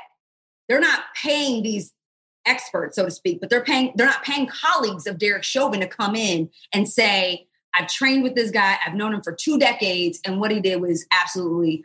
they're 0.67 0.79
not 0.79 1.01
paying 1.21 1.63
these 1.63 1.91
experts, 2.45 2.95
so 2.95 3.05
to 3.05 3.11
speak, 3.11 3.39
but 3.39 3.49
they're 3.49 3.63
paying, 3.63 3.93
they're 3.95 4.07
not 4.07 4.23
paying 4.23 4.47
colleagues 4.47 5.07
of 5.07 5.17
Derek 5.17 5.43
Chauvin 5.43 5.79
to 5.79 5.87
come 5.87 6.15
in 6.15 6.49
and 6.73 6.87
say, 6.87 7.47
I've 7.75 7.87
trained 7.87 8.23
with 8.23 8.35
this 8.35 8.51
guy, 8.51 8.77
I've 8.85 8.93
known 8.93 9.13
him 9.13 9.21
for 9.23 9.33
two 9.33 9.57
decades, 9.57 10.19
and 10.25 10.39
what 10.39 10.51
he 10.51 10.59
did 10.59 10.81
was 10.81 11.05
absolutely 11.11 11.83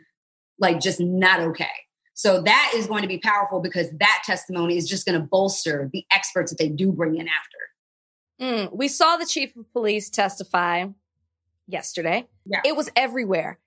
like 0.59 0.79
just 0.79 0.99
not 0.99 1.39
okay. 1.39 1.67
So 2.13 2.41
that 2.41 2.73
is 2.75 2.85
going 2.85 3.01
to 3.01 3.07
be 3.07 3.17
powerful 3.17 3.61
because 3.61 3.89
that 3.99 4.23
testimony 4.25 4.77
is 4.77 4.89
just 4.89 5.05
going 5.05 5.19
to 5.19 5.25
bolster 5.25 5.89
the 5.93 6.05
experts 6.11 6.51
that 6.51 6.57
they 6.57 6.67
do 6.67 6.91
bring 6.91 7.15
in 7.15 7.27
after. 7.27 7.57
Mm, 8.41 8.75
we 8.75 8.87
saw 8.87 9.17
the 9.17 9.25
chief 9.25 9.55
of 9.55 9.71
police 9.71 10.09
testify 10.09 10.85
yesterday. 11.65 12.27
Yeah. 12.45 12.61
It 12.65 12.75
was 12.75 12.89
everywhere. 12.95 13.59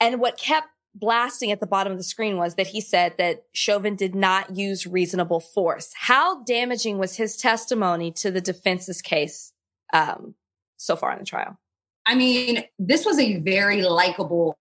And 0.00 0.20
what 0.20 0.38
kept 0.38 0.68
blasting 0.98 1.50
at 1.52 1.60
the 1.60 1.66
bottom 1.66 1.92
of 1.92 1.98
the 1.98 2.04
screen 2.04 2.36
was 2.36 2.54
that 2.56 2.68
he 2.68 2.80
said 2.80 3.14
that 3.18 3.44
Chauvin 3.52 3.96
did 3.96 4.14
not 4.14 4.56
use 4.56 4.86
reasonable 4.86 5.40
force. 5.40 5.92
How 5.94 6.42
damaging 6.42 6.98
was 6.98 7.16
his 7.16 7.36
testimony 7.36 8.10
to 8.12 8.30
the 8.30 8.40
defense's 8.40 9.02
case 9.02 9.52
um, 9.92 10.34
so 10.76 10.96
far 10.96 11.12
in 11.12 11.20
the 11.20 11.24
trial? 11.24 11.58
I 12.06 12.14
mean, 12.14 12.64
this 12.78 13.04
was 13.04 13.18
a 13.18 13.36
very 13.36 13.82
likable 13.82 14.58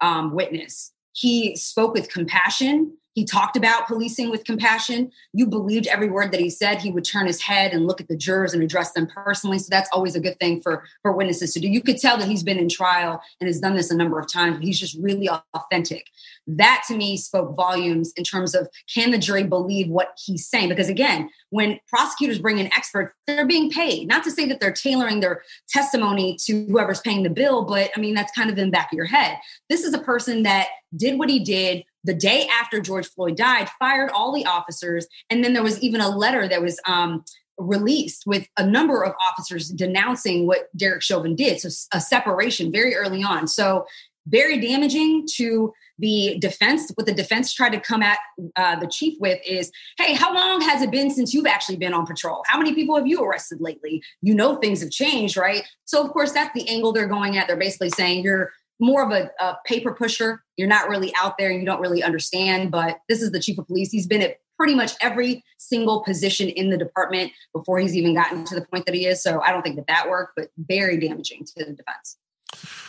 um, 0.00 0.34
witness. 0.34 0.92
He 1.12 1.56
spoke 1.56 1.94
with 1.94 2.10
compassion. 2.10 2.96
He 3.14 3.24
talked 3.24 3.56
about 3.56 3.86
policing 3.86 4.30
with 4.30 4.44
compassion. 4.44 5.12
You 5.32 5.46
believed 5.46 5.86
every 5.86 6.08
word 6.08 6.32
that 6.32 6.40
he 6.40 6.48
said. 6.48 6.80
He 6.80 6.90
would 6.90 7.04
turn 7.04 7.26
his 7.26 7.42
head 7.42 7.72
and 7.72 7.86
look 7.86 8.00
at 8.00 8.08
the 8.08 8.16
jurors 8.16 8.54
and 8.54 8.62
address 8.62 8.92
them 8.92 9.06
personally. 9.06 9.58
So 9.58 9.68
that's 9.70 9.90
always 9.92 10.16
a 10.16 10.20
good 10.20 10.38
thing 10.38 10.62
for 10.62 10.84
for 11.02 11.12
witnesses 11.12 11.52
to 11.54 11.60
do. 11.60 11.68
You 11.68 11.82
could 11.82 11.98
tell 11.98 12.16
that 12.16 12.28
he's 12.28 12.42
been 12.42 12.58
in 12.58 12.68
trial 12.68 13.20
and 13.40 13.48
has 13.48 13.60
done 13.60 13.74
this 13.74 13.90
a 13.90 13.96
number 13.96 14.18
of 14.18 14.32
times. 14.32 14.58
He's 14.60 14.80
just 14.80 14.96
really 14.98 15.28
authentic. 15.54 16.06
That 16.46 16.84
to 16.88 16.96
me 16.96 17.16
spoke 17.16 17.54
volumes 17.54 18.12
in 18.16 18.24
terms 18.24 18.54
of 18.54 18.68
can 18.92 19.10
the 19.10 19.18
jury 19.18 19.44
believe 19.44 19.88
what 19.88 20.18
he's 20.24 20.46
saying? 20.46 20.70
Because 20.70 20.88
again, 20.88 21.28
when 21.50 21.78
prosecutors 21.88 22.38
bring 22.38 22.58
in 22.58 22.72
experts, 22.72 23.12
they're 23.26 23.46
being 23.46 23.70
paid. 23.70 24.08
Not 24.08 24.24
to 24.24 24.30
say 24.30 24.46
that 24.46 24.58
they're 24.58 24.72
tailoring 24.72 25.20
their 25.20 25.42
testimony 25.68 26.36
to 26.46 26.64
whoever's 26.66 27.00
paying 27.00 27.22
the 27.22 27.30
bill, 27.30 27.64
but 27.64 27.90
I 27.94 28.00
mean 28.00 28.14
that's 28.14 28.32
kind 28.32 28.48
of 28.48 28.56
in 28.56 28.66
the 28.66 28.72
back 28.72 28.90
of 28.90 28.96
your 28.96 29.06
head. 29.06 29.36
This 29.68 29.84
is 29.84 29.92
a 29.92 29.98
person 29.98 30.44
that 30.44 30.68
did 30.96 31.18
what 31.18 31.28
he 31.28 31.38
did 31.38 31.84
the 32.04 32.14
day 32.14 32.48
after 32.60 32.80
George 32.80 33.06
Floyd 33.08 33.36
died, 33.36 33.68
fired 33.78 34.10
all 34.10 34.32
the 34.32 34.46
officers, 34.46 35.06
and 35.30 35.44
then 35.44 35.52
there 35.52 35.62
was 35.62 35.80
even 35.80 36.00
a 36.00 36.08
letter 36.08 36.48
that 36.48 36.62
was 36.62 36.80
um, 36.86 37.24
released 37.58 38.24
with 38.26 38.48
a 38.56 38.66
number 38.66 39.04
of 39.04 39.14
officers 39.20 39.68
denouncing 39.68 40.46
what 40.46 40.68
Derek 40.76 41.02
Chauvin 41.02 41.36
did. 41.36 41.60
So 41.60 41.68
a 41.92 42.00
separation 42.00 42.72
very 42.72 42.94
early 42.94 43.22
on. 43.22 43.46
So 43.46 43.86
very 44.26 44.60
damaging 44.60 45.26
to 45.34 45.72
the 45.98 46.36
defense, 46.38 46.90
what 46.94 47.06
the 47.06 47.14
defense 47.14 47.52
tried 47.52 47.70
to 47.70 47.80
come 47.80 48.02
at 48.02 48.18
uh, 48.56 48.76
the 48.76 48.86
chief 48.86 49.14
with 49.20 49.40
is, 49.46 49.70
hey, 49.98 50.14
how 50.14 50.34
long 50.34 50.60
has 50.60 50.82
it 50.82 50.90
been 50.90 51.10
since 51.10 51.34
you've 51.34 51.46
actually 51.46 51.76
been 51.76 51.92
on 51.94 52.06
patrol? 52.06 52.42
How 52.46 52.58
many 52.58 52.74
people 52.74 52.96
have 52.96 53.06
you 53.06 53.22
arrested 53.22 53.60
lately? 53.60 54.02
You 54.20 54.34
know 54.34 54.56
things 54.56 54.80
have 54.80 54.90
changed, 54.90 55.36
right? 55.36 55.64
So, 55.84 56.04
of 56.04 56.12
course, 56.12 56.32
that's 56.32 56.52
the 56.54 56.68
angle 56.68 56.92
they're 56.92 57.06
going 57.06 57.36
at. 57.36 57.46
They're 57.46 57.56
basically 57.56 57.90
saying 57.90 58.24
you're 58.24 58.52
more 58.82 59.04
of 59.04 59.12
a, 59.12 59.30
a 59.38 59.56
paper 59.64 59.94
pusher. 59.94 60.42
You're 60.56 60.68
not 60.68 60.88
really 60.88 61.14
out 61.14 61.38
there 61.38 61.50
and 61.50 61.60
you 61.60 61.64
don't 61.64 61.80
really 61.80 62.02
understand. 62.02 62.72
But 62.72 62.98
this 63.08 63.22
is 63.22 63.30
the 63.30 63.38
chief 63.38 63.56
of 63.58 63.68
police. 63.68 63.92
He's 63.92 64.08
been 64.08 64.20
at 64.20 64.38
pretty 64.58 64.74
much 64.74 64.92
every 65.00 65.44
single 65.56 66.02
position 66.02 66.48
in 66.48 66.68
the 66.68 66.76
department 66.76 67.30
before 67.54 67.78
he's 67.78 67.96
even 67.96 68.12
gotten 68.12 68.44
to 68.44 68.56
the 68.56 68.66
point 68.66 68.84
that 68.86 68.94
he 68.94 69.06
is. 69.06 69.22
So 69.22 69.40
I 69.40 69.52
don't 69.52 69.62
think 69.62 69.76
that 69.76 69.86
that 69.86 70.10
worked, 70.10 70.32
but 70.36 70.48
very 70.58 70.98
damaging 70.98 71.44
to 71.44 71.52
the 71.64 71.72
defense. 71.72 72.18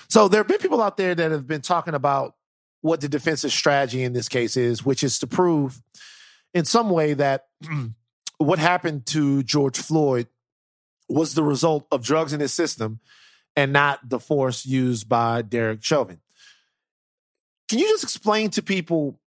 So 0.10 0.28
there 0.28 0.40
have 0.40 0.48
been 0.48 0.58
people 0.58 0.82
out 0.82 0.98
there 0.98 1.14
that 1.14 1.32
have 1.32 1.48
been 1.48 1.62
talking 1.62 1.94
about 1.94 2.36
what 2.82 3.00
the 3.00 3.08
defense's 3.08 3.54
strategy 3.54 4.04
in 4.04 4.14
this 4.14 4.28
case 4.28 4.58
is, 4.58 4.84
which 4.84 5.04
is 5.04 5.20
to 5.20 5.28
prove 5.28 5.80
in 6.56 6.66
some 6.66 6.90
way 6.90 7.14
that 7.14 7.46
what 8.40 8.58
happened 8.58 9.06
to 9.08 9.44
George 9.44 9.78
Floyd 9.78 10.28
was 11.08 11.36
the 11.36 11.44
result 11.44 11.86
of 11.92 12.04
drugs 12.04 12.34
in 12.34 12.40
his 12.40 12.54
system 12.54 13.00
and 13.56 13.74
not 13.74 14.08
the 14.08 14.20
force 14.20 14.66
used 14.66 15.08
by 15.08 15.42
Derek 15.42 15.84
Chauvin. 15.84 16.20
Can 17.70 17.80
you 17.80 17.88
just 17.88 18.04
explain 18.04 18.50
to 18.52 18.62
people, 18.62 19.20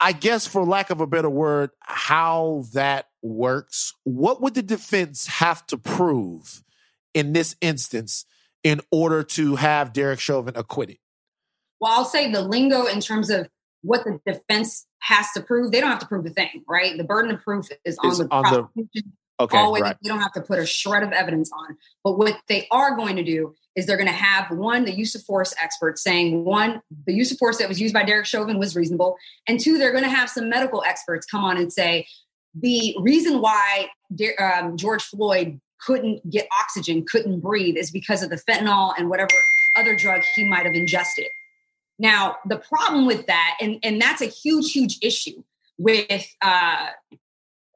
I 0.00 0.12
guess, 0.12 0.46
for 0.46 0.64
lack 0.64 0.90
of 0.90 1.00
a 1.00 1.06
better 1.06 1.30
word, 1.30 1.70
how 1.80 2.64
that 2.72 3.08
works? 3.22 3.94
What 4.04 4.40
would 4.40 4.54
the 4.54 4.62
defense 4.62 5.26
have 5.26 5.66
to 5.68 5.78
prove 5.78 6.62
in 7.14 7.32
this 7.32 7.56
instance 7.60 8.24
in 8.62 8.80
order 8.90 9.22
to 9.22 9.56
have 9.56 9.92
Derek 9.92 10.20
Chauvin 10.20 10.54
acquitted? 10.56 10.98
Well, 11.80 11.92
I'll 11.92 12.04
say 12.04 12.30
the 12.30 12.42
lingo 12.42 12.86
in 12.86 13.00
terms 13.00 13.30
of 13.30 13.48
what 13.82 14.04
the 14.04 14.18
defense 14.26 14.86
has 15.00 15.30
to 15.32 15.42
prove, 15.42 15.70
they 15.70 15.80
don't 15.80 15.90
have 15.90 15.98
to 15.98 16.06
prove 16.06 16.24
a 16.24 16.30
thing, 16.30 16.64
right? 16.66 16.96
The 16.96 17.04
burden 17.04 17.30
of 17.32 17.42
proof 17.42 17.68
is 17.84 17.98
on 17.98 18.16
the 18.16 18.28
on 18.30 18.42
prosecution. 18.44 18.88
The, 18.94 19.02
okay, 19.40 19.58
always. 19.58 19.82
Right. 19.82 19.96
They 20.02 20.08
don't 20.08 20.20
have 20.20 20.32
to 20.32 20.40
put 20.40 20.58
a 20.58 20.66
shred 20.66 21.02
of 21.02 21.12
evidence 21.12 21.50
on. 21.52 21.76
But 22.02 22.18
what 22.18 22.36
they 22.48 22.66
are 22.70 22.96
going 22.96 23.16
to 23.16 23.24
do 23.24 23.54
is 23.76 23.86
they're 23.86 23.96
going 23.96 24.08
to 24.08 24.12
have 24.12 24.56
one, 24.56 24.84
the 24.84 24.94
use 24.94 25.14
of 25.14 25.22
force 25.22 25.54
experts 25.60 26.02
saying 26.02 26.44
one, 26.44 26.80
the 27.06 27.12
use 27.12 27.32
of 27.32 27.38
force 27.38 27.58
that 27.58 27.68
was 27.68 27.80
used 27.80 27.92
by 27.92 28.04
Derek 28.04 28.26
Chauvin 28.26 28.58
was 28.58 28.76
reasonable, 28.76 29.16
and 29.48 29.58
two, 29.58 29.78
they're 29.78 29.92
going 29.92 30.04
to 30.04 30.10
have 30.10 30.30
some 30.30 30.48
medical 30.48 30.82
experts 30.84 31.26
come 31.26 31.44
on 31.44 31.56
and 31.56 31.72
say 31.72 32.06
the 32.54 32.94
reason 33.00 33.40
why 33.40 33.88
um, 34.38 34.76
George 34.76 35.02
Floyd 35.02 35.60
couldn't 35.80 36.28
get 36.30 36.46
oxygen, 36.62 37.04
couldn't 37.06 37.40
breathe, 37.40 37.76
is 37.76 37.90
because 37.90 38.22
of 38.22 38.30
the 38.30 38.40
fentanyl 38.48 38.94
and 38.96 39.10
whatever 39.10 39.30
other 39.76 39.96
drug 39.96 40.22
he 40.34 40.48
might 40.48 40.64
have 40.64 40.74
ingested. 40.74 41.26
Now, 41.98 42.36
the 42.46 42.56
problem 42.56 43.06
with 43.06 43.26
that, 43.26 43.56
and, 43.60 43.78
and 43.82 44.00
that's 44.00 44.20
a 44.20 44.26
huge, 44.26 44.72
huge 44.72 44.98
issue 45.02 45.42
with 45.78 46.26
uh, 46.42 46.88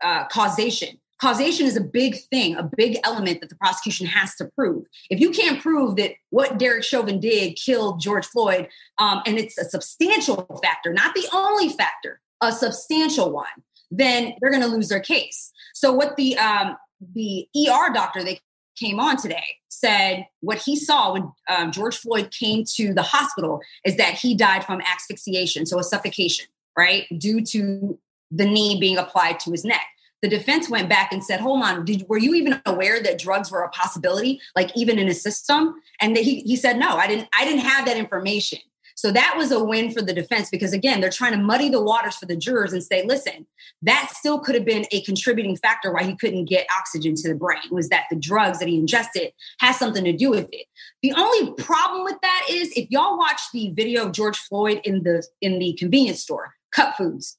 uh, 0.03 0.25
causation. 0.29 0.99
Causation 1.21 1.67
is 1.67 1.77
a 1.77 1.81
big 1.81 2.17
thing, 2.31 2.55
a 2.57 2.71
big 2.77 2.99
element 3.05 3.41
that 3.41 3.49
the 3.49 3.57
prosecution 3.57 4.07
has 4.07 4.35
to 4.37 4.45
prove. 4.57 4.87
If 5.11 5.19
you 5.19 5.31
can't 5.31 5.61
prove 5.61 5.97
that 5.97 6.13
what 6.31 6.59
Derek 6.59 6.85
Chauvin 6.85 7.19
did 7.19 7.57
killed 7.57 8.01
George 8.01 8.27
Floyd, 8.27 8.69
um, 8.99 9.23
and 9.27 9.39
it's 9.39 9.59
a 9.59 9.65
substantial 9.65 10.61
factor, 10.63 10.93
not 10.93 11.15
the 11.15 11.29
only 11.33 11.71
factor, 11.71 12.21
a 12.41 12.53
substantial 12.53 13.33
one, 13.33 13.47
then 13.91 14.35
they're 14.41 14.51
going 14.51 14.63
to 14.63 14.69
lose 14.69 14.89
their 14.89 15.01
case. 15.01 15.51
So, 15.75 15.93
what 15.93 16.17
the 16.17 16.39
um, 16.39 16.77
the 17.15 17.49
ER 17.57 17.93
doctor 17.93 18.23
they 18.23 18.41
came 18.79 19.01
on 19.01 19.17
today 19.17 19.45
said 19.69 20.27
what 20.41 20.59
he 20.59 20.77
saw 20.77 21.13
when 21.13 21.33
um, 21.49 21.73
George 21.73 21.97
Floyd 21.97 22.31
came 22.31 22.65
to 22.77 22.95
the 22.95 23.03
hospital 23.03 23.61
is 23.85 23.97
that 23.97 24.15
he 24.15 24.35
died 24.35 24.65
from 24.65 24.81
asphyxiation, 24.83 25.67
so 25.67 25.79
a 25.79 25.85
suffocation, 25.85 26.47
right, 26.77 27.07
due 27.19 27.43
to 27.45 27.99
the 28.31 28.45
knee 28.45 28.79
being 28.79 28.99
applied 28.99 29.41
to 29.41 29.51
his 29.51 29.65
neck. 29.65 29.87
The 30.23 30.29
defense 30.29 30.69
went 30.69 30.89
back 30.89 31.13
and 31.13 31.23
said, 31.23 31.41
"Hold 31.41 31.63
on, 31.63 31.85
did, 31.85 32.07
were 32.09 32.19
you 32.19 32.35
even 32.35 32.61
aware 32.67 33.03
that 33.03 33.19
drugs 33.19 33.51
were 33.51 33.63
a 33.63 33.69
possibility, 33.71 34.41
like 34.57 34.71
even 34.77 34.99
in 34.99 35.07
his 35.07 35.23
system?" 35.23 35.75
And 36.01 36.17
he 36.17 36.41
he 36.41 36.57
said, 36.57 36.79
"No, 36.79 36.97
I 36.97 37.07
didn't. 37.07 37.29
I 37.39 37.45
didn't 37.45 37.61
have 37.61 37.87
that 37.87 37.97
information." 37.97 38.59
So 38.99 39.13
that 39.13 39.35
was 39.37 39.53
a 39.53 39.63
win 39.63 39.93
for 39.93 40.03
the 40.03 40.13
defense 40.13 40.51
because, 40.51 40.73
again, 40.73 41.01
they're 41.01 41.09
trying 41.09 41.31
to 41.31 41.39
muddy 41.39 41.69
the 41.69 41.81
waters 41.81 42.17
for 42.17 42.27
the 42.27 42.35
jurors 42.35 42.73
and 42.73 42.83
say, 42.83 43.07
listen, 43.07 43.47
that 43.83 44.11
still 44.13 44.41
could 44.41 44.57
have 44.57 44.65
been 44.65 44.87
a 44.91 45.03
contributing 45.03 45.57
factor 45.57 45.93
why 45.93 46.03
he 46.03 46.17
couldn't 46.17 46.47
get 46.47 46.67
oxygen 46.77 47.15
to 47.15 47.29
the 47.29 47.37
brain, 47.37 47.61
was 47.71 47.91
that 47.91 48.07
the 48.11 48.17
drugs 48.17 48.59
that 48.59 48.67
he 48.67 48.77
ingested 48.77 49.31
has 49.61 49.79
something 49.79 50.03
to 50.03 50.13
do 50.13 50.31
with 50.31 50.49
it. 50.51 50.67
The 51.03 51.13
only 51.13 51.53
problem 51.63 52.03
with 52.03 52.17
that 52.23 52.47
is 52.51 52.73
if 52.75 52.91
y'all 52.91 53.17
watch 53.17 53.41
the 53.53 53.71
video 53.71 54.05
of 54.07 54.11
George 54.11 54.37
Floyd 54.37 54.81
in 54.83 55.05
the 55.05 55.25
in 55.41 55.61
the 55.61 55.75
convenience 55.75 56.21
store, 56.21 56.55
Cup 56.73 56.97
Foods, 56.97 57.39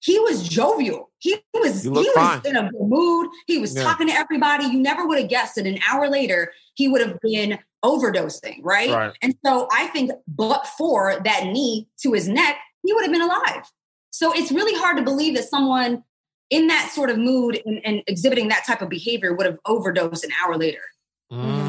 he 0.00 0.18
was 0.20 0.48
jovial. 0.48 1.10
He 1.18 1.36
was 1.54 1.82
he 1.82 1.90
was 1.90 2.08
fine. 2.14 2.40
in 2.44 2.56
a 2.56 2.70
good 2.70 2.80
mood. 2.80 3.28
He 3.46 3.58
was 3.58 3.74
yeah. 3.74 3.82
talking 3.82 4.06
to 4.08 4.12
everybody. 4.12 4.66
You 4.66 4.80
never 4.80 5.06
would 5.06 5.18
have 5.18 5.28
guessed 5.28 5.56
that 5.56 5.66
an 5.66 5.78
hour 5.88 6.08
later 6.08 6.52
he 6.74 6.86
would 6.86 7.00
have 7.00 7.18
been 7.20 7.58
overdosing, 7.84 8.58
right? 8.62 8.90
right? 8.90 9.12
And 9.22 9.34
so 9.44 9.68
I 9.72 9.88
think, 9.88 10.12
but 10.26 10.66
for 10.66 11.20
that 11.24 11.46
knee 11.46 11.88
to 12.02 12.12
his 12.12 12.28
neck, 12.28 12.56
he 12.84 12.92
would 12.92 13.02
have 13.02 13.12
been 13.12 13.22
alive. 13.22 13.70
So 14.10 14.32
it's 14.32 14.52
really 14.52 14.78
hard 14.78 14.96
to 14.96 15.02
believe 15.02 15.34
that 15.34 15.48
someone 15.48 16.04
in 16.50 16.68
that 16.68 16.90
sort 16.92 17.10
of 17.10 17.18
mood 17.18 17.60
and, 17.66 17.80
and 17.84 18.02
exhibiting 18.06 18.48
that 18.48 18.64
type 18.66 18.80
of 18.80 18.88
behavior 18.88 19.34
would 19.34 19.46
have 19.46 19.58
overdosed 19.66 20.24
an 20.24 20.30
hour 20.42 20.56
later. 20.56 20.80
Mm. 21.32 21.67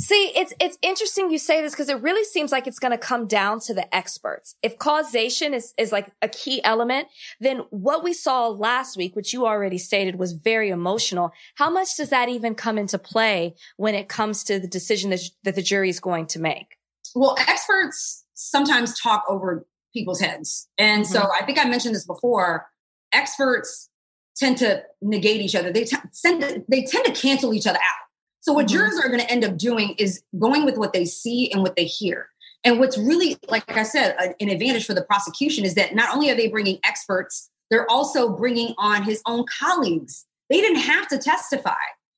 See, 0.00 0.30
it's 0.36 0.52
it's 0.60 0.78
interesting 0.80 1.28
you 1.28 1.38
say 1.38 1.60
this 1.60 1.72
because 1.72 1.88
it 1.88 2.00
really 2.00 2.24
seems 2.24 2.52
like 2.52 2.68
it's 2.68 2.78
going 2.78 2.92
to 2.92 2.98
come 2.98 3.26
down 3.26 3.58
to 3.60 3.74
the 3.74 3.92
experts. 3.92 4.54
If 4.62 4.78
causation 4.78 5.52
is 5.52 5.74
is 5.76 5.90
like 5.90 6.12
a 6.22 6.28
key 6.28 6.62
element, 6.62 7.08
then 7.40 7.64
what 7.70 8.04
we 8.04 8.12
saw 8.12 8.46
last 8.46 8.96
week, 8.96 9.16
which 9.16 9.32
you 9.32 9.44
already 9.44 9.76
stated 9.76 10.16
was 10.16 10.34
very 10.34 10.68
emotional, 10.70 11.32
how 11.56 11.68
much 11.68 11.96
does 11.96 12.10
that 12.10 12.28
even 12.28 12.54
come 12.54 12.78
into 12.78 12.96
play 12.96 13.56
when 13.76 13.96
it 13.96 14.08
comes 14.08 14.44
to 14.44 14.60
the 14.60 14.68
decision 14.68 15.10
that, 15.10 15.20
that 15.42 15.56
the 15.56 15.62
jury 15.62 15.88
is 15.88 15.98
going 15.98 16.26
to 16.26 16.38
make? 16.38 16.76
Well, 17.16 17.36
experts 17.48 18.24
sometimes 18.34 18.98
talk 19.00 19.24
over 19.28 19.66
people's 19.92 20.20
heads. 20.20 20.68
And 20.78 21.02
mm-hmm. 21.02 21.12
so 21.12 21.28
I 21.40 21.44
think 21.44 21.58
I 21.58 21.64
mentioned 21.64 21.96
this 21.96 22.06
before, 22.06 22.68
experts 23.12 23.90
tend 24.36 24.58
to 24.58 24.84
negate 25.02 25.40
each 25.40 25.56
other. 25.56 25.72
They, 25.72 25.84
t- 25.84 25.96
to, 25.96 26.64
they 26.68 26.84
tend 26.84 27.04
to 27.06 27.12
cancel 27.12 27.52
each 27.52 27.66
other 27.66 27.78
out. 27.78 28.07
So 28.48 28.54
what 28.54 28.64
mm-hmm. 28.64 28.78
jurors 28.78 28.98
are 28.98 29.08
going 29.08 29.20
to 29.20 29.30
end 29.30 29.44
up 29.44 29.58
doing 29.58 29.94
is 29.98 30.22
going 30.38 30.64
with 30.64 30.78
what 30.78 30.94
they 30.94 31.04
see 31.04 31.52
and 31.52 31.62
what 31.62 31.76
they 31.76 31.84
hear. 31.84 32.30
And 32.64 32.80
what's 32.80 32.96
really, 32.96 33.36
like 33.50 33.76
I 33.76 33.82
said, 33.82 34.16
an 34.40 34.48
advantage 34.48 34.86
for 34.86 34.94
the 34.94 35.02
prosecution 35.02 35.66
is 35.66 35.74
that 35.74 35.94
not 35.94 36.14
only 36.14 36.30
are 36.30 36.34
they 36.34 36.48
bringing 36.48 36.78
experts, 36.82 37.50
they're 37.70 37.88
also 37.90 38.34
bringing 38.34 38.74
on 38.78 39.02
his 39.02 39.20
own 39.26 39.44
colleagues. 39.60 40.24
They 40.48 40.62
didn't 40.62 40.80
have 40.80 41.08
to 41.08 41.18
testify. 41.18 41.74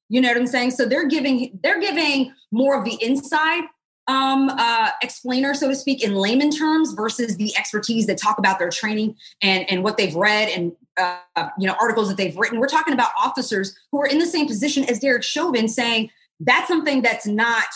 You 0.09 0.21
know 0.21 0.29
what 0.29 0.37
I'm 0.37 0.47
saying? 0.47 0.71
So 0.71 0.87
they're 0.87 1.09
giving 1.09 1.59
they're 1.65 1.81
giving 1.81 2.33
more 2.53 2.79
of 2.79 2.85
the 2.85 2.97
inside 3.05 3.65
um, 4.07 4.51
uh, 4.51 4.91
explainer, 5.03 5.53
so 5.53 5.69
to 5.69 5.75
speak, 5.75 6.03
in 6.05 6.15
layman 6.15 6.51
terms, 6.51 6.93
versus 6.93 7.39
the 7.39 7.57
expertise 7.57 8.07
that 8.07 8.19
talk 8.19 8.39
about 8.39 8.61
their 8.61 8.71
training 8.71 9.17
and 9.43 9.69
and 9.69 9.83
what 9.83 9.97
they've 9.97 10.15
read 10.15 10.49
and 10.49 10.73
uh, 10.97 11.49
you 11.59 11.67
know 11.67 11.75
articles 11.81 12.09
that 12.09 12.17
they've 12.17 12.37
written. 12.37 12.61
We're 12.61 12.69
talking 12.69 12.95
about 12.95 13.11
officers 13.21 13.77
who 13.91 14.01
are 14.01 14.07
in 14.07 14.19
the 14.19 14.27
same 14.27 14.47
position 14.47 14.85
as 14.85 15.01
Derek 15.01 15.25
Chauvin, 15.25 15.67
saying 15.67 16.11
that's 16.41 16.69
something 16.69 17.03
that's 17.03 17.27
not 17.27 17.67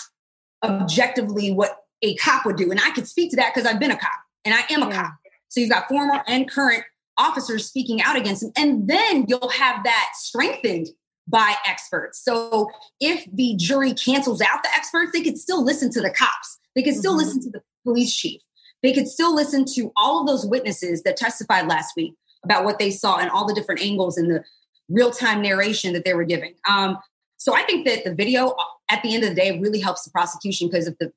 objectively 0.62 1.53
what 1.53 1.77
a 2.03 2.15
cop 2.16 2.45
would 2.47 2.57
do. 2.57 2.70
And 2.70 2.81
I 2.81 2.91
could 2.91 3.07
speak 3.07 3.31
to 3.31 3.36
that 3.36 3.55
because 3.55 3.70
I've 3.70 3.81
been 3.81 3.91
a 3.91 3.99
cop 3.99 4.19
and 4.45 4.55
I 4.55 4.61
am 4.70 4.82
a 4.82 4.89
yeah. 4.89 5.03
cop. 5.03 5.12
So 5.49 5.61
you've 5.61 5.70
got 5.70 5.89
former 5.89 6.23
and 6.27 6.51
current 6.51 6.85
officers 7.19 7.66
speaking 7.66 8.03
out 8.03 8.16
against 8.16 8.43
him. 8.43 8.53
And 8.57 8.89
then 8.89 9.27
you'll 9.28 9.51
have 9.51 9.85
that 9.85 10.11
strengthened 10.15 10.89
by 11.28 11.55
experts. 11.66 12.23
So 12.23 12.70
if 13.01 13.24
the 13.32 13.55
jury 13.57 13.95
cancels 13.95 14.41
out 14.41 14.62
the 14.62 14.74
experts, 14.74 15.12
they 15.12 15.23
could 15.23 15.39
still 15.39 15.65
listen 15.65 15.91
to 15.93 16.01
the 16.01 16.11
cops. 16.11 16.59
They 16.74 16.82
could 16.82 16.95
still 16.95 17.12
mm-hmm. 17.12 17.27
listen 17.27 17.41
to 17.43 17.51
the 17.51 17.62
police 17.85 18.15
chief. 18.15 18.43
They 18.82 18.93
could 18.93 19.09
still 19.09 19.35
listen 19.35 19.65
to 19.77 19.93
all 19.97 20.20
of 20.20 20.27
those 20.27 20.45
witnesses 20.45 21.03
that 21.05 21.16
testified 21.16 21.69
last 21.69 21.93
week 21.97 22.15
about 22.45 22.65
what 22.65 22.78
they 22.78 22.91
saw 22.91 23.16
and 23.16 23.31
all 23.31 23.47
the 23.47 23.55
different 23.55 23.81
angles 23.81 24.19
and 24.19 24.31
the 24.31 24.45
real 24.91 25.11
time 25.11 25.41
narration 25.41 25.95
that 25.95 26.05
they 26.05 26.12
were 26.12 26.24
giving. 26.24 26.55
Um, 26.69 26.99
so 27.45 27.55
I 27.55 27.62
think 27.65 27.85
that 27.85 28.05
the 28.05 28.15
video 28.15 28.57
at 28.89 29.03
the 29.03 29.15
end 29.15 29.23
of 29.23 29.29
the 29.29 29.35
day 29.35 29.61
really 29.61 29.79
helps 29.79 30.03
the 30.03 30.11
prosecution 30.11 30.66
because 30.66 30.87
if 30.87 30.97
the 30.97 31.12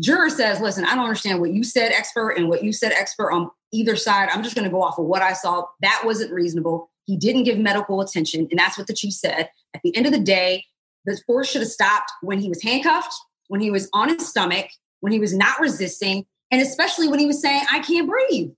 juror 0.00 0.30
says, 0.30 0.62
listen, 0.62 0.86
I 0.86 0.94
don't 0.94 1.04
understand 1.04 1.40
what 1.40 1.50
you 1.50 1.62
said, 1.62 1.92
expert, 1.92 2.30
and 2.38 2.48
what 2.48 2.64
you 2.64 2.72
said, 2.72 2.90
expert 2.92 3.30
on 3.32 3.50
either 3.70 3.94
side, 3.94 4.30
I'm 4.32 4.42
just 4.42 4.54
going 4.54 4.64
to 4.64 4.70
go 4.70 4.82
off 4.82 4.98
of 4.98 5.04
what 5.04 5.20
I 5.20 5.34
saw. 5.34 5.66
That 5.82 6.04
wasn't 6.06 6.32
reasonable. 6.32 6.90
He 7.04 7.18
didn't 7.18 7.42
give 7.42 7.58
medical 7.58 8.00
attention. 8.00 8.48
And 8.50 8.58
that's 8.58 8.78
what 8.78 8.86
the 8.86 8.94
chief 8.94 9.12
said. 9.12 9.50
At 9.74 9.82
the 9.84 9.94
end 9.94 10.06
of 10.06 10.12
the 10.12 10.20
day, 10.20 10.64
the 11.04 11.20
force 11.26 11.50
should 11.50 11.60
have 11.60 11.70
stopped 11.70 12.12
when 12.22 12.38
he 12.38 12.48
was 12.48 12.62
handcuffed, 12.62 13.12
when 13.48 13.60
he 13.60 13.70
was 13.70 13.90
on 13.92 14.08
his 14.08 14.26
stomach, 14.26 14.68
when 15.00 15.12
he 15.12 15.20
was 15.20 15.34
not 15.34 15.60
resisting, 15.60 16.24
and 16.50 16.62
especially 16.62 17.08
when 17.08 17.18
he 17.18 17.26
was 17.26 17.42
saying, 17.42 17.60
I 17.70 17.80
can't 17.80 18.08
breathe. 18.08 18.52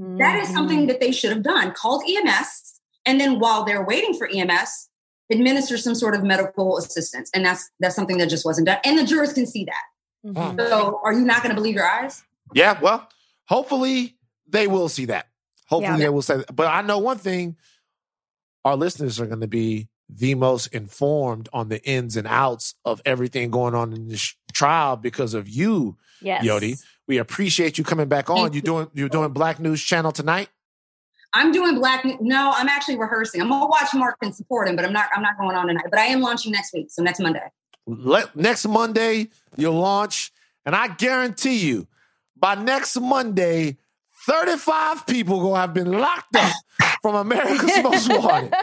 Mm-hmm. 0.00 0.16
That 0.16 0.40
is 0.40 0.48
something 0.48 0.78
mm-hmm. 0.78 0.86
that 0.86 1.00
they 1.00 1.12
should 1.12 1.32
have 1.32 1.42
done. 1.42 1.72
Called 1.72 2.04
EMS. 2.08 2.80
And 3.04 3.20
then 3.20 3.38
while 3.38 3.64
they're 3.64 3.84
waiting 3.84 4.14
for 4.14 4.26
EMS, 4.26 4.85
administer 5.30 5.76
some 5.76 5.94
sort 5.94 6.14
of 6.14 6.22
medical 6.22 6.78
assistance. 6.78 7.30
And 7.34 7.44
that's 7.44 7.70
that's 7.80 7.94
something 7.96 8.18
that 8.18 8.28
just 8.28 8.44
wasn't 8.44 8.66
done. 8.66 8.78
And 8.84 8.98
the 8.98 9.04
jurors 9.04 9.32
can 9.32 9.46
see 9.46 9.64
that. 9.64 10.30
Mm-hmm. 10.30 10.58
So 10.58 11.00
are 11.04 11.12
you 11.12 11.24
not 11.24 11.42
going 11.42 11.50
to 11.50 11.60
believe 11.60 11.74
your 11.74 11.86
eyes? 11.86 12.22
Yeah, 12.54 12.78
well, 12.80 13.08
hopefully 13.46 14.16
they 14.48 14.66
will 14.66 14.88
see 14.88 15.06
that. 15.06 15.26
Hopefully 15.68 15.98
Yeah. 15.98 16.04
they 16.04 16.08
will 16.08 16.22
say 16.22 16.38
that. 16.38 16.54
But 16.54 16.68
I 16.68 16.82
know 16.82 16.98
one 16.98 17.18
thing 17.18 17.56
our 18.64 18.76
listeners 18.76 19.20
are 19.20 19.26
going 19.26 19.40
to 19.40 19.48
be 19.48 19.88
the 20.08 20.34
most 20.36 20.68
informed 20.68 21.48
on 21.52 21.68
the 21.68 21.82
ins 21.84 22.16
and 22.16 22.26
outs 22.28 22.74
of 22.84 23.02
everything 23.04 23.50
going 23.50 23.74
on 23.74 23.92
in 23.92 24.08
this 24.08 24.34
trial 24.52 24.96
because 24.96 25.34
of 25.34 25.48
you, 25.48 25.96
Yes. 26.22 26.44
Yodit. 26.44 26.82
We 27.08 27.18
appreciate 27.18 27.78
you 27.78 27.84
coming 27.84 28.08
back 28.08 28.30
on. 28.30 28.36
Thank 28.36 28.54
You 28.54 28.62
doing 28.62 28.88
you're 28.94 29.08
doing 29.08 29.32
Black 29.32 29.60
News 29.60 29.82
Channel 29.82 30.12
tonight? 30.12 30.48
I'm 31.32 31.52
doing 31.52 31.74
Black. 31.76 32.04
No, 32.20 32.52
I'm 32.54 32.68
actually 32.68 32.98
rehearsing. 32.98 33.40
I'm 33.40 33.48
gonna 33.48 33.66
watch 33.66 33.92
Mark 33.94 34.16
and 34.22 34.34
support 34.34 34.68
him, 34.68 34.76
but 34.76 34.84
I'm 34.84 34.92
not. 34.92 35.08
I'm 35.14 35.22
not 35.22 35.38
going 35.38 35.56
on 35.56 35.66
tonight. 35.66 35.86
But 35.90 35.98
I 35.98 36.06
am 36.06 36.20
launching 36.20 36.52
next 36.52 36.72
week, 36.72 36.90
so 36.90 37.02
next 37.02 37.20
Monday. 37.20 37.42
Let, 37.86 38.34
next 38.34 38.66
Monday 38.66 39.28
you'll 39.56 39.74
launch, 39.78 40.32
and 40.64 40.74
I 40.74 40.88
guarantee 40.88 41.58
you, 41.66 41.86
by 42.36 42.54
next 42.54 42.98
Monday, 42.98 43.76
35 44.26 45.06
people 45.06 45.40
gonna 45.40 45.60
have 45.60 45.74
been 45.74 45.92
locked 45.92 46.36
up 46.36 46.52
from 47.02 47.14
America's 47.14 47.70
Most 47.82 48.08
Wanted. 48.08 48.54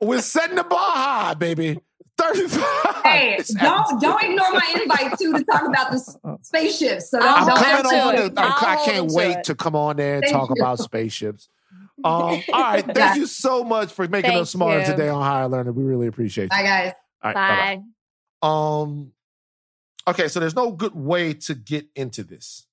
We're 0.00 0.20
setting 0.20 0.56
the 0.56 0.64
bar 0.64 0.78
high, 0.78 1.34
baby. 1.34 1.78
35. 2.18 2.64
Hey, 3.02 3.38
don't 3.60 4.00
don't 4.00 4.22
ignore 4.22 4.52
my 4.52 4.76
invite 4.80 5.18
too 5.18 5.32
to 5.32 5.44
talk 5.44 5.66
about 5.66 5.90
the 5.90 6.38
spaceships. 6.42 7.10
So 7.10 7.18
I'm 7.20 7.42
I'm 7.42 7.46
don't, 7.48 7.56
coming 7.56 7.72
don't 7.72 7.82
coming 7.82 8.00
hold 8.00 8.14
on. 8.14 8.26
it. 8.26 8.34
The, 8.34 8.40
I'm- 8.42 8.52
I'll 8.56 8.68
I 8.68 8.84
can't 8.84 8.96
him 9.04 9.08
to 9.08 9.14
wait 9.14 9.36
it. 9.38 9.44
to 9.44 9.54
come 9.54 9.74
on 9.76 9.96
there 9.96 10.14
and 10.14 10.22
Thank 10.24 10.32
talk 10.34 10.48
you. 10.50 10.54
about 10.62 10.78
spaceships. 10.78 11.48
Um, 12.04 12.04
all 12.04 12.42
right. 12.52 12.84
Thank 12.84 12.96
Yeah. 12.96 13.14
you 13.16 13.26
so 13.26 13.64
much 13.64 13.92
for 13.92 14.06
making 14.08 14.30
Thank 14.30 14.42
us 14.42 14.50
smarter 14.50 14.80
you. 14.80 14.86
today 14.86 15.08
on 15.08 15.22
Higher 15.22 15.48
Learning. 15.48 15.74
We 15.74 15.82
really 15.84 16.06
appreciate 16.06 16.44
you. 16.44 16.48
Bye, 16.50 16.62
guys. 16.62 16.92
All 17.22 17.32
right, 17.32 17.34
bye-bye. 17.34 17.82
Bye. 18.42 18.48
Um. 18.82 19.12
Okay, 20.08 20.28
so 20.28 20.40
there's 20.40 20.56
no 20.56 20.72
good 20.72 20.94
way 20.94 21.32
to 21.34 21.54
get 21.54 21.86
into 21.94 22.24
this. 22.24 22.66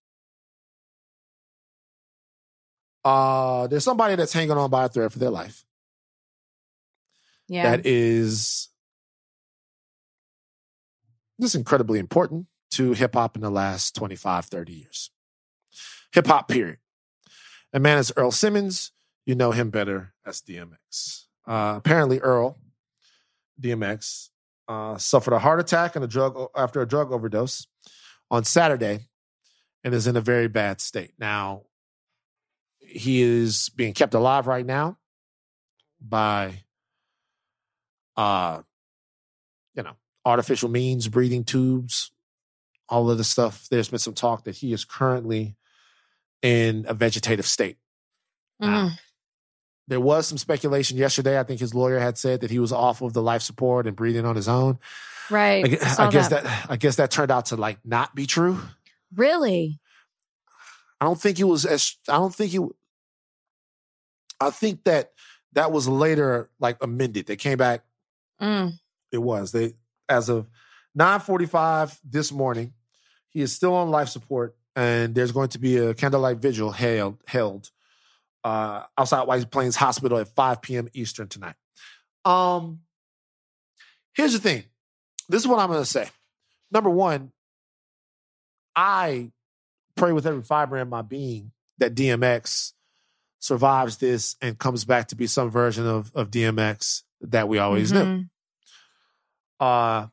Uh, 3.05 3.67
there's 3.67 3.83
somebody 3.83 4.15
that's 4.15 4.33
hanging 4.33 4.51
on 4.51 4.69
by 4.69 4.85
a 4.85 4.89
thread 4.89 5.11
for 5.11 5.19
their 5.19 5.29
life. 5.29 5.63
Yeah. 7.47 7.71
That 7.71 7.85
is 7.85 8.69
just 11.39 11.55
incredibly 11.55 11.99
important 11.99 12.47
to 12.71 12.93
hip 12.93 13.15
hop 13.15 13.35
in 13.35 13.41
the 13.41 13.49
last 13.49 13.95
25, 13.95 14.45
30 14.45 14.73
years. 14.73 15.11
Hip 16.13 16.27
hop, 16.27 16.47
period. 16.47 16.77
A 17.73 17.79
man 17.79 17.97
is 17.97 18.11
Earl 18.15 18.31
Simmons. 18.31 18.91
You 19.25 19.35
know 19.35 19.51
him 19.51 19.69
better 19.69 20.13
as 20.25 20.41
DMX. 20.41 21.25
Uh, 21.47 21.75
apparently, 21.77 22.19
Earl, 22.19 22.57
DMX, 23.61 24.29
uh, 24.67 24.97
suffered 24.97 25.33
a 25.33 25.39
heart 25.39 25.59
attack 25.59 25.95
and 25.95 26.03
a 26.03 26.07
drug 26.07 26.49
after 26.55 26.81
a 26.81 26.87
drug 26.87 27.11
overdose 27.11 27.67
on 28.31 28.43
Saturday, 28.43 29.07
and 29.83 29.93
is 29.93 30.07
in 30.07 30.15
a 30.15 30.21
very 30.21 30.47
bad 30.47 30.81
state. 30.81 31.13
Now, 31.17 31.63
he 32.79 33.21
is 33.21 33.69
being 33.69 33.93
kept 33.93 34.13
alive 34.13 34.47
right 34.47 34.65
now 34.65 34.97
by, 36.01 36.63
uh, 38.17 38.61
artificial 40.25 40.69
means, 40.69 41.07
breathing 41.07 41.43
tubes, 41.43 42.11
all 42.87 43.09
of 43.09 43.17
the 43.17 43.23
stuff. 43.23 43.67
There's 43.69 43.89
been 43.89 43.99
some 43.99 44.13
talk 44.13 44.43
that 44.45 44.55
he 44.57 44.73
is 44.73 44.85
currently 44.85 45.55
in 46.41 46.85
a 46.87 46.93
vegetative 46.93 47.45
state. 47.45 47.77
Mhm. 48.61 48.91
There 49.87 49.99
was 49.99 50.27
some 50.27 50.37
speculation 50.37 50.97
yesterday. 50.97 51.39
I 51.39 51.43
think 51.43 51.59
his 51.59 51.73
lawyer 51.73 51.99
had 51.99 52.17
said 52.17 52.41
that 52.41 52.51
he 52.51 52.59
was 52.59 52.71
off 52.71 53.01
of 53.01 53.13
the 53.13 53.21
life 53.23 53.41
support 53.41 53.87
and 53.87 53.95
breathing 53.95 54.25
on 54.25 54.35
his 54.35 54.47
own. 54.47 54.77
Right. 55.31 55.65
I, 55.83 56.07
I 56.07 56.11
guess 56.11 56.29
that. 56.29 56.69
I 56.69 56.75
guess 56.75 56.95
that 56.97 57.11
turned 57.11 57.31
out 57.31 57.47
to 57.47 57.55
like 57.55 57.79
not 57.83 58.13
be 58.15 58.25
true. 58.27 58.59
Really? 59.15 59.79
I 61.01 61.05
don't 61.05 61.19
think 61.19 61.39
it 61.39 61.45
was 61.45 61.65
as 61.65 61.95
I 62.07 62.13
don't 62.17 62.33
think 62.35 62.53
it 62.53 62.61
I 64.41 64.51
think 64.51 64.83
that 64.83 65.11
that 65.53 65.71
was 65.71 65.87
later 65.87 66.49
like 66.59 66.77
amended. 66.81 67.25
They 67.25 67.35
came 67.35 67.57
back 67.57 67.83
Mm. 68.41 68.73
it 69.11 69.17
was. 69.17 69.51
They 69.51 69.73
as 70.09 70.29
of 70.29 70.47
9:45 70.97 71.99
this 72.03 72.31
morning, 72.31 72.73
he 73.29 73.41
is 73.41 73.55
still 73.55 73.75
on 73.75 73.89
life 73.89 74.09
support 74.09 74.55
and 74.75 75.13
there's 75.15 75.31
going 75.31 75.49
to 75.49 75.59
be 75.59 75.77
a 75.77 75.93
candlelight 75.93 76.37
vigil 76.37 76.71
held 76.71 77.17
held 77.27 77.69
uh, 78.43 78.83
outside 78.97 79.27
White 79.27 79.51
Plains 79.51 79.75
Hospital 79.75 80.17
at 80.17 80.29
5 80.29 80.61
p.m. 80.61 80.87
Eastern 80.93 81.27
tonight. 81.27 81.55
Um 82.25 82.79
here's 84.13 84.33
the 84.33 84.39
thing. 84.39 84.63
This 85.29 85.41
is 85.41 85.47
what 85.47 85.59
I'm 85.59 85.69
going 85.69 85.79
to 85.81 85.85
say. 85.85 86.09
Number 86.71 86.89
1, 86.89 87.31
I 88.75 89.31
pray 89.95 90.11
with 90.11 90.25
every 90.25 90.41
fiber 90.41 90.77
in 90.77 90.89
my 90.89 91.01
being 91.03 91.51
that 91.77 91.95
DMX 91.95 92.73
survives 93.39 93.97
this 93.97 94.35
and 94.41 94.57
comes 94.57 94.85
back 94.85 95.07
to 95.09 95.15
be 95.15 95.27
some 95.27 95.49
version 95.49 95.87
of, 95.87 96.11
of 96.15 96.31
DMX 96.31 97.03
that 97.21 97.47
we 97.47 97.57
always 97.59 97.91
knew. 97.91 98.25
Uh, 99.59 100.07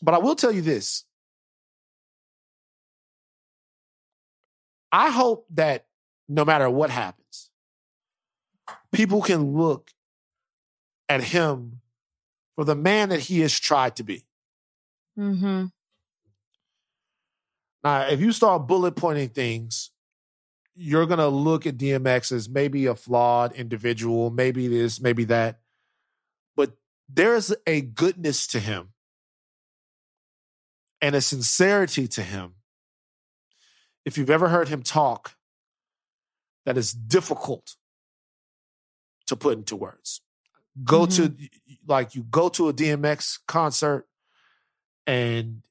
but 0.00 0.14
I 0.14 0.18
will 0.18 0.34
tell 0.34 0.52
you 0.52 0.62
this. 0.62 1.04
I 4.90 5.10
hope 5.10 5.46
that 5.50 5.86
no 6.28 6.44
matter 6.44 6.70
what 6.70 6.90
happens, 6.90 7.50
people 8.92 9.20
can 9.22 9.52
look 9.52 9.90
at 11.08 11.22
him 11.22 11.80
for 12.56 12.64
the 12.64 12.74
man 12.74 13.10
that 13.10 13.20
he 13.20 13.40
has 13.40 13.58
tried 13.58 13.96
to 13.96 14.02
be. 14.02 14.24
Mm-hmm. 15.18 15.66
Now, 17.84 18.00
if 18.08 18.20
you 18.20 18.32
start 18.32 18.66
bullet 18.66 18.96
pointing 18.96 19.28
things, 19.28 19.90
you're 20.74 21.06
going 21.06 21.18
to 21.18 21.28
look 21.28 21.66
at 21.66 21.76
DMX 21.76 22.32
as 22.32 22.48
maybe 22.48 22.86
a 22.86 22.94
flawed 22.94 23.52
individual, 23.52 24.30
maybe 24.30 24.68
this, 24.68 25.00
maybe 25.00 25.24
that. 25.24 25.60
But 27.08 27.16
there's 27.16 27.54
a 27.66 27.80
goodness 27.80 28.46
to 28.48 28.60
him 28.60 28.90
and 31.00 31.14
a 31.14 31.20
sincerity 31.20 32.06
to 32.08 32.22
him. 32.22 32.54
If 34.04 34.16
you've 34.16 34.30
ever 34.30 34.48
heard 34.48 34.68
him 34.68 34.82
talk, 34.82 35.36
that 36.64 36.76
is 36.76 36.92
difficult 36.92 37.76
to 39.26 39.36
put 39.36 39.58
into 39.58 39.76
words. 39.76 40.20
Go 40.84 41.06
to, 41.06 41.34
like, 41.86 42.14
you 42.14 42.22
go 42.22 42.48
to 42.50 42.68
a 42.68 42.72
DMX 42.72 43.40
concert 43.46 44.06
and 45.06 45.62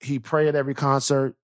he 0.00 0.18
pray 0.18 0.48
at 0.48 0.54
every 0.54 0.74
concert. 0.74 1.36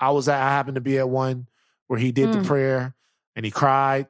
I 0.00 0.10
was 0.10 0.28
at, 0.28 0.40
I 0.40 0.50
happened 0.50 0.76
to 0.76 0.80
be 0.80 0.98
at 0.98 1.08
one 1.08 1.48
where 1.86 1.98
he 1.98 2.12
did 2.12 2.32
the 2.32 2.38
Mm. 2.38 2.46
prayer 2.46 2.94
and 3.34 3.44
he 3.44 3.50
cried. 3.50 4.06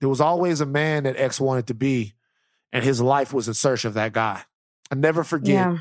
There 0.00 0.08
was 0.08 0.20
always 0.20 0.60
a 0.60 0.66
man 0.66 1.04
that 1.04 1.16
X 1.16 1.40
wanted 1.40 1.66
to 1.68 1.74
be, 1.74 2.14
and 2.74 2.84
his 2.84 3.00
life 3.00 3.32
was 3.32 3.48
in 3.48 3.54
search 3.54 3.86
of 3.86 3.94
that 3.94 4.12
guy. 4.12 4.42
I 4.90 4.94
never 4.96 5.24
forget. 5.24 5.54
Yeah. 5.54 5.78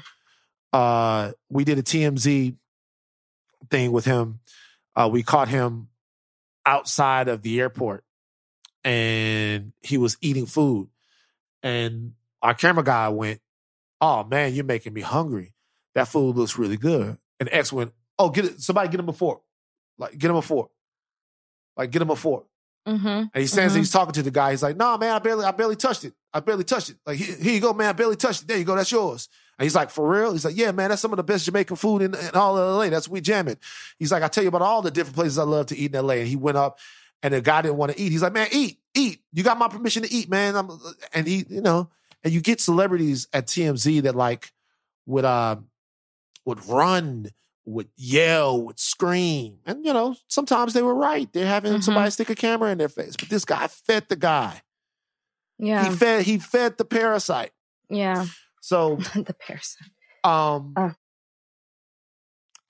Uh, 0.71 1.31
we 1.49 1.65
did 1.65 1.77
a 1.77 1.83
TMZ 1.83 2.55
thing 3.69 3.91
with 3.91 4.05
him. 4.05 4.39
Uh, 4.95 5.09
we 5.11 5.23
caught 5.23 5.49
him 5.49 5.89
outside 6.65 7.27
of 7.27 7.41
the 7.41 7.59
airport, 7.59 8.05
and 8.83 9.73
he 9.81 9.97
was 9.97 10.17
eating 10.21 10.45
food. 10.45 10.89
And 11.61 12.13
our 12.41 12.53
camera 12.53 12.83
guy 12.83 13.09
went, 13.09 13.41
"Oh 14.01 14.23
man, 14.23 14.53
you're 14.53 14.63
making 14.65 14.93
me 14.93 15.01
hungry. 15.01 15.53
That 15.95 16.07
food 16.07 16.35
looks 16.35 16.57
really 16.57 16.77
good." 16.77 17.17
And 17.39 17.49
X 17.51 17.71
went, 17.73 17.93
"Oh, 18.19 18.29
get 18.29 18.45
it! 18.45 18.61
Somebody 18.61 18.89
get 18.89 18.99
him 18.99 19.09
a 19.09 19.13
fork. 19.13 19.41
Like 19.97 20.17
get 20.17 20.29
him 20.29 20.37
a 20.37 20.41
fork. 20.41 20.71
Like 21.77 21.91
get 21.91 22.01
him 22.01 22.09
a 22.09 22.15
fork." 22.15 22.45
Mm-hmm. 22.87 23.07
And 23.07 23.29
he 23.35 23.47
stands 23.47 23.71
Mhm. 23.71 23.75
there, 23.75 23.81
he's 23.81 23.91
talking 23.91 24.13
to 24.13 24.23
the 24.23 24.31
guy. 24.31 24.51
He's 24.51 24.63
like, 24.63 24.75
"No, 24.75 24.97
man, 24.97 25.15
I 25.15 25.19
barely, 25.19 25.45
I 25.45 25.51
barely 25.51 25.75
touched 25.77 26.03
it. 26.03 26.13
I 26.33 26.39
barely 26.39 26.63
touched 26.63 26.89
it. 26.89 26.97
Like 27.05 27.17
here, 27.17 27.35
here 27.35 27.53
you 27.53 27.59
go, 27.59 27.73
man. 27.73 27.89
I 27.89 27.93
barely 27.93 28.15
touched 28.15 28.43
it. 28.43 28.47
There 28.47 28.57
you 28.57 28.63
go. 28.63 28.75
That's 28.75 28.91
yours." 28.91 29.29
And 29.59 29.63
he's 29.65 29.75
like, 29.75 29.89
"For 29.91 30.07
real?" 30.09 30.31
He's 30.33 30.45
like, 30.45 30.57
"Yeah, 30.57 30.71
man. 30.71 30.89
That's 30.89 31.01
some 31.01 31.11
of 31.13 31.17
the 31.17 31.23
best 31.23 31.45
Jamaican 31.45 31.75
food 31.75 32.01
in, 32.01 32.15
in 32.15 32.31
all 32.33 32.57
of 32.57 32.77
LA. 32.77 32.89
That's 32.89 33.07
we 33.07 33.21
jamming." 33.21 33.57
He's 33.99 34.11
like, 34.11 34.23
"I 34.23 34.27
tell 34.27 34.43
you 34.43 34.47
about 34.49 34.61
all 34.63 34.81
the 34.81 34.91
different 34.91 35.15
places 35.15 35.37
I 35.37 35.43
love 35.43 35.67
to 35.67 35.77
eat 35.77 35.93
in 35.95 36.05
LA." 36.05 36.15
And 36.15 36.27
he 36.27 36.35
went 36.35 36.57
up, 36.57 36.79
and 37.21 37.33
the 37.33 37.41
guy 37.41 37.61
didn't 37.61 37.77
want 37.77 37.91
to 37.91 37.99
eat. 37.99 38.11
He's 38.11 38.23
like, 38.23 38.33
"Man, 38.33 38.47
eat, 38.51 38.79
eat. 38.95 39.19
You 39.31 39.43
got 39.43 39.57
my 39.59 39.67
permission 39.67 40.03
to 40.03 40.11
eat, 40.11 40.29
man." 40.29 40.55
I'm, 40.55 40.69
and 41.13 41.27
he, 41.27 41.45
you 41.49 41.61
know, 41.61 41.89
and 42.23 42.33
you 42.33 42.41
get 42.41 42.59
celebrities 42.61 43.27
at 43.31 43.45
TMZ 43.47 44.01
that 44.03 44.15
like 44.15 44.51
would 45.05 45.25
uh 45.25 45.57
would 46.45 46.65
run, 46.67 47.27
would 47.65 47.89
yell, 47.95 48.59
would 48.61 48.79
scream, 48.79 49.59
and 49.65 49.85
you 49.85 49.93
know, 49.93 50.15
sometimes 50.27 50.73
they 50.73 50.81
were 50.81 50.95
right. 50.95 51.31
They're 51.31 51.45
having 51.45 51.73
Mhm. 51.73 51.83
somebody 51.83 52.09
stick 52.11 52.29
a 52.31 52.35
camera 52.35 52.71
in 52.71 52.79
their 52.79 52.89
face, 52.89 53.15
but 53.17 53.29
this 53.29 53.45
guy 53.45 53.67
fed 53.67 54.05
the 54.09 54.15
guy. 54.15 54.61
Yeah. 55.59 55.89
He 55.89 55.95
fed 55.95 56.23
he 56.25 56.37
fed 56.39 56.77
the 56.77 56.85
parasite. 56.85 57.51
yeah. 57.89 58.25
So 58.61 58.95
the 59.15 59.35
parasite. 59.39 59.89
um 60.23 60.73
Uh. 60.75 60.89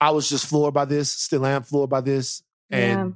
I 0.00 0.10
was 0.10 0.28
just 0.28 0.46
floored 0.46 0.74
by 0.74 0.84
this, 0.84 1.10
still 1.10 1.46
am 1.46 1.62
floored 1.62 1.90
by 1.90 2.00
this. 2.00 2.42
And 2.70 3.10
Yeah. 3.10 3.14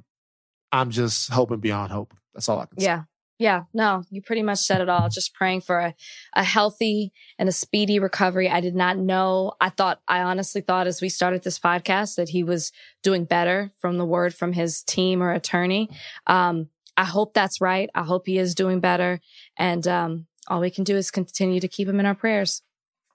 I'm 0.71 0.89
just 0.91 1.29
hoping 1.31 1.59
beyond 1.59 1.91
hope. 1.91 2.13
That's 2.33 2.47
all 2.49 2.59
I 2.59 2.65
can 2.65 2.79
say. 2.79 2.85
Yeah. 2.85 3.03
Yeah, 3.41 3.63
no, 3.73 4.03
you 4.11 4.21
pretty 4.21 4.43
much 4.43 4.57
said 4.59 4.81
it 4.81 4.89
all. 4.89 5.07
Just 5.07 5.33
praying 5.33 5.61
for 5.61 5.79
a, 5.79 5.95
a 6.35 6.43
healthy 6.43 7.13
and 7.37 7.47
a 7.47 7.53
speedy 7.53 7.97
recovery. 7.97 8.49
I 8.49 8.59
did 8.59 8.75
not 8.75 8.97
know. 8.97 9.53
I 9.61 9.69
thought, 9.69 10.01
I 10.09 10.19
honestly 10.23 10.59
thought 10.59 10.87
as 10.87 11.01
we 11.01 11.07
started 11.07 11.43
this 11.43 11.57
podcast 11.57 12.15
that 12.17 12.27
he 12.27 12.43
was 12.43 12.73
doing 13.01 13.23
better 13.23 13.71
from 13.79 13.97
the 13.97 14.03
word 14.05 14.35
from 14.35 14.51
his 14.51 14.83
team 14.83 15.23
or 15.23 15.31
attorney. 15.31 15.89
Um, 16.27 16.67
I 16.99 17.05
hope 17.05 17.33
that's 17.33 17.61
right. 17.61 17.89
I 17.95 18.03
hope 18.03 18.25
he 18.25 18.37
is 18.37 18.53
doing 18.53 18.81
better. 18.81 19.21
And 19.57 19.87
um, 19.87 20.27
all 20.49 20.59
we 20.59 20.69
can 20.69 20.83
do 20.83 20.97
is 20.97 21.11
continue 21.11 21.61
to 21.61 21.67
keep 21.69 21.87
him 21.87 21.97
in 21.97 22.05
our 22.05 22.13
prayers. 22.13 22.61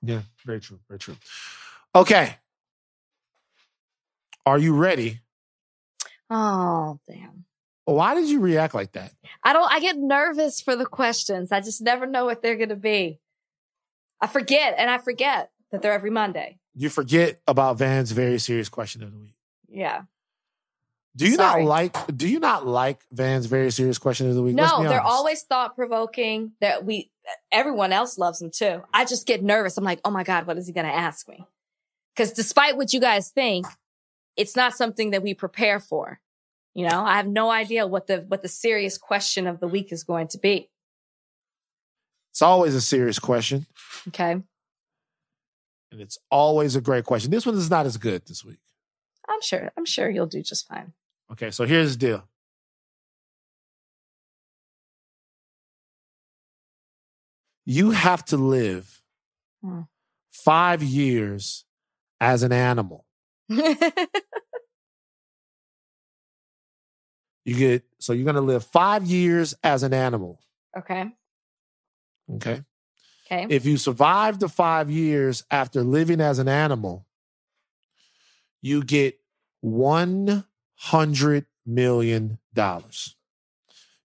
Yeah, 0.00 0.22
very 0.46 0.58
true. 0.60 0.80
Very 0.88 0.98
true. 0.98 1.18
Okay. 1.94 2.36
Are 4.46 4.56
you 4.56 4.74
ready? 4.74 5.20
Oh, 6.30 6.98
damn. 7.06 7.44
Why 7.84 8.14
did 8.14 8.30
you 8.30 8.40
react 8.40 8.74
like 8.74 8.92
that? 8.92 9.12
I 9.42 9.52
don't, 9.52 9.70
I 9.70 9.80
get 9.80 9.98
nervous 9.98 10.62
for 10.62 10.76
the 10.76 10.86
questions. 10.86 11.52
I 11.52 11.60
just 11.60 11.82
never 11.82 12.06
know 12.06 12.24
what 12.24 12.40
they're 12.40 12.56
going 12.56 12.70
to 12.70 12.76
be. 12.76 13.20
I 14.18 14.28
forget 14.28 14.76
and 14.78 14.88
I 14.88 14.96
forget 14.96 15.50
that 15.72 15.82
they're 15.82 15.92
every 15.92 16.10
Monday. 16.10 16.58
You 16.74 16.88
forget 16.88 17.38
about 17.46 17.76
Van's 17.76 18.12
very 18.12 18.38
serious 18.38 18.70
question 18.70 19.02
of 19.02 19.12
the 19.12 19.18
week. 19.18 19.36
Yeah. 19.68 20.04
Do 21.16 21.26
you 21.26 21.36
Sorry. 21.36 21.62
not 21.62 21.68
like 21.68 22.16
do 22.16 22.28
you 22.28 22.40
not 22.40 22.66
like 22.66 23.00
Van's 23.12 23.46
very 23.46 23.70
serious 23.70 23.98
question 23.98 24.28
of 24.28 24.34
the 24.34 24.42
week? 24.42 24.56
No, 24.56 24.82
they're 24.82 25.00
always 25.00 25.42
thought 25.42 25.76
provoking 25.76 26.52
that 26.60 26.84
we, 26.84 27.10
everyone 27.52 27.92
else 27.92 28.18
loves 28.18 28.40
them 28.40 28.50
too. 28.50 28.82
I 28.92 29.04
just 29.04 29.26
get 29.26 29.42
nervous. 29.42 29.78
I'm 29.78 29.84
like, 29.84 30.00
oh 30.04 30.10
my 30.10 30.24
God, 30.24 30.46
what 30.46 30.58
is 30.58 30.66
he 30.66 30.72
going 30.72 30.86
to 30.86 30.94
ask 30.94 31.28
me? 31.28 31.46
Because 32.14 32.32
despite 32.32 32.76
what 32.76 32.92
you 32.92 33.00
guys 33.00 33.30
think, 33.30 33.66
it's 34.36 34.56
not 34.56 34.74
something 34.74 35.10
that 35.10 35.22
we 35.22 35.34
prepare 35.34 35.78
for. 35.78 36.20
You 36.74 36.88
know, 36.88 37.04
I 37.04 37.16
have 37.16 37.28
no 37.28 37.50
idea 37.50 37.86
what 37.86 38.08
the, 38.08 38.24
what 38.26 38.42
the 38.42 38.48
serious 38.48 38.98
question 38.98 39.46
of 39.46 39.60
the 39.60 39.68
week 39.68 39.92
is 39.92 40.02
going 40.02 40.26
to 40.28 40.38
be. 40.38 40.68
It's 42.32 42.42
always 42.42 42.74
a 42.74 42.80
serious 42.80 43.20
question. 43.20 43.66
Okay. 44.08 44.32
And 44.32 46.00
it's 46.00 46.18
always 46.28 46.74
a 46.74 46.80
great 46.80 47.04
question. 47.04 47.30
This 47.30 47.46
one 47.46 47.54
is 47.54 47.70
not 47.70 47.86
as 47.86 47.96
good 47.96 48.26
this 48.26 48.44
week. 48.44 48.58
I'm 49.28 49.40
sure, 49.40 49.70
I'm 49.76 49.84
sure 49.84 50.10
you'll 50.10 50.26
do 50.26 50.42
just 50.42 50.66
fine. 50.66 50.92
Okay, 51.32 51.50
so 51.50 51.64
here's 51.64 51.96
the 51.96 52.06
deal. 52.06 52.28
You 57.64 57.92
have 57.92 58.24
to 58.26 58.36
live 58.36 59.00
Hmm. 59.62 59.82
five 60.30 60.82
years 60.82 61.64
as 62.20 62.42
an 62.42 62.52
animal. 62.52 63.06
You 67.46 67.54
get 67.56 67.84
so 67.98 68.12
you're 68.14 68.24
gonna 68.24 68.40
live 68.40 68.64
five 68.64 69.04
years 69.04 69.54
as 69.62 69.82
an 69.82 69.92
animal. 69.92 70.40
okay. 70.76 71.12
Okay. 72.36 72.62
Okay. 73.26 73.46
If 73.54 73.66
you 73.66 73.76
survive 73.76 74.38
the 74.38 74.48
five 74.48 74.90
years 74.90 75.44
after 75.50 75.82
living 75.82 76.20
as 76.22 76.38
an 76.38 76.48
animal, 76.48 77.06
you 78.62 78.82
get 78.82 79.18
one 79.60 80.44
hundred 80.90 81.46
million 81.64 82.38
dollars. 82.52 83.16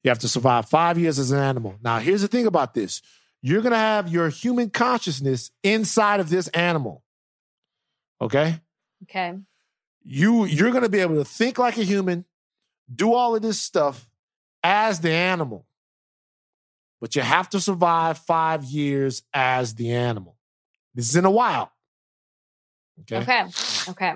You 0.03 0.09
have 0.09 0.19
to 0.19 0.29
survive 0.29 0.69
five 0.69 0.97
years 0.97 1.19
as 1.19 1.31
an 1.31 1.39
animal. 1.39 1.75
Now, 1.83 1.99
here's 1.99 2.21
the 2.21 2.27
thing 2.29 2.47
about 2.47 2.73
this: 2.73 3.01
you're 3.41 3.61
gonna 3.61 3.75
have 3.75 4.07
your 4.07 4.29
human 4.29 4.69
consciousness 4.69 5.51
inside 5.61 6.19
of 6.19 6.29
this 6.29 6.47
animal. 6.49 7.03
Okay, 8.21 8.61
okay. 9.03 9.37
you 10.03 10.45
you're 10.45 10.71
gonna 10.71 10.89
be 10.89 10.99
able 10.99 11.15
to 11.15 11.25
think 11.25 11.57
like 11.57 11.77
a 11.77 11.83
human, 11.83 12.25
do 12.93 13.13
all 13.13 13.35
of 13.35 13.41
this 13.41 13.59
stuff 13.61 14.09
as 14.63 15.01
the 15.01 15.11
animal, 15.11 15.65
but 17.01 17.15
you 17.15 17.21
have 17.21 17.49
to 17.49 17.59
survive 17.59 18.17
five 18.19 18.63
years 18.63 19.23
as 19.33 19.75
the 19.75 19.91
animal. 19.91 20.37
This 20.95 21.09
is 21.09 21.15
in 21.17 21.23
the 21.23 21.29
wild. 21.29 21.69
Okay. 23.01 23.17
Okay. 23.17 23.45
Okay. 23.89 24.13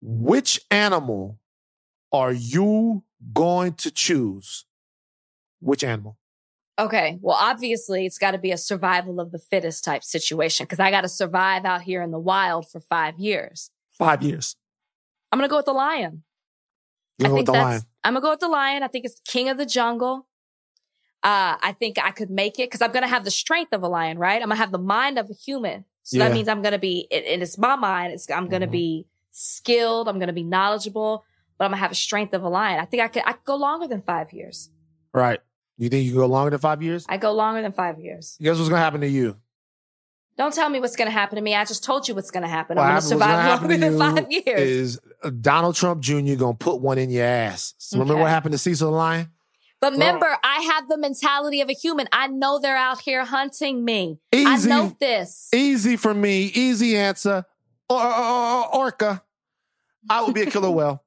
Which 0.00 0.60
animal 0.70 1.38
are 2.12 2.32
you 2.32 3.04
going 3.32 3.74
to 3.74 3.90
choose? 3.90 4.64
Which 5.60 5.82
animal? 5.84 6.16
Okay. 6.78 7.18
Well, 7.20 7.36
obviously, 7.38 8.06
it's 8.06 8.18
got 8.18 8.30
to 8.32 8.38
be 8.38 8.52
a 8.52 8.56
survival 8.56 9.18
of 9.20 9.32
the 9.32 9.38
fittest 9.38 9.84
type 9.84 10.04
situation 10.04 10.64
because 10.64 10.78
I 10.78 10.90
got 10.90 11.00
to 11.00 11.08
survive 11.08 11.64
out 11.64 11.82
here 11.82 12.02
in 12.02 12.12
the 12.12 12.18
wild 12.20 12.70
for 12.70 12.80
five 12.80 13.18
years. 13.18 13.70
Five 13.90 14.22
years. 14.22 14.54
I'm 15.32 15.38
going 15.38 15.48
to 15.48 15.50
go 15.50 15.56
with 15.56 15.66
the 15.66 15.72
lion. 15.72 16.22
You 17.18 17.26
I 17.26 17.28
go 17.30 17.34
with 17.34 17.38
think 17.40 17.46
the 17.46 17.52
that's, 17.52 17.64
lion. 17.64 17.82
I'm 18.04 18.12
going 18.14 18.22
to 18.22 18.26
go 18.26 18.30
with 18.30 18.40
the 18.40 18.48
lion. 18.48 18.82
I 18.84 18.88
think 18.88 19.04
it's 19.04 19.20
king 19.26 19.48
of 19.48 19.58
the 19.58 19.66
jungle. 19.66 20.28
Uh, 21.24 21.58
I 21.60 21.74
think 21.76 21.98
I 21.98 22.12
could 22.12 22.30
make 22.30 22.60
it 22.60 22.68
because 22.70 22.80
I'm 22.80 22.92
going 22.92 23.02
to 23.02 23.08
have 23.08 23.24
the 23.24 23.30
strength 23.32 23.72
of 23.72 23.82
a 23.82 23.88
lion, 23.88 24.18
right? 24.18 24.40
I'm 24.40 24.48
going 24.48 24.56
to 24.56 24.60
have 24.62 24.70
the 24.70 24.78
mind 24.78 25.18
of 25.18 25.28
a 25.28 25.34
human. 25.34 25.84
So 26.04 26.18
Yeah. 26.18 26.28
that 26.28 26.34
means 26.34 26.46
I'm 26.46 26.62
going 26.62 26.72
to 26.72 26.78
be, 26.78 27.08
and 27.10 27.42
it's 27.42 27.58
my 27.58 27.74
mind. 27.74 28.12
It's, 28.12 28.30
I'm 28.30 28.48
going 28.48 28.60
to 28.62 28.68
Mhm. 28.68 28.72
be 28.72 29.06
skilled. 29.32 30.08
I'm 30.08 30.18
going 30.18 30.28
to 30.28 30.32
be 30.32 30.44
knowledgeable, 30.44 31.24
but 31.58 31.64
I'm 31.66 31.70
to 31.72 31.76
have 31.76 31.90
a 31.92 31.94
strength 31.96 32.32
of 32.34 32.42
a 32.42 32.48
lion. 32.48 32.80
I 32.80 32.84
think 32.84 33.02
I 33.02 33.08
could, 33.08 33.22
I 33.26 33.32
could 33.32 33.44
go 33.44 33.56
longer 33.56 33.86
than 33.86 34.00
five 34.02 34.32
years. 34.32 34.70
Right. 35.12 35.40
You 35.76 35.88
think 35.88 36.04
you 36.04 36.12
can 36.12 36.20
go 36.20 36.26
longer 36.26 36.50
than 36.50 36.60
five 36.60 36.82
years? 36.82 37.04
I 37.08 37.16
go 37.18 37.32
longer 37.32 37.62
than 37.62 37.72
five 37.72 37.98
years. 38.00 38.36
Guess 38.40 38.56
what's 38.58 38.68
gonna 38.68 38.80
happen 38.80 39.00
to 39.02 39.08
you? 39.08 39.36
Don't 40.36 40.54
tell 40.54 40.68
me 40.68 40.78
what's 40.78 40.94
going 40.94 41.08
to 41.08 41.12
happen 41.12 41.34
to 41.34 41.42
me. 41.42 41.56
I 41.56 41.64
just 41.64 41.82
told 41.82 42.06
you 42.06 42.14
what's 42.14 42.30
going 42.30 42.44
to 42.44 42.48
happen. 42.48 42.76
What 42.76 42.84
I'm 42.84 42.90
gonna 42.90 43.00
gonna 43.00 43.08
survive 43.08 43.60
longer 43.60 43.76
than 43.76 43.98
five 43.98 44.30
years. 44.30 44.60
Is 44.60 45.00
uh, 45.24 45.30
Donald 45.30 45.74
Trump 45.74 46.00
Jr. 46.00 46.36
gonna 46.36 46.54
put 46.54 46.80
one 46.80 46.96
in 46.96 47.10
your 47.10 47.24
ass? 47.24 47.74
So 47.78 47.96
remember 47.98 48.12
Okay. 48.14 48.22
what 48.22 48.30
happened 48.30 48.52
to 48.52 48.58
Cecil 48.58 48.88
the 48.88 48.96
Lion? 48.96 49.30
But 49.80 49.94
remember, 49.94 50.26
I 50.44 50.60
have 50.60 50.88
the 50.88 50.96
mentality 50.96 51.60
of 51.60 51.68
a 51.68 51.72
human. 51.72 52.06
I 52.12 52.28
know 52.28 52.60
they're 52.60 52.76
out 52.76 53.00
here 53.00 53.24
hunting 53.24 53.84
me. 53.84 54.20
I 54.32 54.58
know 54.64 54.96
this. 55.00 55.48
easy 55.52 55.96
for 55.96 56.14
me. 56.14 56.52
Easy 56.54 56.96
answer. 56.96 57.44
Or, 57.90 58.00
or- 58.00 58.14
or- 58.14 58.76
orca. 58.76 59.24
I 60.08 60.22
would 60.22 60.34
be 60.34 60.42
a 60.42 60.46
killer 60.46 60.70
whale. 60.70 61.02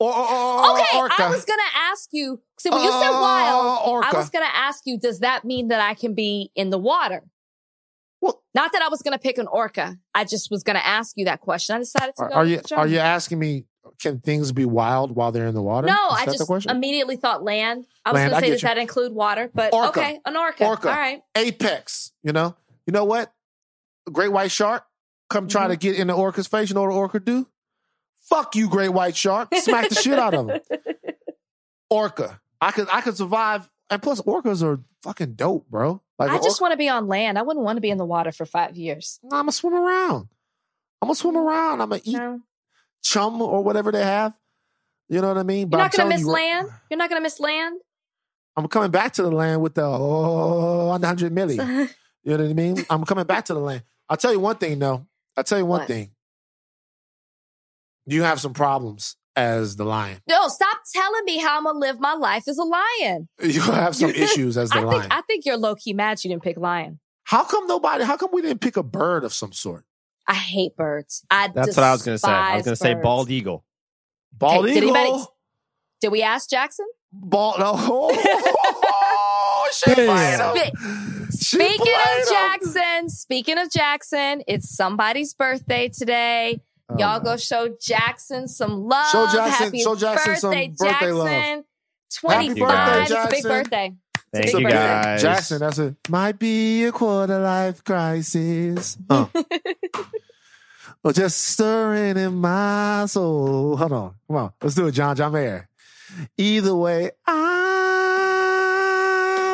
Or, 0.00 0.12
or- 0.12 0.28
or- 0.28 0.72
Okay, 0.74 0.98
orca. 0.98 1.22
I 1.22 1.30
was 1.30 1.44
gonna 1.44 1.62
ask 1.90 2.08
you. 2.12 2.40
See, 2.58 2.68
when 2.70 2.82
you 2.82 2.90
said 2.90 3.08
Uh, 3.10 3.20
wild, 3.20 3.88
orca. 3.88 4.08
I 4.08 4.18
was 4.18 4.28
gonna 4.30 4.46
ask 4.52 4.82
you, 4.86 4.98
does 4.98 5.20
that 5.20 5.44
mean 5.44 5.68
that 5.68 5.80
I 5.80 5.94
can 5.94 6.14
be 6.14 6.50
in 6.54 6.70
the 6.70 6.78
water? 6.78 7.22
Well- 8.20 8.42
Not 8.54 8.72
that 8.72 8.82
I 8.82 8.88
was 8.88 9.02
gonna 9.02 9.18
pick 9.18 9.38
an 9.38 9.46
orca. 9.46 9.96
I 10.14 10.24
just 10.24 10.50
was 10.50 10.62
gonna 10.62 10.78
ask 10.84 11.12
you 11.16 11.24
that 11.26 11.40
question. 11.40 11.76
I 11.76 11.78
decided 11.78 12.14
to 12.16 12.22
Are, 12.22 12.28
go. 12.28 12.34
are 12.36 12.44
you 12.46 12.60
are 12.76 12.86
you 12.86 12.98
asking 12.98 13.38
me? 13.38 13.66
Can 14.00 14.18
things 14.20 14.50
be 14.50 14.64
wild 14.64 15.14
while 15.14 15.30
they're 15.30 15.46
in 15.46 15.54
the 15.54 15.62
water? 15.62 15.86
No, 15.86 16.08
I 16.10 16.24
just 16.26 16.50
immediately 16.66 17.16
thought 17.16 17.44
land. 17.44 17.86
I 18.04 18.10
was 18.12 18.16
Land, 18.20 18.30
gonna 18.32 18.44
say, 18.46 18.50
does 18.50 18.62
you. 18.62 18.68
that 18.68 18.78
include 18.78 19.12
water? 19.12 19.50
But 19.54 19.72
Orca. 19.72 20.00
okay, 20.00 20.20
an 20.24 20.36
orca. 20.36 20.66
Orca. 20.66 20.88
All 20.90 20.96
right. 20.96 21.20
apex. 21.36 22.10
You 22.22 22.32
know, 22.32 22.56
you 22.86 22.92
know 22.92 23.04
what? 23.04 23.32
A 24.08 24.10
great 24.10 24.32
white 24.32 24.50
shark 24.50 24.84
come 25.30 25.46
try 25.48 25.62
Mm-hmm. 25.62 25.70
to 25.70 25.76
get 25.76 25.96
in 25.96 26.06
the 26.08 26.14
orca's 26.14 26.46
face. 26.48 26.70
You 26.70 26.74
know 26.74 26.82
what 26.82 26.90
an 26.90 26.96
orca 26.96 27.20
do? 27.20 27.46
Fuck 28.28 28.56
you, 28.56 28.68
great 28.68 28.88
white 28.90 29.16
shark. 29.16 29.54
Smack 29.54 29.88
the 29.88 29.94
shit 29.94 30.18
out 30.18 30.34
of 30.34 30.48
him. 30.48 30.60
Orca. 31.90 32.40
I 32.60 32.70
could 32.70 32.88
I 32.90 33.00
could 33.00 33.16
survive. 33.16 33.70
And 33.90 34.02
plus, 34.02 34.20
orcas 34.22 34.62
are 34.62 34.80
fucking 35.02 35.34
dope, 35.34 35.68
bro. 35.68 36.00
Like 36.18 36.30
I 36.30 36.38
just 36.38 36.60
want 36.60 36.72
to 36.72 36.78
be 36.78 36.88
on 36.88 37.06
land. 37.06 37.38
I 37.38 37.42
wouldn't 37.42 37.64
want 37.64 37.76
to 37.76 37.80
be 37.80 37.90
in 37.90 37.98
the 37.98 38.04
water 38.06 38.32
for 38.32 38.46
five 38.46 38.76
years. 38.76 39.20
I'm 39.24 39.30
gonna 39.30 39.52
swim 39.52 39.74
around. 39.74 40.28
I'm 41.02 41.08
gonna 41.08 41.14
swim 41.16 41.34
mm. 41.34 41.44
around. 41.44 41.82
I'm 41.82 41.90
gonna 41.90 42.00
eat 42.04 42.16
No. 42.16 42.40
chum 43.02 43.42
or 43.42 43.62
whatever 43.62 43.92
they 43.92 44.02
have. 44.02 44.34
You 45.08 45.20
know 45.20 45.28
what 45.28 45.38
I 45.38 45.42
mean? 45.42 45.68
But 45.68 45.76
You're 45.76 45.84
I'm 45.84 45.86
not 45.86 45.96
gonna 45.96 46.10
miss 46.10 46.20
you, 46.22 46.30
uh, 46.30 46.32
land. 46.32 46.68
You're 46.90 46.98
not 46.98 47.10
gonna 47.10 47.20
miss 47.20 47.40
land. 47.40 47.80
I'm 48.56 48.68
coming 48.68 48.90
back 48.90 49.12
to 49.14 49.22
the 49.22 49.30
land 49.30 49.60
with 49.60 49.74
the 49.74 49.84
oh, 49.84 50.86
100 50.88 51.34
milli. 51.34 51.90
You 52.26 52.38
know 52.38 52.44
what 52.44 52.50
I 52.50 52.54
mean? 52.54 52.86
I'm 52.88 53.04
coming 53.04 53.26
back 53.26 53.44
to 53.46 53.54
the 53.54 53.60
land. 53.60 53.82
I'll 54.08 54.16
tell 54.16 54.32
you 54.32 54.40
one 54.40 54.56
thing, 54.56 54.78
though. 54.78 55.06
I'll 55.36 55.44
tell 55.44 55.58
you 55.58 55.66
one 55.66 55.80
What? 55.80 55.88
thing. 55.88 56.13
You 58.06 58.22
have 58.22 58.40
some 58.40 58.52
problems 58.54 59.16
as 59.36 59.76
the 59.76 59.84
lion. 59.84 60.18
No, 60.28 60.48
stop 60.48 60.78
telling 60.94 61.24
me 61.24 61.38
how 61.38 61.56
I'm 61.58 61.64
gonna 61.64 61.78
live 61.78 61.98
my 62.00 62.14
life 62.14 62.44
as 62.48 62.58
a 62.58 62.62
lion. 62.64 63.28
You 63.42 63.60
have 63.62 63.96
some 63.96 64.10
issues 64.14 64.56
as 64.56 64.70
the 64.70 64.78
I 64.78 64.82
lion. 64.82 65.00
think 65.02 65.12
I 65.14 65.20
think 65.22 65.44
you're 65.46 65.56
low 65.56 65.74
key 65.74 65.92
mad 65.92 66.22
you 66.22 66.30
didn't 66.30 66.42
pick 66.42 66.56
lion. 66.56 67.00
how 67.24 67.44
come 67.44 67.66
nobody? 67.66 68.04
How 68.04 68.16
come 68.16 68.30
we 68.32 68.42
didn't 68.42 68.60
pick 68.60 68.76
a 68.76 68.82
bird 68.82 69.24
of 69.24 69.32
some 69.32 69.52
sort? 69.52 69.84
I 70.28 70.34
hate 70.34 70.76
birds. 70.76 71.24
I 71.30 71.48
That's 71.48 71.76
what 71.76 71.84
I 71.84 71.92
was 71.92 72.02
going 72.02 72.14
to 72.14 72.18
say. 72.18 72.30
I 72.30 72.56
was 72.56 72.64
going 72.64 72.72
to 72.76 72.80
say 72.82 72.94
bald 72.94 73.30
eagle. 73.30 73.64
Bald 74.32 74.66
Hey, 74.66 74.74
did 74.74 74.84
eagle. 74.84 74.96
anybody- 74.96 75.24
Did 76.00 76.12
we 76.12 76.22
ask 76.22 76.48
Jackson? 76.48 76.86
Bald. 77.12 77.58
No. 77.58 77.74
Oh, 78.96 79.68
she. 79.72 79.90
Spe- 79.90 79.96
Speaking 81.30 81.94
of 81.94 82.18
him. 82.18 82.24
Jackson, 82.28 83.08
speaking 83.08 83.58
of 83.58 83.70
Jackson, 83.70 84.42
it's 84.46 84.74
somebody's 84.74 85.34
birthday 85.34 85.88
today. 85.88 86.60
Oh, 86.90 86.96
Y'all 86.98 87.18
no. 87.18 87.24
go 87.24 87.36
show 87.36 87.74
Jackson 87.80 88.46
some 88.48 88.84
love. 88.84 89.06
Show 89.10 89.26
Jackson- 89.26 89.64
Happy 89.66 89.82
show 89.82 89.94
Jackson 89.96 90.36
some 90.36 90.50
birthday, 90.50 90.68
birthday 90.78 91.12
love. 91.12 91.28
Jackson. 91.28 91.64
Happy 92.28 92.46
25. 92.54 92.68
birthday, 92.68 93.02
it's 93.02 93.12
a 93.12 93.28
big 93.30 93.42
birthday. 93.42 93.94
Thank 94.32 94.44
big 94.46 94.54
you 94.54 94.60
birthday. 94.62 94.76
guys. 94.76 95.22
Jackson, 95.22 95.58
that's 95.60 95.78
it. 95.78 95.94
Might 96.08 96.38
be 96.38 96.84
a 96.84 96.92
quarter 96.92 97.38
life 97.40 97.82
crisis. 97.84 98.96
Uh. 99.08 99.26
or 101.04 101.12
just 101.12 101.38
stirring 101.38 102.16
in 102.16 102.34
my 102.36 103.04
soul. 103.06 103.76
Hold 103.76 103.92
on. 103.92 104.14
Come 104.26 104.36
on. 104.36 104.52
Let's 104.62 104.74
do 104.74 104.86
it, 104.88 104.92
John. 104.92 105.14
John 105.16 105.32
Mayer. 105.32 105.68
Either 106.36 106.74
way, 106.76 107.10
I 107.26 107.44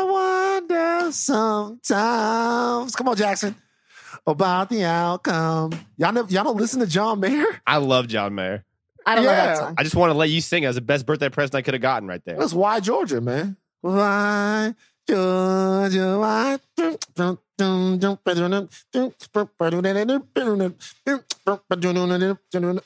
wonder 0.07 1.11
sometimes. 1.13 2.95
Come 2.97 3.09
on, 3.09 3.17
Jackson. 3.17 3.55
About 4.27 4.69
the 4.69 4.85
outcome. 4.85 5.73
Y'all, 5.97 6.13
never, 6.13 6.31
y'all 6.33 6.45
don't 6.45 6.57
listen 6.57 6.81
to 6.81 6.87
John 6.87 7.21
Mayer? 7.21 7.47
I 7.67 7.79
love 7.79 8.07
John 8.09 8.35
Mayer. 8.35 8.65
I 9.07 9.15
don't 9.15 9.25
know 9.25 9.31
Yeah. 9.31 9.47
that 9.47 9.57
song. 9.59 9.75
I 9.79 9.83
just 9.83 9.97
want 9.97 10.13
to 10.13 10.19
let 10.19 10.29
you 10.31 10.41
sing. 10.41 10.63
It 10.63 10.67
was 10.67 10.77
the 10.77 10.83
best 10.83 11.07
birthday 11.07 11.29
present 11.31 11.55
I 11.57 11.63
could 11.63 11.75
have 11.75 11.81
gotten 11.81 12.07
right 12.09 12.23
there. 12.25 12.37
That's 12.39 12.53
why 12.53 12.81
Georgia, 12.81 13.21
man. 13.21 13.57
Why 13.81 14.75
Georgia? 15.09 16.19
Why? 16.19 16.59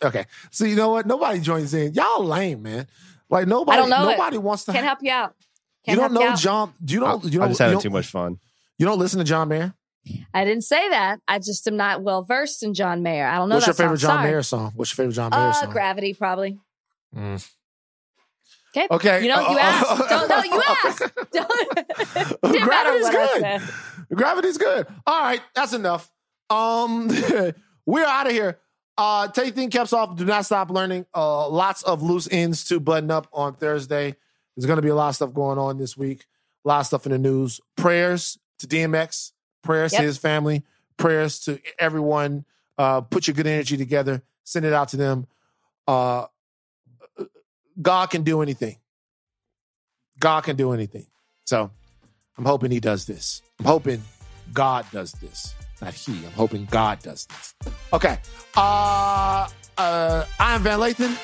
Okay, 0.02 0.26
so 0.50 0.64
you 0.64 0.76
know 0.76 0.90
what? 0.90 1.06
Nobody 1.06 1.40
joins 1.40 1.74
in. 1.74 1.94
Y'all 1.94 2.24
lame, 2.24 2.62
man. 2.62 2.86
Like 3.28 3.46
nobody. 3.48 3.78
I 3.78 3.80
don't 3.80 3.90
know 3.90 4.08
it. 4.08 4.12
Nobody 4.16 4.38
wants 4.38 4.64
to. 4.66 4.72
Can't 4.72 4.84
help 4.84 4.98
you 5.02 5.10
out. 5.10 5.34
Can't 5.84 5.98
don't 5.98 6.10
help 6.10 6.12
you 6.12 6.26
know 6.26 6.32
out. 6.32 6.38
John. 6.38 6.72
You 6.86 7.00
don't. 7.00 7.24
You 7.24 7.42
I'm 7.42 7.48
don't. 7.48 7.48
just 7.50 7.60
You 7.60 7.64
having 7.64 7.74
don't, 7.76 7.82
too 7.82 7.90
much 7.90 8.06
fun. 8.06 8.38
you 8.78 8.86
don't 8.86 8.98
listen 8.98 9.18
to 9.18 9.24
John 9.24 9.48
Mayer. 9.48 9.74
I 10.34 10.44
didn't 10.44 10.64
say 10.64 10.88
that. 10.90 11.20
I 11.26 11.38
just 11.38 11.66
am 11.66 11.76
not 11.76 12.02
well 12.02 12.22
versed 12.22 12.62
in 12.62 12.74
John 12.74 13.02
Mayer. 13.02 13.26
I 13.26 13.36
don't 13.36 13.48
know 13.48 13.56
What's 13.56 13.66
that 13.66 13.70
your 13.78 13.86
favorite 13.86 14.00
song. 14.00 14.08
John 14.10 14.16
Sorry. 14.18 14.30
Mayer 14.30 14.42
song? 14.42 14.72
What's 14.76 14.90
your 14.92 14.96
favorite 14.96 15.14
John 15.14 15.30
Mayer 15.30 15.40
Uh, 15.48 15.52
song? 15.52 15.70
Gravity, 15.70 16.14
probably. 16.14 16.58
Mm. 17.16 17.50
Okay. 18.76 18.86
Okay. 18.90 19.22
You 19.22 19.28
know, 19.28 19.40
you 19.40 19.56
Uh, 19.58 19.60
asked. 19.60 20.08
Don't, 20.08 20.28
no, 20.28 20.42
you 20.42 20.62
asked. 20.84 21.02
Don't. 21.32 22.40
Gravity's 22.62 23.10
good. 23.10 23.62
Gravity's 24.16 24.58
good. 24.58 24.86
All 25.06 25.20
right, 25.22 25.40
that's 25.54 25.72
enough. 25.72 26.10
Um, 26.50 27.08
we're 27.86 28.04
out 28.04 28.26
of 28.26 28.32
here. 28.32 28.58
Uh, 28.98 29.28
take 29.28 29.54
thing 29.54 29.70
caps 29.70 29.92
off. 29.92 30.16
Do 30.16 30.24
not 30.24 30.44
stop 30.44 30.70
learning. 30.70 31.06
Uh, 31.14 31.48
lots 31.48 31.82
of 31.82 32.02
loose 32.02 32.28
ends 32.30 32.64
to 32.64 32.78
button 32.80 33.10
up 33.10 33.28
on 33.32 33.54
Thursday. 33.54 34.14
There's 34.56 34.66
going 34.66 34.76
to 34.76 34.82
be 34.82 34.88
a 34.88 34.94
lot 34.94 35.08
of 35.08 35.14
stuff 35.16 35.32
going 35.34 35.58
on 35.58 35.78
this 35.78 35.96
week. 35.96 36.26
A 36.64 36.68
lot 36.68 36.80
of 36.80 36.86
stuff 36.86 37.06
in 37.06 37.12
the 37.12 37.18
news. 37.18 37.60
Prayers 37.76 38.38
to 38.60 38.66
DMX. 38.68 39.32
Prayers 39.64 39.92
Yep. 39.92 40.00
to 40.00 40.06
his 40.06 40.18
family. 40.18 40.62
Prayers 40.96 41.40
to 41.40 41.58
everyone. 41.78 42.44
Uh, 42.78 43.00
put 43.00 43.26
your 43.26 43.34
good 43.34 43.46
energy 43.46 43.76
together. 43.76 44.22
Send 44.44 44.64
it 44.66 44.72
out 44.72 44.88
to 44.90 44.96
them. 44.96 45.26
Uh, 45.88 46.26
God 47.80 48.06
can 48.10 48.22
do 48.22 48.42
anything. 48.42 48.76
God 50.20 50.42
can 50.42 50.56
do 50.56 50.72
anything. 50.72 51.06
So 51.44 51.70
I'm 52.38 52.44
hoping 52.44 52.70
he 52.70 52.80
does 52.80 53.06
this. 53.06 53.42
I'm 53.58 53.64
hoping 53.66 54.02
God 54.52 54.86
does 54.92 55.12
this. 55.12 55.54
Not 55.82 55.94
he. 55.94 56.12
I'm 56.24 56.32
hoping 56.32 56.66
God 56.70 57.00
does 57.00 57.26
this. 57.26 57.54
Okay. 57.92 58.18
Uh 58.56 59.48
uh 59.76 60.24
I'm 60.38 60.62
Van 60.62 60.78
Lathan. 60.78 61.18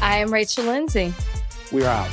I 0.00 0.18
am 0.18 0.32
Rachel 0.32 0.64
Lindsay. 0.64 1.12
We're 1.72 1.88
out. 1.88 2.10